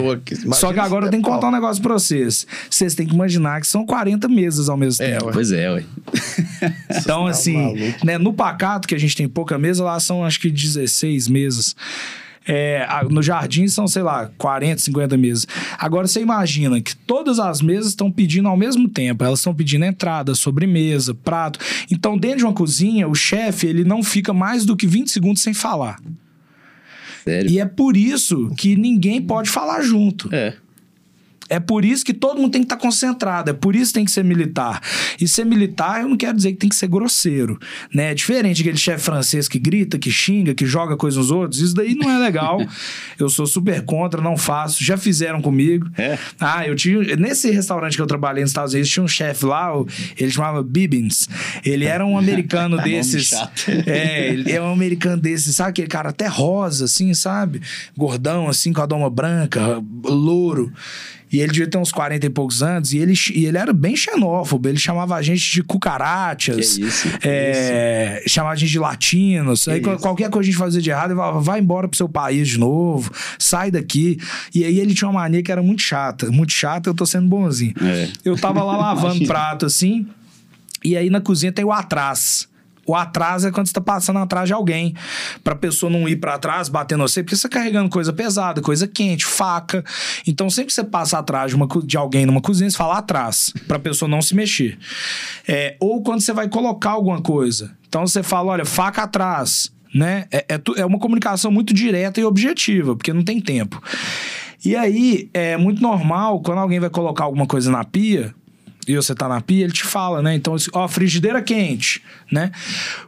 só 0.53 0.71
que 0.73 0.79
agora 0.79 1.05
eu 1.07 1.09
tenho 1.09 1.23
que 1.23 1.29
contar 1.29 1.47
um 1.47 1.51
negócio 1.51 1.81
pra 1.81 1.93
vocês. 1.93 2.45
Vocês 2.69 2.93
têm 2.95 3.07
que 3.07 3.13
imaginar 3.13 3.59
que 3.61 3.67
são 3.67 3.85
40 3.85 4.27
mesas 4.27 4.69
ao 4.69 4.77
mesmo 4.77 5.03
É, 5.03 5.11
tempo. 5.13 5.25
ué. 5.27 5.31
Pois 5.33 5.51
é, 5.51 5.71
ué. 5.71 5.83
Então, 6.99 7.25
tá 7.25 7.31
assim, 7.31 7.93
né, 8.03 8.17
no 8.17 8.33
pacato, 8.33 8.87
que 8.87 8.93
a 8.95 8.97
gente 8.99 9.15
tem 9.15 9.27
pouca 9.27 9.57
mesa, 9.57 9.83
lá 9.83 9.99
são 9.99 10.23
acho 10.23 10.39
que 10.39 10.49
16 10.49 11.27
mesas. 11.27 11.75
É, 12.47 12.87
no 13.09 13.21
jardim 13.21 13.67
são, 13.67 13.87
sei 13.87 14.01
lá, 14.01 14.31
40, 14.37 14.81
50 14.81 15.17
mesas. 15.17 15.47
Agora 15.77 16.07
você 16.07 16.19
imagina 16.21 16.81
que 16.81 16.95
todas 16.95 17.39
as 17.39 17.61
mesas 17.61 17.89
estão 17.89 18.11
pedindo 18.11 18.47
ao 18.47 18.57
mesmo 18.57 18.89
tempo. 18.89 19.23
Elas 19.23 19.39
estão 19.39 19.53
pedindo 19.53 19.85
entrada, 19.85 20.33
sobremesa, 20.33 21.13
prato. 21.13 21.59
Então, 21.91 22.17
dentro 22.17 22.39
de 22.39 22.43
uma 22.45 22.53
cozinha, 22.53 23.07
o 23.07 23.13
chefe 23.13 23.67
ele 23.67 23.83
não 23.83 24.01
fica 24.01 24.33
mais 24.33 24.65
do 24.65 24.75
que 24.75 24.87
20 24.87 25.11
segundos 25.11 25.41
sem 25.41 25.53
falar. 25.53 25.99
Sério? 27.23 27.51
E 27.51 27.59
é 27.59 27.65
por 27.65 27.95
isso 27.95 28.51
que 28.57 28.75
ninguém 28.75 29.21
pode 29.21 29.49
falar 29.49 29.81
junto. 29.81 30.33
É. 30.33 30.55
É 31.49 31.59
por 31.59 31.83
isso 31.83 32.05
que 32.05 32.13
todo 32.13 32.39
mundo 32.39 32.51
tem 32.51 32.61
que 32.61 32.65
estar 32.65 32.77
concentrado, 32.77 33.49
é 33.49 33.53
por 33.53 33.75
isso 33.75 33.91
que 33.91 33.95
tem 33.95 34.05
que 34.05 34.11
ser 34.11 34.23
militar. 34.23 34.81
E 35.19 35.27
ser 35.27 35.45
militar, 35.45 36.01
eu 36.01 36.09
não 36.09 36.17
quero 36.17 36.37
dizer 36.37 36.51
que 36.51 36.57
tem 36.57 36.69
que 36.69 36.75
ser 36.75 36.87
grosseiro, 36.87 37.59
né? 37.93 38.11
É 38.11 38.13
diferente 38.13 38.61
aquele 38.61 38.77
chefe 38.77 39.03
francês 39.03 39.47
que 39.47 39.57
grita, 39.57 39.97
que 39.97 40.11
xinga, 40.11 40.53
que 40.53 40.65
joga 40.65 40.95
coisa 40.95 41.17
nos 41.17 41.31
outros, 41.31 41.59
isso 41.61 41.73
daí 41.73 41.95
não 41.95 42.09
é 42.09 42.19
legal. 42.19 42.59
eu 43.17 43.29
sou 43.29 43.47
super 43.47 43.83
contra, 43.83 44.21
não 44.21 44.37
faço. 44.37 44.83
Já 44.83 44.97
fizeram 44.97 45.41
comigo. 45.41 45.89
É? 45.97 46.17
Ah, 46.39 46.67
eu 46.67 46.75
tinha. 46.75 47.15
Nesse 47.15 47.49
restaurante 47.51 47.95
que 47.95 48.01
eu 48.01 48.07
trabalhei 48.07 48.43
nos 48.43 48.51
Estados 48.51 48.73
Unidos, 48.73 48.91
tinha 48.91 49.03
um 49.03 49.07
chefe 49.07 49.45
lá, 49.45 49.71
ele 50.17 50.31
chamava 50.31 50.63
Bibbins. 50.63 51.27
Ele 51.65 51.85
era 51.85 52.05
um 52.05 52.17
americano 52.17 52.77
desses. 52.83 53.31
É, 53.85 54.29
ele 54.29 54.51
é 54.51 54.61
um 54.61 54.71
americano 54.71 55.21
desses, 55.21 55.55
sabe? 55.55 55.69
Aquele 55.71 55.87
cara 55.87 56.09
até 56.09 56.27
rosa, 56.27 56.85
assim, 56.85 57.13
sabe? 57.13 57.61
Gordão, 57.97 58.47
assim, 58.47 58.71
com 58.71 58.81
a 58.81 58.85
doma 58.85 59.09
branca, 59.09 59.81
louro. 60.03 60.71
E 61.31 61.39
ele 61.39 61.51
devia 61.51 61.67
ter 61.67 61.77
uns 61.77 61.91
40 61.91 62.25
e 62.25 62.29
poucos 62.29 62.63
anos, 62.63 62.91
e 62.91 62.97
ele, 62.97 63.13
e 63.33 63.45
ele 63.45 63.57
era 63.57 63.71
bem 63.71 63.95
xenófobo. 63.95 64.67
Ele 64.67 64.77
chamava 64.77 65.15
a 65.15 65.21
gente 65.21 65.51
de 65.51 65.61
cucarachas. 65.61 66.77
Que 66.77 66.83
isso, 66.83 67.09
que 67.19 67.27
é, 67.27 68.23
chamava 68.27 68.53
a 68.53 68.55
gente 68.55 68.71
de 68.71 68.79
latinos. 68.79 69.67
Aí 69.67 69.79
isso. 69.79 69.97
qualquer 69.97 70.29
coisa 70.29 70.45
que 70.45 70.49
a 70.49 70.51
gente 70.51 70.57
fazia 70.57 70.81
de 70.81 70.89
errado, 70.89 71.11
ele 71.11 71.19
falava, 71.19 71.39
vai 71.39 71.59
embora 71.59 71.87
pro 71.87 71.97
seu 71.97 72.09
país 72.09 72.47
de 72.47 72.57
novo, 72.57 73.11
sai 73.37 73.69
daqui. 73.69 74.17
E 74.53 74.63
aí 74.63 74.79
ele 74.79 74.93
tinha 74.93 75.07
uma 75.09 75.21
mania 75.21 75.43
que 75.43 75.51
era 75.51 75.61
muito 75.61 75.81
chata. 75.81 76.31
Muito 76.31 76.51
chata, 76.51 76.89
eu 76.89 76.93
tô 76.93 77.05
sendo 77.05 77.27
bonzinho. 77.27 77.73
É. 77.81 78.09
Eu 78.25 78.35
tava 78.35 78.63
lá 78.63 78.77
lavando 78.77 79.25
prato 79.27 79.65
assim, 79.65 80.07
e 80.83 80.97
aí 80.97 81.09
na 81.09 81.21
cozinha 81.21 81.51
tem 81.51 81.65
o 81.65 81.71
atrás. 81.71 82.47
O 82.89 82.95
atrás 82.95 83.45
é 83.45 83.51
quando 83.51 83.67
você 83.67 83.73
tá 83.73 83.81
passando 83.81 84.17
atrás 84.17 84.47
de 84.47 84.53
alguém. 84.53 84.95
Pra 85.43 85.53
pessoa 85.55 85.91
não 85.91 86.09
ir 86.09 86.15
pra 86.15 86.39
trás, 86.39 86.69
batendo 86.69 87.03
você, 87.07 87.21
porque 87.21 87.35
você 87.35 87.47
tá 87.47 87.59
carregando 87.59 87.87
coisa 87.87 88.11
pesada, 88.11 88.63
coisa 88.63 88.87
quente, 88.87 89.27
faca. 89.27 89.85
Então, 90.25 90.49
sempre 90.49 90.69
que 90.69 90.73
você 90.73 90.83
passa 90.83 91.19
atrás 91.19 91.51
de, 91.51 91.55
uma 91.55 91.67
de 91.83 91.95
alguém 91.95 92.25
numa 92.25 92.41
cozinha, 92.41 92.67
você 92.67 92.75
fala 92.75 92.97
atrás, 92.97 93.53
pra 93.67 93.77
pessoa 93.77 94.09
não 94.09 94.23
se 94.23 94.33
mexer. 94.33 94.79
É, 95.47 95.77
ou 95.79 96.01
quando 96.01 96.21
você 96.21 96.33
vai 96.33 96.49
colocar 96.49 96.89
alguma 96.89 97.21
coisa. 97.21 97.77
Então, 97.87 98.07
você 98.07 98.23
fala, 98.23 98.53
olha, 98.53 98.65
faca 98.65 99.03
atrás. 99.03 99.71
Né? 99.93 100.25
É, 100.31 100.55
é, 100.55 100.61
é 100.77 100.85
uma 100.85 100.97
comunicação 100.97 101.51
muito 101.51 101.75
direta 101.75 102.19
e 102.19 102.23
objetiva, 102.23 102.95
porque 102.95 103.13
não 103.13 103.23
tem 103.23 103.39
tempo. 103.39 103.79
E 104.65 104.75
aí, 104.75 105.29
é 105.31 105.55
muito 105.57 105.79
normal, 105.79 106.41
quando 106.41 106.57
alguém 106.57 106.79
vai 106.79 106.89
colocar 106.89 107.25
alguma 107.25 107.45
coisa 107.45 107.69
na 107.69 107.83
pia, 107.83 108.33
e 108.89 108.95
você 108.95 109.13
tá 109.13 109.27
na 109.27 109.39
pia, 109.39 109.63
ele 109.63 109.71
te 109.71 109.83
fala, 109.83 110.19
né? 110.19 110.33
Então, 110.33 110.55
assim, 110.55 110.71
ó, 110.73 110.87
frigideira 110.87 111.43
quente, 111.43 112.01
né? 112.31 112.51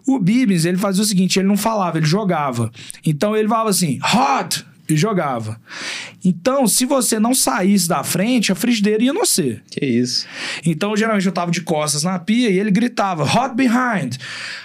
O 0.06 0.20
Bibis, 0.20 0.64
ele 0.64 0.78
fazia 0.78 1.02
o 1.02 1.06
seguinte, 1.06 1.40
ele 1.40 1.48
não 1.48 1.58
falava, 1.58 1.98
ele 1.98 2.06
jogava. 2.06 2.72
Então, 3.04 3.36
ele 3.36 3.48
falava 3.48 3.72
assim, 3.72 4.00
hot, 4.04 4.64
e 4.94 4.98
jogava. 4.98 5.60
Então, 6.24 6.68
se 6.68 6.86
você 6.86 7.20
não 7.20 7.34
saísse 7.34 7.88
da 7.88 8.04
frente, 8.04 8.52
a 8.52 8.56
frigideira 8.56 9.04
ia 9.04 9.14
no 9.14 9.22
você. 9.22 9.60
Que 9.70 9.86
isso. 9.86 10.26
Então, 10.66 10.96
geralmente 10.96 11.26
eu 11.26 11.32
tava 11.32 11.52
de 11.52 11.62
costas 11.62 12.04
na 12.04 12.20
pia 12.20 12.50
e 12.50 12.60
ele 12.60 12.72
gritava, 12.72 13.24
hot 13.24 13.56
behind. 13.56 14.18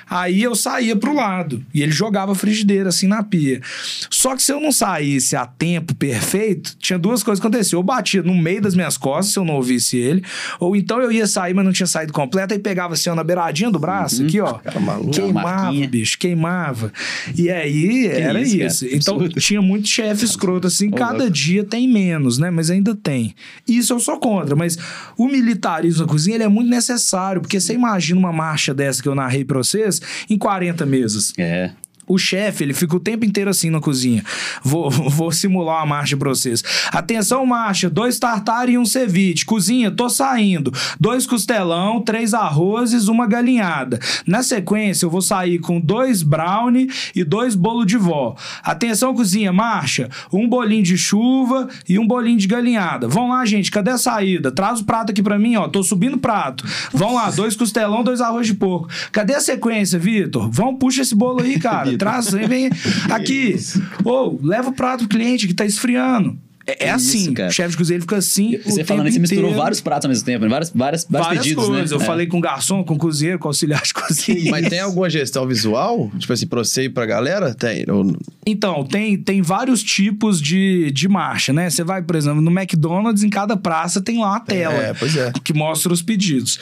Aí 0.08 0.40
eu 0.40 0.54
saía 0.54 0.94
pro 0.94 1.12
lado 1.12 1.64
e 1.74 1.82
ele 1.82 1.90
jogava 1.90 2.30
a 2.30 2.34
frigideira 2.34 2.90
assim 2.90 3.08
na 3.08 3.24
pia. 3.24 3.60
Só 4.08 4.36
que 4.36 4.42
se 4.42 4.52
eu 4.52 4.60
não 4.60 4.70
saísse 4.70 5.34
a 5.34 5.44
tempo 5.44 5.96
perfeito, 5.96 6.76
tinha 6.78 6.96
duas 6.96 7.24
coisas 7.24 7.40
que 7.40 7.46
aconteciam. 7.46 7.80
Eu 7.80 7.82
batia 7.82 8.22
no 8.22 8.34
meio 8.34 8.62
das 8.62 8.76
minhas 8.76 8.96
costas 8.96 9.32
se 9.32 9.38
eu 9.38 9.44
não 9.44 9.54
ouvisse 9.54 9.96
ele, 9.96 10.22
ou 10.60 10.76
então 10.76 11.00
eu 11.00 11.10
ia 11.10 11.26
sair, 11.26 11.54
mas 11.54 11.64
não 11.64 11.72
tinha 11.72 11.88
saído 11.88 12.12
completo, 12.12 12.54
e 12.54 12.58
pegava 12.58 12.94
assim, 12.94 13.10
ó, 13.10 13.16
na 13.16 13.24
beiradinha 13.24 13.68
do 13.68 13.80
braço, 13.80 14.22
aqui, 14.22 14.40
ó. 14.40 14.54
Cara 14.54 14.78
maluco. 14.78 15.10
Queimava, 15.10 15.86
bicho, 15.88 16.18
queimava. 16.18 16.92
E 17.36 17.50
aí 17.50 18.06
era 18.06 18.40
isso, 18.40 18.86
isso. 18.86 18.86
Então 18.94 19.28
tinha 19.28 19.60
muito 19.60 19.88
chefe 19.88 20.15
escroto, 20.24 20.66
assim, 20.66 20.88
Ô, 20.88 20.92
cada 20.92 21.18
louco. 21.18 21.30
dia 21.30 21.64
tem 21.64 21.88
menos, 21.88 22.38
né? 22.38 22.50
Mas 22.50 22.70
ainda 22.70 22.94
tem. 22.94 23.34
Isso 23.68 23.92
eu 23.92 24.00
sou 24.00 24.18
contra, 24.18 24.56
mas 24.56 24.78
o 25.16 25.26
militarismo 25.28 26.02
na 26.02 26.08
cozinha 26.08 26.36
ele 26.36 26.44
é 26.44 26.48
muito 26.48 26.70
necessário, 26.70 27.40
porque 27.40 27.60
você 27.60 27.74
imagina 27.74 28.18
uma 28.18 28.32
marcha 28.32 28.72
dessa 28.74 29.02
que 29.02 29.08
eu 29.08 29.14
narrei 29.14 29.44
pra 29.44 29.58
vocês 29.58 30.00
em 30.28 30.38
40 30.38 30.86
mesas. 30.86 31.32
É. 31.38 31.70
O 32.08 32.18
chefe, 32.18 32.62
ele 32.62 32.72
fica 32.72 32.94
o 32.94 33.00
tempo 33.00 33.24
inteiro 33.24 33.50
assim 33.50 33.68
na 33.68 33.80
cozinha. 33.80 34.24
Vou, 34.62 34.88
vou 35.10 35.32
simular 35.32 35.78
uma 35.78 35.86
marcha 35.86 36.16
pra 36.16 36.28
vocês. 36.28 36.62
Atenção, 36.92 37.44
marcha. 37.44 37.90
Dois 37.90 38.18
tartar 38.18 38.68
e 38.68 38.78
um 38.78 38.84
ceviche. 38.84 39.44
Cozinha, 39.44 39.90
tô 39.90 40.08
saindo. 40.08 40.72
Dois 41.00 41.26
costelão, 41.26 42.00
três 42.00 42.32
arrozes, 42.32 43.08
uma 43.08 43.26
galinhada. 43.26 43.98
Na 44.26 44.42
sequência, 44.42 45.04
eu 45.04 45.10
vou 45.10 45.20
sair 45.20 45.58
com 45.58 45.80
dois 45.80 46.22
brownie 46.22 46.88
e 47.14 47.24
dois 47.24 47.56
bolo 47.56 47.84
de 47.84 47.96
vó. 47.96 48.36
Atenção, 48.62 49.14
cozinha, 49.14 49.52
marcha. 49.52 50.08
Um 50.32 50.48
bolinho 50.48 50.84
de 50.84 50.96
chuva 50.96 51.68
e 51.88 51.98
um 51.98 52.06
bolinho 52.06 52.38
de 52.38 52.46
galinhada. 52.46 53.08
Vão 53.08 53.30
lá, 53.30 53.44
gente. 53.44 53.70
Cadê 53.70 53.90
a 53.90 53.98
saída? 53.98 54.52
Traz 54.52 54.80
o 54.80 54.84
prato 54.84 55.10
aqui 55.10 55.22
pra 55.22 55.38
mim, 55.38 55.56
ó. 55.56 55.66
Tô 55.66 55.82
subindo 55.82 56.14
o 56.14 56.18
prato. 56.18 56.64
Vão 56.92 57.14
lá, 57.14 57.30
dois 57.30 57.56
costelão, 57.56 58.04
dois 58.04 58.20
arroz 58.20 58.46
de 58.46 58.54
porco. 58.54 58.88
Cadê 59.10 59.34
a 59.34 59.40
sequência, 59.40 59.98
Vitor? 59.98 60.48
Vão, 60.50 60.76
puxa 60.76 61.02
esse 61.02 61.14
bolo 61.14 61.42
aí, 61.42 61.58
cara. 61.58 61.95
Traz, 61.96 62.30
vem, 62.30 62.46
vem. 62.48 62.70
Aqui. 63.10 63.56
Ô, 64.04 64.38
leva 64.42 64.70
o 64.70 64.72
prato 64.72 65.06
pro 65.06 65.18
cliente 65.18 65.46
que 65.46 65.54
tá 65.54 65.64
esfriando. 65.64 66.38
É, 66.66 66.86
é 66.86 66.90
assim. 66.90 67.32
cara. 67.32 67.48
o 67.48 67.52
chefe 67.52 67.70
de 67.70 67.76
cozinha 67.76 67.96
ele 67.96 68.02
fica 68.02 68.16
assim. 68.16 68.58
Você 68.64 68.82
o 68.82 68.84
falando 68.84 69.06
isso, 69.06 69.14
você 69.14 69.20
misturou 69.20 69.54
vários 69.54 69.80
pratos 69.80 70.06
ao 70.06 70.08
mesmo 70.10 70.24
tempo, 70.24 70.44
né? 70.44 70.50
vários, 70.50 70.70
várias, 70.74 71.06
vários 71.08 71.26
Várias 71.28 71.42
pedidos, 71.44 71.64
coisas. 71.66 71.90
né? 71.90 71.96
Eu 71.96 72.00
É. 72.02 72.04
falei 72.04 72.26
com 72.26 72.40
garçom, 72.40 72.82
com 72.82 72.98
cozinheiro, 72.98 73.38
com 73.38 73.48
auxiliar 73.48 73.82
de 73.82 73.94
cozinha. 73.94 74.50
Mas 74.50 74.68
tem 74.68 74.80
alguma 74.80 75.08
gestão 75.08 75.46
visual? 75.46 76.10
Tipo 76.18 76.32
assim, 76.32 76.46
pra 76.46 76.58
você 76.58 76.84
e 76.84 76.88
pra 76.88 77.06
galera? 77.06 77.54
Tem. 77.54 77.84
Ou- 77.88 78.16
Então, 78.44 78.84
tem, 78.84 79.16
tem 79.16 79.42
vários 79.42 79.82
tipos 79.82 80.40
de, 80.40 80.90
de 80.92 81.08
marcha, 81.08 81.52
né? 81.52 81.70
Você 81.70 81.84
vai, 81.84 82.02
por 82.02 82.16
exemplo, 82.16 82.40
no 82.40 82.50
McDonald's, 82.50 83.22
em 83.22 83.30
cada 83.30 83.56
praça 83.56 84.00
tem 84.00 84.18
lá 84.18 84.30
uma 84.30 84.40
tela 84.40 84.74
É, 84.74 84.94
pois 84.94 85.16
é. 85.16 85.32
que 85.44 85.52
mostra 85.52 85.92
os 85.92 86.02
pedidos. 86.02 86.58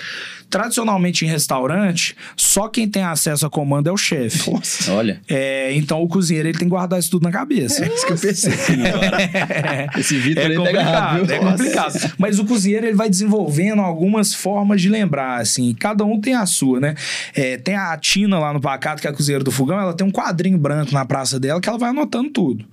Tradicionalmente, 0.51 1.25
em 1.25 1.29
restaurante, 1.29 2.15
só 2.37 2.69
quem 2.69 2.89
tem 2.89 3.03
acesso 3.03 3.45
a 3.45 3.51
comando 3.51 3.89
é 3.89 3.93
o 3.93 3.97
chefe. 3.97 4.51
Nossa. 4.51 4.93
Olha, 4.93 5.21
É, 5.29 5.75
então, 5.75 6.01
o 6.03 6.07
cozinheiro 6.07 6.49
ele 6.49 6.59
tem 6.59 6.69
que 6.69 6.71
guardar 6.71 6.99
isso 7.01 7.11
tudo 7.11 7.25
na 7.25 7.31
cabeça. 7.33 7.85
É 7.85 7.89
isso 7.93 8.07
que 8.07 8.13
eu 8.13 8.19
pensei. 8.19 8.53
esse 9.97 10.17
Vitor 10.19 10.43
É 10.43 10.47
aí 10.47 10.63
pega 10.63 10.83
rápido. 10.83 11.33
é 11.33 11.39
complicado. 11.39 12.13
Mas 12.19 12.39
o 12.39 12.45
cozinheiro 12.45 12.87
ele 12.87 12.97
vai 12.97 13.09
desenvolvendo 13.09 13.81
algumas 13.83 14.35
formas 14.35 14.81
de 14.81 14.89
lembrar, 14.89 15.41
assim. 15.41 15.75
Cada 15.75 16.05
um 16.05 16.21
tem 16.21 16.35
a 16.35 16.47
sua, 16.47 16.81
né? 16.81 16.95
É, 17.35 17.57
tem 17.57 17.77
a 17.77 17.97
Tina 17.97 18.39
lá 18.39 18.53
no 18.53 18.61
Pacato, 18.61 19.01
que 19.01 19.07
é 19.07 19.11
a 19.11 19.15
cozinheira 19.15 19.45
do 19.45 19.51
fogão, 19.51 19.79
ela 19.79 19.95
tem 19.95 20.07
um 20.07 20.11
quadrinho 20.11 20.59
branco 20.59 20.93
na 20.93 21.05
praça 21.05 21.39
dela 21.39 21.61
que 21.61 21.69
ela 21.69 21.79
vai 21.79 21.91
anotando 21.91 22.31
tudo. 22.31 22.65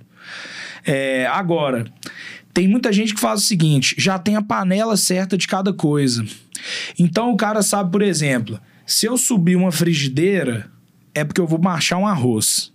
É, 0.84 1.26
agora, 1.26 1.86
tem 2.52 2.66
muita 2.68 2.92
gente 2.92 3.14
que 3.14 3.20
faz 3.20 3.40
o 3.40 3.44
seguinte: 3.44 3.94
já 3.98 4.18
tem 4.18 4.36
a 4.36 4.42
panela 4.42 4.96
certa 4.96 5.36
de 5.36 5.46
cada 5.46 5.72
coisa. 5.72 6.24
Então 6.98 7.32
o 7.32 7.36
cara 7.36 7.62
sabe, 7.62 7.90
por 7.90 8.02
exemplo, 8.02 8.60
se 8.86 9.06
eu 9.06 9.16
subir 9.16 9.56
uma 9.56 9.72
frigideira, 9.72 10.70
é 11.14 11.24
porque 11.24 11.40
eu 11.40 11.46
vou 11.46 11.60
marchar 11.60 11.98
um 11.98 12.06
arroz. 12.06 12.71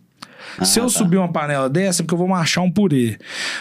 Se 0.63 0.79
eu 0.79 0.83
tá. 0.83 0.89
subir 0.89 1.17
uma 1.17 1.31
panela 1.31 1.69
dessa, 1.69 2.01
é 2.01 2.03
porque 2.03 2.13
eu 2.13 2.17
vou 2.17 2.27
marchar 2.27 2.63
um 2.63 2.71
purê. 2.71 3.17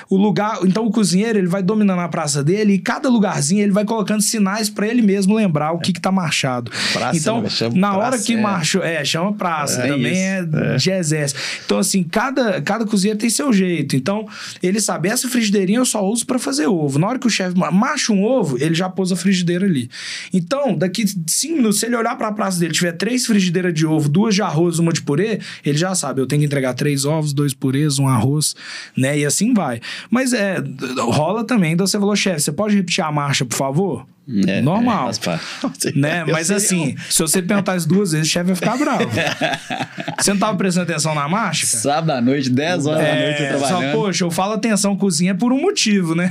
O 0.09 0.17
lugar, 0.17 0.59
então 0.65 0.87
o 0.87 0.91
cozinheiro, 0.91 1.39
ele 1.39 1.47
vai 1.49 1.63
dominando 1.63 2.01
a 2.01 2.09
praça 2.09 2.43
dele 2.43 2.75
e 2.75 2.79
cada 2.79 3.09
lugarzinho 3.09 3.63
ele 3.63 3.73
vai 3.73 3.85
colocando 3.85 4.23
sinais 4.23 4.69
pra 4.71 4.87
ele 4.87 5.03
mesmo 5.03 5.35
lembrar 5.35 5.73
o 5.73 5.79
que 5.79 5.93
que 5.93 6.01
tá 6.01 6.11
marchado. 6.13 6.71
Praça, 6.93 7.17
então, 7.19 7.43
né? 7.43 7.49
Na 7.75 7.97
hora 7.97 8.09
praça, 8.11 8.25
que 8.25 8.35
é. 8.35 8.41
marchou, 8.41 8.83
é, 8.83 9.05
chama 9.05 9.33
praça, 9.33 9.83
É 9.83 9.89
também 9.89 10.13
isso. 10.13 10.57
é, 10.57 10.77
de 10.77 10.91
exército. 10.91 11.41
Então 11.65 11.79
assim, 11.79 12.03
cada 12.03 12.61
cada 12.63 12.85
cozinheiro 12.87 13.19
tem 13.19 13.29
seu 13.31 13.53
jeito. 13.53 13.97
Então, 13.97 14.27
ele 14.63 14.81
sabe 14.81 15.09
essa 15.09 15.29
frigideirinha 15.29 15.79
eu 15.79 15.85
só 15.85 16.05
uso 16.05 16.25
pra 16.27 16.39
fazer 16.39 16.67
ovo. 16.67 16.99
Na 16.99 17.07
hora 17.09 17.19
que 17.19 17.27
o 17.27 17.31
chefe 17.31 17.57
ma- 17.57 17.71
marcha 17.71 18.13
um 18.13 18.23
ovo, 18.25 18.57
ele 18.61 18.75
já 18.75 18.89
pôs 18.89 19.13
a 19.13 19.17
frigideira 19.17 19.65
ali. 19.67 19.89
Então, 20.33 20.77
daqui 20.77 21.05
cinco 21.27 21.57
minutos, 21.57 21.81
se 21.81 21.87
ele 21.87 21.97
olhar 21.97 22.17
pra 22.17 22.33
praça 22.33 22.59
dele, 22.59 22.73
tiver 22.73 22.93
três 22.93 23.27
frigideiras 23.27 23.73
de 23.75 23.87
ovo, 23.87 24.09
duas 24.09 24.35
de 24.35 24.43
arroz, 24.43 24.79
uma 24.79 24.93
de 24.93 25.03
purê, 25.03 25.41
ele 25.65 25.77
já 25.79 25.95
sabe, 25.95 26.21
eu 26.21 26.27
tenho 26.27 26.41
que 26.41 26.47
entregar 26.47 26.75
três 26.77 27.05
ovos, 27.05 27.32
dois 27.32 27.53
purês, 27.55 27.98
um 27.98 28.07
arroz, 28.07 28.55
né? 28.97 29.19
E 29.19 29.24
assim 29.27 29.53
vai. 29.55 29.81
Mas 30.11 30.32
é, 30.32 30.57
rola 30.98 31.44
também, 31.44 31.73
então 31.73 31.86
você 31.86 31.98
falou, 31.98 32.15
chefe, 32.15 32.40
você 32.43 32.53
pode 32.53 32.77
repetir 32.77 33.03
a 33.05 33.11
marcha, 33.11 33.44
por 33.44 33.57
favor? 33.57 34.07
É, 34.48 34.61
Normal. 34.61 35.03
é, 35.09 35.15
faz 35.15 35.19
parte. 35.20 35.97
né? 35.97 36.23
Eu 36.27 36.32
Mas 36.32 36.51
assim, 36.51 36.97
se 37.09 37.23
você 37.23 37.40
perguntar 37.40 37.77
isso 37.77 37.86
duas 37.89 38.11
vezes, 38.11 38.27
o 38.27 38.31
chefe 38.31 38.47
vai 38.47 38.57
ficar 38.57 38.77
bravo. 38.77 39.05
você 40.19 40.32
não 40.32 40.39
tava 40.40 40.59
prestando 40.59 40.90
atenção 40.90 41.15
na 41.15 41.28
marcha? 41.28 41.65
cara? 41.66 41.78
Sábado 41.78 42.11
à 42.11 42.20
noite, 42.20 42.51
10 42.51 42.86
horas 42.86 43.05
da 43.07 43.15
noite, 43.15 43.40
eu 43.43 43.47
É, 43.47 43.53
só, 43.59 43.66
trabalhando. 43.69 43.93
poxa, 43.94 44.24
eu 44.24 44.31
falo 44.32 44.55
atenção 44.55 44.97
cozinha 44.97 45.32
por 45.32 45.53
um 45.53 45.61
motivo, 45.61 46.16
né? 46.16 46.28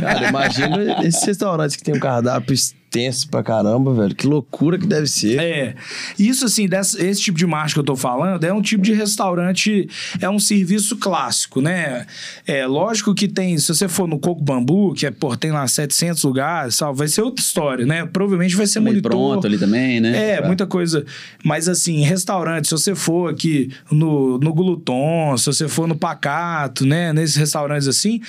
Cara, 0.00 0.28
imagina 0.30 1.04
esses 1.06 1.22
restaurantes 1.24 1.76
que 1.76 1.82
tem 1.82 1.94
um 1.94 2.00
cardápio 2.00 2.54
tenso 2.94 3.28
pra 3.28 3.42
caramba, 3.42 3.92
velho. 3.92 4.14
Que 4.14 4.24
loucura 4.24 4.78
que 4.78 4.86
deve 4.86 5.08
ser. 5.08 5.40
É. 5.40 5.74
Isso, 6.16 6.44
assim, 6.44 6.68
desse, 6.68 7.04
esse 7.04 7.20
tipo 7.20 7.36
de 7.36 7.44
marcha 7.44 7.74
que 7.74 7.80
eu 7.80 7.84
tô 7.84 7.96
falando 7.96 8.44
é 8.44 8.52
um 8.52 8.62
tipo 8.62 8.84
de 8.84 8.92
restaurante, 8.92 9.88
é 10.20 10.30
um 10.30 10.38
serviço 10.38 10.96
clássico, 10.96 11.60
né? 11.60 12.06
É 12.46 12.64
lógico 12.64 13.12
que 13.12 13.26
tem, 13.26 13.58
se 13.58 13.74
você 13.74 13.88
for 13.88 14.06
no 14.06 14.16
Coco 14.20 14.40
Bambu, 14.40 14.94
que 14.94 15.06
é, 15.06 15.10
pô, 15.10 15.36
tem 15.36 15.50
lá 15.50 15.66
700 15.66 16.22
lugares, 16.22 16.76
sabe, 16.76 16.96
vai 16.96 17.08
ser 17.08 17.22
outra 17.22 17.42
história, 17.42 17.84
né? 17.84 18.06
Provavelmente 18.06 18.54
vai 18.54 18.66
ser 18.68 18.78
Meio 18.78 18.92
monitor. 18.92 19.10
pronto 19.10 19.44
ali 19.44 19.58
também, 19.58 20.00
né? 20.00 20.34
É, 20.34 20.46
muita 20.46 20.64
coisa. 20.64 21.04
Mas 21.42 21.68
assim, 21.68 22.00
restaurante, 22.02 22.68
se 22.68 22.70
você 22.70 22.94
for 22.94 23.28
aqui 23.28 23.72
no, 23.90 24.38
no 24.38 24.54
Gluton, 24.54 25.36
se 25.36 25.46
você 25.46 25.66
for 25.66 25.88
no 25.88 25.96
Pacato, 25.96 26.86
né? 26.86 27.12
Nesses 27.12 27.34
restaurantes 27.34 27.88
assim, 27.88 28.20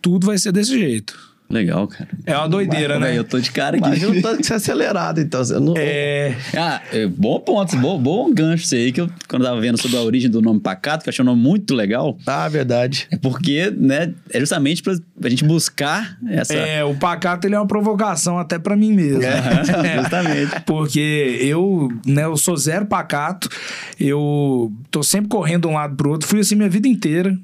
tudo 0.00 0.26
vai 0.26 0.38
ser 0.38 0.52
desse 0.52 0.70
jeito. 0.70 1.35
Legal, 1.48 1.86
cara. 1.86 2.10
É 2.24 2.36
uma 2.36 2.48
doideira, 2.48 2.98
né? 2.98 3.16
Eu 3.16 3.22
tô 3.22 3.38
de 3.38 3.50
cara 3.52 3.76
aqui. 3.76 3.86
Imagina 3.86 4.10
o 4.18 4.22
tanto 4.22 4.38
que 4.38 4.46
você 4.46 4.52
é 4.54 4.56
acelerado, 4.56 5.20
então. 5.20 5.44
Você 5.44 5.58
não... 5.60 5.74
É. 5.76 6.34
Ah, 6.56 6.82
é, 6.92 7.06
bom 7.06 7.38
ponto, 7.38 7.76
bom, 7.76 7.98
bom 8.00 8.32
gancho 8.34 8.64
isso 8.64 8.74
aí, 8.74 8.90
que 8.90 9.00
eu, 9.00 9.08
quando 9.28 9.42
eu 9.42 9.48
tava 9.48 9.60
vendo 9.60 9.80
sobre 9.80 9.96
a 9.96 10.00
origem 10.00 10.28
do 10.28 10.42
nome 10.42 10.58
Pacato, 10.58 11.04
que 11.04 11.08
eu 11.08 11.12
achei 11.12 11.22
um 11.22 11.26
nome 11.26 11.40
muito 11.40 11.72
legal, 11.74 12.18
Ah, 12.26 12.48
verdade. 12.48 13.06
é 13.12 13.16
porque, 13.16 13.70
né, 13.76 14.12
é 14.30 14.40
justamente 14.40 14.82
pra, 14.82 14.94
pra 15.20 15.30
gente 15.30 15.44
buscar 15.44 16.18
essa... 16.28 16.52
É, 16.54 16.84
o 16.84 16.94
pacato 16.96 17.46
ele 17.46 17.54
é 17.54 17.58
uma 17.60 17.66
provocação 17.66 18.38
até 18.38 18.58
pra 18.58 18.76
mim 18.76 18.92
mesmo. 18.92 19.22
É, 19.22 19.64
justamente. 20.02 20.60
Porque 20.66 21.38
eu, 21.42 21.88
né, 22.04 22.24
eu 22.24 22.36
sou 22.36 22.56
zero 22.56 22.86
pacato, 22.86 23.48
eu 24.00 24.72
tô 24.90 25.02
sempre 25.02 25.28
correndo 25.28 25.62
de 25.62 25.68
um 25.68 25.74
lado 25.74 25.94
pro 25.94 26.10
outro, 26.10 26.26
fui 26.28 26.40
assim 26.40 26.56
minha 26.56 26.68
vida 26.68 26.88
inteira. 26.88 27.36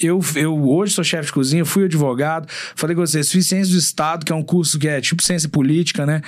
Eu, 0.00 0.20
eu 0.34 0.68
hoje 0.68 0.92
sou 0.92 1.04
chefe 1.04 1.26
de 1.26 1.32
cozinha, 1.32 1.64
fui 1.64 1.84
advogado, 1.84 2.46
falei 2.74 2.94
com 2.94 3.00
vocês, 3.04 3.30
fiz 3.30 3.46
ciência 3.46 3.72
do 3.72 3.78
Estado, 3.78 4.24
que 4.24 4.32
é 4.32 4.34
um 4.34 4.42
curso 4.42 4.78
que 4.78 4.88
é 4.88 5.00
tipo 5.00 5.22
ciência 5.22 5.48
política, 5.48 6.04
né? 6.04 6.20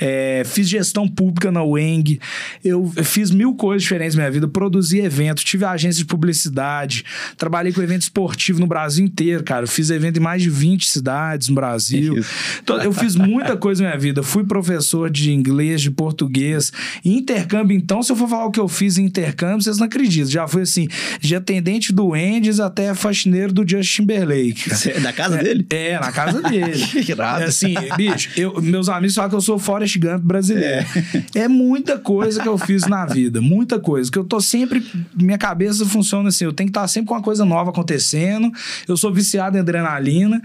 É, 0.00 0.42
fiz 0.44 0.68
gestão 0.68 1.06
pública 1.06 1.50
na 1.50 1.62
UENG, 1.62 2.20
eu 2.64 2.92
fiz 3.04 3.30
mil 3.30 3.54
coisas 3.54 3.82
diferentes 3.82 4.14
na 4.14 4.22
minha 4.22 4.30
vida, 4.30 4.48
produzi 4.48 5.00
eventos, 5.00 5.44
tive 5.44 5.64
agência 5.64 5.98
de 5.98 6.06
publicidade, 6.06 7.04
trabalhei 7.36 7.72
com 7.72 7.82
evento 7.82 8.02
esportivo 8.02 8.60
no 8.60 8.66
Brasil 8.66 9.04
inteiro, 9.04 9.42
cara. 9.44 9.66
Fiz 9.66 9.90
evento 9.90 10.18
em 10.18 10.20
mais 10.20 10.42
de 10.42 10.50
20 10.50 10.88
cidades 10.88 11.48
no 11.48 11.54
Brasil. 11.54 12.16
Isso. 12.18 12.30
Então, 12.62 12.80
eu 12.82 12.92
fiz 12.92 13.16
muita 13.16 13.56
coisa 13.56 13.82
na 13.82 13.90
minha 13.90 14.00
vida. 14.00 14.22
Fui 14.22 14.44
professor 14.44 15.10
de 15.10 15.32
inglês, 15.32 15.80
de 15.80 15.90
português. 15.90 16.72
Intercâmbio, 17.04 17.76
então, 17.76 18.02
se 18.02 18.12
eu 18.12 18.16
for 18.16 18.28
falar 18.28 18.46
o 18.46 18.50
que 18.50 18.60
eu 18.60 18.68
fiz 18.68 18.98
em 18.98 19.04
intercâmbio, 19.04 19.62
vocês 19.62 19.78
não 19.78 19.86
acreditam. 19.86 20.30
Já 20.30 20.46
fui 20.46 20.62
assim, 20.62 20.88
de 21.20 21.34
atendente 21.34 21.92
do 21.92 22.16
Endes 22.16 22.60
até 22.60 22.94
faxineiro 23.12 23.52
do 23.52 23.68
Justin 23.68 24.02
Timberlake. 24.02 24.70
cara. 24.70 24.82
É 24.96 25.00
da 25.00 25.12
casa 25.12 25.36
dele? 25.38 25.66
É, 25.70 25.98
na 26.00 26.10
casa 26.12 26.42
dele. 26.42 26.84
Que 27.04 27.12
irado. 27.12 27.42
É 27.42 27.46
assim, 27.46 27.74
bicho, 27.96 28.30
eu- 28.36 28.60
meus 28.62 28.88
amigos 28.88 29.14
falam 29.14 29.30
que 29.30 29.36
eu 29.36 29.40
sou 29.40 29.58
Forrest 29.58 29.98
Gump 29.98 30.22
brasileiro. 30.22 30.86
É. 31.34 31.48
muita 31.48 31.98
coisa 31.98 32.40
que 32.42 32.48
eu 32.48 32.56
fiz 32.58 32.86
na 32.86 33.04
vida, 33.06 33.40
muita 33.40 33.78
coisa. 33.78 34.10
Que 34.10 34.18
eu 34.18 34.24
tô 34.24 34.40
sempre. 34.40 34.84
Minha 35.14 35.38
cabeça 35.38 35.84
funciona 35.86 36.28
assim, 36.28 36.44
eu 36.44 36.52
tenho 36.52 36.68
que 36.68 36.70
estar 36.70 36.86
sempre 36.88 37.08
com 37.08 37.14
uma 37.14 37.22
coisa 37.22 37.44
nova 37.44 37.70
acontecendo. 37.70 38.50
Eu 38.88 38.96
sou 38.96 39.12
viciado 39.12 39.56
em 39.56 39.60
adrenalina. 39.60 40.40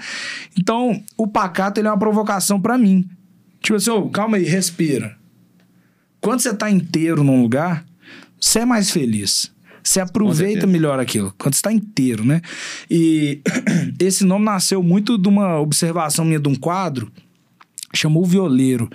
Então, 0.57 1.01
o 1.17 1.27
pacato 1.27 1.79
ele 1.79 1.87
é 1.87 1.91
uma 1.91 1.97
provocação 1.99 2.59
pra 2.61 2.77
mim. 2.77 3.07
Tipo 3.61 3.75
assim, 3.75 3.89
ô, 3.89 4.09
calma 4.09 4.37
aí, 4.37 4.43
respira. 4.43 5.15
Quando 6.21 6.41
você 6.41 6.53
tá 6.53 6.69
inteiro 6.69 7.23
num 7.23 7.41
lugar, 7.41 7.85
você 8.39 8.59
é 8.59 8.65
mais 8.65 8.89
feliz. 8.91 9.51
Você 9.87 10.01
aproveita 10.01 10.67
melhor 10.67 10.99
aquilo, 10.99 11.33
quando 11.37 11.53
você 11.53 11.61
tá 11.61 11.71
inteiro, 11.71 12.25
né? 12.25 12.41
E 12.91 13.39
esse 13.97 14.25
nome 14.25 14.43
nasceu 14.43 14.83
muito 14.83 15.17
de 15.17 15.29
uma 15.29 15.61
observação 15.61 16.25
minha 16.25 16.39
de 16.39 16.49
um 16.49 16.55
quadro 16.55 17.09
chamou 17.95 18.23
O 18.23 18.25
Violeiro. 18.25 18.89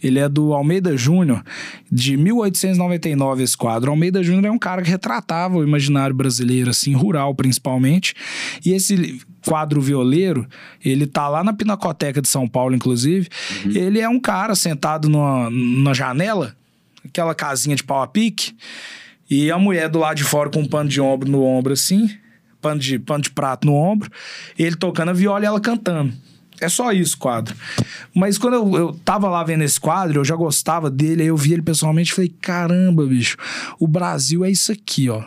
Ele 0.00 0.20
é 0.20 0.28
do 0.28 0.54
Almeida 0.54 0.96
Júnior, 0.96 1.42
de 1.90 2.16
1899 2.16 3.42
esse 3.42 3.56
quadro. 3.56 3.90
Almeida 3.90 4.22
Júnior 4.22 4.46
é 4.46 4.50
um 4.50 4.58
cara 4.58 4.82
que 4.82 4.88
retratava 4.88 5.58
o 5.58 5.64
imaginário 5.64 6.14
brasileiro, 6.14 6.70
assim, 6.70 6.94
rural 6.94 7.34
principalmente. 7.34 8.14
E 8.64 8.72
esse 8.72 9.20
quadro 9.44 9.80
Violeiro, 9.80 10.46
ele 10.82 11.08
tá 11.08 11.28
lá 11.28 11.42
na 11.42 11.52
Pinacoteca 11.52 12.22
de 12.22 12.28
São 12.28 12.48
Paulo, 12.48 12.74
inclusive. 12.74 13.28
Ele 13.64 13.98
é 13.98 14.08
um 14.08 14.20
cara 14.20 14.54
sentado 14.54 15.08
numa, 15.08 15.50
numa 15.50 15.92
janela, 15.92 16.56
aquela 17.04 17.34
casinha 17.34 17.74
de 17.74 17.82
pau 17.82 18.00
a 18.00 18.06
pique, 18.06 18.54
e 19.28 19.50
a 19.50 19.58
mulher 19.58 19.88
do 19.88 19.98
lado 19.98 20.16
de 20.16 20.24
fora 20.24 20.50
com 20.50 20.60
um 20.60 20.68
pano 20.68 20.88
de 20.88 21.00
ombro 21.00 21.30
no 21.30 21.42
ombro, 21.42 21.72
assim, 21.72 22.10
pano 22.60 22.80
de, 22.80 22.98
pano 22.98 23.22
de 23.22 23.30
prato 23.30 23.66
no 23.66 23.74
ombro, 23.74 24.10
ele 24.58 24.76
tocando 24.76 25.10
a 25.10 25.14
viola 25.14 25.44
e 25.44 25.46
ela 25.46 25.60
cantando. 25.60 26.12
É 26.60 26.68
só 26.68 26.90
isso 26.92 27.18
quadro. 27.18 27.54
Mas 28.14 28.38
quando 28.38 28.54
eu, 28.54 28.76
eu 28.76 29.00
tava 29.04 29.28
lá 29.28 29.44
vendo 29.44 29.62
esse 29.62 29.78
quadro, 29.78 30.20
eu 30.20 30.24
já 30.24 30.34
gostava 30.34 30.90
dele, 30.90 31.22
aí 31.22 31.28
eu 31.28 31.36
vi 31.36 31.52
ele 31.52 31.62
pessoalmente 31.62 32.12
e 32.12 32.14
falei: 32.14 32.34
caramba, 32.40 33.04
bicho, 33.04 33.36
o 33.78 33.86
Brasil 33.86 34.44
é 34.44 34.50
isso 34.50 34.72
aqui, 34.72 35.10
ó. 35.10 35.22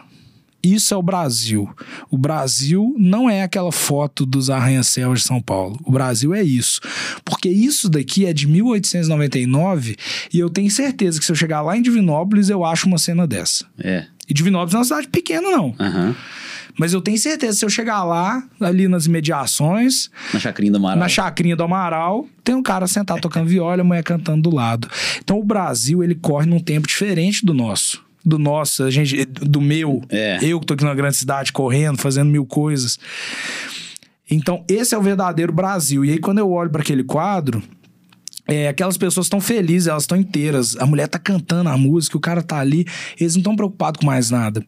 Isso 0.61 0.93
é 0.93 0.97
o 0.97 1.01
Brasil. 1.01 1.69
O 2.11 2.17
Brasil 2.17 2.93
não 2.97 3.29
é 3.29 3.43
aquela 3.43 3.71
foto 3.71 4.25
dos 4.25 4.49
arranha-céus 4.49 5.21
de 5.21 5.25
São 5.27 5.41
Paulo. 5.41 5.79
O 5.85 5.91
Brasil 5.91 6.33
é 6.33 6.43
isso. 6.43 6.81
Porque 7.23 7.47
isso 7.49 7.89
daqui 7.89 8.25
é 8.25 8.33
de 8.33 8.45
1899 8.47 9.95
e 10.33 10.39
eu 10.39 10.49
tenho 10.49 10.69
certeza 10.69 11.19
que 11.19 11.25
se 11.25 11.31
eu 11.31 11.35
chegar 11.35 11.61
lá 11.61 11.77
em 11.77 11.81
Divinópolis, 11.81 12.49
eu 12.49 12.63
acho 12.65 12.87
uma 12.87 12.97
cena 12.97 13.25
dessa. 13.25 13.65
É. 13.79 14.05
E 14.27 14.33
Divinópolis 14.33 14.73
não 14.73 14.79
é 14.79 14.81
uma 14.81 14.85
cidade 14.87 15.07
pequena, 15.07 15.49
não. 15.49 15.73
Aham. 15.79 16.15
Mas 16.77 16.93
eu 16.93 17.01
tenho 17.01 17.17
certeza, 17.17 17.57
se 17.57 17.65
eu 17.65 17.69
chegar 17.69 18.03
lá, 18.05 18.41
ali 18.61 18.87
nas 18.87 19.05
imediações, 19.05 20.09
Na 20.33 20.39
chacrinha 20.39 20.71
do 20.71 20.77
Amaral. 20.77 20.97
na 20.97 21.09
chacrinha 21.09 21.55
do 21.55 21.63
Amaral, 21.63 22.25
tem 22.43 22.55
um 22.55 22.63
cara 22.63 22.87
sentado 22.87 23.19
tocando 23.19 23.47
viola, 23.47 23.81
a 23.81 23.83
mulher 23.83 24.03
cantando 24.03 24.43
do 24.49 24.55
lado. 24.55 24.87
Então 25.21 25.37
o 25.39 25.43
Brasil, 25.43 26.01
ele 26.03 26.15
corre 26.15 26.45
num 26.45 26.59
tempo 26.59 26.87
diferente 26.87 27.45
do 27.45 27.53
nosso. 27.53 28.01
Do 28.23 28.37
nosso, 28.37 28.83
a 28.83 28.91
gente, 28.91 29.25
do 29.25 29.61
meu. 29.61 30.01
É. 30.09 30.39
Eu 30.41 30.59
que 30.59 30.65
tô 30.65 30.73
aqui 30.73 30.83
numa 30.83 30.95
grande 30.95 31.15
cidade 31.15 31.53
correndo, 31.53 31.97
fazendo 31.97 32.29
mil 32.29 32.45
coisas. 32.45 32.99
Então, 34.29 34.63
esse 34.67 34.93
é 34.93 34.97
o 34.97 35.01
verdadeiro 35.01 35.51
Brasil. 35.51 36.03
E 36.05 36.11
aí, 36.11 36.19
quando 36.19 36.39
eu 36.39 36.51
olho 36.51 36.69
para 36.69 36.81
aquele 36.81 37.03
quadro, 37.03 37.63
é, 38.49 38.67
aquelas 38.67 38.97
pessoas 38.97 39.27
estão 39.27 39.39
felizes, 39.39 39.87
elas 39.87 40.03
estão 40.03 40.17
inteiras. 40.17 40.75
A 40.77 40.85
mulher 40.85 41.07
tá 41.07 41.19
cantando 41.19 41.69
a 41.69 41.77
música, 41.77 42.17
o 42.17 42.19
cara 42.19 42.41
tá 42.41 42.57
ali, 42.57 42.85
eles 43.19 43.35
não 43.35 43.41
estão 43.41 43.55
preocupados 43.55 43.99
com 43.99 44.07
mais 44.07 44.31
nada. 44.31 44.65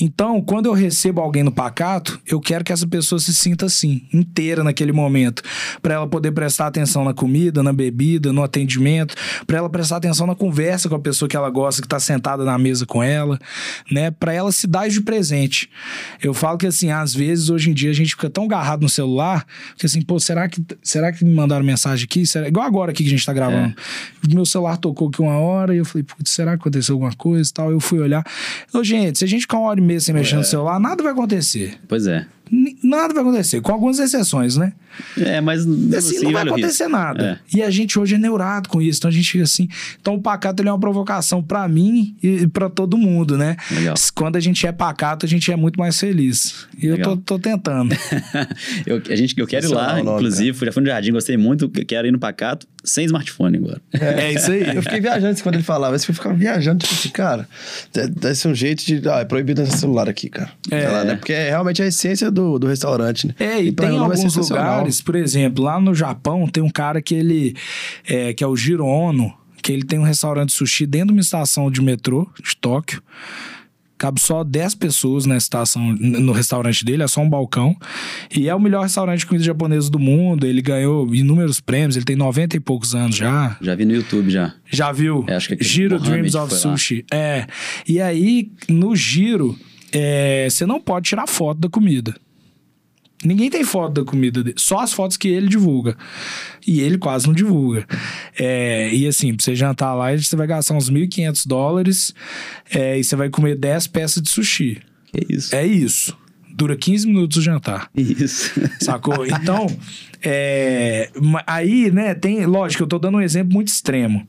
Então, 0.00 0.42
quando 0.42 0.66
eu 0.66 0.72
recebo 0.72 1.20
alguém 1.20 1.42
no 1.42 1.50
pacato, 1.50 2.20
eu 2.26 2.40
quero 2.40 2.62
que 2.62 2.72
essa 2.72 2.86
pessoa 2.86 3.18
se 3.18 3.32
sinta 3.32 3.66
assim, 3.66 4.02
inteira 4.12 4.62
naquele 4.62 4.92
momento, 4.92 5.42
para 5.80 5.94
ela 5.94 6.06
poder 6.06 6.32
prestar 6.32 6.66
atenção 6.66 7.04
na 7.04 7.14
comida, 7.14 7.62
na 7.62 7.72
bebida, 7.72 8.32
no 8.32 8.42
atendimento, 8.42 9.14
para 9.46 9.58
ela 9.58 9.70
prestar 9.70 9.96
atenção 9.96 10.26
na 10.26 10.34
conversa 10.34 10.88
com 10.88 10.94
a 10.94 11.00
pessoa 11.00 11.28
que 11.28 11.36
ela 11.36 11.48
gosta, 11.48 11.80
que 11.80 11.88
tá 11.88 11.98
sentada 11.98 12.44
na 12.44 12.58
mesa 12.58 12.84
com 12.84 13.02
ela, 13.02 13.38
né? 13.90 14.10
Para 14.10 14.32
ela 14.32 14.52
se 14.52 14.66
dar 14.66 14.88
de 14.88 15.00
presente. 15.00 15.70
Eu 16.22 16.34
falo 16.34 16.58
que 16.58 16.66
assim, 16.66 16.90
às 16.90 17.14
vezes 17.14 17.48
hoje 17.48 17.70
em 17.70 17.74
dia 17.74 17.90
a 17.90 17.94
gente 17.94 18.10
fica 18.10 18.28
tão 18.28 18.44
agarrado 18.44 18.82
no 18.82 18.88
celular, 18.88 19.46
que 19.78 19.86
assim, 19.86 20.02
pô, 20.02 20.20
será 20.20 20.48
que 20.48 20.62
será 20.82 21.10
que 21.12 21.24
me 21.24 21.34
mandaram 21.34 21.64
mensagem 21.64 22.04
aqui? 22.04 22.26
Será... 22.26 22.48
Igual 22.48 22.66
agora 22.66 22.90
aqui 22.90 23.04
que 23.04 23.13
gente 23.16 23.26
tá 23.26 23.32
gravando. 23.32 23.74
Meu 24.28 24.46
celular 24.46 24.76
tocou 24.76 25.08
aqui 25.08 25.20
uma 25.20 25.38
hora 25.38 25.74
e 25.74 25.78
eu 25.78 25.84
falei, 25.84 26.04
putz, 26.04 26.30
será 26.30 26.52
que 26.52 26.60
aconteceu 26.60 26.94
alguma 26.94 27.12
coisa 27.14 27.48
e 27.48 27.52
tal? 27.52 27.70
Eu 27.70 27.80
fui 27.80 27.98
olhar. 27.98 28.24
Ô, 28.72 28.82
gente, 28.82 29.18
se 29.18 29.24
a 29.24 29.28
gente 29.28 29.42
ficar 29.42 29.58
uma 29.58 29.68
hora 29.68 29.80
e 29.80 29.82
meia 29.82 30.00
sem 30.00 30.14
mexer 30.14 30.36
no 30.36 30.44
celular, 30.44 30.78
nada 30.78 31.02
vai 31.02 31.12
acontecer. 31.12 31.78
Pois 31.88 32.06
é. 32.06 32.26
Nada 32.82 33.14
vai 33.14 33.22
acontecer, 33.22 33.60
com 33.60 33.72
algumas 33.72 33.98
exceções, 33.98 34.56
né? 34.56 34.72
É, 35.18 35.40
mas 35.40 35.66
Assim, 35.96 36.20
não 36.22 36.32
vai 36.32 36.42
acontecer 36.42 36.86
nada. 36.88 37.40
É. 37.52 37.56
E 37.58 37.62
a 37.62 37.70
gente 37.70 37.98
hoje 37.98 38.14
é 38.14 38.18
neurado 38.18 38.68
com 38.68 38.80
isso, 38.80 38.98
então 39.00 39.08
a 39.08 39.12
gente 39.12 39.30
fica 39.32 39.42
assim. 39.44 39.68
Então 40.00 40.14
o 40.14 40.20
pacato 40.20 40.62
ele 40.62 40.68
é 40.68 40.72
uma 40.72 40.78
provocação 40.78 41.42
pra 41.42 41.66
mim 41.66 42.14
e 42.22 42.46
pra 42.46 42.68
todo 42.68 42.96
mundo, 42.96 43.36
né? 43.36 43.56
Legal. 43.70 43.94
Quando 44.14 44.36
a 44.36 44.40
gente 44.40 44.66
é 44.66 44.72
pacato, 44.72 45.26
a 45.26 45.28
gente 45.28 45.50
é 45.50 45.56
muito 45.56 45.78
mais 45.78 45.98
feliz. 45.98 46.66
E 46.80 46.86
eu 46.86 46.94
tô, 46.96 47.10
Legal. 47.10 47.16
tô 47.24 47.38
tentando. 47.38 47.96
eu, 48.86 49.02
a 49.10 49.16
gente, 49.16 49.34
eu 49.36 49.46
quero 49.46 49.66
ir 49.66 49.68
lá, 49.68 49.74
Sensacional 49.74 50.02
o 50.02 50.04
nome, 50.04 50.16
inclusive, 50.18 50.66
já 50.66 50.72
fui 50.72 50.82
no 50.82 50.88
jardim, 50.88 51.12
gostei 51.12 51.36
muito, 51.36 51.70
eu 51.74 51.86
quero 51.86 52.06
ir 52.06 52.12
no 52.12 52.18
Pacato 52.18 52.66
sem 52.84 53.06
smartphone 53.06 53.56
agora. 53.56 53.80
É, 53.94 54.32
isso 54.32 54.52
aí. 54.52 54.76
Eu 54.76 54.82
fiquei 54.82 55.00
viajando 55.00 55.42
quando 55.42 55.54
ele 55.56 55.64
falava. 55.64 55.96
Isso 55.96 56.10
eu 56.10 56.14
ficava 56.14 56.34
viajando, 56.34 56.78
tipo 56.84 56.94
assim, 56.94 57.08
cara, 57.08 57.48
de- 57.92 58.08
deve 58.08 58.34
ser 58.34 58.48
um 58.48 58.54
jeito 58.54 58.84
de. 58.84 59.02
Ah, 59.08 59.20
é 59.20 59.24
proibido 59.24 59.62
esse 59.62 59.78
celular 59.78 60.08
aqui, 60.08 60.28
cara. 60.28 60.50
É. 60.70 60.86
Lá, 60.88 61.04
né? 61.04 61.16
Porque 61.16 61.32
é 61.32 61.48
realmente 61.48 61.82
a 61.82 61.86
essência 61.86 62.30
do, 62.34 62.58
do 62.58 62.66
restaurante, 62.66 63.28
né? 63.28 63.34
É, 63.38 63.62
e, 63.62 63.72
tem 63.72 63.90
mim 63.90 63.98
vai 63.98 64.16
ser 64.16 64.26
alguns 64.26 64.50
lugares, 64.50 65.00
por 65.00 65.14
exemplo, 65.14 65.64
lá 65.64 65.80
no 65.80 65.94
Japão 65.94 66.46
tem 66.46 66.62
um 66.62 66.70
cara 66.70 67.00
que 67.00 67.14
ele 67.14 67.54
é, 68.06 68.34
que 68.34 68.42
é 68.42 68.46
o 68.46 68.56
Jiro 68.56 68.84
Ono, 68.84 69.32
que 69.62 69.72
ele 69.72 69.84
tem 69.84 69.98
um 69.98 70.02
restaurante 70.02 70.48
de 70.48 70.54
sushi 70.54 70.84
dentro 70.84 71.08
de 71.08 71.12
uma 71.14 71.20
estação 71.20 71.70
de 71.70 71.80
metrô 71.80 72.28
de 72.42 72.56
Tóquio. 72.56 73.02
Cabe 73.96 74.20
só 74.20 74.42
10 74.42 74.74
pessoas 74.74 75.24
na 75.24 75.36
estação, 75.36 75.94
no 75.94 76.32
restaurante 76.32 76.84
dele, 76.84 77.04
é 77.04 77.08
só 77.08 77.20
um 77.20 77.30
balcão. 77.30 77.74
E 78.34 78.48
é 78.48 78.54
o 78.54 78.60
melhor 78.60 78.82
restaurante 78.82 79.20
de 79.20 79.26
comida 79.26 79.44
japonesa 79.44 79.88
do 79.88 80.00
mundo. 80.00 80.46
Ele 80.46 80.60
ganhou 80.60 81.14
inúmeros 81.14 81.60
prêmios, 81.60 81.96
ele 81.96 82.04
tem 82.04 82.16
90 82.16 82.56
e 82.56 82.60
poucos 82.60 82.94
anos 82.94 83.16
já. 83.16 83.56
Já 83.60 83.74
vi 83.74 83.84
no 83.84 83.94
YouTube 83.94 84.28
já. 84.30 84.52
Já 84.68 84.90
viu? 84.90 85.24
É, 85.28 85.36
acho 85.36 85.48
que 85.48 85.64
Giro 85.64 85.98
Dreams 85.98 86.34
of 86.34 86.52
lá. 86.52 86.58
Sushi. 86.58 87.06
É. 87.10 87.46
E 87.88 88.00
aí, 88.00 88.50
no 88.68 88.96
giro, 88.96 89.56
é, 89.92 90.48
você 90.50 90.66
não 90.66 90.80
pode 90.80 91.08
tirar 91.08 91.26
foto 91.28 91.60
da 91.60 91.68
comida. 91.68 92.14
Ninguém 93.24 93.48
tem 93.48 93.64
foto 93.64 93.94
da 93.94 94.04
comida 94.04 94.42
dele, 94.42 94.56
só 94.58 94.80
as 94.80 94.92
fotos 94.92 95.16
que 95.16 95.28
ele 95.28 95.48
divulga. 95.48 95.96
E 96.66 96.80
ele 96.80 96.98
quase 96.98 97.26
não 97.26 97.34
divulga. 97.34 97.86
É, 98.38 98.94
e 98.94 99.06
assim, 99.06 99.34
pra 99.34 99.42
você 99.42 99.54
jantar 99.54 99.94
lá, 99.94 100.14
você 100.14 100.36
vai 100.36 100.46
gastar 100.46 100.74
uns 100.74 100.90
1.500 100.90 101.46
dólares 101.46 102.14
é, 102.70 102.98
e 102.98 103.04
você 103.04 103.16
vai 103.16 103.30
comer 103.30 103.56
10 103.56 103.86
peças 103.86 104.22
de 104.22 104.28
sushi. 104.28 104.80
É 105.12 105.32
isso. 105.32 105.56
É 105.56 105.66
isso. 105.66 106.16
Dura 106.50 106.76
15 106.76 107.06
minutos 107.06 107.38
o 107.38 107.42
jantar. 107.42 107.90
Isso. 107.96 108.52
Sacou? 108.80 109.26
Então, 109.26 109.66
é, 110.22 111.10
aí, 111.46 111.90
né, 111.90 112.14
tem. 112.14 112.44
Lógico, 112.46 112.82
eu 112.82 112.86
tô 112.86 112.98
dando 112.98 113.18
um 113.18 113.20
exemplo 113.20 113.54
muito 113.54 113.68
extremo. 113.68 114.26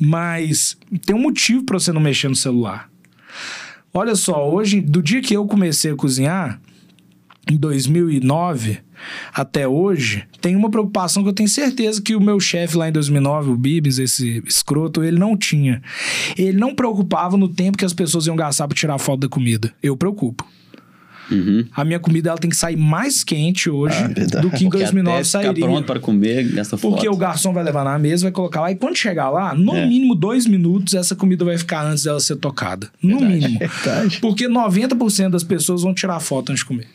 Mas 0.00 0.76
tem 1.04 1.14
um 1.14 1.20
motivo 1.20 1.64
pra 1.64 1.78
você 1.78 1.92
não 1.92 2.00
mexer 2.00 2.28
no 2.28 2.34
celular. 2.34 2.90
Olha 3.94 4.14
só, 4.14 4.50
hoje, 4.50 4.80
do 4.80 5.02
dia 5.02 5.20
que 5.20 5.34
eu 5.34 5.46
comecei 5.46 5.92
a 5.92 5.96
cozinhar, 5.96 6.58
em 7.50 7.56
2009 7.56 8.78
até 9.34 9.66
hoje, 9.66 10.24
tem 10.40 10.54
uma 10.54 10.70
preocupação 10.70 11.22
que 11.22 11.28
eu 11.28 11.32
tenho 11.32 11.48
certeza 11.48 12.00
que 12.00 12.14
o 12.14 12.20
meu 12.20 12.38
chefe 12.38 12.76
lá 12.76 12.88
em 12.88 12.92
2009, 12.92 13.50
o 13.50 13.56
Bibis, 13.56 13.98
esse 13.98 14.42
escroto, 14.46 15.02
ele 15.02 15.18
não 15.18 15.36
tinha. 15.36 15.82
Ele 16.36 16.56
não 16.56 16.74
preocupava 16.74 17.36
no 17.36 17.48
tempo 17.48 17.78
que 17.78 17.84
as 17.84 17.92
pessoas 17.92 18.26
iam 18.26 18.36
gastar 18.36 18.68
pra 18.68 18.76
tirar 18.76 18.98
foto 18.98 19.20
da 19.20 19.28
comida. 19.28 19.72
Eu 19.82 19.96
preocupo. 19.96 20.46
Uhum. 21.32 21.64
A 21.74 21.84
minha 21.84 21.98
comida 21.98 22.30
ela 22.30 22.38
tem 22.38 22.50
que 22.50 22.56
sair 22.56 22.76
mais 22.76 23.24
quente 23.24 23.68
hoje 23.70 23.96
Ah, 23.96 24.08
do 24.40 24.50
que 24.50 24.64
em 24.64 24.68
Porque 24.68 24.78
2009 24.84 25.16
até 25.16 25.24
ficar 25.24 25.42
sairia. 25.42 25.64
pronto 25.66 25.86
para 25.86 26.00
comer, 26.00 26.44
gasta 26.52 26.76
foto. 26.76 26.92
Porque 26.92 27.08
o 27.08 27.16
garçom 27.16 27.52
vai 27.52 27.64
levar 27.64 27.84
na 27.84 27.98
mesa, 27.98 28.24
vai 28.24 28.32
colocar 28.32 28.60
lá, 28.60 28.70
e 28.70 28.74
quando 28.76 28.96
chegar 28.96 29.30
lá, 29.30 29.54
no 29.54 29.74
É. 29.76 29.86
mínimo 29.86 30.14
dois 30.14 30.46
minutos, 30.46 30.94
essa 30.94 31.14
comida 31.16 31.44
vai 31.44 31.56
ficar 31.58 31.84
antes 31.86 32.04
dela 32.04 32.20
ser 32.20 32.36
tocada. 32.36 32.90
No 33.02 33.18
Verdade. 33.20 33.34
mínimo. 33.40 33.58
Verdade. 33.84 34.18
Porque 34.20 34.48
90% 34.48 35.30
das 35.30 35.44
pessoas 35.44 35.82
vão 35.82 35.94
tirar 35.94 36.18
foto 36.20 36.50
antes 36.50 36.60
de 36.62 36.66
comer. 36.66 36.86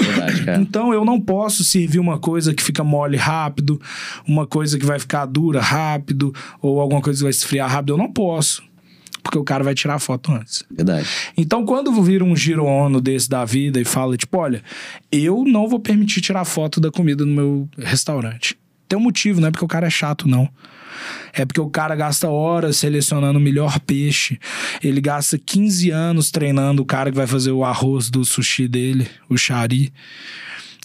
Verdade. 0.00 0.62
Então 0.62 0.94
eu 0.94 1.04
não 1.04 1.20
posso 1.20 1.62
servir 1.62 1.98
uma 1.98 2.18
coisa 2.18 2.54
que 2.54 2.62
fica 2.62 2.82
mole 2.82 3.18
rápido, 3.18 3.78
uma 4.26 4.46
coisa 4.46 4.78
que 4.78 4.86
vai 4.86 4.98
ficar 4.98 5.26
dura 5.26 5.60
rápido, 5.60 6.34
ou 6.62 6.80
alguma 6.80 7.02
coisa 7.02 7.18
que 7.18 7.22
vai 7.24 7.30
esfriar 7.30 7.70
rápido. 7.70 7.92
Eu 7.92 7.98
não 7.98 8.10
posso. 8.10 8.62
Porque 9.22 9.38
o 9.38 9.44
cara 9.44 9.62
vai 9.62 9.74
tirar 9.74 9.94
a 9.94 9.98
foto 9.98 10.32
antes. 10.32 10.64
Verdade. 10.70 11.06
Então, 11.36 11.64
quando 11.64 11.92
vira 12.02 12.24
um 12.24 12.34
giro 12.34 12.64
ono 12.64 13.00
desse 13.00 13.28
da 13.28 13.44
vida 13.44 13.80
e 13.80 13.84
fala, 13.84 14.16
tipo, 14.16 14.38
olha, 14.38 14.62
eu 15.10 15.44
não 15.44 15.68
vou 15.68 15.80
permitir 15.80 16.20
tirar 16.20 16.44
foto 16.44 16.80
da 16.80 16.90
comida 16.90 17.24
no 17.24 17.32
meu 17.32 17.68
restaurante. 17.78 18.56
Tem 18.88 18.98
um 18.98 19.02
motivo, 19.02 19.40
não 19.40 19.48
é 19.48 19.50
porque 19.50 19.64
o 19.64 19.68
cara 19.68 19.86
é 19.86 19.90
chato, 19.90 20.28
não. 20.28 20.48
É 21.32 21.44
porque 21.44 21.60
o 21.60 21.70
cara 21.70 21.94
gasta 21.94 22.28
horas 22.28 22.76
selecionando 22.76 23.38
o 23.38 23.42
melhor 23.42 23.78
peixe. 23.80 24.38
Ele 24.82 25.00
gasta 25.00 25.38
15 25.38 25.90
anos 25.90 26.30
treinando 26.30 26.82
o 26.82 26.84
cara 26.84 27.10
que 27.10 27.16
vai 27.16 27.26
fazer 27.26 27.52
o 27.52 27.64
arroz 27.64 28.10
do 28.10 28.24
sushi 28.24 28.66
dele, 28.66 29.06
o 29.28 29.36
chari. 29.36 29.92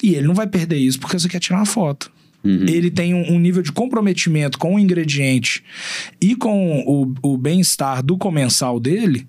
E 0.04 0.14
ele 0.14 0.28
não 0.28 0.36
vai 0.36 0.46
perder 0.46 0.78
isso 0.78 1.00
porque 1.00 1.18
você 1.18 1.28
quer 1.28 1.40
tirar 1.40 1.58
uma 1.58 1.66
foto. 1.66 2.12
Uhum. 2.46 2.66
Ele 2.68 2.92
tem 2.92 3.14
um, 3.14 3.34
um 3.34 3.40
nível 3.40 3.64
de 3.64 3.72
comprometimento 3.72 4.60
com 4.60 4.76
o 4.76 4.80
ingrediente 4.80 5.64
e 6.22 6.36
com 6.36 6.82
o, 6.86 7.14
o 7.34 7.38
bem-estar 7.38 8.04
do 8.04 8.18
comensal 8.18 8.80
dele 8.80 9.28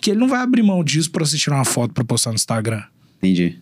que 0.00 0.10
ele 0.10 0.20
não 0.20 0.28
vai 0.28 0.40
abrir 0.40 0.62
mão 0.62 0.84
disso 0.84 1.10
pra 1.10 1.24
você 1.24 1.36
tirar 1.38 1.56
uma 1.56 1.64
foto 1.64 1.94
pra 1.94 2.04
postar 2.04 2.30
no 2.30 2.36
Instagram. 2.36 2.82
Entendi. 3.18 3.56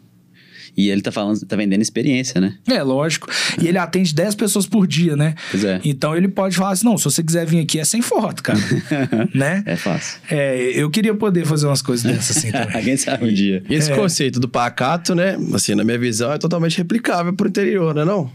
E 0.76 0.90
ele 0.90 1.00
tá 1.00 1.10
falando, 1.10 1.40
tá 1.46 1.56
vendendo 1.56 1.80
experiência, 1.80 2.38
né? 2.38 2.54
É, 2.68 2.82
lógico. 2.82 3.30
E 3.62 3.66
ele 3.66 3.78
atende 3.78 4.14
10 4.14 4.34
pessoas 4.34 4.66
por 4.66 4.86
dia, 4.86 5.16
né? 5.16 5.34
Pois 5.50 5.64
é. 5.64 5.80
Então 5.82 6.14
ele 6.14 6.28
pode 6.28 6.54
falar 6.54 6.72
assim: 6.72 6.84
não, 6.84 6.98
se 6.98 7.04
você 7.04 7.22
quiser 7.22 7.46
vir 7.46 7.60
aqui 7.60 7.78
é 7.78 7.84
sem 7.84 8.02
foto, 8.02 8.42
cara. 8.42 8.58
né? 9.34 9.62
É 9.64 9.74
fácil. 9.74 10.20
É, 10.30 10.72
eu 10.74 10.90
queria 10.90 11.14
poder 11.14 11.46
fazer 11.46 11.66
umas 11.66 11.80
coisas 11.80 12.04
dessas 12.04 12.36
assim 12.36 12.52
também. 12.52 12.82
Quem 12.84 12.96
sabe 12.98 13.24
um 13.24 13.32
dia. 13.32 13.62
E 13.70 13.74
esse 13.74 13.90
É. 13.90 13.96
conceito 13.96 14.38
do 14.38 14.48
pacato, 14.50 15.14
né? 15.14 15.38
Assim, 15.54 15.74
na 15.74 15.82
minha 15.82 15.98
visão, 15.98 16.30
é 16.30 16.36
totalmente 16.36 16.76
replicável 16.76 17.32
pro 17.32 17.48
interior, 17.48 17.94
né 17.94 18.04
não? 18.04 18.30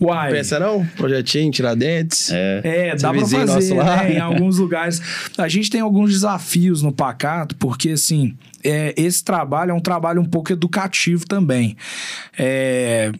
Uai. 0.00 0.30
Pensa 0.30 0.60
não? 0.60 0.86
Projetinho, 0.96 1.50
Tiradentes. 1.50 2.30
É. 2.30 2.60
É, 2.64 2.96
dá 2.96 3.12
pra 3.12 3.20
fazer, 3.20 3.74
né? 3.74 4.14
Em 4.14 4.20
alguns 4.20 4.58
lugares. 4.58 5.02
A 5.36 5.48
gente 5.48 5.70
tem 5.70 5.80
alguns 5.80 6.12
desafios 6.12 6.82
no 6.82 6.92
Pacato, 6.92 7.56
porque, 7.56 7.90
assim, 7.90 8.36
é, 8.62 8.94
esse 8.96 9.24
trabalho 9.24 9.72
é 9.72 9.74
um 9.74 9.80
trabalho 9.80 10.20
um 10.20 10.24
pouco 10.24 10.52
educativo 10.52 11.26
também. 11.26 11.76
É, 12.38 13.10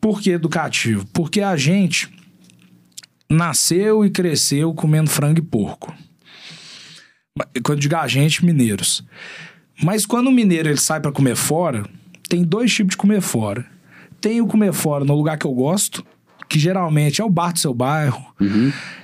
por 0.00 0.20
que 0.20 0.30
educativo? 0.30 1.06
Porque 1.12 1.40
a 1.40 1.56
gente 1.56 2.08
nasceu 3.30 4.04
e 4.04 4.10
cresceu 4.10 4.74
comendo 4.74 5.10
frango 5.10 5.38
e 5.38 5.42
porco. 5.42 5.94
Quando 7.62 7.78
eu 7.78 7.82
digo 7.82 7.96
a 7.96 8.06
gente, 8.06 8.44
mineiros. 8.44 9.04
Mas 9.82 10.06
quando 10.06 10.28
o 10.28 10.32
mineiro 10.32 10.68
ele 10.68 10.78
sai 10.78 11.00
pra 11.00 11.12
comer 11.12 11.36
fora, 11.36 11.84
tem 12.28 12.42
dois 12.42 12.72
tipos 12.72 12.92
de 12.92 12.96
comer 12.96 13.20
fora. 13.20 13.64
Tem 14.20 14.40
o 14.40 14.46
comer 14.46 14.72
fora 14.72 15.04
no 15.04 15.14
lugar 15.14 15.36
que 15.36 15.46
eu 15.46 15.52
gosto, 15.52 16.04
que 16.48 16.58
geralmente 16.58 17.20
é 17.20 17.24
o 17.24 17.28
bar 17.30 17.52
do 17.52 17.58
seu 17.58 17.74
bairro, 17.74 18.24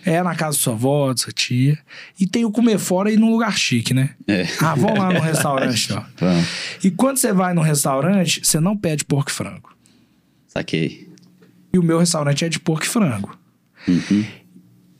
é 0.04 0.22
na 0.22 0.34
casa 0.34 0.56
da 0.56 0.62
sua 0.62 0.72
avó, 0.74 1.12
da 1.12 1.16
sua 1.18 1.32
tia. 1.32 1.78
E 2.18 2.26
tem 2.26 2.44
o 2.44 2.50
comer 2.50 2.78
fora 2.78 3.10
e 3.10 3.16
num 3.16 3.30
lugar 3.32 3.56
chique, 3.58 3.92
né? 3.92 4.10
É. 4.28 4.46
Ah, 4.60 4.74
vamos 4.74 4.98
lá 4.98 5.12
no 5.12 5.20
restaurante, 5.20 5.92
ó. 5.92 6.02
E 6.84 6.90
quando 6.90 7.16
você 7.18 7.32
vai 7.32 7.52
no 7.54 7.60
restaurante, 7.62 8.40
você 8.44 8.60
não 8.60 8.76
pede 8.76 9.04
porco 9.04 9.30
e 9.30 9.34
frango. 9.34 9.70
Saquei. 10.46 11.08
E 11.72 11.78
o 11.78 11.82
meu 11.82 11.98
restaurante 11.98 12.44
é 12.44 12.48
de 12.48 12.60
porco 12.60 12.84
e 12.84 12.88
frango. 12.88 13.36
Uhum. 13.88 14.24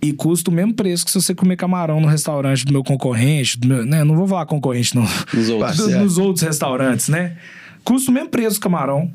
E 0.00 0.12
custa 0.12 0.50
o 0.50 0.52
mesmo 0.52 0.74
preço 0.74 1.04
que 1.04 1.12
se 1.12 1.20
você 1.20 1.32
comer 1.34 1.56
camarão 1.56 2.00
no 2.00 2.08
restaurante 2.08 2.64
do 2.64 2.72
meu 2.72 2.82
concorrente, 2.82 3.56
do 3.58 3.68
meu, 3.68 3.86
né? 3.86 4.02
Não 4.02 4.16
vou 4.16 4.26
falar 4.26 4.46
concorrente, 4.46 4.96
não. 4.96 5.06
Nos 5.32 5.48
outros. 5.48 5.76
Do- 5.78 5.90
nos 5.90 6.18
outros 6.18 6.42
restaurantes, 6.44 7.08
né? 7.08 7.36
Custa 7.84 8.10
o 8.10 8.14
mesmo 8.14 8.28
preço 8.30 8.56
do 8.58 8.62
camarão. 8.62 9.12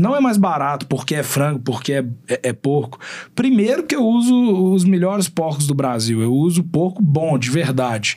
Não 0.00 0.16
é 0.16 0.20
mais 0.20 0.36
barato 0.36 0.86
porque 0.86 1.14
é 1.14 1.22
frango, 1.22 1.60
porque 1.60 1.92
é, 1.92 2.04
é- 2.28 2.40
é 2.48 2.52
porco. 2.52 2.98
Primeiro 3.34 3.82
que 3.84 3.94
eu 3.94 4.04
uso 4.04 4.34
os 4.72 4.84
melhores 4.84 5.28
porcos 5.28 5.66
do 5.66 5.74
Brasil. 5.74 6.20
Eu 6.22 6.32
uso 6.32 6.62
porco 6.64 7.02
bom, 7.02 7.38
de 7.38 7.50
verdade. 7.50 8.16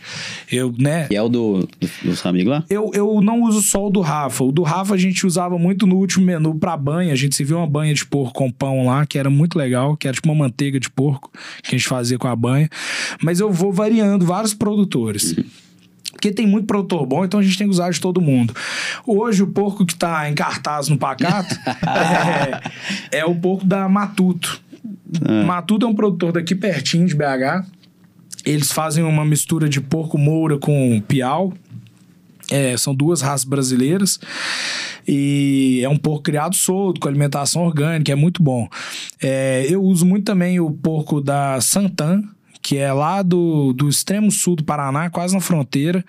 Eu, 0.51 0.73
né? 0.77 1.07
E 1.11 1.15
é 1.15 1.21
o 1.21 1.29
do, 1.29 1.59
do, 1.79 1.89
do 2.03 2.15
seu 2.15 2.29
amigo 2.29 2.49
lá? 2.49 2.63
Eu, 2.69 2.91
eu 2.93 3.21
não 3.21 3.41
uso 3.43 3.61
só 3.61 3.87
o 3.87 3.89
do 3.89 4.01
Rafa. 4.01 4.43
O 4.43 4.51
do 4.51 4.63
Rafa 4.63 4.93
a 4.93 4.97
gente 4.97 5.25
usava 5.27 5.57
muito 5.59 5.85
no 5.85 5.95
último 5.97 6.25
menu 6.25 6.55
pra 6.55 6.77
banha. 6.77 7.11
A 7.13 7.15
gente 7.15 7.35
serviu 7.35 7.57
uma 7.57 7.67
banha 7.67 7.93
de 7.93 8.05
porco 8.05 8.33
com 8.33 8.49
pão 8.51 8.85
lá, 8.85 9.05
que 9.05 9.19
era 9.19 9.29
muito 9.29 9.57
legal, 9.57 9.97
que 9.97 10.07
era 10.07 10.15
tipo 10.15 10.29
uma 10.29 10.35
manteiga 10.35 10.79
de 10.79 10.89
porco 10.89 11.29
que 11.61 11.75
a 11.75 11.77
gente 11.77 11.87
fazia 11.87 12.17
com 12.17 12.27
a 12.27 12.35
banha. 12.35 12.69
Mas 13.21 13.39
eu 13.39 13.51
vou 13.51 13.71
variando 13.71 14.25
vários 14.25 14.53
produtores. 14.53 15.35
Porque 16.13 16.31
tem 16.31 16.47
muito 16.47 16.65
produtor 16.65 17.05
bom, 17.05 17.25
então 17.25 17.39
a 17.39 17.43
gente 17.43 17.57
tem 17.57 17.67
que 17.67 17.73
usar 17.73 17.91
de 17.91 17.99
todo 17.99 18.21
mundo. 18.21 18.55
Hoje, 19.05 19.43
o 19.43 19.47
porco 19.47 19.85
que 19.85 19.93
tá 19.93 20.29
em 20.29 20.33
cartaz 20.33 20.87
no 20.87 20.97
pacato 20.97 21.53
é, 23.11 23.19
é 23.19 23.25
o 23.25 23.35
porco 23.35 23.65
da 23.65 23.89
Matuto. 23.89 24.61
Matuto 25.45 25.85
é 25.85 25.89
um 25.89 25.95
produtor 25.95 26.31
daqui 26.31 26.55
pertinho 26.55 27.05
de 27.05 27.15
BH. 27.15 27.65
Eles 28.45 28.71
fazem 28.71 29.03
uma 29.03 29.25
mistura 29.25 29.67
de 29.67 29.81
porco 29.81 30.17
moura 30.17 30.57
com 30.57 31.01
piau. 31.07 31.53
É, 32.51 32.75
são 32.77 32.93
duas 32.93 33.21
raças 33.21 33.45
brasileiras. 33.45 34.19
E 35.07 35.81
é 35.83 35.89
um 35.89 35.97
porco 35.97 36.23
criado 36.23 36.55
solto, 36.55 36.99
com 36.99 37.07
alimentação 37.07 37.63
orgânica, 37.63 38.11
é 38.11 38.15
muito 38.15 38.41
bom. 38.41 38.67
É, 39.21 39.65
eu 39.69 39.81
uso 39.83 40.05
muito 40.05 40.25
também 40.25 40.59
o 40.59 40.71
porco 40.71 41.21
da 41.21 41.59
Santan, 41.61 42.23
que 42.63 42.77
é 42.77 42.91
lá 42.93 43.21
do, 43.21 43.73
do 43.73 43.89
extremo 43.89 44.31
sul 44.31 44.55
do 44.55 44.63
Paraná, 44.63 45.09
quase 45.09 45.33
na 45.35 45.41
fronteira, 45.41 46.03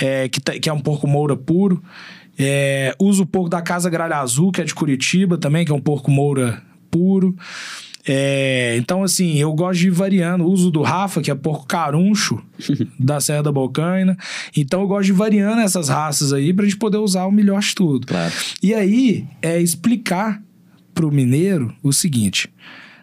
é, 0.00 0.28
que, 0.28 0.40
tá- 0.40 0.58
que 0.58 0.68
é 0.68 0.72
um 0.72 0.80
porco 0.80 1.06
moura 1.08 1.36
puro. 1.36 1.82
É, 2.38 2.94
uso 3.00 3.24
o 3.24 3.26
porco 3.26 3.48
da 3.50 3.60
Casa 3.60 3.90
Gralha 3.90 4.16
Azul, 4.18 4.52
que 4.52 4.60
é 4.60 4.64
de 4.64 4.72
Curitiba 4.74 5.36
também, 5.36 5.64
que 5.66 5.72
é 5.72 5.74
um 5.74 5.80
porco 5.80 6.08
moura 6.10 6.62
puro. 6.88 7.36
É, 8.06 8.76
então, 8.78 9.02
assim, 9.02 9.34
eu 9.38 9.52
gosto 9.52 9.80
de 9.80 9.88
ir 9.88 9.90
variando. 9.90 10.44
O 10.44 10.50
uso 10.50 10.70
do 10.70 10.80
Rafa, 10.82 11.20
que 11.20 11.30
é 11.30 11.34
porco 11.34 11.66
caruncho, 11.66 12.40
da 12.98 13.20
Serra 13.20 13.42
da 13.42 13.52
Bocaina. 13.52 14.16
Então, 14.56 14.80
eu 14.80 14.86
gosto 14.86 15.06
de 15.06 15.10
ir 15.12 15.14
variando 15.16 15.60
essas 15.60 15.88
raças 15.88 16.32
aí 16.32 16.54
pra 16.54 16.64
gente 16.64 16.76
poder 16.78 16.96
usar 16.98 17.26
o 17.26 17.32
melhor 17.32 17.60
de 17.60 17.74
tudo. 17.74 18.06
Claro. 18.06 18.32
E 18.62 18.72
aí, 18.72 19.26
é 19.42 19.60
explicar 19.60 20.40
pro 20.94 21.10
mineiro 21.12 21.74
o 21.82 21.92
seguinte: 21.92 22.48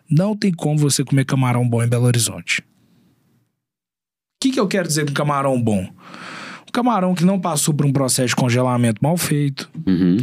não 0.10 0.36
tem 0.36 0.52
como 0.52 0.78
você 0.80 1.04
comer 1.04 1.26
camarão 1.26 1.68
bom 1.68 1.84
em 1.84 1.88
Belo 1.88 2.06
Horizonte. 2.06 2.64
O 4.46 4.48
que, 4.48 4.52
que 4.54 4.60
eu 4.60 4.68
quero 4.68 4.88
dizer 4.88 5.08
com 5.08 5.12
camarão 5.12 5.60
bom? 5.60 5.82
Um 6.68 6.72
camarão 6.72 7.16
que 7.16 7.26
não 7.26 7.40
passou 7.40 7.74
por 7.74 7.84
um 7.84 7.92
processo 7.92 8.28
de 8.30 8.36
congelamento 8.36 9.00
mal 9.02 9.18
feito, 9.18 9.68
Uhum. 9.88 10.18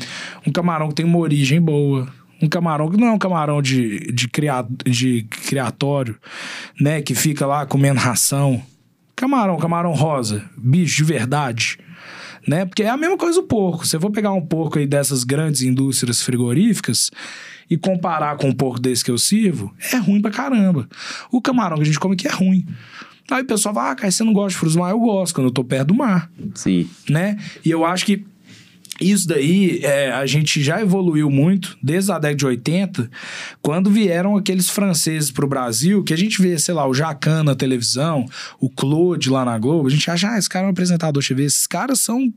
um 0.46 0.52
camarão 0.52 0.90
que 0.90 0.94
tem 0.94 1.04
uma 1.04 1.18
origem 1.18 1.60
boa. 1.60 2.06
Um 2.40 2.48
camarão 2.48 2.88
que 2.88 2.96
não 2.96 3.08
é 3.08 3.12
um 3.12 3.18
camarão 3.18 3.60
de, 3.60 4.12
de, 4.12 4.28
cria, 4.28 4.64
de 4.86 5.24
criatório, 5.28 6.16
né? 6.80 7.02
Que 7.02 7.16
fica 7.16 7.46
lá 7.46 7.66
comendo 7.66 7.98
ração. 7.98 8.62
Camarão, 9.16 9.56
camarão 9.58 9.92
rosa, 9.92 10.44
bicho 10.56 10.98
de 10.98 11.04
verdade. 11.04 11.78
Né? 12.46 12.64
Porque 12.64 12.84
é 12.84 12.90
a 12.90 12.96
mesma 12.96 13.16
coisa 13.18 13.40
o 13.40 13.44
porco. 13.44 13.84
Se 13.84 13.96
eu 13.96 14.00
for 14.00 14.12
pegar 14.12 14.32
um 14.32 14.40
porco 14.46 14.78
aí 14.78 14.86
dessas 14.86 15.24
grandes 15.24 15.62
indústrias 15.62 16.22
frigoríficas 16.22 17.10
e 17.68 17.76
comparar 17.76 18.36
com 18.36 18.48
um 18.50 18.54
porco 18.54 18.78
desse 18.78 19.04
que 19.04 19.10
eu 19.10 19.18
sirvo, 19.18 19.74
é 19.92 19.96
ruim 19.96 20.20
pra 20.22 20.30
caramba. 20.30 20.88
O 21.32 21.40
camarão 21.40 21.76
que 21.76 21.82
a 21.82 21.86
gente 21.86 21.98
come 21.98 22.14
aqui 22.14 22.28
é 22.28 22.32
ruim. 22.32 22.64
Aí 23.32 23.42
o 23.42 23.46
pessoal 23.46 23.74
fala, 23.74 23.90
ah, 23.90 23.94
cara, 23.94 24.10
você 24.10 24.22
não 24.22 24.32
gosta 24.32 24.50
de 24.50 24.56
frutos 24.56 24.74
do 24.74 24.80
mar? 24.80 24.90
Eu 24.90 25.00
gosto, 25.00 25.34
quando 25.34 25.46
eu 25.48 25.52
tô 25.52 25.64
perto 25.64 25.88
do 25.88 25.94
mar 25.94 26.30
Sim. 26.54 26.88
né? 27.08 27.38
E 27.64 27.70
eu 27.70 27.84
acho 27.84 28.04
que 28.04 28.24
Isso 29.00 29.26
daí, 29.26 29.80
é, 29.82 30.12
a 30.12 30.26
gente 30.26 30.62
já 30.62 30.80
evoluiu 30.80 31.28
muito 31.28 31.76
desde 31.82 32.12
a 32.12 32.18
década 32.18 32.36
de 32.36 32.46
80, 32.46 33.10
quando 33.60 33.90
vieram 33.90 34.36
aqueles 34.36 34.68
franceses 34.68 35.30
para 35.30 35.44
o 35.44 35.48
Brasil, 35.48 36.04
que 36.04 36.12
a 36.14 36.16
gente 36.16 36.40
vê, 36.40 36.56
sei 36.58 36.74
lá, 36.74 36.86
o 36.86 36.94
Jacan 36.94 37.42
na 37.42 37.54
televisão, 37.54 38.26
o 38.60 38.68
Claude 38.70 39.28
lá 39.30 39.44
na 39.44 39.58
Globo, 39.58 39.88
a 39.88 39.90
gente 39.90 40.08
acha, 40.08 40.30
ah, 40.30 40.38
esse 40.38 40.48
cara 40.48 40.66
é 40.66 40.68
um 40.68 40.70
apresentador 40.70 41.24
TV. 41.24 41.44
Esses 41.44 41.66
caras 41.66 41.98
são 42.00 42.32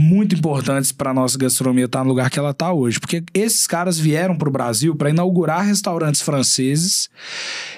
muito 0.00 0.34
importantes 0.34 0.90
para 0.90 1.12
nossa 1.12 1.36
gastronomia 1.36 1.84
estar 1.84 1.98
tá 1.98 2.04
no 2.04 2.08
lugar 2.08 2.30
que 2.30 2.38
ela 2.38 2.50
está 2.50 2.72
hoje, 2.72 2.98
porque 2.98 3.22
esses 3.34 3.66
caras 3.66 3.98
vieram 3.98 4.34
para 4.34 4.48
o 4.48 4.52
Brasil 4.52 4.96
para 4.96 5.10
inaugurar 5.10 5.64
restaurantes 5.64 6.22
franceses 6.22 7.10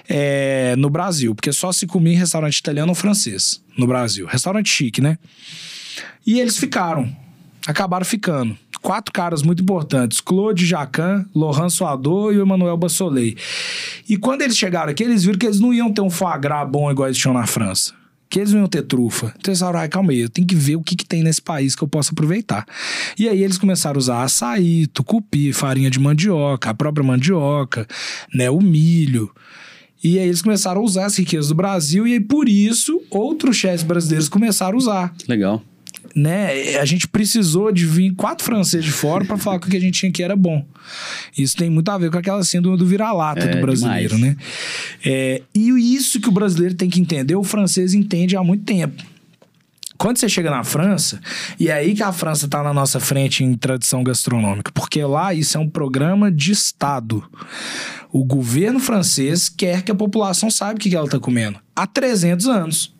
é, 0.08 0.76
no 0.76 0.88
Brasil, 0.88 1.34
porque 1.34 1.52
só 1.52 1.72
se 1.72 1.84
comia 1.84 2.14
em 2.14 2.16
restaurante 2.16 2.58
italiano 2.58 2.90
ou 2.90 2.94
francês 2.94 3.60
no 3.76 3.88
Brasil, 3.88 4.24
restaurante 4.26 4.68
chique, 4.68 5.00
né? 5.00 5.18
E 6.24 6.38
eles 6.38 6.56
ficaram, 6.56 7.10
acabaram 7.66 8.04
ficando. 8.04 8.56
Quatro 8.80 9.12
caras 9.12 9.42
muito 9.42 9.62
importantes: 9.62 10.20
Claude 10.20 10.64
Jacan, 10.64 11.24
Laurent 11.34 11.70
Soador 11.70 12.32
e 12.32 12.38
o 12.38 12.42
Emmanuel 12.42 12.76
Bassolet. 12.76 13.36
E 14.08 14.16
quando 14.16 14.42
eles 14.42 14.56
chegaram 14.56 14.90
aqui, 14.90 15.02
eles 15.02 15.24
viram 15.24 15.38
que 15.38 15.46
eles 15.46 15.60
não 15.60 15.72
iam 15.72 15.92
ter 15.92 16.00
um 16.00 16.10
foie 16.10 16.38
gras 16.38 16.68
bom 16.68 16.90
igual 16.90 17.08
eles 17.08 17.18
tinham 17.18 17.34
na 17.34 17.46
França 17.46 18.01
que 18.32 18.40
eles 18.40 18.50
não 18.50 18.60
iam 18.60 18.66
ter 18.66 18.80
trufa. 18.80 19.34
Então 19.38 19.52
eles 19.52 19.58
falaram, 19.58 19.80
ah, 19.80 19.88
calma 19.88 20.10
aí, 20.10 20.20
eu 20.20 20.28
tenho 20.30 20.46
que 20.46 20.54
ver 20.54 20.76
o 20.76 20.82
que, 20.82 20.96
que 20.96 21.04
tem 21.04 21.22
nesse 21.22 21.42
país 21.42 21.76
que 21.76 21.84
eu 21.84 21.88
posso 21.88 22.12
aproveitar. 22.12 22.64
E 23.18 23.28
aí 23.28 23.44
eles 23.44 23.58
começaram 23.58 23.96
a 23.96 23.98
usar 23.98 24.22
açaí, 24.22 24.86
tucupi, 24.86 25.52
farinha 25.52 25.90
de 25.90 26.00
mandioca, 26.00 26.70
a 26.70 26.74
própria 26.74 27.04
mandioca, 27.04 27.86
né, 28.32 28.48
o 28.48 28.58
milho. 28.58 29.30
E 30.02 30.18
aí 30.18 30.28
eles 30.28 30.40
começaram 30.40 30.80
a 30.80 30.84
usar 30.84 31.04
as 31.04 31.18
riquezas 31.18 31.48
do 31.48 31.54
Brasil 31.54 32.06
e 32.06 32.14
aí 32.14 32.20
por 32.20 32.48
isso 32.48 33.02
outros 33.10 33.54
chefes 33.54 33.82
brasileiros 33.82 34.30
começaram 34.30 34.76
a 34.76 34.78
usar. 34.78 35.14
Legal 35.28 35.62
né, 36.14 36.76
a 36.78 36.84
gente 36.84 37.08
precisou 37.08 37.72
de 37.72 37.86
vir 37.86 38.14
quatro 38.14 38.44
franceses 38.44 38.86
de 38.86 38.92
fora 38.92 39.24
para 39.24 39.36
falar 39.36 39.58
que 39.58 39.66
o 39.66 39.70
que 39.70 39.76
a 39.76 39.80
gente 39.80 39.98
tinha 39.98 40.10
aqui 40.10 40.22
era 40.22 40.36
bom. 40.36 40.64
Isso 41.36 41.56
tem 41.56 41.70
muito 41.70 41.88
a 41.90 41.98
ver 41.98 42.10
com 42.10 42.18
aquela 42.18 42.42
síndrome 42.44 42.76
do 42.76 42.86
vira-lata 42.86 43.44
é, 43.44 43.48
do 43.48 43.60
brasileiro, 43.60 44.16
demais. 44.16 44.36
né? 44.36 44.42
É, 45.04 45.42
e 45.54 45.94
isso 45.94 46.20
que 46.20 46.28
o 46.28 46.32
brasileiro 46.32 46.74
tem 46.74 46.90
que 46.90 47.00
entender, 47.00 47.34
o 47.36 47.44
francês 47.44 47.94
entende 47.94 48.36
há 48.36 48.42
muito 48.42 48.64
tempo. 48.64 49.02
Quando 50.02 50.18
você 50.18 50.28
chega 50.28 50.50
na 50.50 50.64
França, 50.64 51.20
e 51.60 51.68
é 51.68 51.74
aí 51.74 51.94
que 51.94 52.02
a 52.02 52.12
França 52.12 52.46
está 52.46 52.60
na 52.60 52.74
nossa 52.74 52.98
frente 52.98 53.44
em 53.44 53.54
tradição 53.54 54.02
gastronômica, 54.02 54.72
porque 54.72 55.00
lá 55.04 55.32
isso 55.32 55.56
é 55.56 55.60
um 55.60 55.68
programa 55.68 56.28
de 56.28 56.50
Estado. 56.50 57.22
O 58.10 58.24
governo 58.24 58.80
francês 58.80 59.48
quer 59.48 59.82
que 59.82 59.92
a 59.92 59.94
população 59.94 60.50
saiba 60.50 60.74
o 60.74 60.78
que 60.80 60.94
ela 60.94 61.04
está 61.04 61.20
comendo. 61.20 61.60
Há 61.76 61.86
300 61.86 62.48
anos. 62.48 62.92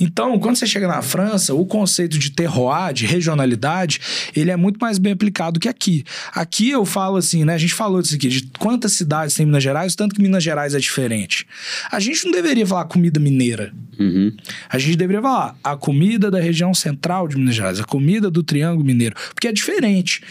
Então, 0.00 0.38
quando 0.38 0.56
você 0.56 0.66
chega 0.66 0.88
na 0.88 1.02
França, 1.02 1.54
o 1.54 1.66
conceito 1.66 2.18
de 2.18 2.30
terroir, 2.30 2.94
de 2.94 3.04
regionalidade, 3.04 4.00
ele 4.34 4.50
é 4.50 4.56
muito 4.56 4.78
mais 4.78 4.98
bem 4.98 5.12
aplicado 5.12 5.60
que 5.60 5.68
aqui. 5.68 6.02
Aqui 6.32 6.70
eu 6.70 6.86
falo 6.86 7.16
assim, 7.16 7.44
né? 7.44 7.54
A 7.54 7.58
gente 7.58 7.74
falou 7.74 8.00
disso 8.00 8.14
aqui, 8.14 8.28
de 8.28 8.50
quantas 8.58 8.92
cidades 8.92 9.34
tem 9.34 9.44
Minas 9.44 9.62
Gerais, 9.62 9.94
tanto 9.94 10.14
que 10.14 10.22
Minas 10.22 10.42
Gerais 10.42 10.74
é 10.74 10.78
diferente. 10.78 11.46
A 11.92 12.00
gente 12.00 12.24
não 12.24 12.32
deveria 12.32 12.66
falar 12.66 12.86
comida 12.86 13.20
mineira. 13.20 13.72
Uhum. 13.98 14.34
A 14.70 14.78
gente 14.78 14.96
deveria 14.96 15.20
falar 15.20 15.54
a 15.62 15.76
comida 15.76 16.30
da 16.30 16.40
região 16.40 16.72
central 16.72 17.28
de 17.28 17.36
Minas 17.36 17.54
Gerais, 17.54 17.78
a 17.78 17.84
comida 17.84 18.30
do 18.30 18.42
Triângulo 18.42 18.84
Mineiro, 18.84 19.14
porque 19.34 19.48
é 19.48 19.52
diferente. 19.52 20.22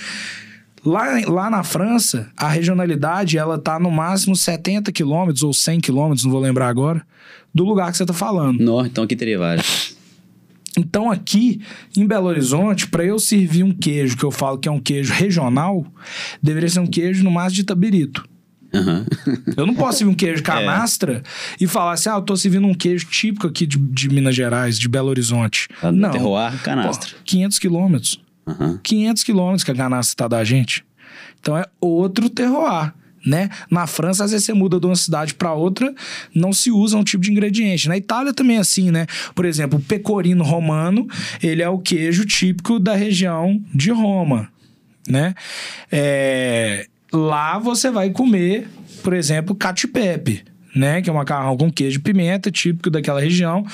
Lá, 0.83 1.19
lá 1.27 1.49
na 1.49 1.61
França, 1.61 2.31
a 2.37 2.47
regionalidade 2.47 3.37
ela 3.37 3.57
tá 3.57 3.77
no 3.77 3.91
máximo 3.91 4.35
70 4.35 4.91
quilômetros 4.91 5.43
ou 5.43 5.53
100 5.53 5.81
quilômetros, 5.81 6.23
não 6.23 6.31
vou 6.31 6.39
lembrar 6.39 6.69
agora, 6.69 7.05
do 7.53 7.63
lugar 7.65 7.91
que 7.91 7.97
você 7.97 8.03
está 8.03 8.13
falando. 8.13 8.59
Não, 8.59 8.85
então 8.85 9.03
aqui 9.03 9.15
teria 9.15 9.37
vários. 9.37 9.97
Então 10.77 11.11
aqui 11.11 11.61
em 11.97 12.05
Belo 12.05 12.27
Horizonte, 12.27 12.87
para 12.87 13.03
eu 13.03 13.19
servir 13.19 13.63
um 13.63 13.71
queijo 13.71 14.15
que 14.15 14.23
eu 14.23 14.31
falo 14.31 14.57
que 14.57 14.67
é 14.67 14.71
um 14.71 14.79
queijo 14.79 15.13
regional, 15.13 15.85
deveria 16.41 16.69
ser 16.69 16.79
um 16.79 16.87
queijo 16.87 17.23
no 17.23 17.31
máximo 17.31 17.55
de 17.55 17.63
tabirito. 17.63 18.27
Uhum. 18.71 19.03
eu 19.57 19.65
não 19.65 19.73
posso 19.73 19.97
servir 19.97 20.13
um 20.13 20.15
queijo 20.15 20.43
canastra 20.43 21.23
é. 21.25 21.63
e 21.63 21.65
falar 21.65 21.93
assim, 21.93 22.07
ah, 22.09 22.13
eu 22.13 22.21
tô 22.21 22.37
servindo 22.37 22.67
um 22.67 22.73
queijo 22.73 23.07
típico 23.07 23.47
aqui 23.47 23.65
de, 23.65 23.79
de 23.79 24.09
Minas 24.09 24.35
Gerais, 24.35 24.77
de 24.77 24.87
Belo 24.87 25.09
Horizonte. 25.09 25.67
Tá 25.81 25.91
não. 25.91 26.11
Terroir, 26.11 26.61
canastra. 26.61 27.09
Pô, 27.09 27.17
500 27.25 27.59
quilômetros. 27.59 28.21
Uhum. 28.45 28.77
500 28.81 29.23
quilômetros 29.23 29.63
que 29.63 29.71
a 29.71 29.75
canastra 29.75 30.15
tá 30.15 30.37
da 30.37 30.43
gente. 30.43 30.85
Então 31.39 31.57
é 31.57 31.65
outro 31.81 32.29
terroir 32.29 32.93
né? 33.25 33.49
Na 33.69 33.87
França, 33.87 34.23
às 34.23 34.31
vezes 34.31 34.45
você 34.45 34.53
muda 34.53 34.79
de 34.79 34.85
uma 34.85 34.95
cidade 34.95 35.33
para 35.33 35.53
outra, 35.53 35.93
não 36.33 36.53
se 36.53 36.71
usa 36.71 36.97
um 36.97 37.03
tipo 37.03 37.23
de 37.23 37.31
ingrediente. 37.31 37.87
Na 37.87 37.97
Itália 37.97 38.33
também 38.33 38.57
é 38.57 38.59
assim, 38.59 38.91
né? 38.91 39.05
Por 39.35 39.45
exemplo, 39.45 39.79
o 39.79 39.81
pecorino 39.81 40.43
romano, 40.43 41.07
ele 41.41 41.61
é 41.61 41.69
o 41.69 41.79
queijo 41.79 42.25
típico 42.25 42.79
da 42.79 42.95
região 42.95 43.61
de 43.73 43.91
Roma, 43.91 44.49
né? 45.07 45.33
É... 45.91 46.87
Lá 47.11 47.57
você 47.57 47.89
vai 47.89 48.11
comer, 48.11 48.67
por 49.03 49.13
exemplo, 49.13 49.55
cacio 49.55 49.89
né? 50.75 51.01
Que 51.01 51.09
é 51.09 51.13
um 51.13 51.15
macarrão 51.15 51.57
com 51.57 51.71
queijo 51.71 51.99
e 51.99 52.01
pimenta, 52.01 52.51
típico 52.51 52.89
daquela 52.89 53.19
região, 53.19 53.65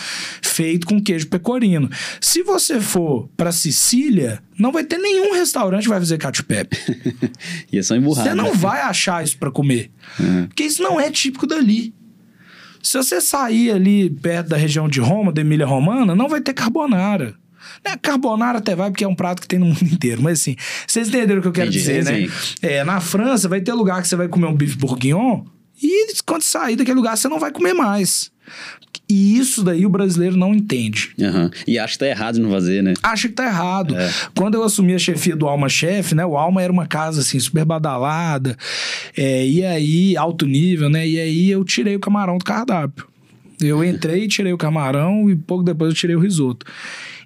feito 0.41 0.87
com 0.87 1.01
queijo 1.01 1.27
pecorino. 1.27 1.89
Se 2.21 2.43
você 2.43 2.79
for 2.79 3.29
para 3.35 3.51
Sicília, 3.51 4.41
não 4.57 4.71
vai 4.71 4.83
ter 4.83 4.97
nenhum 4.97 5.33
restaurante 5.33 5.83
que 5.83 5.89
vai 5.89 5.99
fazer 5.99 6.17
cacio 6.17 6.43
pepe. 6.43 6.77
e 7.71 7.77
é 7.77 7.83
só 7.83 7.95
emburrado. 7.95 8.29
Você 8.29 8.35
não 8.35 8.53
vai 8.53 8.81
achar 8.81 9.23
isso 9.23 9.37
para 9.37 9.51
comer. 9.51 9.91
Uhum. 10.19 10.47
Porque 10.47 10.63
isso 10.63 10.81
não 10.81 10.99
é 10.99 11.11
típico 11.11 11.47
dali. 11.47 11.93
Se 12.81 12.97
você 12.97 13.19
sair 13.19 13.71
ali 13.71 14.09
perto 14.09 14.49
da 14.49 14.57
região 14.57 14.87
de 14.87 14.99
Roma, 14.99 15.31
da 15.31 15.41
Emília 15.41 15.65
Romana, 15.65 16.15
não 16.15 16.29
vai 16.29 16.39
ter 16.39 16.53
carbonara. 16.53 17.33
Né? 17.83 17.97
Carbonara 17.99 18.59
até 18.59 18.75
vai, 18.75 18.91
porque 18.91 19.03
é 19.03 19.07
um 19.07 19.15
prato 19.15 19.41
que 19.41 19.47
tem 19.47 19.57
no 19.57 19.65
mundo 19.65 19.81
inteiro. 19.91 20.21
Mas 20.21 20.39
assim, 20.39 20.55
vocês 20.87 21.07
entenderam 21.07 21.39
o 21.39 21.41
que 21.41 21.47
eu 21.47 21.51
quero 21.51 21.69
Entendi, 21.69 21.79
dizer, 21.79 22.03
né? 22.03 22.29
É, 22.61 22.83
na 22.83 23.01
França, 23.01 23.49
vai 23.49 23.59
ter 23.59 23.73
lugar 23.73 24.01
que 24.03 24.07
você 24.07 24.15
vai 24.15 24.27
comer 24.27 24.45
um 24.45 24.55
bife 24.55 24.77
bourguignon 24.77 25.43
e 25.81 26.13
quando 26.25 26.43
sair 26.43 26.75
daquele 26.75 26.97
lugar, 26.97 27.17
você 27.17 27.27
não 27.27 27.39
vai 27.39 27.51
comer 27.51 27.73
mais. 27.73 28.31
E 29.09 29.37
isso 29.37 29.63
daí 29.63 29.85
o 29.85 29.89
brasileiro 29.89 30.35
não 30.35 30.53
entende. 30.53 31.13
Uhum. 31.19 31.49
E 31.67 31.77
acha 31.77 31.93
que 31.93 31.99
tá 31.99 32.07
errado 32.07 32.39
não 32.39 32.49
fazer, 32.49 32.81
né? 32.81 32.93
Acha 33.03 33.27
que 33.27 33.33
tá 33.35 33.45
errado. 33.45 33.95
É. 33.95 34.11
Quando 34.35 34.55
eu 34.55 34.63
assumi 34.63 34.95
a 34.95 34.99
chefia 34.99 35.35
do 35.35 35.47
Alma 35.47 35.69
Chef, 35.69 36.15
né? 36.15 36.25
O 36.25 36.37
Alma 36.37 36.61
era 36.61 36.73
uma 36.73 36.87
casa, 36.87 37.21
assim, 37.21 37.39
super 37.39 37.65
badalada. 37.65 38.57
É, 39.15 39.45
e 39.45 39.63
aí, 39.63 40.17
alto 40.17 40.47
nível, 40.47 40.89
né? 40.89 41.07
E 41.07 41.19
aí 41.19 41.51
eu 41.51 41.63
tirei 41.63 41.95
o 41.95 41.99
camarão 41.99 42.37
do 42.37 42.45
cardápio. 42.45 43.07
Eu 43.61 43.83
entrei, 43.83 44.27
tirei 44.27 44.53
o 44.53 44.57
camarão 44.57 45.29
e 45.29 45.35
pouco 45.35 45.63
depois 45.63 45.89
eu 45.89 45.95
tirei 45.95 46.15
o 46.15 46.19
risoto. 46.19 46.65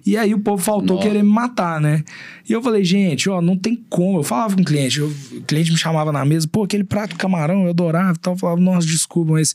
E 0.04 0.16
aí 0.16 0.32
o 0.32 0.40
povo 0.40 0.62
faltou 0.62 0.96
Nossa. 0.96 1.08
querer 1.08 1.22
me 1.22 1.30
matar, 1.30 1.80
né? 1.80 2.02
E 2.48 2.52
eu 2.52 2.62
falei, 2.62 2.82
gente, 2.84 3.28
ó, 3.28 3.40
não 3.40 3.56
tem 3.56 3.76
como. 3.88 4.18
Eu 4.18 4.22
falava 4.22 4.54
com 4.54 4.62
o 4.62 4.64
cliente, 4.64 4.98
eu, 4.98 5.08
o 5.08 5.42
cliente 5.42 5.70
me 5.70 5.76
chamava 5.76 6.10
na 6.10 6.24
mesa, 6.24 6.48
pô, 6.50 6.64
aquele 6.64 6.84
prato 6.84 7.10
de 7.10 7.16
camarão, 7.16 7.64
eu 7.64 7.70
adorava 7.70 8.16
e 8.16 8.18
tal. 8.18 8.34
Eu 8.34 8.38
falava, 8.38 8.60
nossa, 8.60 8.86
desculpa, 8.86 9.32
mas 9.32 9.54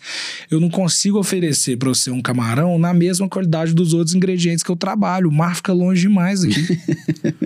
eu 0.50 0.60
não 0.60 0.70
consigo 0.70 1.18
oferecer 1.18 1.78
pra 1.78 1.90
você 1.90 2.12
um 2.12 2.22
camarão 2.22 2.78
na 2.78 2.94
mesma 2.94 3.28
qualidade 3.28 3.74
dos 3.74 3.94
outros 3.94 4.16
ingredientes 4.16 4.64
que 4.64 4.70
eu 4.70 4.76
trabalho. 4.76 5.30
O 5.30 5.34
mar 5.34 5.56
fica 5.56 5.74
longe 5.74 6.02
demais 6.02 6.44
aqui. 6.44 6.80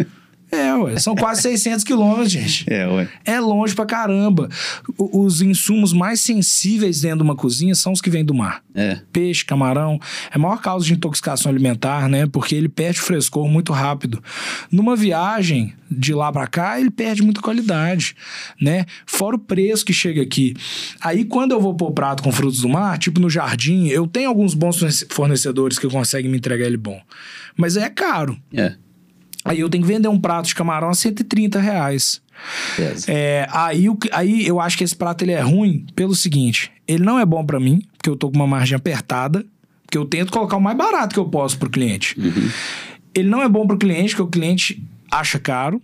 É, 0.51 0.73
ué. 0.73 0.97
São 0.97 1.15
quase 1.15 1.41
600 1.43 1.83
quilômetros, 1.83 2.31
gente. 2.31 2.65
É, 2.67 2.87
ué. 2.87 3.07
É 3.23 3.39
longe 3.39 3.75
pra 3.75 3.85
caramba. 3.85 4.49
O, 4.97 5.23
os 5.23 5.41
insumos 5.41 5.93
mais 5.93 6.21
sensíveis 6.21 7.01
dentro 7.01 7.19
de 7.19 7.23
uma 7.23 7.35
cozinha 7.35 7.75
são 7.75 7.91
os 7.91 8.01
que 8.01 8.09
vêm 8.09 8.25
do 8.25 8.33
mar. 8.33 8.63
É. 8.73 8.99
Peixe, 9.11 9.45
camarão. 9.45 9.99
É 10.31 10.35
a 10.35 10.39
maior 10.39 10.59
causa 10.61 10.85
de 10.85 10.93
intoxicação 10.93 11.51
alimentar, 11.51 12.09
né? 12.09 12.25
Porque 12.25 12.55
ele 12.55 12.69
perde 12.69 12.99
o 12.99 13.03
frescor 13.03 13.47
muito 13.47 13.71
rápido. 13.73 14.23
Numa 14.71 14.95
viagem 14.95 15.73
de 15.89 16.13
lá 16.13 16.31
para 16.31 16.47
cá, 16.47 16.79
ele 16.79 16.91
perde 16.91 17.21
muita 17.21 17.41
qualidade, 17.41 18.15
né? 18.61 18.85
Fora 19.05 19.35
o 19.35 19.39
preço 19.39 19.85
que 19.85 19.93
chega 19.93 20.21
aqui. 20.21 20.55
Aí, 21.01 21.25
quando 21.25 21.51
eu 21.51 21.61
vou 21.61 21.73
pôr 21.75 21.91
prato 21.91 22.21
com 22.21 22.31
frutos 22.31 22.61
do 22.61 22.69
mar, 22.69 22.97
tipo 22.97 23.19
no 23.19 23.29
jardim, 23.29 23.87
eu 23.87 24.07
tenho 24.07 24.29
alguns 24.29 24.53
bons 24.53 25.05
fornecedores 25.09 25.79
que 25.79 25.87
conseguem 25.87 26.29
me 26.29 26.37
entregar 26.37 26.65
ele 26.65 26.77
bom. 26.77 27.01
Mas 27.57 27.75
é 27.75 27.89
caro. 27.89 28.37
É. 28.53 28.75
Aí 29.43 29.59
eu 29.59 29.69
tenho 29.69 29.83
que 29.83 29.87
vender 29.87 30.07
um 30.07 30.19
prato 30.19 30.47
de 30.47 30.55
camarão 30.55 30.89
a 30.89 30.93
130 30.93 31.59
reais. 31.59 32.21
É, 33.07 33.47
aí, 33.51 33.85
aí 34.11 34.47
eu 34.47 34.59
acho 34.59 34.77
que 34.77 34.83
esse 34.83 34.95
prato 34.95 35.23
ele 35.23 35.31
é 35.31 35.41
ruim 35.41 35.85
pelo 35.95 36.15
seguinte: 36.15 36.71
ele 36.87 37.03
não 37.03 37.19
é 37.19 37.25
bom 37.25 37.45
para 37.45 37.59
mim, 37.59 37.81
porque 37.97 38.09
eu 38.09 38.15
tô 38.15 38.29
com 38.29 38.35
uma 38.35 38.47
margem 38.47 38.75
apertada, 38.75 39.45
porque 39.85 39.97
eu 39.97 40.05
tento 40.05 40.31
colocar 40.31 40.57
o 40.57 40.61
mais 40.61 40.77
barato 40.77 41.13
que 41.13 41.19
eu 41.19 41.25
posso 41.25 41.57
pro 41.57 41.69
cliente. 41.69 42.19
Uhum. 42.19 42.49
Ele 43.13 43.29
não 43.29 43.41
é 43.41 43.49
bom 43.49 43.65
pro 43.65 43.77
cliente, 43.77 44.15
porque 44.15 44.21
o 44.21 44.27
cliente 44.27 44.83
acha 45.11 45.39
caro. 45.39 45.81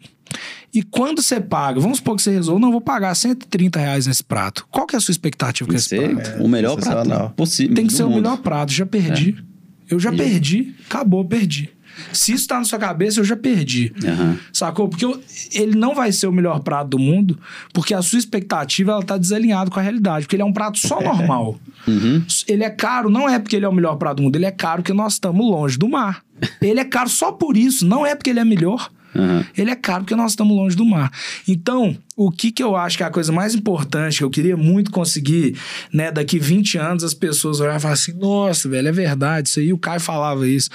E 0.73 0.83
quando 0.83 1.21
você 1.21 1.39
paga, 1.39 1.79
vamos 1.79 1.97
supor 1.97 2.17
que 2.17 2.21
você 2.21 2.31
resolve, 2.31 2.61
não, 2.61 2.69
vou 2.69 2.81
pagar 2.81 3.15
130 3.15 3.79
reais 3.79 4.07
nesse 4.07 4.23
prato. 4.23 4.67
Qual 4.69 4.85
que 4.85 4.95
é 4.95 4.97
a 4.97 4.99
sua 4.99 5.13
expectativa 5.13 5.69
com 5.69 5.75
esse 5.75 5.95
prato? 5.95 6.31
É, 6.31 6.43
o 6.43 6.47
melhor 6.47 6.75
prato 6.75 7.33
possível. 7.33 7.75
Tem 7.75 7.87
que 7.87 7.93
ser 7.93 8.03
mundo. 8.03 8.13
o 8.13 8.15
melhor 8.15 8.37
prato, 8.39 8.73
já 8.73 8.85
perdi. 8.85 9.35
É. 9.39 9.93
Eu 9.93 9.99
já 9.99 10.11
e 10.11 10.17
perdi, 10.17 10.75
acabou, 10.85 11.23
perdi. 11.23 11.74
Se 12.11 12.33
isso 12.33 12.47
tá 12.47 12.57
na 12.57 12.63
sua 12.63 12.79
cabeça, 12.79 13.19
eu 13.19 13.23
já 13.23 13.35
perdi. 13.35 13.93
Uhum. 14.03 14.37
Sacou? 14.51 14.87
Porque 14.87 15.05
eu, 15.05 15.21
ele 15.53 15.77
não 15.77 15.95
vai 15.95 16.11
ser 16.11 16.27
o 16.27 16.31
melhor 16.31 16.59
prato 16.59 16.89
do 16.89 16.99
mundo, 16.99 17.37
porque 17.73 17.93
a 17.93 18.01
sua 18.01 18.19
expectativa 18.19 18.91
ela 18.91 19.03
tá 19.03 19.17
desalinhada 19.17 19.69
com 19.69 19.79
a 19.79 19.83
realidade. 19.83 20.25
Porque 20.25 20.35
ele 20.35 20.43
é 20.43 20.45
um 20.45 20.53
prato 20.53 20.77
só 20.79 21.01
normal. 21.01 21.59
Uhum. 21.87 22.23
Ele 22.47 22.63
é 22.63 22.69
caro, 22.69 23.09
não 23.09 23.29
é 23.29 23.39
porque 23.39 23.55
ele 23.55 23.65
é 23.65 23.69
o 23.69 23.73
melhor 23.73 23.95
prato 23.95 24.17
do 24.17 24.23
mundo, 24.23 24.35
ele 24.35 24.45
é 24.45 24.51
caro 24.51 24.81
porque 24.81 24.93
nós 24.93 25.13
estamos 25.13 25.45
longe 25.45 25.77
do 25.77 25.87
mar. 25.87 26.23
ele 26.61 26.79
é 26.79 26.85
caro 26.85 27.09
só 27.09 27.31
por 27.31 27.55
isso, 27.55 27.85
não 27.85 28.05
é 28.05 28.15
porque 28.15 28.29
ele 28.29 28.39
é 28.39 28.45
melhor. 28.45 28.89
Aham. 29.15 29.45
Ele 29.57 29.71
é 29.71 29.75
caro 29.75 30.03
porque 30.03 30.15
nós 30.15 30.31
estamos 30.31 30.55
longe 30.55 30.75
do 30.75 30.85
mar. 30.85 31.11
Então, 31.47 31.97
o 32.15 32.29
que, 32.29 32.51
que 32.51 32.61
eu 32.61 32.75
acho 32.75 32.97
que 32.97 33.03
é 33.03 33.05
a 33.05 33.09
coisa 33.09 33.31
mais 33.31 33.55
importante, 33.55 34.17
que 34.17 34.23
eu 34.23 34.29
queria 34.29 34.57
muito 34.57 34.91
conseguir, 34.91 35.57
né, 35.91 36.11
daqui 36.11 36.37
20 36.37 36.77
anos 36.77 37.03
as 37.03 37.13
pessoas 37.13 37.59
olharem 37.59 37.77
e 37.77 37.81
falar 37.81 37.93
assim, 37.93 38.13
nossa, 38.13 38.67
velho, 38.67 38.87
é 38.87 38.91
verdade 38.91 39.47
isso 39.47 39.59
aí, 39.59 39.71
o 39.71 39.77
Caio 39.77 40.01
falava 40.01 40.47
isso. 40.47 40.69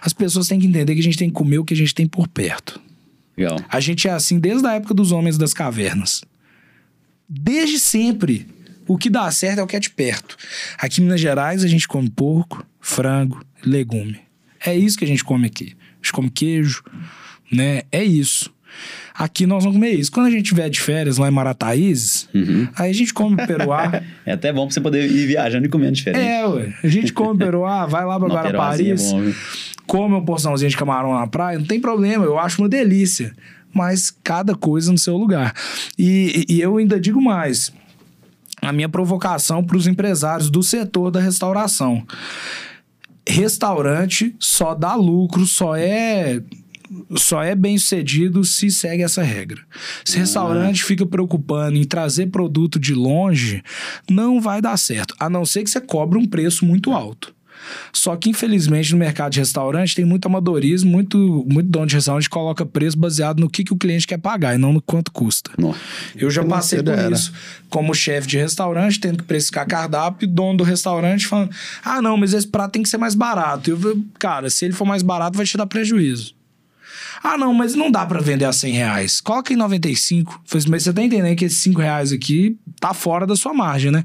As 0.00 0.12
pessoas 0.12 0.48
têm 0.48 0.58
que 0.58 0.66
entender 0.66 0.94
que 0.94 1.00
a 1.00 1.04
gente 1.04 1.18
tem 1.18 1.28
que 1.28 1.34
comer 1.34 1.58
o 1.58 1.64
que 1.64 1.74
a 1.74 1.76
gente 1.76 1.94
tem 1.94 2.06
por 2.06 2.26
perto. 2.26 2.80
Legal. 3.36 3.58
A 3.68 3.80
gente 3.80 4.08
é 4.08 4.12
assim 4.12 4.38
desde 4.38 4.66
a 4.66 4.74
época 4.74 4.94
dos 4.94 5.12
homens 5.12 5.38
das 5.38 5.54
cavernas. 5.54 6.22
Desde 7.28 7.78
sempre. 7.78 8.46
O 8.86 8.98
que 8.98 9.08
dá 9.08 9.30
certo 9.30 9.60
é 9.60 9.62
o 9.62 9.66
que 9.66 9.76
é 9.76 9.80
de 9.80 9.88
perto. 9.88 10.36
Aqui 10.78 11.00
em 11.00 11.04
Minas 11.04 11.20
Gerais 11.20 11.64
a 11.64 11.68
gente 11.68 11.88
come 11.88 12.10
porco, 12.10 12.66
frango, 12.80 13.40
legume. 13.64 14.20
É 14.64 14.76
isso 14.76 14.98
que 14.98 15.04
a 15.04 15.08
gente 15.08 15.24
come 15.24 15.46
aqui. 15.46 15.74
A 15.74 15.96
gente 16.04 16.12
come 16.12 16.30
queijo, 16.30 16.82
né? 17.50 17.82
É 17.90 18.02
isso. 18.02 18.52
Aqui 19.14 19.46
nós 19.46 19.62
vamos 19.62 19.78
comer 19.78 19.92
isso. 19.92 20.10
Quando 20.10 20.26
a 20.26 20.30
gente 20.30 20.42
tiver 20.42 20.68
de 20.68 20.80
férias 20.80 21.18
lá 21.18 21.28
em 21.28 21.30
Marataízes, 21.30 22.28
aí 22.74 22.90
a 22.90 22.92
gente 22.92 23.14
come 23.14 23.36
peruá. 23.36 24.02
É 24.26 24.32
até 24.32 24.52
bom 24.52 24.66
pra 24.66 24.74
você 24.74 24.80
poder 24.80 25.08
ir 25.08 25.26
viajando 25.26 25.66
e 25.66 25.68
comendo 25.68 25.92
diferente. 25.92 26.20
é, 26.26 26.46
ué. 26.46 26.74
A 26.82 26.88
gente 26.88 27.12
come 27.12 27.38
peruá, 27.38 27.86
vai 27.86 28.04
lá 28.04 28.18
pra 28.18 28.26
Guaraparis, 28.34 29.12
é 29.12 29.14
bom, 29.14 29.32
come 29.86 30.14
uma 30.14 30.24
porçãozinha 30.24 30.68
de 30.68 30.76
camarão 30.76 31.12
na 31.14 31.26
praia, 31.26 31.58
não 31.58 31.66
tem 31.66 31.78
problema, 31.78 32.24
eu 32.24 32.38
acho 32.38 32.60
uma 32.60 32.68
delícia. 32.68 33.32
Mas 33.72 34.10
cada 34.22 34.54
coisa 34.54 34.90
no 34.90 34.98
seu 34.98 35.16
lugar. 35.16 35.52
E, 35.98 36.44
e 36.48 36.60
eu 36.60 36.76
ainda 36.78 36.98
digo 36.98 37.20
mais. 37.20 37.72
A 38.62 38.72
minha 38.72 38.88
provocação 38.88 39.62
para 39.62 39.76
os 39.76 39.86
empresários 39.86 40.48
do 40.48 40.62
setor 40.62 41.10
da 41.10 41.20
restauração. 41.20 42.04
Restaurante 43.28 44.34
só 44.38 44.74
dá 44.74 44.94
lucro, 44.94 45.44
só 45.44 45.76
é 45.76 46.40
só 47.16 47.42
é 47.42 47.54
bem 47.54 47.78
sucedido 47.78 48.44
se 48.44 48.70
segue 48.70 49.02
essa 49.02 49.22
regra. 49.22 49.60
Se 50.04 50.18
restaurante 50.18 50.84
fica 50.84 51.06
preocupando 51.06 51.76
em 51.76 51.84
trazer 51.84 52.26
produto 52.26 52.78
de 52.78 52.94
longe, 52.94 53.62
não 54.10 54.40
vai 54.40 54.60
dar 54.60 54.76
certo. 54.76 55.14
A 55.18 55.28
não 55.28 55.44
ser 55.44 55.62
que 55.62 55.70
você 55.70 55.80
cobre 55.80 56.18
um 56.18 56.26
preço 56.26 56.64
muito 56.64 56.92
alto. 56.92 57.34
Só 57.92 58.16
que, 58.16 58.30
infelizmente, 58.30 58.92
no 58.92 58.98
mercado 58.98 59.32
de 59.32 59.38
restaurante 59.38 59.94
tem 59.94 60.04
muito 60.04 60.26
amadorismo, 60.26 60.90
muito, 60.90 61.46
muito 61.48 61.68
dono 61.68 61.86
de 61.86 61.94
restaurante 61.94 62.28
coloca 62.28 62.64
preço 62.66 62.98
baseado 62.98 63.40
no 63.40 63.48
que, 63.48 63.64
que 63.64 63.72
o 63.72 63.76
cliente 63.76 64.06
quer 64.06 64.18
pagar 64.18 64.54
e 64.54 64.58
não 64.58 64.72
no 64.72 64.82
quanto 64.82 65.10
custa. 65.10 65.50
Nossa. 65.58 65.78
Eu 66.16 66.30
já 66.30 66.44
passei 66.44 66.82
por 66.82 66.92
era. 66.92 67.14
isso. 67.14 67.32
Como 67.68 67.94
chefe 67.94 68.28
de 68.28 68.38
restaurante, 68.38 69.00
tendo 69.00 69.18
que 69.18 69.24
precificar 69.24 69.66
cardápio, 69.66 70.26
e 70.26 70.28
dono 70.28 70.58
do 70.58 70.64
restaurante 70.64 71.26
falando: 71.26 71.50
ah, 71.84 72.00
não, 72.00 72.16
mas 72.16 72.32
esse 72.32 72.46
prato 72.46 72.72
tem 72.72 72.82
que 72.82 72.88
ser 72.88 72.98
mais 72.98 73.14
barato. 73.14 73.70
Eu, 73.70 74.04
cara, 74.18 74.50
se 74.50 74.64
ele 74.64 74.74
for 74.74 74.84
mais 74.84 75.02
barato, 75.02 75.36
vai 75.36 75.46
te 75.46 75.56
dar 75.56 75.66
prejuízo. 75.66 76.34
Ah, 77.26 77.38
não, 77.38 77.54
mas 77.54 77.74
não 77.74 77.90
dá 77.90 78.04
pra 78.04 78.20
vender 78.20 78.44
a 78.44 78.52
100 78.52 78.72
reais. 78.74 79.18
Coloca 79.18 79.50
em 79.50 79.56
95. 79.56 80.42
Falei 80.44 80.60
assim, 80.60 80.70
mas 80.70 80.82
você 80.82 80.92
tá 80.92 81.02
entendendo 81.02 81.34
que 81.34 81.46
esses 81.46 81.56
5 81.56 81.80
reais 81.80 82.12
aqui 82.12 82.58
tá 82.78 82.92
fora 82.92 83.26
da 83.26 83.34
sua 83.34 83.54
margem, 83.54 83.90
né? 83.90 84.04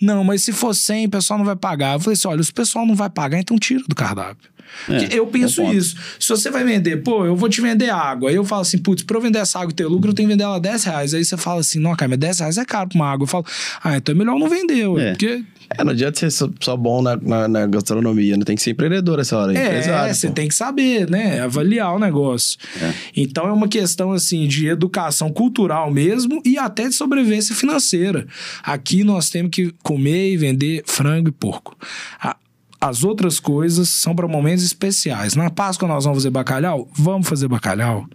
Não, 0.00 0.24
mas 0.24 0.42
se 0.42 0.52
for 0.52 0.74
100, 0.74 1.06
o 1.06 1.10
pessoal 1.10 1.38
não 1.38 1.46
vai 1.46 1.54
pagar. 1.54 1.94
Eu 1.94 2.00
falei 2.00 2.14
assim, 2.14 2.26
olha, 2.26 2.42
se 2.42 2.50
o 2.50 2.54
pessoal 2.54 2.84
não 2.84 2.96
vai 2.96 3.08
pagar, 3.08 3.38
então 3.38 3.56
tira 3.56 3.84
do 3.86 3.94
cardápio. 3.94 4.50
Porque 4.86 5.08
eu 5.16 5.26
penso 5.26 5.62
isso. 5.72 5.96
Se 6.18 6.28
você 6.28 6.50
vai 6.50 6.64
vender, 6.64 6.98
pô, 6.98 7.24
eu 7.26 7.36
vou 7.36 7.48
te 7.48 7.60
vender 7.60 7.90
água. 7.90 8.30
Aí 8.30 8.36
eu 8.36 8.44
falo 8.44 8.62
assim, 8.62 8.78
putz, 8.78 9.02
pra 9.02 9.16
eu 9.16 9.20
vender 9.20 9.38
essa 9.38 9.58
água 9.58 9.70
e 9.70 9.74
ter 9.74 9.86
lucro, 9.86 10.10
eu 10.10 10.14
tenho 10.14 10.28
que 10.28 10.32
vender 10.34 10.44
ela 10.44 10.56
a 10.56 10.60
10 10.60 10.84
reais. 10.84 11.14
Aí 11.14 11.24
você 11.24 11.36
fala 11.36 11.60
assim, 11.60 11.78
não, 11.78 11.94
cara, 11.94 12.08
mas 12.08 12.18
10 12.18 12.38
reais 12.40 12.58
é 12.58 12.64
caro 12.64 12.88
pra 12.88 12.96
uma 12.96 13.10
água. 13.10 13.24
Eu 13.24 13.28
falo, 13.28 13.44
ah, 13.82 13.96
então 13.96 14.14
é 14.14 14.18
melhor 14.18 14.38
não 14.38 14.48
vender, 14.48 14.86
ué. 14.88 15.08
É. 15.08 15.10
Porque 15.12 15.42
É, 15.76 15.84
não 15.84 15.92
adianta 15.92 16.18
ser 16.18 16.30
só, 16.30 16.48
só 16.60 16.76
bom 16.76 17.02
na, 17.02 17.16
na, 17.16 17.46
na 17.48 17.66
gastronomia, 17.66 18.36
né? 18.36 18.44
Tem 18.44 18.56
que 18.56 18.62
ser 18.62 18.70
empreendedor 18.70 19.18
essa 19.20 19.36
hora. 19.36 19.52
É, 19.56 19.66
empresário, 19.66 20.14
você 20.14 20.28
pô. 20.28 20.32
tem 20.34 20.48
que 20.48 20.54
saber, 20.54 21.10
né? 21.10 21.40
Avaliar 21.40 21.94
o 21.94 21.98
negócio. 21.98 22.58
É. 22.80 22.92
Então 23.14 23.46
é 23.46 23.52
uma 23.52 23.68
questão 23.68 24.12
assim 24.12 24.46
de 24.48 24.66
educação 24.66 25.30
cultural 25.30 25.90
mesmo 25.90 26.40
e 26.44 26.56
até 26.56 26.88
de 26.88 26.94
sobrevivência 26.94 27.54
financeira. 27.54 28.26
Aqui 28.62 29.04
nós 29.04 29.28
temos 29.28 29.50
que 29.50 29.74
comer 29.82 30.32
e 30.32 30.36
vender 30.38 30.82
frango 30.86 31.28
e 31.28 31.32
porco. 31.32 31.76
A- 32.20 32.36
As 32.80 33.02
outras 33.02 33.40
coisas 33.40 33.88
são 33.88 34.14
para 34.14 34.28
momentos 34.28 34.62
especiais. 34.62 35.34
Na 35.34 35.50
Páscoa 35.50 35.88
nós 35.88 36.04
vamos 36.04 36.18
fazer 36.18 36.30
bacalhau? 36.30 36.88
Vamos 36.94 37.28
fazer 37.28 37.48
bacalhau, 37.48 38.06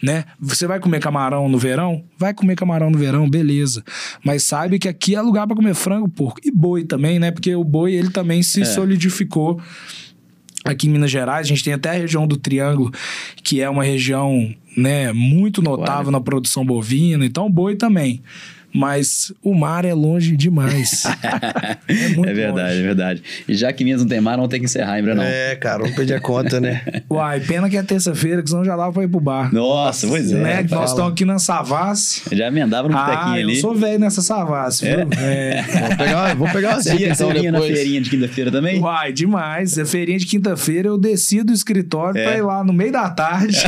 né? 0.00 0.24
Você 0.38 0.64
vai 0.66 0.78
comer 0.78 1.00
camarão 1.00 1.48
no 1.48 1.58
verão? 1.58 2.04
Vai 2.16 2.32
comer 2.32 2.54
camarão 2.54 2.88
no 2.88 2.98
verão, 2.98 3.28
beleza. 3.28 3.82
Mas 4.24 4.44
sabe 4.44 4.78
que 4.78 4.88
aqui 4.88 5.16
é 5.16 5.20
lugar 5.20 5.46
para 5.46 5.56
comer 5.56 5.74
frango, 5.74 6.08
porco 6.08 6.40
e 6.44 6.52
boi 6.52 6.84
também, 6.84 7.18
né? 7.18 7.32
Porque 7.32 7.52
o 7.56 7.64
boi 7.64 7.94
ele 7.94 8.10
também 8.10 8.44
se 8.44 8.62
É. 8.62 8.64
solidificou 8.64 9.60
aqui 10.64 10.86
em 10.86 10.90
Minas 10.90 11.10
Gerais, 11.10 11.46
a 11.46 11.48
gente 11.48 11.64
tem 11.64 11.72
até 11.72 11.90
a 11.90 11.94
região 11.94 12.24
do 12.24 12.36
Triângulo, 12.36 12.92
que 13.42 13.60
é 13.60 13.68
uma 13.68 13.82
região 13.82 14.54
né, 14.76 15.12
muito 15.12 15.60
notável 15.60 16.12
na 16.12 16.20
produção 16.20 16.64
bovina, 16.64 17.26
então 17.26 17.50
boi 17.50 17.74
também. 17.74 18.22
Mas 18.74 19.32
o 19.42 19.54
mar 19.54 19.84
é 19.84 19.92
longe 19.94 20.36
demais. 20.36 21.04
é 21.88 22.08
muito 22.08 22.28
é 22.28 22.32
verdade, 22.34 22.68
longe. 22.70 22.78
é 22.78 22.82
verdade. 22.82 23.22
E 23.48 23.54
já 23.54 23.72
que 23.72 23.84
Minas 23.84 24.00
não 24.00 24.08
tem 24.08 24.20
mar, 24.20 24.36
não 24.38 24.48
tem 24.48 24.60
que 24.60 24.66
encerrar, 24.66 24.96
hein, 24.98 25.04
Brenão? 25.04 25.22
É, 25.24 25.54
cara, 25.56 25.80
vamos 25.80 25.94
pedir 25.94 26.14
a 26.14 26.20
conta, 26.20 26.60
né? 26.60 26.82
Uai, 27.10 27.40
pena 27.40 27.68
que 27.68 27.76
é 27.76 27.82
terça-feira, 27.82 28.42
que 28.42 28.48
senão 28.48 28.64
já 28.64 28.76
dava 28.76 28.92
pra 28.92 29.02
ir 29.04 29.08
pro 29.08 29.20
bar. 29.20 29.52
Nossa, 29.52 30.06
pois 30.06 30.32
é. 30.32 30.36
né? 30.36 30.62
Que 30.62 30.68
fala. 30.70 30.80
nós 30.82 30.90
estamos 30.90 31.12
aqui 31.12 31.24
na 31.24 31.38
Savassi. 31.38 32.22
Já 32.32 32.48
emendava 32.48 32.88
no 32.88 32.96
Ah, 32.96 33.04
botequinho 33.04 33.36
eu 33.36 33.48
ali. 33.48 33.60
sou 33.60 33.74
velho 33.74 33.98
nessa 33.98 34.22
Savassi, 34.22 34.86
viu? 34.86 35.08
É. 35.18 35.62
Vamos 35.62 35.96
pegar, 35.96 36.34
vamos 36.34 36.52
pegar 36.52 36.68
uma 36.70 36.82
Você 36.82 36.90
zica 36.90 37.02
ia, 37.02 37.14
você 37.14 37.24
então 37.24 37.34
vinha 37.40 37.52
na 37.52 37.58
depois. 37.60 37.78
feirinha 37.78 38.00
de 38.00 38.10
quinta-feira 38.10 38.50
também? 38.50 38.80
Uai, 38.80 39.12
demais. 39.12 39.78
A 39.78 39.84
feirinha 39.84 40.18
de 40.18 40.26
quinta-feira 40.26 40.88
eu 40.88 40.96
descia 40.98 41.44
do 41.44 41.52
escritório 41.52 42.18
É. 42.18 42.24
pra 42.24 42.36
ir 42.38 42.42
lá 42.42 42.64
no 42.64 42.72
meio 42.72 42.92
da 42.92 43.10
tarde. 43.10 43.58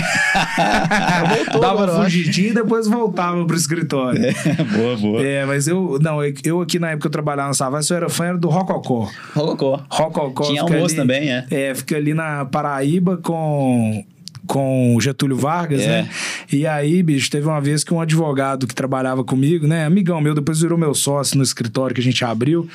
Voltou 1.37 1.61
Dava 1.61 1.83
agora, 1.85 1.93
eu 1.99 2.05
fugidinha 2.05 2.49
e 2.49 2.55
depois 2.55 2.87
voltava 2.87 3.45
pro 3.45 3.57
escritório. 3.57 4.21
boa, 4.77 4.94
boa. 4.97 5.23
É, 5.25 5.45
mas 5.45 5.67
eu. 5.69 5.99
Não, 6.01 6.19
eu 6.45 6.61
aqui 6.61 6.79
na 6.79 6.89
época 6.89 7.03
que 7.03 7.07
eu 7.09 7.11
trabalhava 7.13 7.49
na 7.49 7.55
Savassi, 7.55 7.91
eu 7.93 7.97
era 7.97 8.09
fã 8.09 8.27
era 8.27 8.39
do 8.39 8.49
Rococó. 8.49 9.09
Rococó. 9.35 9.85
Rococó. 9.89 10.45
Tinha 10.45 10.63
almoço 10.63 10.87
ali- 10.87 10.97
também, 10.97 11.31
é. 11.31 11.47
É, 11.51 11.75
fica 11.75 11.97
ali 11.97 12.15
na 12.15 12.45
Paraíba 12.45 13.17
com. 13.19 14.05
Com 14.47 14.95
o 14.95 15.01
Getúlio 15.01 15.39
Vargas, 15.39 15.81
É. 15.81 15.87
né? 16.03 16.09
E 16.53 16.67
aí, 16.67 17.03
bicho, 17.03 17.31
teve 17.31 17.47
uma 17.49 17.63
vez 17.63 17.83
que 17.83 17.95
um 17.95 18.01
advogado 18.01 18.67
que 18.67 18.75
trabalhava 18.75 19.25
comigo, 19.25 19.67
né? 19.67 19.87
Amigão 19.87 20.21
meu, 20.21 20.35
depois 20.35 20.61
virou 20.61 20.77
meu 20.77 20.93
sócio 20.93 21.39
no 21.39 21.43
escritório 21.43 21.95
que 21.95 22.01
a 22.03 22.05
gente 22.05 22.23
abriu. 22.27 22.69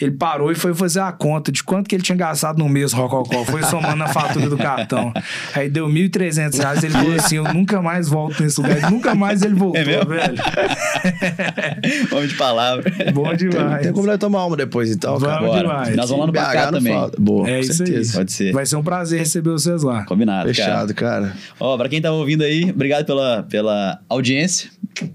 Ele 0.00 0.10
parou 0.12 0.52
e 0.52 0.54
foi 0.54 0.74
fazer 0.74 1.00
a 1.00 1.10
conta 1.12 1.50
de 1.50 1.62
quanto 1.64 1.88
que 1.88 1.94
ele 1.94 2.02
tinha 2.02 2.16
gastado 2.16 2.58
no 2.58 2.68
mês 2.68 2.92
Rococó. 2.92 3.44
Foi 3.44 3.62
somando 3.62 3.96
na 3.96 4.08
fatura 4.08 4.48
do 4.48 4.56
cartão. 4.56 5.12
Aí 5.54 5.68
deu 5.68 5.88
1.300 5.88 6.58
reais. 6.58 6.84
Ele 6.84 6.92
falou 6.92 7.14
assim: 7.14 7.36
Eu 7.36 7.44
nunca 7.54 7.80
mais 7.80 8.08
volto 8.08 8.42
nesse 8.42 8.60
lugar. 8.60 8.90
Nunca 8.90 9.14
mais 9.14 9.42
ele 9.42 9.54
voltou, 9.54 9.80
É 9.80 9.84
velho. 9.84 10.06
Homem 12.12 12.28
de 12.28 12.34
palavra. 12.34 12.92
Bom 13.12 13.34
demais. 13.34 13.82
Tem 13.82 13.92
como 13.92 14.06
nós 14.06 14.18
tomar 14.18 14.44
uma 14.46 14.56
depois, 14.56 14.90
então, 14.90 15.18
cara. 15.18 15.34
Vamos 15.40 15.48
Bora. 15.48 15.60
demais. 15.62 15.96
Nós 15.96 16.10
vamos 16.10 16.20
lá 16.20 16.26
no 16.26 16.32
BH 16.32 16.70
também. 16.72 16.92
falta. 16.94 17.20
Boa, 17.20 17.48
É 17.48 17.54
com 17.54 17.58
isso 17.60 17.74
certeza. 17.74 18.12
aí. 18.12 18.16
Pode 18.18 18.32
ser. 18.32 18.52
Vai 18.52 18.66
ser 18.66 18.76
um 18.76 18.82
prazer 18.82 19.18
receber 19.18 19.50
vocês 19.50 19.82
lá. 19.82 20.04
Combinado, 20.04 20.44
cara. 20.44 20.54
Fechado, 20.54 20.94
cara. 20.94 21.36
Ó, 21.58 21.76
pra 21.76 21.88
quem 21.88 22.00
tá 22.00 22.12
ouvindo 22.12 22.42
aí, 22.42 22.70
obrigado 22.70 23.04
pela, 23.04 23.42
pela 23.44 23.98
audiência, 24.08 24.70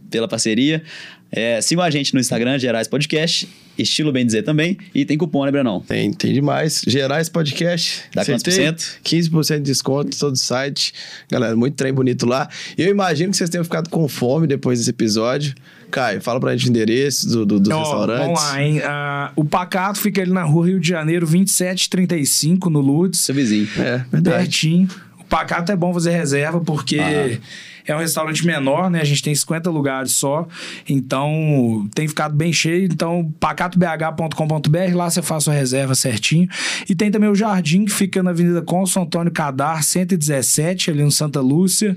pela 0.09 0.27
parceria. 0.27 0.83
É, 1.31 1.61
sigam 1.61 1.83
a 1.83 1.89
gente 1.89 2.13
no 2.13 2.19
Instagram, 2.19 2.59
Gerais 2.59 2.87
Podcast, 2.89 3.47
estilo 3.77 4.11
bem 4.11 4.25
dizer 4.25 4.43
também. 4.43 4.77
E 4.93 5.05
tem 5.05 5.17
cupom, 5.17 5.45
né, 5.45 5.51
Brenão? 5.51 5.79
Tem, 5.79 6.11
tem 6.11 6.33
demais. 6.33 6.81
Gerais 6.85 7.29
Podcast. 7.29 8.03
Dá 8.13 8.25
quantos 8.25 8.43
por 8.43 8.51
cento? 8.51 8.83
15% 9.03 9.55
de 9.57 9.61
desconto, 9.61 10.17
todo 10.19 10.35
site. 10.35 10.93
Galera, 11.31 11.55
muito 11.55 11.75
trem 11.75 11.93
bonito 11.93 12.25
lá. 12.25 12.49
E 12.77 12.81
eu 12.83 12.89
imagino 12.89 13.31
que 13.31 13.37
vocês 13.37 13.49
tenham 13.49 13.63
ficado 13.63 13.89
com 13.89 14.05
fome 14.09 14.45
depois 14.45 14.79
desse 14.79 14.89
episódio. 14.89 15.55
Caio, 15.89 16.21
fala 16.21 16.39
pra 16.39 16.55
gente 16.55 16.67
o 16.67 16.69
endereço 16.69 17.27
do, 17.29 17.45
do, 17.45 17.59
dos 17.59 17.71
Ó, 17.73 17.79
restaurantes. 17.79 18.25
Vamos 18.25 18.39
lá, 18.41 18.61
hein? 18.63 18.81
Ah, 18.83 19.31
o 19.35 19.43
Pacato 19.45 19.99
fica 19.99 20.21
ali 20.21 20.31
na 20.31 20.43
rua 20.43 20.67
Rio 20.67 20.79
de 20.79 20.87
Janeiro, 20.89 21.25
2735, 21.25 22.69
no 22.69 22.79
Lourdes. 22.81 23.21
Seu 23.21 23.33
vizinho. 23.35 23.67
É, 23.77 24.03
verdade. 24.11 24.37
Pertinho. 24.37 24.89
O 25.19 25.23
Pacato 25.25 25.71
é 25.71 25.75
bom 25.77 25.93
fazer 25.93 26.11
reserva 26.11 26.59
porque 26.59 26.99
Ah. 26.99 27.37
É 27.85 27.95
um 27.95 27.99
restaurante 27.99 28.45
menor, 28.45 28.89
né? 28.89 29.01
A 29.01 29.05
gente 29.05 29.21
tem 29.23 29.33
50 29.33 29.69
lugares 29.69 30.11
só. 30.11 30.47
Então, 30.87 31.87
tem 31.93 32.07
ficado 32.07 32.35
bem 32.35 32.51
cheio. 32.53 32.85
Então, 32.85 33.31
pacatobh.com.br, 33.39 34.95
lá 34.95 35.09
você 35.09 35.21
faz 35.21 35.43
sua 35.43 35.53
reserva 35.53 35.95
certinho. 35.95 36.47
E 36.89 36.95
tem 36.95 37.11
também 37.11 37.29
o 37.29 37.35
Jardim, 37.35 37.85
que 37.85 37.91
fica 37.91 38.21
na 38.21 38.31
Avenida 38.31 38.61
Consul 38.61 39.03
Antônio 39.03 39.31
Cadar, 39.31 39.83
117, 39.83 40.91
ali 40.91 41.03
no 41.03 41.11
Santa 41.11 41.41
Lúcia. 41.41 41.95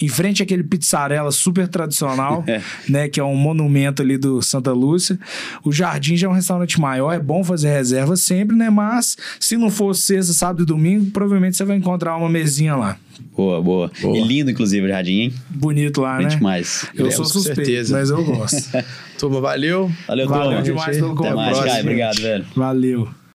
Em 0.00 0.08
frente 0.08 0.42
àquele 0.42 0.62
pizzarela 0.62 1.30
super 1.30 1.68
tradicional, 1.68 2.44
É. 2.48 2.60
né? 2.88 3.08
Que 3.08 3.20
é 3.20 3.24
um 3.24 3.36
monumento 3.36 4.02
ali 4.02 4.16
do 4.18 4.40
Santa 4.42 4.72
Lúcia. 4.72 5.18
O 5.64 5.72
Jardim 5.72 6.16
já 6.16 6.26
é 6.26 6.30
um 6.30 6.34
restaurante 6.34 6.80
maior, 6.80 7.12
é 7.12 7.18
bom 7.18 7.42
fazer 7.42 7.70
reserva 7.70 8.16
sempre, 8.16 8.56
né? 8.56 8.70
Mas 8.70 9.16
se 9.40 9.56
não 9.56 9.70
for 9.70 9.94
sexta, 9.94 10.32
sábado 10.32 10.62
e 10.62 10.66
domingo, 10.66 11.10
provavelmente 11.10 11.56
você 11.56 11.64
vai 11.64 11.76
encontrar 11.76 12.16
uma 12.16 12.28
mesinha 12.28 12.76
lá. 12.76 12.96
Boa, 13.36 13.60
boa, 13.62 13.90
Boa. 14.00 14.16
E 14.18 14.22
lindo, 14.22 14.50
inclusive, 14.50 14.86
o 14.86 14.88
jardim, 14.88 15.12
hein? 15.20 15.34
Bonito 15.50 16.00
lá, 16.00 16.16
Bem 16.18 16.26
né? 16.26 16.34
demais. 16.36 16.84
Eu 16.94 17.06
Iremos, 17.06 17.14
sou 17.14 17.24
suspeito, 17.24 17.56
certeza. 17.56 17.96
mas 17.98 18.10
eu 18.10 18.24
gosto. 18.24 18.70
Turma, 19.18 19.40
valeu. 19.40 19.90
Valeu, 20.06 20.28
Valeu 20.28 20.44
turma. 20.48 20.62
demais 20.62 20.96
pelo 20.96 21.12
Até 21.18 21.34
mais, 21.34 21.56
convite. 21.56 21.70
Caio. 21.72 21.82
Obrigado, 21.82 22.20
velho. 22.20 22.44
Valeu. 22.56 23.08